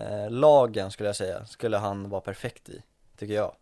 eh, 0.00 0.30
lagen 0.30 0.90
skulle 0.90 1.08
jag 1.08 1.16
säga, 1.16 1.46
skulle 1.46 1.76
han 1.76 2.08
vara 2.08 2.20
perfekt 2.20 2.68
i, 2.68 2.82
tycker 3.16 3.34
jag. 3.34 3.56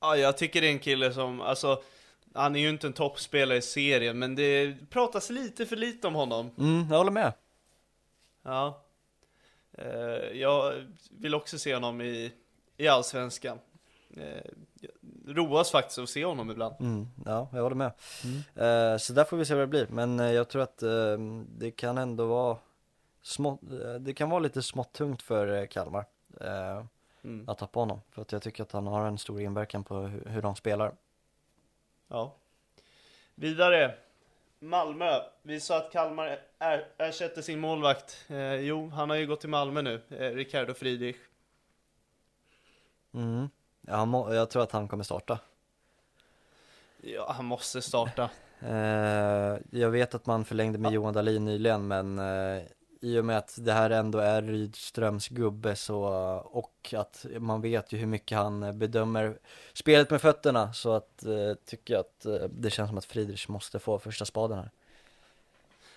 ja, 0.00 0.16
jag 0.16 0.36
tycker 0.38 0.60
det 0.60 0.66
är 0.66 0.72
en 0.72 0.78
kille 0.78 1.12
som, 1.12 1.40
alltså, 1.40 1.82
han 2.34 2.56
är 2.56 2.60
ju 2.60 2.68
inte 2.68 2.86
en 2.86 2.92
toppspelare 2.92 3.58
i 3.58 3.62
serien, 3.62 4.18
men 4.18 4.34
det 4.34 4.76
pratas 4.90 5.30
lite 5.30 5.66
för 5.66 5.76
lite 5.76 6.06
om 6.06 6.14
honom. 6.14 6.50
Mm, 6.58 6.86
jag 6.90 6.98
håller 6.98 7.10
med. 7.10 7.32
Ja. 8.42 8.84
Eh, 9.72 10.40
jag 10.40 10.86
vill 11.10 11.34
också 11.34 11.58
se 11.58 11.74
honom 11.74 12.00
i, 12.00 12.32
i 12.76 12.88
Allsvenskan. 12.88 13.58
Roas 15.26 15.70
faktiskt 15.70 15.98
att 15.98 16.08
se 16.08 16.24
honom 16.24 16.50
ibland. 16.50 16.74
Mm, 16.80 17.08
ja, 17.26 17.48
jag 17.52 17.62
håller 17.62 17.76
med. 17.76 17.92
Eh, 18.54 18.96
så 18.98 19.12
där 19.12 19.24
får 19.24 19.36
vi 19.36 19.44
se 19.44 19.54
vad 19.54 19.62
det 19.62 19.66
blir, 19.66 19.86
men 19.90 20.20
eh, 20.20 20.32
jag 20.32 20.48
tror 20.48 20.62
att 20.62 20.82
eh, 20.82 21.18
det 21.58 21.70
kan 21.70 21.98
ändå 21.98 22.26
vara 22.26 22.56
smått, 23.22 23.60
eh, 23.62 23.94
det 23.94 24.14
kan 24.14 24.30
vara 24.30 24.40
lite 24.40 24.62
smått 24.62 24.92
tungt 24.92 25.22
för 25.22 25.46
eh, 25.62 25.66
Kalmar 25.66 26.04
eh, 26.40 26.84
Mm. 27.24 27.48
att 27.48 27.58
tappa 27.58 27.80
honom. 27.80 28.00
För 28.10 28.22
att 28.22 28.32
jag 28.32 28.42
tycker 28.42 28.62
att 28.62 28.72
han 28.72 28.86
har 28.86 29.06
en 29.06 29.18
stor 29.18 29.40
inverkan 29.40 29.84
på 29.84 29.96
hur, 29.96 30.24
hur 30.30 30.42
de 30.42 30.56
spelar. 30.56 30.92
Ja. 32.08 32.34
Vidare. 33.34 33.94
Malmö. 34.58 35.20
Vi 35.42 35.60
sa 35.60 35.76
att 35.78 35.92
Kalmar 35.92 36.38
är, 36.58 36.88
ersätter 36.98 37.42
sin 37.42 37.60
målvakt. 37.60 38.24
Jo, 38.60 38.88
han 38.88 39.10
har 39.10 39.16
ju 39.16 39.26
gått 39.26 39.40
till 39.40 39.48
Malmö 39.50 39.82
nu. 39.82 40.00
Eh, 40.10 40.30
Ricardo 40.34 40.74
Friedrich. 40.74 41.16
Mm. 43.14 43.48
Ja, 43.86 43.96
han 43.96 44.08
må, 44.08 44.34
jag 44.34 44.50
tror 44.50 44.62
att 44.62 44.72
han 44.72 44.88
kommer 44.88 45.04
starta. 45.04 45.38
Ja, 47.00 47.32
han 47.36 47.44
måste 47.44 47.82
starta. 47.82 48.30
Eh, 48.66 49.58
jag 49.70 49.90
vet 49.90 50.14
att 50.14 50.26
man 50.26 50.44
förlängde 50.44 50.78
med 50.78 50.92
Johan 50.92 51.14
Dahlin 51.14 51.44
nyligen 51.44 51.88
men 51.88 52.18
eh, 52.18 52.62
i 53.00 53.18
och 53.18 53.24
med 53.24 53.38
att 53.38 53.54
det 53.58 53.72
här 53.72 53.90
ändå 53.90 54.18
är 54.18 54.42
Rydströms 54.42 55.28
gubbe 55.28 55.76
så 55.76 56.02
och 56.44 56.94
att 56.96 57.26
man 57.38 57.60
vet 57.60 57.92
ju 57.92 57.98
hur 57.98 58.06
mycket 58.06 58.38
han 58.38 58.78
bedömer 58.78 59.38
spelet 59.72 60.10
med 60.10 60.20
fötterna 60.20 60.72
så 60.72 60.92
att 60.92 61.24
eh, 61.24 61.54
tycker 61.64 61.94
jag 61.94 62.00
att 62.00 62.26
eh, 62.26 62.48
det 62.50 62.70
känns 62.70 62.88
som 62.88 62.98
att 62.98 63.04
Friedrich 63.04 63.48
måste 63.48 63.78
få 63.78 63.98
första 63.98 64.24
spaden 64.24 64.58
här. 64.58 64.70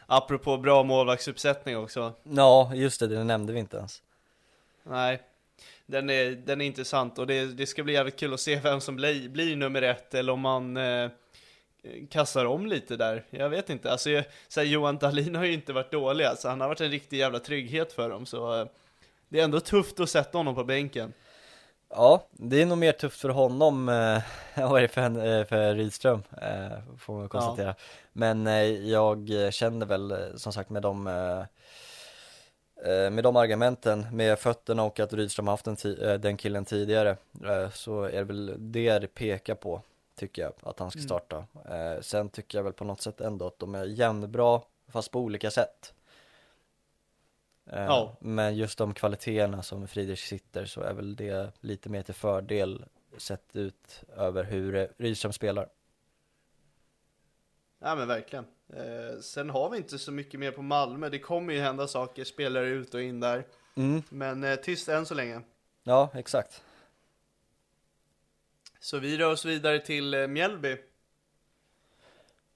Apropå 0.05 0.57
bra 0.57 0.83
målvaktsuppsättning 0.83 1.77
också. 1.77 2.13
Ja, 2.23 2.71
just 2.73 2.99
det, 2.99 3.07
det 3.07 3.23
nämnde 3.23 3.53
vi 3.53 3.59
inte 3.59 3.77
ens. 3.77 4.01
Nej, 4.83 5.21
den 5.85 6.09
är, 6.09 6.31
den 6.31 6.61
är 6.61 6.65
intressant 6.65 7.19
och 7.19 7.27
det, 7.27 7.45
det 7.45 7.65
ska 7.67 7.83
bli 7.83 7.93
jävligt 7.93 8.19
kul 8.19 8.33
att 8.33 8.39
se 8.39 8.55
vem 8.59 8.81
som 8.81 8.95
blir, 8.95 9.29
blir 9.29 9.55
nummer 9.55 9.81
ett 9.81 10.13
eller 10.13 10.33
om 10.33 10.39
man 10.39 10.77
eh, 10.77 11.09
kastar 12.09 12.45
om 12.45 12.65
lite 12.65 12.95
där. 12.95 13.23
Jag 13.29 13.49
vet 13.49 13.69
inte, 13.69 13.91
alltså 13.91 14.09
jag, 14.09 14.25
så 14.47 14.59
här, 14.59 14.67
Johan 14.67 14.97
Dahlin 14.97 15.35
har 15.35 15.45
ju 15.45 15.53
inte 15.53 15.73
varit 15.73 15.91
dålig 15.91 16.25
alltså, 16.25 16.47
han 16.49 16.61
har 16.61 16.67
varit 16.67 16.81
en 16.81 16.91
riktig 16.91 17.17
jävla 17.17 17.39
trygghet 17.39 17.93
för 17.93 18.09
dem 18.09 18.25
så 18.25 18.59
eh, 18.61 18.67
det 19.29 19.39
är 19.39 19.43
ändå 19.43 19.59
tufft 19.59 19.99
att 19.99 20.09
sätta 20.09 20.37
honom 20.37 20.55
på 20.55 20.63
bänken. 20.63 21.13
Ja, 21.89 22.27
det 22.31 22.61
är 22.61 22.65
nog 22.65 22.77
mer 22.77 22.91
tufft 22.91 23.19
för 23.21 23.29
honom, 23.29 23.89
eh, 23.89 24.21
vad 24.69 24.77
är 24.77 24.81
det 24.81 24.87
för, 24.87 25.01
en- 25.01 25.21
eh, 25.39 25.45
för 25.45 25.75
Rydström, 25.75 26.23
eh, 26.41 26.97
får 26.99 27.13
man 27.13 27.29
konstatera. 27.29 27.75
Men 28.13 28.47
eh, 28.47 28.63
jag 28.63 29.29
känner 29.51 29.85
väl 29.85 30.33
som 30.35 30.53
sagt 30.53 30.69
med 30.69 30.81
de, 30.81 31.07
med 32.89 33.23
de 33.23 33.35
argumenten, 33.35 34.05
med 34.11 34.39
fötterna 34.39 34.83
och 34.83 34.99
att 34.99 35.13
Rydström 35.13 35.47
haft 35.47 35.65
den, 35.65 35.77
eh, 36.01 36.13
den 36.13 36.37
killen 36.37 36.65
tidigare, 36.65 37.17
eh, 37.45 37.69
så 37.69 38.03
är 38.03 38.11
det 38.11 38.23
väl 38.23 38.55
det 38.57 38.99
det 38.99 39.07
pekar 39.07 39.55
på, 39.55 39.81
tycker 40.15 40.41
jag, 40.41 40.53
att 40.61 40.79
han 40.79 40.91
ska 40.91 40.99
starta. 41.01 41.45
Eh, 41.69 42.01
sen 42.01 42.29
tycker 42.29 42.57
jag 42.57 42.63
väl 42.63 42.73
på 42.73 42.83
något 42.83 43.01
sätt 43.01 43.21
ändå 43.21 43.47
att 43.47 43.59
de 43.59 43.75
är 43.75 43.85
jämnbra, 43.85 44.61
fast 44.87 45.11
på 45.11 45.19
olika 45.19 45.51
sätt. 45.51 45.93
Eh, 47.71 47.83
Ja. 47.85 48.15
Men 48.19 48.55
just 48.55 48.77
de 48.77 48.93
kvaliteterna 48.93 49.63
som 49.63 49.87
Friedrich 49.87 50.27
sitter 50.27 50.65
så 50.65 50.81
är 50.81 50.93
väl 50.93 51.15
det 51.15 51.51
lite 51.59 51.89
mer 51.89 52.01
till 52.01 52.13
fördel 52.13 52.85
sett 53.17 53.55
ut 53.55 54.03
över 54.17 54.43
hur 54.43 54.75
eh, 54.75 54.87
Rydström 54.97 55.33
spelar. 55.33 55.69
Ja 57.85 57.95
men 57.95 58.07
verkligen. 58.07 58.45
Eh, 58.69 59.19
sen 59.21 59.49
har 59.49 59.69
vi 59.69 59.77
inte 59.77 59.99
så 59.99 60.11
mycket 60.11 60.39
mer 60.39 60.51
på 60.51 60.61
Malmö, 60.61 61.09
det 61.09 61.19
kommer 61.19 61.53
ju 61.53 61.59
hända 61.59 61.87
saker, 61.87 62.23
spelare 62.23 62.67
ut 62.67 62.93
och 62.93 63.01
in 63.01 63.19
där. 63.19 63.47
Mm. 63.75 64.03
Men 64.09 64.43
eh, 64.43 64.55
tyst 64.55 64.89
än 64.89 65.05
så 65.05 65.13
länge. 65.13 65.41
Ja, 65.83 66.09
exakt. 66.13 66.63
Så 68.79 68.99
vi 68.99 69.17
rör 69.17 69.31
oss 69.31 69.45
vidare 69.45 69.79
till 69.79 70.13
eh, 70.13 70.27
Mjällby. 70.27 70.77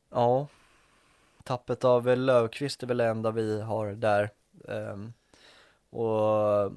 Ja. 0.10 0.48
Tappet 1.44 1.84
av 1.84 2.18
Löfqvist 2.18 2.84
är 2.84 2.88
väl 2.88 2.98
det 2.98 3.06
enda 3.06 3.32
vi 3.32 3.62
har 3.62 3.92
där. 3.92 4.30
Ehm, 4.68 5.14
och 5.90 6.72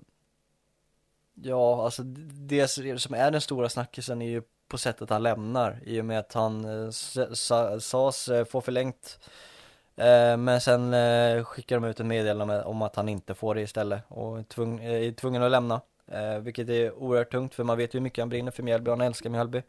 ja, 1.35 1.85
alltså 1.85 2.03
det 2.03 2.69
som 2.69 3.15
är 3.15 3.31
den 3.31 3.41
stora 3.41 3.69
snackisen 3.69 4.23
är 4.23 4.31
ju 4.31 4.43
på 4.73 4.79
sättet 4.79 5.11
han 5.11 5.23
lämnar 5.23 5.79
i 5.85 6.01
och 6.01 6.05
med 6.05 6.19
att 6.19 6.33
han 6.33 6.65
eh, 6.65 6.91
sas 6.91 7.85
sades 7.85 8.51
få 8.51 8.61
förlängt. 8.61 9.19
Eh, 9.97 10.37
men 10.37 10.61
sen 10.61 10.95
skickar 11.45 11.77
de 11.81 11.85
ut 11.85 12.01
en 12.01 12.09
meddelande 12.09 12.65
om 12.65 12.83
att 12.83 12.97
han 12.97 13.09
inte 13.09 13.35
får 13.35 13.55
det 13.55 13.61
istället 13.61 14.03
och 14.09 14.39
är, 14.39 15.13
tvungen 15.13 15.43
att 15.43 15.51
lämna. 15.51 15.81
Vilket 16.41 16.69
är 16.69 16.93
oerhört 16.95 17.31
tungt 17.31 17.55
för 17.55 17.65
man 17.65 17.79
vet 17.79 17.95
ju 17.95 17.99
hur 17.99 18.03
mycket 18.03 18.23
han 18.23 18.29
brinner 18.29 18.51
för 18.51 18.63
Mjällby, 18.63 18.91
han 18.91 19.01
älskar 19.01 19.31
Mjällby. 19.31 19.63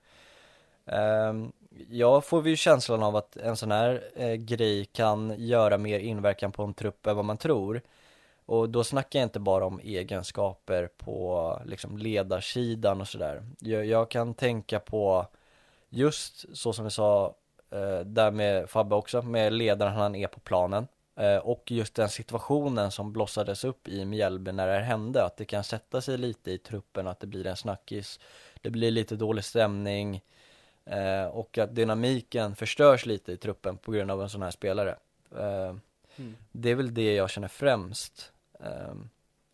Ehm, 0.86 1.52
Jag 1.90 2.26
får 2.26 2.48
ju 2.48 2.56
känslan 2.56 3.04
av 3.04 3.16
att 3.16 3.38
en 3.38 3.56
sån 3.58 3.72
här 3.72 4.02
grej 4.38 4.86
kan 4.86 5.36
göra 5.38 5.78
mer 5.78 6.00
inverkan 6.00 6.52
på 6.52 6.64
en 6.64 6.74
trupp 6.74 7.08
än 7.08 7.16
vad 7.16 7.26
man 7.26 7.38
tror 7.38 7.82
och 8.54 8.70
då 8.70 8.84
snackar 8.84 9.20
jag 9.20 9.26
inte 9.26 9.40
bara 9.40 9.66
om 9.66 9.80
egenskaper 9.80 10.90
på 10.98 11.62
liksom 11.66 11.98
ledarsidan 11.98 13.02
och 13.02 13.08
sådär 13.08 13.44
jag, 13.60 13.86
jag 13.86 14.12
kan 14.12 14.34
tänka 14.34 14.80
på 14.80 15.28
just 15.90 16.58
så 16.58 16.74
som 16.74 16.86
vi 16.86 16.92
sa 16.92 17.36
eh, 17.72 18.00
där 18.00 18.32
med 18.32 18.70
Fabbe 18.70 18.96
också, 18.96 19.22
med 19.22 19.54
ledaren 19.54 19.94
han 19.94 20.16
är 20.16 20.28
på 20.28 20.40
planen 20.40 20.88
eh, 21.16 21.38
och 21.38 21.72
just 21.72 21.96
den 21.96 22.10
situationen 22.10 22.92
som 22.92 23.14
blossades 23.14 23.64
upp 23.64 23.88
i 23.88 24.06
Mjällby 24.06 24.52
när 24.52 24.68
det 24.68 24.74
här 24.74 24.82
hände, 24.82 25.26
att 25.26 25.38
det 25.38 25.46
kan 25.46 25.64
sätta 25.64 26.02
sig 26.02 26.18
lite 26.18 26.52
i 26.52 26.58
truppen, 26.58 27.08
att 27.08 27.20
det 27.20 27.28
blir 27.28 27.48
en 27.48 27.58
snackis, 27.58 28.20
det 28.62 28.70
blir 28.70 28.92
lite 28.92 29.16
dålig 29.16 29.44
stämning 29.44 30.22
Eh, 30.86 31.26
och 31.26 31.58
att 31.58 31.76
dynamiken 31.76 32.56
förstörs 32.56 33.06
lite 33.06 33.32
i 33.32 33.38
truppen 33.38 33.78
på 33.78 33.92
grund 33.92 34.12
av 34.12 34.22
en 34.22 34.30
sån 34.30 34.42
här 34.42 34.52
spelare. 34.52 34.96
Eh, 35.38 35.74
Mm. 36.16 36.36
Det 36.52 36.72
är 36.72 36.76
väl 36.76 36.94
det 36.94 37.14
jag 37.14 37.30
känner 37.30 37.48
främst 37.48 38.33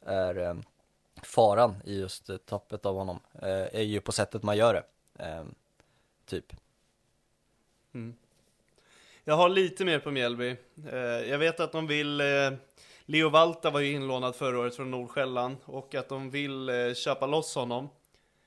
är 0.06 0.38
eh, 0.38 0.56
faran 1.24 1.76
i 1.86 2.00
just 2.00 2.30
tappet 2.46 2.86
av 2.86 2.96
honom. 2.96 3.20
Eh, 3.42 3.80
är 3.80 3.82
ju 3.82 4.02
på 4.02 4.12
sättet 4.12 4.44
man 4.44 4.58
gör 4.58 4.74
det. 4.74 4.84
Eh, 5.24 5.44
typ. 6.26 6.54
Mm. 7.94 8.16
Jag 9.24 9.36
har 9.36 9.50
lite 9.50 9.86
mer 9.86 10.00
på 10.00 10.12
Mjällby. 10.12 10.56
Eh, 10.92 11.00
jag 11.00 11.38
vet 11.38 11.60
att 11.60 11.72
de 11.72 11.88
vill, 11.88 12.22
eh, 12.22 12.52
Leo 13.06 13.30
Valta 13.30 13.70
var 13.70 13.80
ju 13.80 13.92
inlånad 13.92 14.36
förra 14.36 14.60
året 14.60 14.76
från 14.76 14.92
Nordsjälland 14.92 15.58
och 15.66 15.96
att 15.96 16.10
de 16.10 16.30
vill 16.30 16.70
eh, 16.70 16.94
köpa 16.94 17.26
loss 17.26 17.56
honom. 17.56 17.90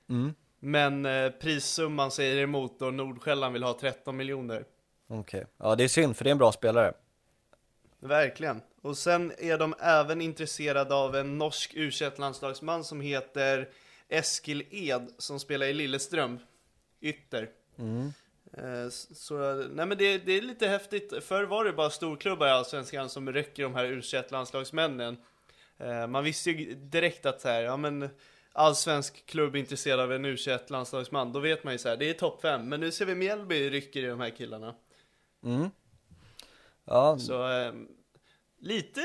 Mm. 0.09 0.34
Men 0.59 1.06
eh, 1.06 1.30
prissumman 1.30 2.10
säger 2.10 2.43
emot 2.43 2.82
och 2.82 2.94
Nordsjälland 2.94 3.52
vill 3.52 3.62
ha 3.62 3.78
13 3.80 4.16
miljoner. 4.16 4.64
Okej. 5.09 5.47
Ja 5.56 5.74
det 5.74 5.84
är 5.84 5.89
synd 5.89 6.16
för 6.16 6.24
det 6.24 6.30
är 6.30 6.32
en 6.32 6.39
bra 6.39 6.52
spelare. 6.52 6.93
Verkligen. 8.03 8.61
Och 8.83 8.99
sen 8.99 9.33
är 9.39 9.59
de 9.59 9.74
även 9.81 10.20
intresserade 10.20 10.95
av 10.95 11.16
en 11.16 11.39
norsk 11.39 11.74
u 11.74 11.91
landslagsman 12.16 12.85
som 12.85 13.01
heter 13.01 13.69
Eskil 14.09 14.65
Ed 14.70 15.09
som 15.19 15.41
spelar 15.41 15.66
i 15.66 15.73
Lilleström, 15.73 16.39
ytter. 17.01 17.49
Mm. 17.79 18.12
Eh, 18.53 18.89
Så, 18.91 19.55
nej 19.55 19.87
men 19.87 19.99
det, 19.99 20.19
det 20.19 20.33
är 20.33 20.43
lite 20.43 20.69
häftigt. 20.69 21.24
Förr 21.24 21.45
var 21.45 21.65
det 21.65 21.73
bara 21.73 21.91
storklubbar 21.91 22.47
i 22.47 22.51
Allsvenskan 22.51 23.09
som 23.09 23.33
räcker 23.33 23.62
de 23.62 23.74
här 23.74 23.85
u 23.85 24.03
landslagsmännen 24.31 25.16
Eh, 25.83 26.07
Man 26.07 26.24
visste 26.24 26.51
ju 26.51 26.74
direkt 26.74 27.27
att 27.27 27.41
så 27.41 27.49
här, 27.49 27.62
ja 27.62 27.77
men 27.77 28.09
allsvensk 28.53 29.27
klubb 29.27 29.55
är 29.55 29.59
intresserad 29.59 30.01
av 30.01 30.12
en 30.12 30.24
u 30.24 30.37
landslagsman, 30.66 31.33
då 31.33 31.41
vet 31.41 31.65
man 31.65 31.74
ju 31.74 31.79
så 31.79 31.89
här, 31.89 31.97
det 31.97 32.11
är 32.11 32.15
topp 32.15 32.43
5. 32.43 32.69
Men 32.69 32.81
nu 32.81 32.93
ser 32.93 33.07
vi 33.07 33.15
Mjällby 33.15 33.70
rycker 33.70 34.03
i 34.03 34.07
de 34.07 34.20
här 34.20 34.31
killarna. 34.31 34.74
Mm. 35.45 35.70
Ja, 36.84 37.18
Så 37.18 37.48
eh, 37.60 37.72
lite 38.59 39.00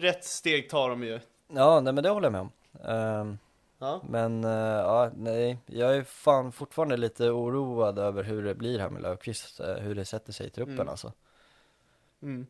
rätt 0.00 0.24
steg 0.24 0.70
tar 0.70 0.90
de 0.90 1.02
ju. 1.04 1.20
ja 1.48 1.80
nej, 1.80 1.92
men 1.92 2.04
det 2.04 2.10
håller 2.10 2.26
jag 2.26 2.32
med 2.32 2.40
om. 2.40 2.52
Ehm, 2.90 3.38
Ja. 3.78 4.00
Men, 4.08 4.44
eh, 4.44 4.50
ja, 4.50 5.10
nej, 5.16 5.58
jag 5.66 5.96
är 5.96 6.02
fan 6.02 6.52
fortfarande 6.52 6.96
lite 6.96 7.30
oroad 7.30 7.98
över 7.98 8.22
hur 8.22 8.44
det 8.44 8.54
blir 8.54 8.78
här 8.78 8.88
med 8.90 9.02
Löfqvist, 9.02 9.60
eh, 9.60 9.74
hur 9.74 9.94
det 9.94 10.04
sätter 10.04 10.32
sig 10.32 10.46
i 10.46 10.50
truppen 10.50 10.74
Mm. 10.74 10.88
alltså. 10.88 11.12
Mm. 12.22 12.46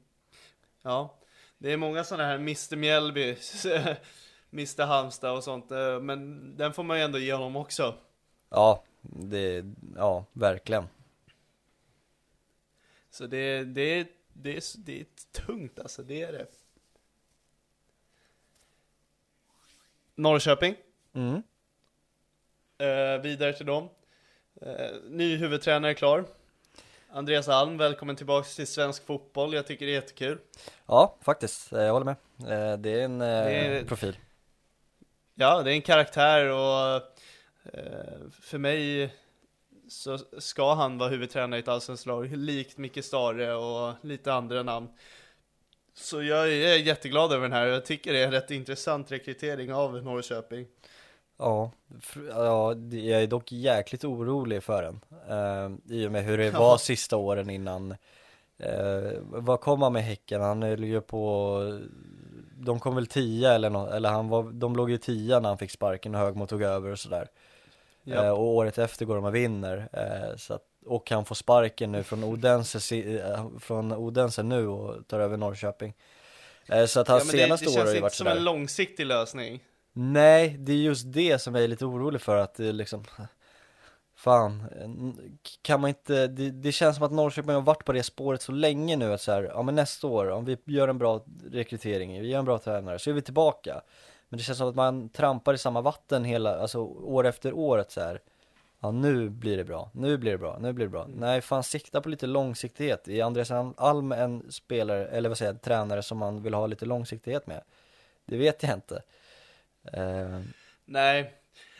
Ja, 0.82 1.14
det 1.58 1.72
är 1.72 1.76
många 1.76 2.04
sådana 2.04 2.24
här 2.28 2.34
Mr 2.34 2.76
Mjällby, 2.76 3.36
Mr 4.52 4.82
Halmstad 4.86 5.36
och 5.36 5.44
sånt, 5.44 5.70
eh, 5.70 6.00
men 6.00 6.56
den 6.56 6.72
får 6.72 6.82
man 6.82 6.98
ju 6.98 7.02
ändå 7.04 7.18
ge 7.18 7.32
honom 7.32 7.56
också. 7.56 7.94
Ja, 8.50 8.82
det, 9.02 9.64
ja, 9.96 10.24
verkligen. 10.32 10.88
Så 13.10 13.26
det, 13.26 13.64
det, 13.64 14.08
det, 14.34 14.56
är, 14.56 14.62
det 14.78 15.00
är 15.00 15.06
tungt 15.32 15.78
alltså, 15.78 16.02
det 16.02 16.22
är 16.22 16.32
det. 16.32 16.46
Norrköping, 20.14 20.74
Mm. 21.14 21.42
eh, 22.78 23.22
vidare 23.22 23.52
till 23.52 23.66
dem. 23.66 23.88
Eh, 24.60 24.90
ny 25.08 25.36
huvudtränare 25.36 25.90
är 25.92 25.94
klar. 25.94 26.24
Andreas 27.10 27.48
Alm, 27.48 27.78
välkommen 27.78 28.16
tillbaks 28.16 28.56
till 28.56 28.66
svensk 28.66 29.04
fotboll, 29.06 29.54
jag 29.54 29.66
tycker 29.66 29.86
det 29.86 29.92
är 29.92 29.94
jättekul. 29.94 30.38
Ja, 30.86 31.16
faktiskt, 31.20 31.72
eh, 31.72 31.80
jag 31.82 31.92
håller 31.92 32.04
med. 32.04 32.16
Eh, 32.72 32.78
Det 32.78 32.90
är 33.00 33.04
en 33.04 33.20
eh, 33.20 33.26
Det 33.44 33.54
är- 33.54 33.84
profil. 33.84 34.16
Ja, 35.34 35.62
det 35.62 35.70
är 35.70 35.74
en 35.74 35.82
karaktär 35.82 36.48
och 36.50 36.96
eh, 37.74 38.30
för 38.40 38.58
mig 38.58 39.14
så 39.88 40.18
ska 40.38 40.74
han 40.74 40.98
vara 40.98 41.08
huvudtränare 41.08 41.60
i 41.60 41.62
ett 41.62 41.68
allsvenskt 41.68 42.06
lag, 42.06 42.36
likt 42.36 42.78
Micke 42.78 43.04
Stare 43.04 43.54
och 43.54 43.94
lite 44.00 44.32
andra 44.32 44.62
namn. 44.62 44.88
Så 45.94 46.22
jag 46.22 46.52
är 46.52 46.76
jätteglad 46.76 47.32
över 47.32 47.42
den 47.42 47.52
här, 47.52 47.66
jag 47.66 47.84
tycker 47.84 48.12
det 48.12 48.18
är 48.18 48.24
en 48.24 48.32
rätt 48.32 48.50
intressant 48.50 49.12
rekrytering 49.12 49.74
av 49.74 50.02
Norrköping. 50.02 50.66
Ja, 51.38 51.70
ja, 52.28 52.74
jag 52.90 53.22
är 53.22 53.26
dock 53.26 53.52
jäkligt 53.52 54.04
orolig 54.04 54.62
för 54.62 54.82
den. 54.82 55.00
Eh, 55.28 55.96
I 55.96 56.06
och 56.06 56.12
med 56.12 56.24
hur 56.24 56.38
det 56.38 56.50
var 56.50 56.76
sista 56.76 57.16
åren 57.16 57.50
innan. 57.50 57.90
Eh, 58.58 59.12
vad 59.20 59.60
kom 59.60 59.82
han 59.82 59.92
med 59.92 60.02
Häcken? 60.02 60.40
Han 60.40 60.62
höll 60.62 60.84
ju 60.84 61.00
på, 61.00 61.60
de 62.56 62.80
kom 62.80 62.94
väl 62.94 63.06
tio 63.06 63.52
eller 63.52 63.70
något, 63.70 63.92
eller 63.92 64.08
han 64.08 64.28
var, 64.28 64.42
de 64.52 64.76
låg 64.76 64.90
ju 64.90 64.98
tia 64.98 65.40
när 65.40 65.48
han 65.48 65.58
fick 65.58 65.70
sparken 65.70 66.14
och 66.14 66.20
Högmo 66.20 66.46
tog 66.46 66.62
över 66.62 66.90
och 66.90 66.98
sådär. 66.98 67.28
Ja. 68.04 68.24
Eh, 68.24 68.30
och 68.30 68.44
året 68.46 68.78
efter 68.78 69.04
går 69.04 69.14
de 69.14 69.24
och 69.24 69.34
vinner. 69.34 69.88
Eh, 69.92 70.36
så 70.36 70.54
att, 70.54 70.62
och 70.86 71.10
han 71.10 71.24
får 71.24 71.34
sparken 71.34 71.92
nu 71.92 72.02
från 72.02 72.24
Odense, 72.24 72.96
eh, 72.96 73.48
från 73.60 73.92
Odense 73.92 74.42
nu 74.42 74.66
och 74.68 75.08
tar 75.08 75.20
över 75.20 75.36
Norrköping. 75.36 75.94
Så 76.86 77.00
att 77.00 77.08
hans 77.08 77.24
Ja, 77.34 77.38
senaste 77.40 77.66
det, 77.66 77.70
det 77.72 77.74
år 77.74 77.78
har 77.78 77.84
känns 77.84 77.90
ju 77.94 77.96
inte 77.96 78.02
varit 78.02 78.12
som 78.12 78.24
sådär. 78.24 78.36
en 78.36 78.44
långsiktig 78.44 79.06
lösning. 79.06 79.60
Nej, 79.92 80.56
det 80.58 80.72
är 80.72 80.76
just 80.76 81.12
det 81.12 81.38
som 81.38 81.54
jag 81.54 81.64
är 81.64 81.68
lite 81.68 81.84
orolig 81.84 82.20
för 82.20 82.36
att 82.36 82.54
det 82.54 82.72
liksom 82.72 83.04
Fan, 84.16 84.62
kan 85.62 85.80
man 85.80 85.88
inte, 85.88 86.26
det, 86.26 86.50
det 86.50 86.72
känns 86.72 86.96
som 86.96 87.04
att 87.06 87.12
Norrköping 87.12 87.54
har 87.54 87.60
varit 87.60 87.84
på 87.84 87.92
det 87.92 88.02
spåret 88.02 88.42
så 88.42 88.52
länge 88.52 88.96
nu 88.96 89.12
att 89.12 89.20
så 89.20 89.32
här, 89.32 89.42
ja 89.42 89.62
men 89.62 89.74
nästa 89.74 90.06
år, 90.06 90.30
om 90.30 90.44
vi 90.44 90.58
gör 90.64 90.88
en 90.88 90.98
bra 90.98 91.24
rekrytering, 91.52 92.20
vi 92.22 92.28
gör 92.28 92.38
en 92.38 92.44
bra 92.44 92.58
tränare, 92.58 92.98
så 92.98 93.10
är 93.10 93.14
vi 93.14 93.22
tillbaka 93.22 93.80
Men 94.28 94.38
det 94.38 94.44
känns 94.44 94.58
som 94.58 94.68
att 94.68 94.74
man 94.74 95.08
trampar 95.08 95.54
i 95.54 95.58
samma 95.58 95.80
vatten 95.80 96.24
hela, 96.24 96.58
alltså 96.58 96.78
år 96.84 97.26
efter 97.26 97.52
år 97.52 97.78
att 97.78 97.90
så 97.90 98.00
här, 98.00 98.20
Ja 98.80 98.90
nu 98.90 99.28
blir 99.28 99.56
det 99.56 99.64
bra, 99.64 99.90
nu 99.94 100.16
blir 100.18 100.32
det 100.32 100.38
bra, 100.38 100.58
nu 100.60 100.72
blir 100.72 100.86
det 100.86 100.90
bra. 100.90 101.06
Nej 101.16 101.40
fan 101.40 101.64
sikta 101.64 102.00
på 102.00 102.08
lite 102.08 102.26
långsiktighet, 102.26 103.08
är 103.08 103.24
Andreas 103.24 103.50
Alm 103.76 104.12
en 104.12 104.52
spelare, 104.52 105.06
eller 105.06 105.28
vad 105.28 105.38
säger 105.38 105.52
jag, 105.52 105.62
tränare 105.62 106.02
som 106.02 106.18
man 106.18 106.42
vill 106.42 106.54
ha 106.54 106.66
lite 106.66 106.86
långsiktighet 106.86 107.46
med? 107.46 107.62
Det 108.24 108.36
vet 108.36 108.62
jag 108.62 108.74
inte. 108.74 109.02
Eh, 109.92 110.40
Nej, 110.84 111.34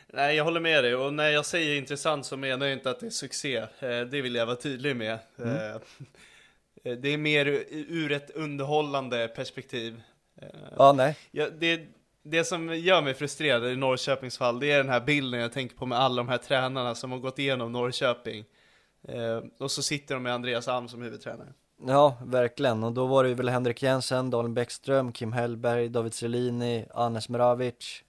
nej 0.07 0.37
jag 0.37 0.45
håller 0.45 0.61
med 0.61 0.85
dig. 0.85 0.95
Och 0.95 1.15
när 1.15 1.29
jag 1.29 1.47
säger 1.47 1.77
intressant 1.77 2.27
så 2.27 2.37
menar 2.37 2.67
jag 2.67 2.73
inte 2.73 2.91
att 2.91 3.01
det 3.01 3.07
är 3.07 3.11
succé. 3.11 3.57
Eh, 3.57 4.01
Det 4.01 4.21
vill 4.23 4.35
jag 4.35 4.47
vara 4.47 4.57
tydlig 4.57 4.97
med. 4.97 5.13
Eh, 5.13 5.81
Det 6.97 7.09
är 7.09 7.19
mer 7.19 7.47
ur 7.71 8.13
ett 8.13 8.31
underhållande 8.31 9.29
perspektiv. 9.29 10.03
Ja, 10.77 10.93
nej. 10.93 11.17
Ja, 11.31 11.49
det, 11.51 11.87
det 12.27 12.45
som 12.45 12.77
gör 12.79 13.03
mig 13.03 13.15
frustrerad 13.15 13.65
i 13.73 13.77
Norrköpings 13.77 14.39
fall, 14.39 14.61
det 14.61 14.71
är 14.73 14.77
den 14.79 14.89
här 14.89 15.01
bilden 15.01 15.41
jag 15.41 15.53
tänker 15.53 15.77
på 15.77 15.87
med 15.87 15.99
alla 15.99 16.17
de 16.17 16.29
här 16.29 16.39
tränarna 16.39 16.95
som 16.95 17.13
har 17.13 17.19
gått 17.19 17.39
igenom 17.39 17.73
Norrköping. 17.73 18.45
Eh, 19.09 19.41
och 19.59 19.71
så 19.71 19.83
sitter 19.83 20.15
de 20.15 20.23
med 20.23 20.35
Andreas 20.35 20.69
Alm 20.69 20.89
som 20.89 21.03
huvudtränare. 21.03 21.49
Ja, 21.87 22.17
verkligen. 22.25 22.85
Och 22.85 22.93
då 22.93 23.07
var 23.07 23.23
det 23.23 23.29
ju 23.29 23.35
väl 23.35 23.49
Henrik 23.49 23.83
Jensen, 23.83 24.31
Daniel 24.31 24.53
Bäckström, 24.53 25.13
Kim 25.13 25.33
Hellberg, 25.33 25.89
David 25.89 26.15
Selini, 26.15 26.87
Anes 26.95 27.29
Mravic. 27.29 28.03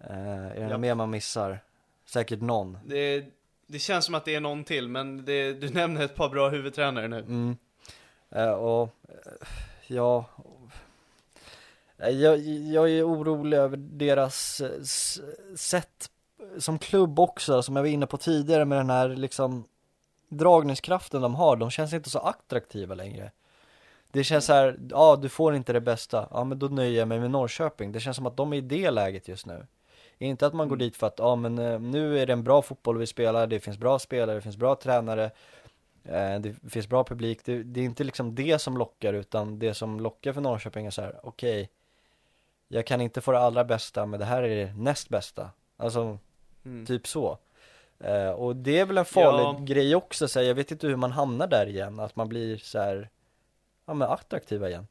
Eh, 0.00 0.46
är 0.46 0.54
det 0.64 0.70
Ja. 0.70 0.78
mer 0.78 0.94
man 0.94 1.10
missar? 1.10 1.58
Säkert 2.06 2.40
någon. 2.40 2.78
Det, 2.86 3.24
det 3.66 3.78
känns 3.78 4.04
som 4.04 4.14
att 4.14 4.24
det 4.24 4.34
är 4.34 4.40
någon 4.40 4.64
till, 4.64 4.88
men 4.88 5.24
det, 5.24 5.52
du 5.52 5.68
nämner 5.74 6.04
ett 6.04 6.14
par 6.14 6.28
bra 6.28 6.48
huvudtränare 6.48 7.08
nu. 7.08 7.18
Mm. 7.18 7.56
Eh, 8.30 8.50
och, 8.52 8.82
eh, 9.08 9.46
ja. 9.86 10.24
Eh, 11.98 12.08
Jag, 12.08 12.38
jag 12.72 12.90
är 12.90 13.08
orolig 13.08 13.56
över 13.56 13.76
deras 13.76 14.60
eh, 14.60 14.82
sätt 15.56 16.10
som 16.58 16.78
klubb 16.78 17.20
också, 17.20 17.62
som 17.62 17.76
jag 17.76 17.82
var 17.82 17.88
inne 17.90 18.06
på 18.06 18.16
tidigare 18.16 18.64
med 18.64 18.78
den 18.78 18.90
här 18.90 19.08
liksom 19.08 19.64
dragningskraften 20.28 21.22
de 21.22 21.34
har. 21.34 21.56
De 21.56 21.70
känns 21.70 21.92
inte 21.92 22.10
så 22.10 22.18
attraktiva 22.18 22.94
längre. 22.94 23.30
Det 24.10 24.24
känns 24.24 24.44
så 24.44 24.52
här, 24.52 24.78
ja 24.90 25.16
du 25.22 25.28
får 25.28 25.54
inte 25.54 25.72
det 25.72 25.80
bästa, 25.80 26.28
ja 26.30 26.44
men 26.44 26.58
då 26.58 26.66
nöjer 26.66 26.98
jag 26.98 27.08
mig 27.08 27.20
med 27.20 27.30
Norrköping. 27.30 27.92
Det 27.92 28.00
känns 28.00 28.16
som 28.16 28.26
att 28.26 28.36
de 28.36 28.52
är 28.52 28.56
i 28.56 28.60
det 28.60 28.90
läget 28.90 29.28
just 29.28 29.46
nu. 29.46 29.66
Inte 30.18 30.46
att 30.46 30.54
man 30.54 30.68
går 30.68 30.76
dit 30.76 30.96
för 30.96 31.06
att, 31.06 31.18
ja 31.18 31.36
men 31.36 31.58
eh, 31.58 31.80
nu 31.80 32.18
är 32.18 32.26
det 32.26 32.32
en 32.32 32.44
bra 32.44 32.62
fotboll 32.62 32.98
vi 32.98 33.06
spelar, 33.06 33.46
det 33.46 33.60
finns 33.60 33.78
bra 33.78 33.98
spelare, 33.98 34.36
det 34.36 34.42
finns 34.42 34.56
bra 34.56 34.74
tränare, 34.74 35.24
eh, 36.04 36.40
det 36.40 36.70
finns 36.70 36.88
bra 36.88 37.04
publik. 37.04 37.44
Det, 37.44 37.62
det 37.62 37.80
är 37.80 37.84
inte 37.84 38.04
liksom 38.04 38.34
det 38.34 38.58
som 38.58 38.76
lockar 38.76 39.12
utan 39.12 39.58
det 39.58 39.74
som 39.74 40.00
lockar 40.00 40.32
för 40.32 40.40
Norrköping 40.40 40.86
är 40.86 40.90
så 40.90 41.02
här, 41.02 41.20
okej, 41.22 41.70
jag 42.74 42.86
kan 42.86 43.00
inte 43.00 43.20
få 43.20 43.32
det 43.32 43.38
allra 43.38 43.64
bästa 43.64 44.06
men 44.06 44.20
det 44.20 44.26
här 44.26 44.42
är 44.42 44.66
det 44.66 44.72
näst 44.76 45.08
bästa. 45.08 45.50
Alltså, 45.76 46.18
Mm. 46.64 46.86
typ 46.86 47.06
så. 47.06 47.38
Eh, 48.00 48.30
och 48.30 48.56
det 48.56 48.78
är 48.78 48.84
väl 48.86 48.98
en 48.98 49.04
farlig 49.04 49.42
Ja. 49.44 49.58
grej 49.74 49.94
också, 49.94 50.28
så 50.28 50.38
här, 50.38 50.46
jag 50.46 50.54
vet 50.54 50.70
inte 50.70 50.86
hur 50.86 50.96
man 50.96 51.12
hamnar 51.12 51.46
där 51.46 51.66
igen, 51.66 52.00
att 52.00 52.16
man 52.16 52.28
blir 52.28 52.56
så 52.56 52.78
här, 52.78 53.08
ja 53.86 53.94
men 53.94 54.08
attraktiva 54.08 54.68
igen. 54.68 54.86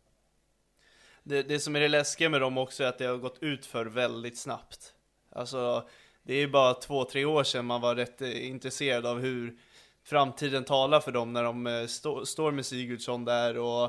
Det, 1.24 1.44
det 1.44 1.60
som 1.60 1.76
är 1.76 1.80
det 1.80 1.88
läskiga 1.88 2.30
med 2.30 2.42
dem 2.42 2.58
också 2.58 2.84
är 2.84 2.88
att 2.88 2.98
det 2.98 3.06
har 3.06 3.18
gått 3.18 3.44
ut 3.44 3.66
för 3.66 3.86
väldigt 3.86 4.38
snabbt. 4.38 4.94
Alltså, 5.32 5.88
det 6.24 6.34
är 6.34 6.40
ju 6.40 6.48
bara 6.48 6.74
två, 6.74 7.04
tre 7.06 7.26
år 7.26 7.44
sedan 7.44 7.66
man 7.66 7.82
var 7.82 7.96
rätt 7.96 8.22
eh, 8.22 8.48
intresserad 8.48 9.06
av 9.06 9.20
hur 9.20 9.58
framtiden 10.04 10.64
talar 10.64 11.00
för 11.00 11.12
dem 11.12 11.34
när 11.34 11.44
de 11.44 11.68
eh, 11.68 11.86
stå, 11.86 12.26
står 12.26 12.52
med 12.52 12.66
Sigurdsson 12.66 13.26
där 13.26 13.58
och 13.58 13.84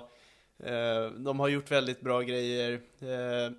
eh, 0.67 1.11
de 1.11 1.41
har 1.41 1.49
gjort 1.49 1.71
väldigt 1.71 2.01
bra 2.01 2.21
grejer. 2.21 2.73
Eh, 3.01 3.53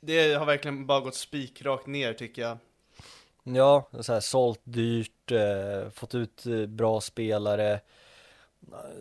det 0.00 0.34
har 0.34 0.46
verkligen 0.46 0.86
bara 0.86 1.00
gått 1.00 1.14
spikrakt 1.14 1.86
ner 1.86 2.12
tycker 2.12 2.42
jag. 2.42 2.58
Ja, 3.42 3.88
så 4.00 4.12
här, 4.12 4.20
sålt 4.20 4.60
dyrt, 4.64 5.32
eh, 5.32 5.90
fått 5.90 6.14
ut 6.14 6.46
eh, 6.46 6.66
bra 6.66 7.00
spelare. 7.00 7.80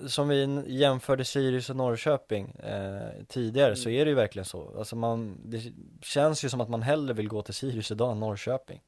Som 0.08 0.28
vi 0.28 0.64
jämförde 0.68 1.26
Sirius 1.26 1.70
och 1.70 1.76
Norrköping 1.76 2.50
eh, 2.50 3.24
tidigare 3.28 3.76
så 3.76 3.90
är 3.90 4.06
det 4.06 4.10
ju 4.10 4.16
verkligen 4.16 4.46
så. 4.46 4.78
Alltså 4.78 4.96
man, 4.96 5.38
det 5.46 5.64
känns 6.02 6.44
ju 6.46 6.50
som 6.50 6.62
att 6.62 6.70
man 6.70 6.82
hellre 6.82 7.14
vill 7.14 7.28
gå 7.28 7.42
till 7.42 7.54
Sirius 7.54 7.92
idag 7.92 8.12
än 8.12 8.20
Norrköping. 8.20 8.82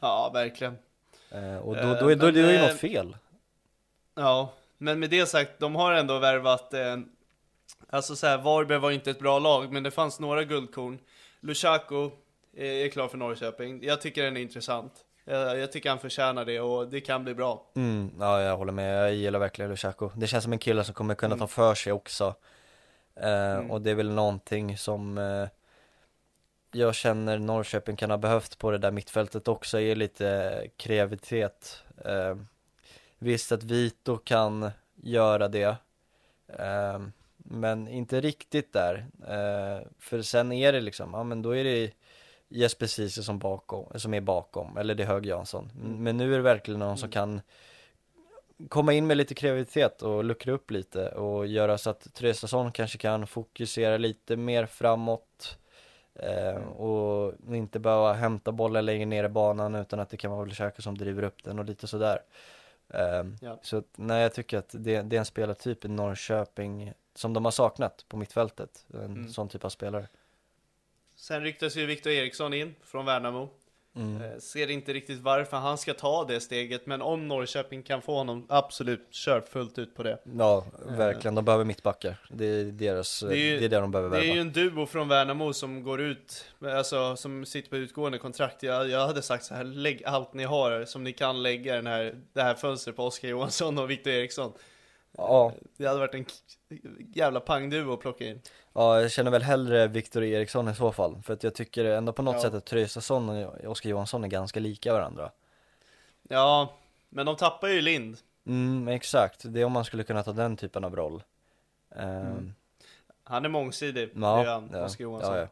Ja, 0.00 0.30
verkligen. 0.34 0.78
eh, 1.30 1.56
Och 1.56 1.76
då, 1.76 1.80
Eh, 1.82 1.88
då, 1.88 1.94
då, 2.00 2.06
men, 2.06 2.34
det 2.34 2.40
är 2.40 2.50
ju 2.50 2.56
eh, 2.56 2.68
något 2.68 2.80
fel. 2.80 3.16
Ja, 4.14 4.52
men 4.78 4.98
med 5.00 5.10
det 5.10 5.26
sagt, 5.26 5.58
de 5.58 5.74
har 5.74 5.92
ändå 5.92 6.18
värvat 6.18 6.74
Alltså 7.88 8.16
så 8.16 8.26
här, 8.26 8.38
Varberg 8.38 8.78
var 8.78 8.90
inte 8.90 9.10
ett 9.10 9.18
bra 9.18 9.38
lag, 9.38 9.72
men 9.72 9.82
det 9.82 9.90
fanns 9.90 10.20
några 10.20 10.44
guldkorn 10.44 10.98
Lushaku 11.40 12.10
är, 12.56 12.88
klar 12.88 13.08
för 13.08 13.18
Norrköping, 13.18 13.82
jag 13.84 14.00
tycker 14.00 14.22
den 14.24 14.36
är 14.36 14.40
intressant. 14.40 14.92
Jag, 15.24 15.58
jag 15.58 15.72
tycker 15.72 15.90
han 15.90 15.98
förtjänar 15.98 16.44
det 16.44 16.60
och 16.60 16.88
det 16.88 17.00
kan 17.00 17.24
bli 17.24 17.34
bra. 17.34 17.66
Mm, 17.76 18.10
Ja, 18.20 18.42
jag 18.42 18.56
håller 18.56 18.72
med, 18.72 19.04
jag 19.04 19.14
gillar 19.14 19.38
verkligen 19.38 19.70
Lushaku 19.70 20.08
Det 20.16 20.26
känns 20.26 20.44
som 20.44 20.52
en 20.52 20.58
kille 20.58 20.84
som 20.84 20.94
kommer 20.94 21.14
kunna 21.14 21.34
Mm. 21.34 21.38
ta 21.38 21.46
för 21.46 21.74
sig 21.74 21.92
också. 21.92 22.34
Eh, 23.14 23.52
Mm. 23.56 23.70
Och 23.70 23.80
det 23.82 23.90
är 23.90 23.94
väl 23.94 24.10
någonting 24.10 24.78
som 24.78 25.18
eh, 25.18 25.48
jag 26.72 26.94
känner 26.94 27.38
Norrköping 27.38 27.96
kan 27.96 28.10
ha 28.10 28.18
behövt 28.18 28.58
på 28.58 28.70
det 28.70 28.78
där 28.78 28.90
mittfältet 28.90 29.48
också 29.48 29.80
är 29.80 29.94
lite 29.96 30.66
kreativitet. 30.76 31.82
Eh, 32.04 32.36
Visst 33.22 33.52
att 33.52 33.62
Vito 33.62 34.16
kan 34.18 34.70
göra 34.94 35.48
det. 35.48 35.76
Eh, 36.58 36.98
Men 37.44 37.88
inte 37.88 38.20
riktigt 38.20 38.72
där. 38.72 39.06
Eh, 39.22 39.86
För 39.98 40.22
sen 40.22 40.52
är 40.52 40.72
det 40.72 40.80
liksom, 40.80 41.10
ja 41.12 41.22
men 41.24 41.42
då 41.42 41.56
är 41.56 41.64
det 41.64 41.90
Jesper 42.48 42.86
Ceesay 42.86 43.24
som, 43.24 43.38
bakom, 43.38 43.98
som 44.00 44.14
är 44.14 44.20
bakom, 44.20 44.76
eller 44.76 44.94
det 44.94 45.02
är 45.02 45.06
Hög 45.06 45.26
Jansson. 45.26 45.70
Men 45.98 46.16
nu 46.16 46.32
är 46.32 46.36
det 46.36 46.42
verkligen 46.42 46.80
någon 46.80 46.98
som 46.98 47.10
kan 47.10 47.40
komma 48.68 48.92
in 48.92 49.06
med 49.06 49.16
lite 49.16 49.34
kreativitet 49.34 50.02
och 50.02 50.24
luckra 50.24 50.52
upp 50.52 50.70
lite 50.70 51.08
och 51.08 51.46
göra 51.46 51.78
så 51.78 51.90
att 51.90 52.14
Traustason 52.14 52.72
kanske 52.72 52.98
kan 52.98 53.26
fokusera 53.26 53.96
lite 53.96 54.36
mer 54.36 54.66
framåt. 54.66 55.58
Eh, 56.14 56.62
och 56.62 57.34
inte 57.48 57.78
behöva 57.78 58.12
hämta 58.12 58.52
bollen 58.52 58.86
längre 58.86 59.06
ner 59.06 59.24
i 59.24 59.28
banan 59.28 59.74
utan 59.74 60.00
att 60.00 60.10
det 60.10 60.16
kan 60.16 60.30
vara 60.30 60.44
Lushaku 60.44 60.82
som 60.82 60.98
driver 60.98 61.22
upp 61.22 61.44
den 61.44 61.58
och 61.58 61.64
lite 61.64 61.86
sådär. 61.86 62.18
Eh, 62.88 63.24
Ja. 63.40 63.58
Så 63.62 63.76
att, 63.76 63.86
nej 63.96 64.22
jag 64.22 64.34
tycker 64.34 64.58
att 64.58 64.74
det, 64.78 65.02
det 65.02 65.16
är 65.16 65.18
en 65.18 65.24
spelartyp 65.24 65.84
i 65.84 65.88
Norrköping 65.88 66.92
som 67.14 67.32
de 67.32 67.44
har 67.44 67.52
saknat 67.52 68.04
på 68.08 68.16
mittfältet, 68.16 68.86
en 68.94 69.00
Mm. 69.00 69.28
sån 69.28 69.48
typ 69.48 69.64
av 69.64 69.68
spelare 69.70 70.08
Sen 71.16 71.42
ryktas 71.42 71.76
ju 71.76 71.86
Viktor 71.86 72.12
Eriksson 72.12 72.54
in 72.54 72.74
från 72.84 73.04
Värnamo 73.06 73.48
mm. 73.96 74.22
eh, 74.22 74.38
Ser 74.38 74.70
inte 74.70 74.92
riktigt 74.92 75.18
varför 75.20 75.56
han 75.56 75.78
ska 75.78 75.94
ta 75.94 76.24
det 76.24 76.40
steget, 76.40 76.86
men 76.86 77.02
om 77.02 77.28
Norrköping 77.28 77.82
kan 77.82 78.02
få 78.02 78.14
honom, 78.16 78.46
absolut, 78.48 79.06
kör 79.10 79.40
fullt 79.40 79.78
ut 79.78 79.94
på 79.94 80.02
det 80.02 80.18
Ja, 80.38 80.64
verkligen, 80.86 81.34
de 81.34 81.44
behöver 81.44 81.64
mittbackar, 81.64 82.18
det 82.30 82.44
är 82.46 82.64
deras, 82.64 83.20
det 83.20 83.26
är 83.26 83.30
är, 83.32 83.60
ju- 83.60 83.68
det 83.68 83.80
de 83.80 83.90
behöver 83.90 84.10
Det 84.10 84.16
är 84.16 84.20
värva 84.20 84.34
ju 84.34 84.40
en 84.40 84.52
duo 84.52 84.86
från 84.86 85.08
Värnamo 85.08 85.52
som 85.52 85.82
går 85.82 86.00
ut, 86.00 86.44
alltså 86.60 87.16
som 87.16 87.46
sitter 87.46 87.70
på 87.70 87.76
utgående 87.76 88.18
kontrakt. 88.18 88.62
Jag, 88.62 88.88
jag 88.88 89.06
hade 89.06 89.22
sagt 89.22 89.44
så 89.44 89.54
här, 89.54 89.64
lägg 89.64 90.04
allt 90.04 90.34
ni 90.34 90.44
har 90.44 90.84
som 90.84 91.04
ni 91.04 91.12
kan 91.12 91.42
lägga 91.42 91.74
den 91.76 91.86
här, 91.86 92.14
det 92.32 92.42
här 92.42 92.54
fönstret 92.54 92.96
på 92.96 93.04
Oskar 93.04 93.28
Johansson 93.28 93.78
och 93.78 93.90
Viktor 93.90 94.12
Eriksson. 94.12 94.52
Ja, 95.16 95.52
Det 95.76 95.86
hade 95.86 95.98
varit 96.00 96.14
en 96.14 96.24
jävla 97.14 97.40
pangduo 97.40 97.92
att 97.92 98.00
plocka 98.00 98.24
in. 98.26 98.40
Ja, 98.72 99.00
jag 99.00 99.10
känner 99.10 99.30
väl 99.30 99.42
hellre 99.42 99.86
Viktor 99.88 100.22
Eriksson 100.24 100.68
i 100.68 100.74
så 100.74 100.92
fall, 100.92 101.22
för 101.22 101.32
att 101.34 101.42
jag 101.44 101.54
tycker 101.54 101.84
ändå 101.84 102.12
på 102.12 102.22
något 102.22 102.34
Ja. 102.34 102.40
sätt 102.42 102.54
att 102.54 102.64
Traustason 102.66 103.28
och 103.28 103.64
Oskar 103.64 103.90
Johansson 103.90 104.24
är 104.24 104.28
ganska 104.28 104.60
lika 104.60 104.92
varandra 104.92 105.30
Ja, 106.22 106.74
men 107.08 107.26
de 107.26 107.36
tappar 107.36 107.68
ju 107.68 107.80
Lind. 107.80 108.16
Mm, 108.46 108.88
exakt, 108.88 109.40
det 109.44 109.60
är 109.60 109.64
om 109.64 109.72
man 109.72 109.84
skulle 109.84 110.04
kunna 110.04 110.22
ta 110.22 110.32
den 110.32 110.56
typen 110.56 110.84
av 110.84 110.96
roll 110.96 111.22
Ehm, 111.96 112.26
Mm. 112.26 112.54
Han 113.24 113.44
är 113.44 113.48
mångsidig, 113.48 114.10
Ja, 114.14 114.36
det 114.36 114.42
är 114.42 114.52
han, 114.54 114.70
ja, 114.72 114.84
Oskar 114.84 115.04
Johansson. 115.04 115.34
ja, 115.34 115.40
ja. 115.40 115.46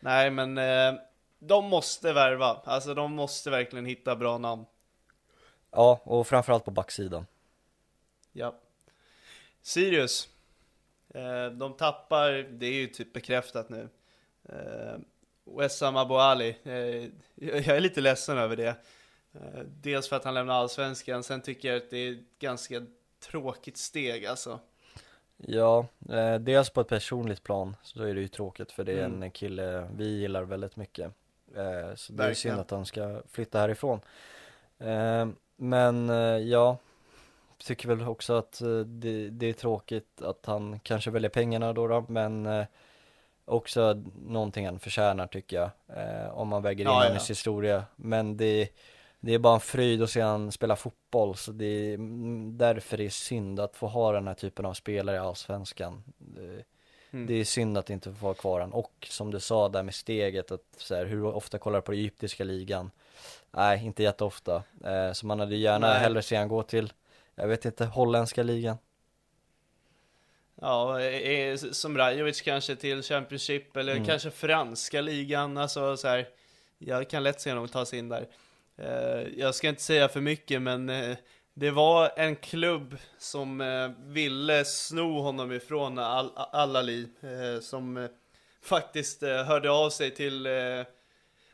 Nej, 0.00 0.30
men 0.30 0.58
eh, 0.58 1.00
de 1.38 1.64
måste 1.64 2.12
värva. 2.12 2.60
Alltså 2.64 2.94
de 2.94 3.12
måste 3.12 3.50
verkligen 3.50 3.86
hitta 3.86 4.16
bra 4.16 4.38
namn. 4.38 4.64
ja, 5.70 6.00
och 6.04 6.26
framförallt 6.26 6.64
på 6.64 6.70
backsidan 6.70 7.26
Ja. 8.32 8.54
Sirius. 9.66 10.28
Eh, 11.14 11.46
de 11.46 11.72
tappar, 11.76 12.30
det 12.32 12.66
är 12.66 12.72
ju 12.72 12.86
typ 12.86 13.12
bekräftat 13.12 13.68
nu. 13.68 13.88
Eh, 14.48 14.98
Wessam 15.58 15.96
Abu 15.96 16.14
Ali. 16.14 16.56
Eh, 16.64 17.10
jag 17.34 17.66
är 17.76 17.80
lite 17.80 18.00
ledsen 18.00 18.38
över 18.38 18.56
det. 18.56 18.74
Dels 19.64 20.08
för 20.08 20.16
att 20.16 20.24
han 20.24 20.34
lämnar 20.34 20.54
allsvenskan, 20.54 21.22
sen 21.22 21.40
tycker 21.40 21.68
jag 21.68 21.76
att 21.76 21.90
det 21.90 21.96
är 21.98 22.12
ett 22.12 22.38
ganska 22.38 22.86
tråkigt 23.30 23.76
steg 23.76 24.26
alltså. 24.26 24.60
Ja, 25.36 25.86
eh, 26.10 26.34
dels 26.34 26.70
på 26.70 26.80
ett 26.80 26.88
personligt 26.88 27.42
plan 27.42 27.76
så 27.82 28.02
är 28.02 28.14
det 28.14 28.20
ju 28.20 28.28
tråkigt 28.28 28.72
för 28.72 28.84
det 28.84 28.92
är 28.92 29.04
Mm. 29.06 29.22
en 29.22 29.30
kille 29.30 29.88
vi 29.96 30.06
gillar 30.06 30.42
väldigt 30.42 30.76
mycket 30.76 31.04
eh, 31.56 31.94
Så 31.94 32.12
det 32.12 32.22
är 32.22 32.26
Verkligen. 32.26 32.34
synd 32.34 32.60
att 32.60 32.70
han 32.70 32.86
ska 32.86 33.22
flytta 33.30 33.58
härifrån 33.58 34.00
eh, 34.78 35.28
Men 35.56 36.08
ja, 36.48 36.78
tycker 37.58 37.88
väl 37.88 38.08
också 38.08 38.34
att 38.34 38.60
eh, 38.60 38.78
det, 38.78 39.30
det 39.30 39.46
är 39.46 39.52
tråkigt 39.52 40.22
att 40.22 40.46
han 40.46 40.80
kanske 40.80 41.10
väljer 41.10 41.30
pengarna 41.30 41.72
då, 41.72 41.86
då 41.86 42.04
men 42.08 42.46
eh, 42.46 42.64
också 43.44 44.02
någonting 44.26 44.66
han 44.66 44.78
förtjänar 44.78 45.26
tycker 45.26 45.56
jag 45.56 45.70
eh, 45.98 46.28
Om 46.38 46.48
man 46.48 46.62
väger 46.62 46.84
in 46.84 46.90
Ja, 46.90 47.02
ja. 47.02 47.08
hennes 47.08 47.30
historia 47.30 47.84
Men 47.96 48.36
det, 48.36 48.68
det 49.20 49.34
är 49.34 49.38
bara 49.38 49.54
en 49.54 49.60
fröjd 49.60 50.02
att 50.02 50.10
se 50.10 50.20
han 50.20 50.52
spela 50.52 50.76
fotboll 50.76 51.36
så 51.36 51.52
det 51.52 51.66
är 51.66 51.94
mm, 51.94 52.58
därför 52.58 52.96
det 52.96 53.04
är 53.04 53.10
synd 53.10 53.60
att 53.60 53.76
få 53.76 53.86
ha 53.86 54.12
den 54.12 54.26
här 54.26 54.34
typen 54.34 54.66
av 54.66 54.74
spelare 54.74 55.16
i 55.16 55.18
Allsvenskan 55.18 56.02
det, 56.18 56.62
Mm. 57.12 57.26
det 57.26 57.34
är 57.34 57.44
synd 57.44 57.78
att 57.78 57.90
inte 57.90 58.12
få 58.14 58.24
vara 58.24 58.34
kvar 58.34 58.60
han 58.60 58.72
och 58.72 58.92
som 59.10 59.30
du 59.30 59.40
sa 59.40 59.68
där 59.68 59.82
med 59.82 59.94
steget 59.94 60.50
att 60.50 60.60
så 60.76 60.94
här, 60.94 61.06
hur 61.06 61.26
ofta 61.26 61.58
kollar 61.58 61.80
på 61.80 61.92
egyptiska 61.92 62.44
ligan 62.44 62.90
Nej, 63.50 63.84
inte 63.86 64.02
jätteofta 64.02 64.62
eh, 64.84 65.12
Så 65.12 65.26
man 65.26 65.40
hade 65.40 65.56
gärna 65.56 65.86
Nej. 65.88 65.98
hellre 65.98 66.22
se 66.22 66.36
han 66.36 66.48
gå 66.48 66.62
till 66.62 66.92
Jag 67.36 67.48
vet 67.48 67.64
inte, 67.64 67.84
holländska 67.84 68.42
ligan 68.42 68.76
Ja, 70.60 70.98
som 71.72 71.98
Rajovic 71.98 72.40
kanske 72.40 72.76
till 72.76 73.02
Championship 73.02 73.76
eller 73.76 73.92
Mm. 73.92 74.04
kanske 74.04 74.30
franska 74.30 75.00
ligan, 75.00 75.56
alltså 75.58 75.96
så 75.96 76.08
här. 76.08 76.28
Jag 76.78 77.10
kan 77.10 77.22
lätt 77.22 77.40
se 77.40 77.50
honom 77.50 77.68
ta 77.68 77.84
sig 77.86 77.98
in 77.98 78.08
där. 78.08 78.28
Eh, 78.76 79.28
Jag 79.36 79.54
ska 79.54 79.68
inte 79.68 79.82
säga 79.82 80.08
för 80.08 80.20
mycket, 80.20 80.62
men 80.62 80.88
eh, 80.88 81.16
det 81.54 81.70
var 81.70 82.12
en 82.16 82.36
klubb 82.36 82.96
som 83.18 83.60
eh, 83.60 83.90
ville 83.98 84.64
sno 84.64 85.20
honom 85.20 85.52
ifrån 85.52 85.98
Al- 85.98 86.32
Al-Ali, 86.36 87.08
som 87.62 88.08
faktiskt 88.62 89.22
hörde 89.22 89.70
av 89.70 89.90
sig 89.90 90.10
till 90.10 90.46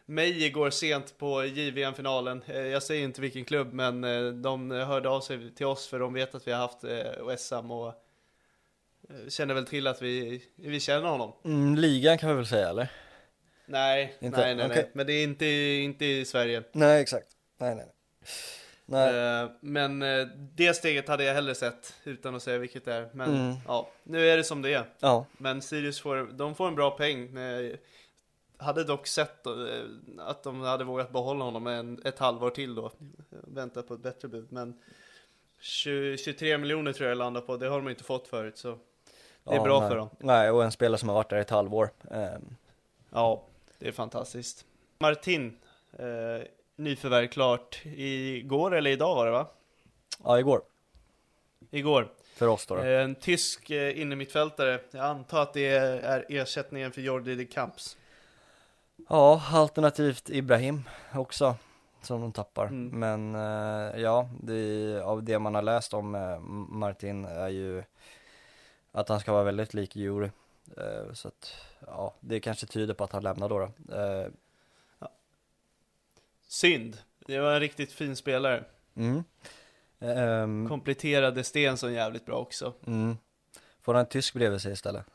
mig 0.07 0.45
igår 0.45 0.71
sent 0.71 1.19
på 1.19 1.45
JVM-finalen. 1.45 2.43
Eh, 2.47 2.57
Jag 2.67 2.83
säger 2.83 3.05
inte 3.05 3.21
vilken 3.21 3.45
klubb, 3.45 3.73
men 3.73 4.05
eh, 4.05 4.25
de 4.33 4.71
hörde 4.71 5.09
av 5.09 5.21
sig 5.21 5.55
till 5.55 5.67
oss 5.67 5.87
för 5.87 5.99
de 5.99 6.13
vet 6.15 6.35
att 6.35 6.47
vi 6.49 6.53
har 6.53 6.59
haft 6.59 6.85
eh, 6.85 7.27
OSM 7.27 7.71
och 7.71 7.95
känner 9.29 9.55
väl 9.55 9.67
till 9.67 9.87
att 9.87 10.03
vi, 10.03 10.43
vi 10.57 10.81
känner 10.81 11.09
honom. 11.09 11.33
mm, 11.45 11.75
Ligan 11.77 12.19
kan 12.19 12.29
vi 12.29 12.35
väl 12.35 12.47
säga 12.47 12.69
eller? 12.69 12.89
Nej, 13.67 14.17
Inte? 14.21 14.41
nej, 14.41 14.55
nej, 14.55 14.67
Okej. 14.67 14.77
nej, 14.77 14.91
men 14.93 15.07
det 15.07 15.13
är 15.13 15.25
inte, 15.25 15.47
inte 15.85 16.05
i 16.05 16.25
Sverige. 16.25 16.63
Nej 16.73 17.01
exakt, 17.03 17.29
nej 17.59 17.75
nej 17.75 17.87
Nej, 18.87 19.49
Men 19.61 19.99
det 20.57 20.75
steget 20.75 21.09
hade 21.09 21.25
jag 21.25 21.35
hellre 21.35 21.55
sett, 21.55 21.95
utan 22.05 22.35
att 22.35 22.43
säga 22.43 22.59
vilket 22.59 22.85
det 22.85 22.95
är. 22.95 23.09
Men 23.13 23.35
Mm. 23.37 23.55
ja, 23.67 23.91
nu 24.05 24.29
är 24.29 24.37
det 24.37 24.45
som 24.45 24.63
det 24.63 24.75
är. 24.75 24.85
ja, 25.01 25.27
Men 25.33 25.63
Sirius 25.63 26.01
får, 26.01 26.33
de 26.33 26.55
får 26.55 26.69
en 26.69 26.75
bra 26.75 26.91
peng. 26.91 27.31
Hade 28.63 28.85
dock 28.85 29.07
sett 29.07 29.47
eh, 29.47 29.53
att 30.19 30.43
de 30.43 30.61
hade 30.61 30.85
vågat 30.85 31.13
behålla 31.13 31.45
honom 31.45 31.67
en, 31.67 32.01
ett 32.05 32.19
halvår 32.19 32.51
till 32.51 32.75
då. 32.75 32.91
Vänta 33.31 33.83
på 33.83 33.95
ett 33.95 34.01
bättre 34.01 34.29
bud. 34.29 34.53
Men 34.53 34.79
20, 35.61 36.17
23 36.17 36.59
miljoner 36.59 36.93
tror 36.93 37.09
jag 37.09 37.19
landar 37.19 37.41
på, 37.41 37.57
det 37.57 37.69
har 37.69 37.77
de 37.77 37.89
inte 37.89 38.05
fått 38.05 38.29
förut. 38.29 38.59
Så 38.59 38.79
det 39.45 39.51
är 39.51 39.57
ja, 39.57 39.63
bra 39.63 39.81
nej. 39.81 39.89
för 39.89 39.97
dem. 39.97 40.09
Nej, 40.19 40.51
och 40.51 40.65
en 40.65 40.73
spelare 40.73 40.99
som 40.99 41.09
har 41.09 41.17
varit 41.17 41.31
där 41.31 41.37
ett 41.37 41.51
halvår 41.51 41.91
Ehm, 42.11 42.57
Ja, 43.11 43.43
det 43.79 43.89
är 43.89 43.93
fantastiskt. 43.93 44.65
Martin, 44.99 45.57
eh, 45.93 46.47
nyförvärv 46.77 47.27
klart 47.27 47.81
igår 47.85 48.75
eller 48.75 48.91
idag 48.91 49.15
var 49.15 49.27
det 49.27 49.33
va? 49.33 49.47
Ja, 50.25 50.39
igår, 50.39 50.63
Igår. 51.71 52.09
för 52.35 52.47
oss 52.47 52.67
då, 52.67 52.75
då. 52.75 52.83
Eh, 52.83 53.03
En 53.03 53.15
tysk 53.15 53.71
eh, 53.71 54.01
innermittfältare. 54.01 54.81
Jag 54.91 55.05
antar 55.05 55.43
att 55.43 55.53
det 55.53 55.67
är 55.69 56.27
ersättningen 56.29 56.93
för 56.93 57.01
Jordi 57.01 57.35
de 57.35 57.45
Camps. 57.47 57.97
Ja, 59.13 59.43
alternativt 59.53 60.31
Ibrahim 60.31 60.89
också 61.15 61.57
som 62.03 62.21
de 62.21 62.33
tappar. 62.33 62.67
Mm. 62.67 63.01
Men 63.01 63.35
eh, 63.35 64.01
ja, 64.01 64.31
det, 64.43 65.01
av 65.05 65.23
det 65.23 65.39
man 65.39 65.55
har 65.55 65.63
läst 65.63 65.95
om 65.95 66.15
eh, 66.15 66.41
Martin 66.69 67.25
är 67.25 67.49
ju 67.49 67.83
att 68.93 69.09
han 69.09 69.21
ska 69.21 69.33
vara 69.33 69.45
väldigt 69.45 69.75
lik 69.75 69.97
Juri. 69.97 70.31
Eh, 70.77 71.13
så 71.13 71.29
att 71.29 71.55
ja, 71.87 72.15
det 72.21 72.41
kanske 72.41 72.67
tyder 72.67 72.95
på 72.95 73.05
att 73.05 73.13
han 73.13 73.23
lämnar 73.23 73.49
då. 73.49 73.59
då. 73.59 73.95
Eh, 73.97 74.27
synd. 76.49 76.99
Det 77.27 77.39
var 77.39 77.53
en 77.53 77.61
riktigt 77.61 77.93
fin 77.93 78.17
spelare. 78.17 78.65
Mm. 78.95 79.25
Ehm, 80.01 80.69
Kompletterade 80.69 81.45
Stensson 81.45 81.93
jävligt 81.93 82.27
bra 82.27 82.37
också. 82.37 82.73
mm. 82.87 83.17
Får 83.81 83.95
han 83.95 84.01
en 84.01 84.09
tysk 84.09 84.35
bredvid 84.35 84.61
sig 84.61 84.73
istället? 84.73 85.07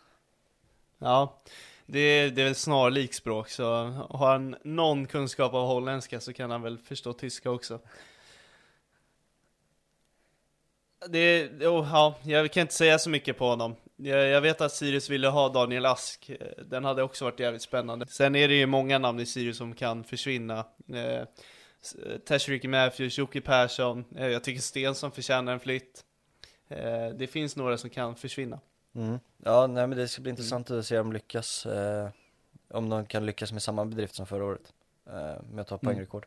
Ja, 0.97 1.41
det 1.89 1.99
är, 1.99 2.29
det 2.29 2.41
är 2.41 2.45
väl 2.45 2.55
snarlik 2.55 3.13
språk, 3.13 3.49
så 3.49 3.63
har 4.09 4.31
han 4.31 4.55
någon 4.63 5.07
kunskap 5.07 5.53
av 5.53 5.67
holländska 5.67 6.19
så 6.19 6.33
kan 6.33 6.51
han 6.51 6.61
väl 6.61 6.77
förstå 6.77 7.13
tyska 7.13 7.51
också. 7.51 7.79
Det, 11.09 11.49
oh, 11.67 11.89
ja, 11.91 12.15
jag 12.23 12.51
kan 12.51 12.61
inte 12.61 12.73
säga 12.73 12.99
så 12.99 13.09
mycket 13.09 13.37
på 13.37 13.47
honom. 13.47 13.75
Jag, 13.95 14.27
jag 14.27 14.41
vet 14.41 14.61
att 14.61 14.71
Sirius 14.71 15.09
ville 15.09 15.27
ha 15.27 15.49
Daniel 15.49 15.85
Ask, 15.85 16.31
den 16.65 16.85
hade 16.85 17.03
också 17.03 17.25
varit 17.25 17.39
jävligt 17.39 17.61
spännande. 17.61 18.07
Sen 18.07 18.35
är 18.35 18.47
det 18.47 18.55
ju 18.55 18.65
många 18.65 18.97
namn 18.99 19.19
i 19.19 19.25
Sirius 19.25 19.57
som 19.57 19.73
kan 19.75 20.03
försvinna. 20.03 20.65
Eh, 20.93 21.23
Tashreeq 22.25 22.63
Matthews, 22.63 23.17
Jocke 23.17 23.41
Persson, 23.41 24.05
eh, 24.15 24.27
jag 24.27 24.43
tycker 24.43 24.61
Stensson 24.61 25.11
förtjänar 25.11 25.53
en 25.53 25.59
flytt. 25.59 26.03
Eh, 26.67 27.09
det 27.17 27.27
finns 27.27 27.55
några 27.55 27.77
som 27.77 27.89
kan 27.89 28.15
försvinna. 28.15 28.59
Mm. 28.97 29.19
Ja, 29.43 29.67
nej 29.67 29.87
men 29.87 29.97
det 29.97 30.07
ska 30.07 30.21
bli 30.21 30.29
intressant 30.29 30.71
att 30.71 30.85
se 30.85 30.99
om 30.99 31.07
de 31.07 31.13
lyckas, 31.13 31.65
eh, 31.65 32.09
om 32.69 32.89
de 32.89 33.05
kan 33.05 33.25
lyckas 33.25 33.51
med 33.51 33.63
samma 33.63 33.85
bedrift 33.85 34.15
som 34.15 34.25
förra 34.25 34.45
året, 34.45 34.73
eh, 35.07 35.43
med 35.51 35.61
att 35.61 35.67
ta 35.67 35.77
poängrekord. 35.77 36.25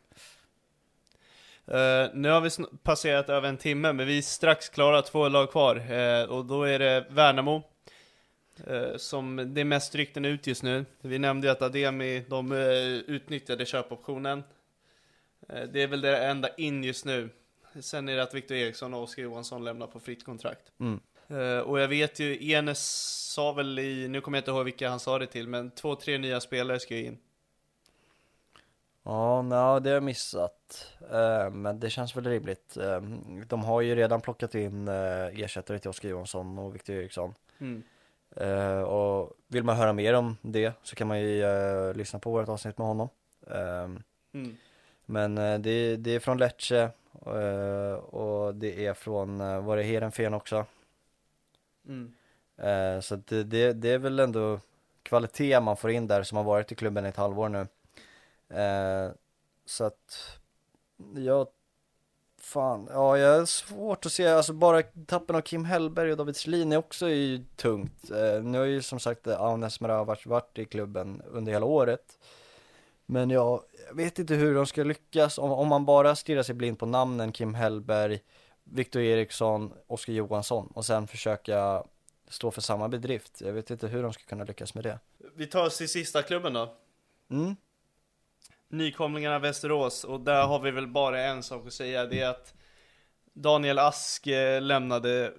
Eh, 1.67 2.09
nu 2.15 2.29
har 2.29 2.41
vi 2.41 2.51
passerat 2.83 3.29
över 3.29 3.49
en 3.49 3.57
timme, 3.57 3.93
men 3.93 4.07
vi 4.07 4.19
är 4.19 4.23
strax 4.23 4.69
klara, 4.69 5.03
två 5.03 5.29
lag 5.29 5.51
kvar. 5.51 5.93
Eh, 5.93 6.25
och 6.25 6.45
då 6.45 6.63
är 6.63 6.79
det 6.79 7.07
Värnamo, 7.11 7.63
eh, 8.67 8.97
som 8.97 9.55
det 9.55 9.61
är 9.61 9.65
mest 9.65 9.95
rykten 9.95 10.25
ut 10.25 10.47
just 10.47 10.63
nu. 10.63 10.85
Vi 11.01 11.19
nämnde 11.19 11.47
ju 11.47 11.53
att 11.53 11.63
Ademi, 11.63 12.25
de 12.29 12.53
eh, 12.53 12.59
utnyttjade 12.87 13.67
köpoptionen. 13.67 14.45
Det 15.73 15.83
är 15.83 15.87
väl 15.87 16.01
det 16.01 16.25
enda 16.25 16.49
in 16.55 16.85
just 16.85 17.05
nu. 17.05 17.29
Sen 17.81 18.09
är 18.09 18.17
det 18.17 18.23
att 18.23 18.35
Victor 18.35 18.57
Eriksson 18.57 18.95
och 18.95 19.03
Oskar 19.03 19.23
Johansson 19.23 19.65
lämnar 19.65 19.87
på 19.87 20.01
fritt 20.01 20.25
kontrakt. 20.25 20.73
Mm. 20.81 21.01
Eh, 21.31 21.59
och 21.59 21.81
jag 21.81 21.89
vet 21.89 22.19
ju, 22.21 22.53
Enes 22.53 22.81
sa 23.35 23.53
väl 23.53 23.79
i, 23.79 24.09
nu 24.09 24.21
kommer 24.21 24.39
jag 24.39 24.41
inte 24.43 24.51
ihåg 24.51 24.65
vilka 24.65 24.89
han 24.89 25.01
sa 25.01 25.19
det 25.19 25.27
till, 25.27 25.49
men 25.49 25.71
två, 25.71 25.95
tre 25.95 26.19
nya 26.19 26.41
spelare 26.41 26.81
ska 26.81 26.95
ju 26.97 27.05
in. 27.07 27.19
Ja, 29.03 29.43
nej, 29.43 29.81
det 29.81 29.89
har 29.91 29.95
jag 29.95 30.03
missat. 30.03 30.87
Eh, 31.11 31.51
men 31.51 31.81
det 31.81 31.91
känns 31.91 32.17
väl 32.17 32.25
rimligt. 32.25 32.77
Eh, 32.77 33.01
de 33.47 33.65
har 33.65 33.81
ju 33.81 33.95
redan 33.95 34.21
plockat 34.21 34.55
in 34.55 34.89
ersättare 34.89 35.79
till 35.79 35.91
Oskar 35.91 36.09
Johansson 36.09 36.59
och 36.59 36.75
Victor 36.75 36.95
Eriksson. 36.95 37.35
Mm. 37.59 37.83
Och 38.85 39.33
vill 39.47 39.65
man 39.65 39.77
höra 39.77 39.93
mer 39.93 40.15
om 40.15 40.37
det 40.43 40.73
så 40.83 40.97
kan 40.97 41.09
man 41.09 41.21
ju 41.21 41.45
lyssna 41.95 42.19
på 42.19 42.31
vårt 42.31 42.49
avsnitt 42.49 42.79
med 42.79 42.87
honom. 42.87 43.09
Eh, 43.47 43.89
Mm. 44.33 44.57
men 45.07 45.35
det, 45.63 45.97
det 45.97 46.11
är 46.11 46.21
från 46.21 46.39
Lecce 46.39 46.91
och 48.11 48.55
det 48.55 48.87
är 48.87 48.95
från, 48.95 49.39
var 49.65 49.77
det 49.77 49.83
Heerenveen 49.83 50.35
också? 50.35 50.67
Mm. 51.87 52.13
Eh, 52.57 53.01
så 53.01 53.17
det, 53.17 53.45
det, 53.45 53.73
det 53.73 53.91
är 53.91 53.99
väl 53.99 54.21
ändå 54.21 54.61
kvalitet 55.03 55.61
man 55.61 55.77
får 55.77 55.91
in 55.91 56.07
där 56.07 56.23
som 56.23 56.37
har 56.37 56.45
varit 56.45 56.73
i 56.73 56.75
klubben 56.75 57.07
i 57.07 57.09
ett 57.09 57.17
halvår 57.17 57.49
nu. 57.49 57.67
Eh, 58.57 59.11
så 59.65 59.85
att, 59.85 60.39
jag, 61.15 61.47
fan, 62.39 62.89
ja 62.91 63.19
jag 63.19 63.39
har 63.39 63.47
svårt 63.47 64.07
att 64.07 64.13
se, 64.13 64.29
alltså 64.29 64.53
bara 64.53 64.83
tappen 65.07 65.37
av 65.37 65.41
Kim 65.41 65.65
Hellberg 65.65 66.11
och 66.11 66.17
David 66.17 66.37
Selin 66.37 66.73
är 66.73 66.77
också 66.77 67.09
ju 67.09 67.45
tungt. 67.57 68.11
Eh, 68.11 68.43
nu 68.43 68.59
har 68.59 68.65
ju 68.65 68.83
som 68.83 69.01
sagt 69.01 69.27
Aunes 69.27 69.81
Mravac 69.81 70.27
varit 70.27 70.59
i 70.59 70.65
klubben 70.65 71.23
under 71.27 71.53
hela 71.53 71.67
året. 71.67 72.19
Men 73.07 73.31
ja, 73.31 73.65
jag 73.89 73.95
vet 73.95 74.19
inte 74.19 74.35
hur 74.35 74.55
de 74.55 74.67
ska 74.67 74.85
lyckas 74.85 75.39
om, 75.39 75.53
om 75.53 75.69
man 75.69 75.85
bara 75.85 76.17
stirrar 76.17 76.43
sig 76.43 76.55
blind 76.55 76.79
på 76.79 76.87
namnen 76.87 77.33
Kim 77.33 77.55
Hellberg, 77.55 78.21
Victor 78.73 79.03
Eriksson, 79.03 79.73
Oskar 79.87 80.13
Johansson 80.13 80.67
och 80.75 80.85
sen 80.85 81.07
försöka 81.07 81.85
stå 82.29 82.51
för 82.51 82.61
samma 82.61 82.89
bedrift. 82.89 83.41
Jag 83.41 83.53
vet 83.53 83.71
inte 83.71 83.87
hur 83.87 84.03
de 84.03 84.13
ska 84.13 84.23
kunna 84.23 84.45
lyckas 84.45 84.75
med 84.75 84.85
det. 84.85 84.99
Vi 85.35 85.47
tar 85.47 85.67
oss 85.67 85.79
till 85.79 85.89
sista 85.89 86.23
klubben 86.23 86.53
då. 86.53 86.75
Mm. 87.31 87.57
Nykomlingarna 88.69 89.39
Västerås, 89.39 90.05
och 90.05 90.21
där 90.21 90.47
har 90.47 90.61
vi 90.61 90.71
väl 90.71 90.87
bara 90.87 91.23
en 91.23 91.43
sak 91.43 91.67
att 91.67 91.73
säga, 91.73 92.07
det 92.07 92.21
är 92.21 92.29
att 92.29 92.55
Daniel 93.33 93.79
Ask 93.79 94.27
eh, 94.27 94.63
lämnade 94.63 95.33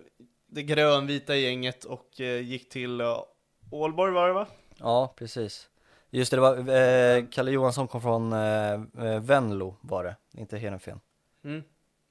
det 0.47 0.63
grönvita 0.63 1.35
gänget 1.35 1.83
och 1.83 2.21
eh, 2.21 2.41
gick 2.41 2.69
till 2.69 3.01
eh, 3.01 3.23
Ålborg 3.71 4.13
var 4.13 4.27
det 4.27 4.33
va? 4.33 4.47
Ja, 4.77 5.13
precis. 5.17 5.69
Just 6.09 6.31
det, 6.31 6.37
det 6.37 6.41
var, 6.41 6.57
eh, 6.57 7.25
Kalle 7.31 7.51
Johansson 7.51 7.87
kom 7.87 8.01
från 8.01 8.33
eh, 8.33 8.73
eh, 8.73 9.21
Venlo 9.21 9.75
var 9.81 10.03
det, 10.03 10.15
inte 10.31 10.57
Heerenveen. 10.57 10.99
Mm, 11.43 11.63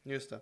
just 0.03 0.31
det. 0.31 0.41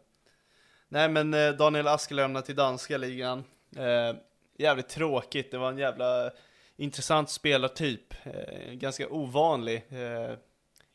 Nej 0.88 1.08
men 1.08 1.34
eh, 1.34 1.50
Daniel 1.50 1.88
Ask 1.88 2.10
lämnar 2.10 2.40
till 2.40 2.56
danska 2.56 2.96
ligan. 2.96 3.44
Eh, 3.76 4.16
jävligt 4.58 4.88
tråkigt, 4.88 5.50
det 5.50 5.58
var 5.58 5.68
en 5.68 5.78
jävla 5.78 6.30
intressant 6.76 7.30
spelartyp. 7.30 8.14
Eh, 8.22 8.72
ganska 8.72 9.08
ovanlig 9.08 9.84
eh, 9.88 10.36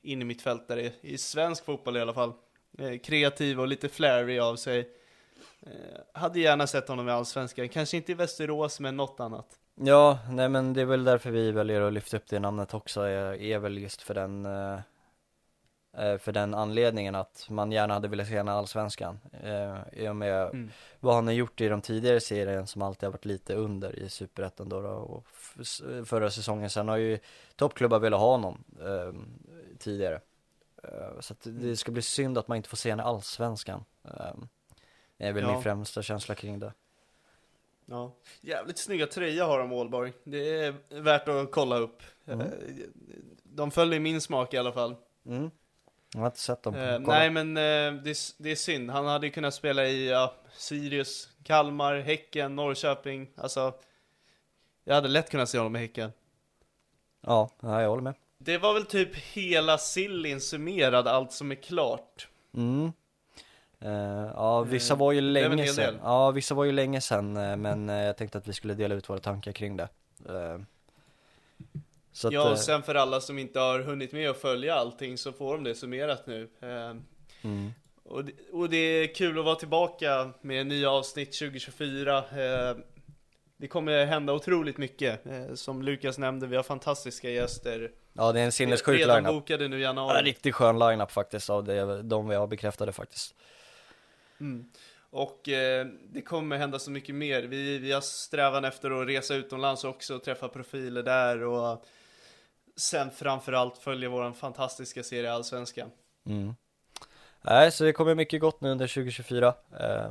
in 0.01 0.21
i 0.21 0.25
mitt 0.25 0.41
fält 0.41 0.67
där 0.67 0.91
i 1.01 1.17
svensk 1.17 1.65
fotboll 1.65 1.97
i 1.97 2.01
alla 2.01 2.13
fall. 2.13 2.33
Eh, 2.77 2.97
kreativ 2.97 3.59
och 3.59 3.67
lite 3.67 3.89
flary 3.89 4.39
av 4.39 4.55
sig. 4.55 4.89
Eh, 5.61 6.19
hade 6.21 6.39
gärna 6.39 6.67
sett 6.67 6.87
honom 6.87 7.09
i 7.09 7.11
Allsvenskan, 7.11 7.69
kanske 7.69 7.97
inte 7.97 8.11
i 8.11 8.15
Västerås 8.15 8.79
men 8.79 8.97
något 8.97 9.19
annat. 9.19 9.59
Ja, 9.75 10.19
nej 10.29 10.49
men 10.49 10.73
det 10.73 10.81
är 10.81 10.85
väl 10.85 11.03
därför 11.03 11.31
vi 11.31 11.51
väljer 11.51 11.81
att 11.81 11.93
lyfta 11.93 12.17
upp 12.17 12.27
det 12.27 12.39
namnet 12.39 12.73
också, 12.73 13.01
är, 13.01 13.41
är 13.41 13.59
väl 13.59 13.77
just 13.77 14.01
för 14.01 14.13
den 14.13 14.45
eh, 14.45 14.79
för 15.93 16.31
den 16.31 16.53
anledningen 16.53 17.15
att 17.15 17.45
man 17.49 17.71
gärna 17.71 17.93
hade 17.93 18.07
velat 18.07 18.27
se 18.27 18.37
honom 18.37 18.53
i 18.53 18.57
Allsvenskan 18.57 19.19
eh, 19.43 19.77
i 19.93 20.07
och 20.07 20.15
med 20.15 20.41
Mm. 20.47 20.69
vad 20.99 21.15
han 21.15 21.27
har 21.27 21.33
gjort 21.33 21.61
i 21.61 21.67
de 21.67 21.81
tidigare 21.81 22.19
serien 22.19 22.67
som 22.67 22.81
alltid 22.81 23.03
har 23.07 23.11
varit 23.11 23.25
lite 23.25 23.55
under 23.55 23.99
i 23.99 24.09
Superettan 24.09 24.69
då, 24.69 24.81
då 24.81 24.89
och 24.89 25.25
förra 26.05 26.31
säsongen 26.31 26.69
sen 26.69 26.87
har 26.87 26.97
ju 26.97 27.19
toppklubbar 27.55 27.99
velat 27.99 28.19
ha 28.19 28.31
honom 28.31 28.63
eh, 28.81 29.13
tidigare 29.79 30.21
Eh, 30.83 31.19
så 31.19 31.35
det 31.43 31.75
ska 31.77 31.91
bli 31.91 32.01
synd 32.01 32.37
att 32.37 32.47
man 32.47 32.57
inte 32.57 32.69
får 32.69 32.77
se 32.77 32.91
honom 32.91 33.05
i 33.05 33.09
Allsvenskan 33.09 33.83
eh, 34.03 34.33
Det 35.17 35.25
är 35.27 35.33
väl 35.33 35.43
Ja. 35.43 35.51
min 35.53 35.61
främsta 35.63 36.01
känsla 36.01 36.35
kring 36.35 36.59
det 36.59 36.73
Ja. 37.85 38.13
Jävligt 38.41 38.77
snygga 38.77 39.07
tröja 39.07 39.45
har 39.45 39.59
de 39.59 39.71
Ålborg. 39.73 40.13
Det 40.23 40.55
är 40.65 40.75
värt 41.01 41.27
att 41.27 41.51
kolla 41.51 41.77
upp. 41.77 42.03
Mm. 42.25 42.41
Eh, 42.41 42.47
De 43.43 43.71
följer 43.71 43.99
min 43.99 44.21
smak 44.21 44.53
i 44.53 44.57
alla 44.57 44.71
fall. 44.71 44.95
mm. 45.25 45.51
Jag 46.13 46.19
har 46.19 46.27
inte 46.27 46.39
sett 46.39 46.63
dem, 46.63 46.75
Eh, 46.75 46.99
nej 46.99 47.29
men 47.29 47.57
eh, 47.57 48.01
det, 48.03 48.09
är- 48.09 48.43
det 48.43 48.51
är 48.51 48.55
synd, 48.55 48.91
han 48.91 49.05
hade 49.05 49.27
ju 49.27 49.31
kunnat 49.31 49.53
spela 49.53 49.85
i 49.85 50.09
ja, 50.09 50.33
Sirius, 50.53 51.29
Kalmar, 51.43 51.99
Häcken, 51.99 52.55
Norrköping, 52.55 53.29
alltså 53.37 53.73
Jag 54.83 54.95
hade 54.95 55.07
lätt 55.07 55.29
kunnat 55.29 55.49
se 55.49 55.57
honom 55.57 55.75
i 55.75 55.79
Häcken 55.79 56.11
Ja, 57.25 57.49
ja, 57.61 57.81
jag 57.81 57.89
håller 57.89 58.03
med 58.03 58.13
Det 58.37 58.57
var 58.57 58.73
väl 58.73 58.85
typ 58.85 59.15
hela 59.15 59.77
sillin 59.77 60.41
summerad, 60.41 61.07
allt 61.07 61.31
som 61.31 61.51
är 61.51 61.55
klart 61.55 62.27
Mm. 62.55 62.91
Eh, 63.79 63.91
ja, 64.35 64.61
vissa 64.61 64.95
var 64.95 65.11
ju 65.11 65.21
länge 65.21 65.67
sedan. 65.67 65.85
del. 65.93 65.99
Ja, 66.03 66.31
vissa 66.31 66.55
var 66.55 66.63
ju 66.63 66.71
länge 66.71 67.01
sedan, 67.01 67.33
men 67.61 67.89
eh, 67.89 67.95
jag 67.95 68.17
tänkte 68.17 68.37
att 68.37 68.47
vi 68.47 68.53
skulle 68.53 68.73
dela 68.73 68.95
ut 68.95 69.09
våra 69.09 69.19
tankar 69.19 69.51
kring 69.51 69.77
det. 69.77 69.87
Eh, 70.29 70.59
så 72.13 72.29
Ja 72.31 72.45
eh, 72.45 72.51
och 72.51 72.59
sen 72.59 72.83
för 72.83 72.95
alla 72.95 73.21
som 73.21 73.39
inte 73.39 73.59
har 73.59 73.79
hunnit 73.79 74.11
med 74.11 74.29
att 74.29 74.41
följa 74.41 74.75
allting 74.75 75.17
så 75.17 75.31
får 75.31 75.53
de 75.53 75.63
det 75.63 75.75
summerat 75.75 76.27
nu 76.27 76.49
eh, 76.61 76.95
mm. 77.41 77.73
och, 78.03 78.25
det, 78.25 78.33
och 78.51 78.69
det 78.69 78.77
är 78.77 79.15
kul 79.15 79.39
att 79.39 79.45
vara 79.45 79.55
tillbaka 79.55 80.29
med 80.41 80.67
nya 80.67 80.91
avsnitt 80.91 81.39
2024 81.39 82.17
eh, 82.17 82.77
Det 83.57 83.67
kommer 83.67 84.05
hända 84.05 84.33
otroligt 84.33 84.77
mycket, 84.77 85.25
eh, 85.25 85.53
som 85.53 85.81
Lukas 85.81 86.17
nämnde, 86.17 86.47
vi 86.47 86.55
har 86.55 86.63
fantastiska 86.63 87.29
gäster 87.29 87.91
Ja, 88.13 88.31
det 88.31 88.39
är 88.39 88.45
en 88.45 88.51
sinnessjuk 88.51 88.99
Redan 88.99 89.15
lineup. 89.15 89.33
bokade 89.33 89.67
nu 89.67 89.77
i 89.77 89.81
Ja, 89.81 89.87
januari. 89.87 90.19
en 90.19 90.25
riktigt 90.25 90.55
skön 90.55 90.79
lineup 90.79 91.11
faktiskt, 91.11 91.49
av 91.49 91.63
det, 91.63 92.01
de 92.01 92.27
vi 92.27 92.35
har 92.35 92.47
bekräftade 92.47 92.91
faktiskt. 92.91 93.35
Mm. 94.39 94.65
Och 95.09 95.49
eh, 95.49 95.85
det 95.85 96.21
kommer 96.21 96.57
hända 96.57 96.79
så 96.79 96.91
mycket 96.91 97.15
mer. 97.15 97.43
Vi, 97.43 97.77
vi 97.77 97.91
har 97.91 98.01
strävan 98.01 98.65
efter 98.65 99.01
att 99.01 99.07
resa 99.07 99.35
utomlands 99.35 99.83
också 99.83 100.15
och 100.15 100.23
träffa 100.23 100.47
profiler 100.47 101.03
där 101.03 101.43
och 101.43 101.85
sen 102.75 103.11
framförallt 103.11 103.77
följa 103.77 104.09
våran 104.09 104.33
fantastiska 104.33 105.03
serie 105.03 105.33
Allsvenskan. 105.33 105.91
Mm. 106.25 106.55
Nej, 107.41 107.71
så 107.71 107.83
det 107.83 107.93
kommer 107.93 108.15
mycket 108.15 108.41
gott 108.41 108.61
nu 108.61 108.69
under 108.71 108.87
2024. 108.87 109.47
Eh, 109.79 110.05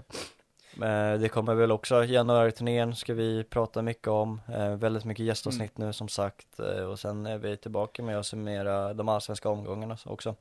men 0.74 1.20
det 1.20 1.28
kommer 1.28 1.54
väl 1.54 1.72
också, 1.72 2.04
januari-turnén 2.04 2.96
ska 2.96 3.14
vi 3.14 3.44
prata 3.44 3.82
mycket 3.82 4.08
om. 4.08 4.40
Eh, 4.54 4.68
väldigt 4.74 5.04
mycket 5.04 5.26
gästavsnitt 5.26 5.78
Mm. 5.78 5.86
nu 5.86 5.92
som 5.92 6.08
sagt. 6.08 6.60
Eh, 6.60 6.84
och 6.84 6.98
sen 6.98 7.26
är 7.26 7.38
vi 7.38 7.56
tillbaka 7.56 8.02
med 8.02 8.18
att 8.18 8.26
summera 8.26 8.94
de 8.94 9.08
allsvenska 9.08 9.48
omgångarna 9.48 9.96
också. 10.04 10.34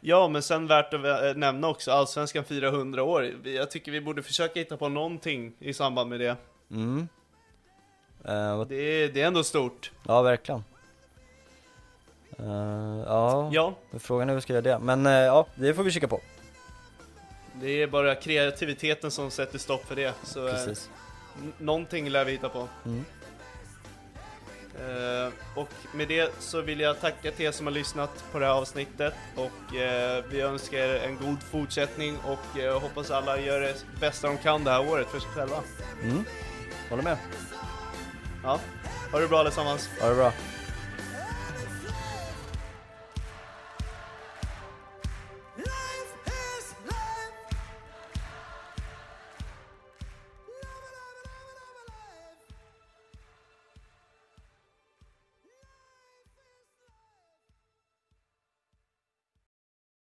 Ja, 0.00 0.28
men 0.28 0.42
sen 0.42 0.66
värt 0.66 0.94
att 0.94 1.04
eh, 1.04 1.34
nämna 1.36 1.68
också, 1.68 1.90
Allsvenskan 1.90 2.44
firar 2.44 2.68
100 2.72 3.02
år. 3.02 3.30
Jag 3.44 3.70
tycker 3.70 3.92
vi 3.92 4.00
borde 4.00 4.22
försöka 4.22 4.60
hitta 4.60 4.76
på 4.76 4.88
någonting 4.88 5.52
i 5.58 5.74
samband 5.74 6.10
med 6.10 6.20
det. 6.20 6.36
Mm. 6.70 7.08
Eh, 8.24 8.60
Det 8.64 9.08
det 9.08 9.22
är 9.22 9.26
ändå 9.26 9.44
stort. 9.44 9.92
ja, 10.06 10.22
verkligen. 10.22 10.64
Eh, 12.38 13.02
ja, 13.06 13.50
Ja, 13.52 13.74
frågan 13.98 14.28
är 14.28 14.32
hur 14.32 14.36
vi 14.36 14.42
ska 14.42 14.52
göra 14.52 14.62
det. 14.62 14.78
Men 14.78 15.06
eh, 15.06 15.12
ja, 15.12 15.46
det 15.54 15.74
får 15.74 15.82
vi 15.82 15.90
kika 15.90 16.08
på. 16.08 16.20
det 17.54 17.82
är 17.82 17.86
bara 17.86 18.14
kreativiteten 18.14 19.10
som 19.10 19.30
sätter 19.30 19.58
stopp 19.58 19.84
för 19.86 19.96
det. 19.96 20.14
Så 20.22 20.46
eh, 20.48 20.52
Precis. 20.54 20.90
n- 21.42 21.52
någonting 21.58 22.08
lär 22.10 22.24
vi 22.24 22.32
hitta 22.32 22.48
på. 22.48 22.68
Mm. 22.86 23.04
Och 25.56 25.68
med 25.94 26.08
det 26.08 26.32
så 26.38 26.60
vill 26.60 26.80
jag 26.80 27.00
tacka 27.00 27.30
till 27.30 27.46
er 27.46 27.50
som 27.52 27.66
har 27.66 27.72
lyssnat 27.72 28.24
på 28.32 28.38
det 28.38 28.46
här 28.46 28.52
avsnittet 28.52 29.14
och 29.36 29.74
vi 30.30 30.40
önskar 30.40 30.78
er 30.78 30.94
en 31.08 31.16
god 31.16 31.42
fortsättning 31.42 32.16
och 32.18 32.62
hoppas 32.82 33.10
alla 33.10 33.40
gör 33.40 33.60
det 33.60 33.74
bästa 34.00 34.26
de 34.28 34.38
kan 34.38 34.64
det 34.64 34.70
här 34.70 34.88
året 34.90 35.06
för 35.08 35.18
sig 35.20 35.28
själva. 35.30 35.56
Mm. 36.02 36.24
Håller 36.90 37.02
med. 37.02 37.16
Ja, 38.42 38.60
ha 39.12 39.18
det 39.18 39.28
bra 39.28 39.38
allesammans. 39.38 39.90
Ha 40.00 40.08
det 40.08 40.14
bra. 40.14 40.32